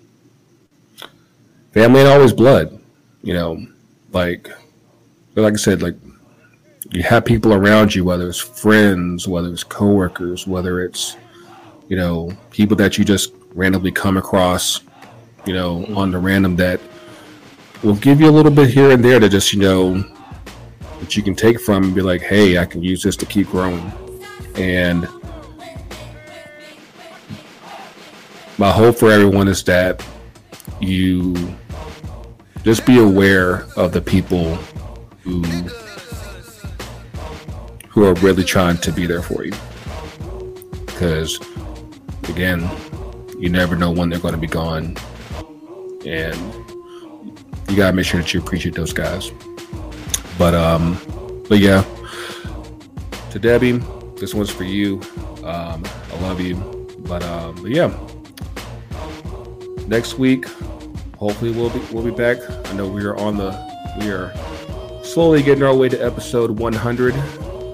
family 1.72 2.00
ain't 2.00 2.08
always 2.08 2.32
blood. 2.32 2.78
You 3.22 3.34
know, 3.34 3.66
like, 4.12 4.48
like 5.34 5.54
I 5.54 5.56
said, 5.56 5.82
like 5.82 5.96
you 6.90 7.02
have 7.02 7.24
people 7.24 7.52
around 7.52 7.94
you, 7.94 8.04
whether 8.04 8.28
it's 8.28 8.38
friends, 8.38 9.28
whether 9.28 9.52
it's 9.52 9.64
coworkers, 9.64 10.46
whether 10.46 10.82
it's, 10.82 11.16
you 11.88 11.96
know, 11.96 12.32
people 12.50 12.76
that 12.76 12.98
you 12.98 13.04
just 13.04 13.32
randomly 13.54 13.92
come 13.92 14.16
across, 14.16 14.80
you 15.46 15.52
know, 15.52 15.80
mm-hmm. 15.80 15.96
on 15.96 16.10
the 16.10 16.18
random 16.18 16.56
that 16.56 16.80
will 17.82 17.96
give 17.96 18.20
you 18.20 18.28
a 18.28 18.32
little 18.32 18.52
bit 18.52 18.70
here 18.70 18.90
and 18.90 19.04
there 19.04 19.20
to 19.20 19.28
just, 19.28 19.52
you 19.52 19.60
know, 19.60 20.04
that 21.00 21.16
you 21.16 21.22
can 21.22 21.34
take 21.34 21.60
from 21.60 21.84
and 21.84 21.94
be 21.94 22.02
like, 22.02 22.20
hey, 22.20 22.58
I 22.58 22.66
can 22.66 22.82
use 22.82 23.02
this 23.02 23.16
to 23.16 23.26
keep 23.26 23.48
growing. 23.48 23.92
And 24.56 25.08
my 28.58 28.70
hope 28.70 28.96
for 28.96 29.10
everyone 29.10 29.48
is 29.48 29.62
that 29.64 30.04
you 30.80 31.34
just 32.64 32.84
be 32.86 32.98
aware 32.98 33.64
of 33.76 33.92
the 33.92 34.00
people 34.00 34.56
who 35.22 35.42
who 37.88 38.04
are 38.04 38.14
really 38.14 38.44
trying 38.44 38.76
to 38.78 38.92
be 38.92 39.06
there 39.06 39.22
for 39.22 39.44
you. 39.44 39.52
Because 40.86 41.38
again, 42.28 42.68
you 43.38 43.48
never 43.48 43.76
know 43.76 43.90
when 43.90 44.08
they're 44.10 44.20
going 44.20 44.34
to 44.34 44.40
be 44.40 44.46
gone. 44.46 44.96
And 46.06 46.36
you 47.68 47.76
got 47.76 47.90
to 47.90 47.92
make 47.92 48.06
sure 48.06 48.20
that 48.20 48.32
you 48.32 48.40
appreciate 48.40 48.74
those 48.74 48.92
guys. 48.92 49.30
But 50.38 50.54
um, 50.54 50.98
but 51.48 51.58
yeah, 51.58 51.84
to 53.30 53.38
Debbie, 53.38 53.78
this 54.16 54.34
one's 54.34 54.50
for 54.50 54.64
you. 54.64 55.00
Um, 55.44 55.84
I 56.12 56.20
love 56.20 56.40
you, 56.40 56.56
but, 57.00 57.22
um, 57.24 57.56
but 57.56 57.70
yeah, 57.70 57.96
next 59.86 60.18
week, 60.18 60.46
hopefully 61.20 61.52
we'll 61.52 61.70
be 61.70 61.78
we'll 61.92 62.02
be 62.02 62.10
back. 62.10 62.38
I 62.68 62.72
know 62.72 62.88
we 62.88 63.04
are 63.04 63.16
on 63.16 63.36
the 63.36 63.50
we 64.00 64.10
are 64.10 64.32
slowly 65.04 65.42
getting 65.42 65.62
our 65.62 65.74
way 65.74 65.88
to 65.88 65.98
episode 65.98 66.58
100. 66.58 67.14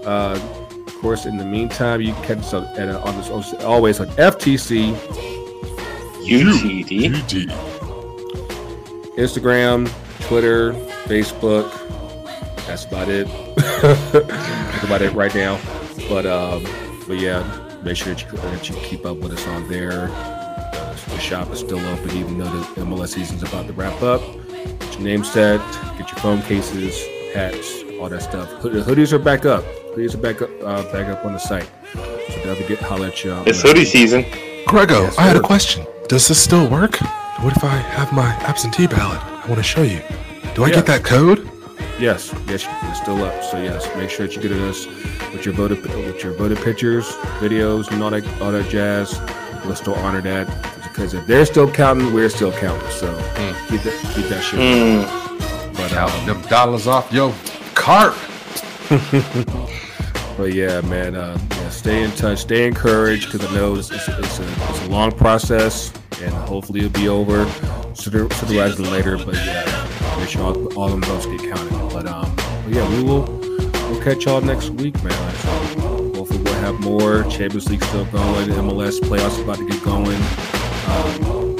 Uh, 0.04 0.38
of 0.86 0.94
course, 1.00 1.24
in 1.24 1.36
the 1.38 1.44
meantime, 1.44 2.00
you 2.00 2.12
can 2.12 2.24
catch 2.24 2.38
us 2.38 2.54
at, 2.54 2.88
on 2.88 3.16
this 3.16 3.30
always 3.62 4.00
on 4.00 4.08
FTC, 4.08 4.94
UTD, 6.26 7.14
UT. 7.14 7.32
Instagram, 9.16 9.88
Twitter, 10.26 10.72
Facebook. 11.04 11.70
That's 12.66 12.84
about 12.84 13.08
it. 13.08 13.26
That's 13.56 14.84
about 14.84 15.02
it 15.02 15.12
right 15.14 15.34
now. 15.34 15.58
But 16.08 16.26
um, 16.26 16.66
but 17.06 17.18
yeah, 17.18 17.42
make 17.82 17.96
sure 17.96 18.14
that 18.14 18.22
you, 18.22 18.38
that 18.38 18.68
you 18.68 18.76
keep 18.76 19.06
up 19.06 19.18
with 19.18 19.32
us 19.32 19.46
on 19.46 19.68
there. 19.68 20.08
The 21.04 21.18
shop 21.18 21.50
is 21.52 21.60
still 21.60 21.78
open, 21.88 22.10
even 22.16 22.38
though 22.38 22.44
the 22.74 22.80
MLS 22.82 23.08
season's 23.14 23.42
about 23.42 23.66
to 23.66 23.72
wrap 23.72 24.02
up. 24.02 24.20
Get 24.80 24.92
your 24.94 25.02
name 25.02 25.24
set, 25.24 25.60
get 25.98 26.08
your 26.10 26.18
phone 26.20 26.42
cases, 26.42 26.98
hats, 27.34 27.82
all 28.00 28.08
that 28.08 28.22
stuff. 28.22 28.48
Hood- 28.60 28.72
The 28.72 28.80
hoodies 28.80 29.12
are 29.12 29.18
back 29.18 29.44
up. 29.46 29.64
Hoodies 29.94 30.14
are 30.14 30.18
back 30.18 30.42
up, 30.42 30.50
uh, 30.64 30.82
back 30.92 31.06
up 31.08 31.24
on 31.24 31.32
the 31.32 31.38
site. 31.38 31.68
So 31.94 32.00
definitely 32.44 32.66
get 32.68 32.80
holler 32.80 33.08
at 33.08 33.24
you. 33.24 33.34
it's 33.46 33.62
hoodie 33.62 33.84
season. 33.84 34.24
Grego, 34.66 35.02
Yes, 35.02 35.18
I 35.18 35.22
had 35.22 35.36
a 35.36 35.40
question. 35.40 35.86
Does 36.08 36.26
this 36.28 36.40
still 36.42 36.68
work? 36.68 36.96
What 37.40 37.56
if 37.56 37.62
I 37.64 37.68
have 37.76 38.12
my 38.12 38.30
absentee 38.48 38.86
ballot? 38.86 39.20
I 39.22 39.46
want 39.46 39.58
to 39.58 39.62
show 39.62 39.82
you. 39.82 40.00
Do 40.54 40.64
I 40.64 40.68
Yeah. 40.68 40.76
get 40.76 40.86
that 40.86 41.04
code? 41.04 41.48
Yes, 42.00 42.32
yes, 42.48 42.66
it's 42.84 42.98
still 43.00 43.22
up. 43.24 43.42
So 43.44 43.58
yes, 43.62 43.88
make 43.96 44.10
sure 44.10 44.26
that 44.26 44.34
you 44.36 44.42
get 44.42 44.52
us 44.52 44.86
with 45.32 45.44
your 45.46 45.54
voted 45.54 45.82
with 45.82 46.22
your 46.24 46.32
voted 46.34 46.58
pictures, 46.62 47.06
videos, 47.40 47.90
and 47.90 48.02
all 48.02 48.10
that 48.10 48.24
all 48.40 48.52
that 48.52 48.68
jazz. 48.68 49.18
We'll 49.64 49.76
still 49.76 49.94
honor 49.94 50.20
that 50.22 50.46
because 50.96 51.12
if 51.12 51.26
they're 51.26 51.44
still 51.44 51.70
counting, 51.70 52.14
we're 52.14 52.30
still 52.30 52.52
counting. 52.52 52.90
So 52.90 53.14
keep 53.68 53.82
that 53.82 54.12
keep 54.14 54.26
that 54.28 54.42
shit. 54.42 54.58
Mm. 54.58 55.76
But 55.76 55.90
Counting 55.90 56.20
um, 56.20 56.40
them 56.40 56.42
dollars 56.48 56.86
off 56.86 57.12
your 57.12 57.34
cart. 57.74 58.14
but 60.38 60.54
yeah, 60.54 60.80
man, 60.82 61.14
uh, 61.14 61.38
yeah, 61.50 61.68
stay 61.68 62.02
in 62.02 62.10
touch, 62.12 62.38
stay 62.38 62.66
encouraged 62.66 63.30
because 63.30 63.46
I 63.46 63.54
know 63.54 63.74
it's, 63.74 63.90
it's, 63.90 64.08
it's, 64.08 64.38
a, 64.38 64.48
it's 64.70 64.82
a 64.84 64.88
long 64.88 65.12
process 65.12 65.92
and 66.22 66.32
hopefully 66.32 66.80
it'll 66.80 66.98
be 66.98 67.08
over 67.08 67.44
sooner, 67.94 68.30
sooner 68.30 68.58
rather 68.58 68.74
than 68.74 68.90
later. 68.90 69.18
But 69.18 69.34
yeah, 69.34 70.16
make 70.18 70.30
sure 70.30 70.44
all, 70.44 70.78
all 70.78 70.88
them 70.88 71.02
votes 71.02 71.26
get 71.26 71.40
counted. 71.40 71.72
But 71.92 72.06
um, 72.06 72.34
but 72.36 72.72
yeah, 72.72 72.88
we 72.96 73.02
will 73.02 73.26
we'll 73.90 74.02
catch 74.02 74.24
y'all 74.24 74.40
next 74.40 74.70
week, 74.70 74.94
man. 75.04 75.34
So 75.34 75.50
hopefully 76.14 76.42
we'll 76.42 76.54
have 76.54 76.80
more 76.80 77.24
Champions 77.24 77.68
League 77.68 77.84
still 77.84 78.06
going, 78.06 78.48
MLS 78.48 78.98
playoffs 79.00 79.42
about 79.42 79.58
to 79.58 79.66
get 79.68 79.82
going. 79.84 80.65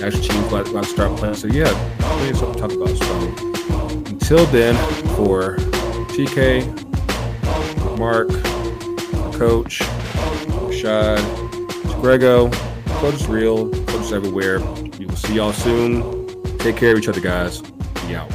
Actually, 0.03 0.39
about, 0.47 0.69
about 0.69 0.85
to 0.85 0.90
start 0.90 1.19
playing. 1.19 1.35
So 1.35 1.48
yeah, 1.48 1.70
plenty 1.98 2.31
of 2.31 2.36
something 2.36 2.55
to 2.55 2.61
talk 2.61 2.73
about. 2.73 2.97
So 2.97 3.28
until 4.11 4.47
then, 4.47 4.74
for 5.16 5.57
TK, 6.15 6.66
Mark, 7.98 8.28
Coach, 9.39 9.82
Shad, 10.73 11.20
Grego, 12.01 12.51
Coach 13.01 13.27
Real, 13.28 13.70
Coach 13.86 14.12
everywhere. 14.12 14.61
We 14.98 15.07
will 15.07 15.16
see 15.16 15.35
y'all 15.35 15.53
soon. 15.53 16.27
Take 16.59 16.77
care 16.77 16.93
of 16.93 16.98
each 16.98 17.09
other, 17.09 17.20
guys. 17.20 17.61
Be 17.61 18.16
out. 18.16 18.31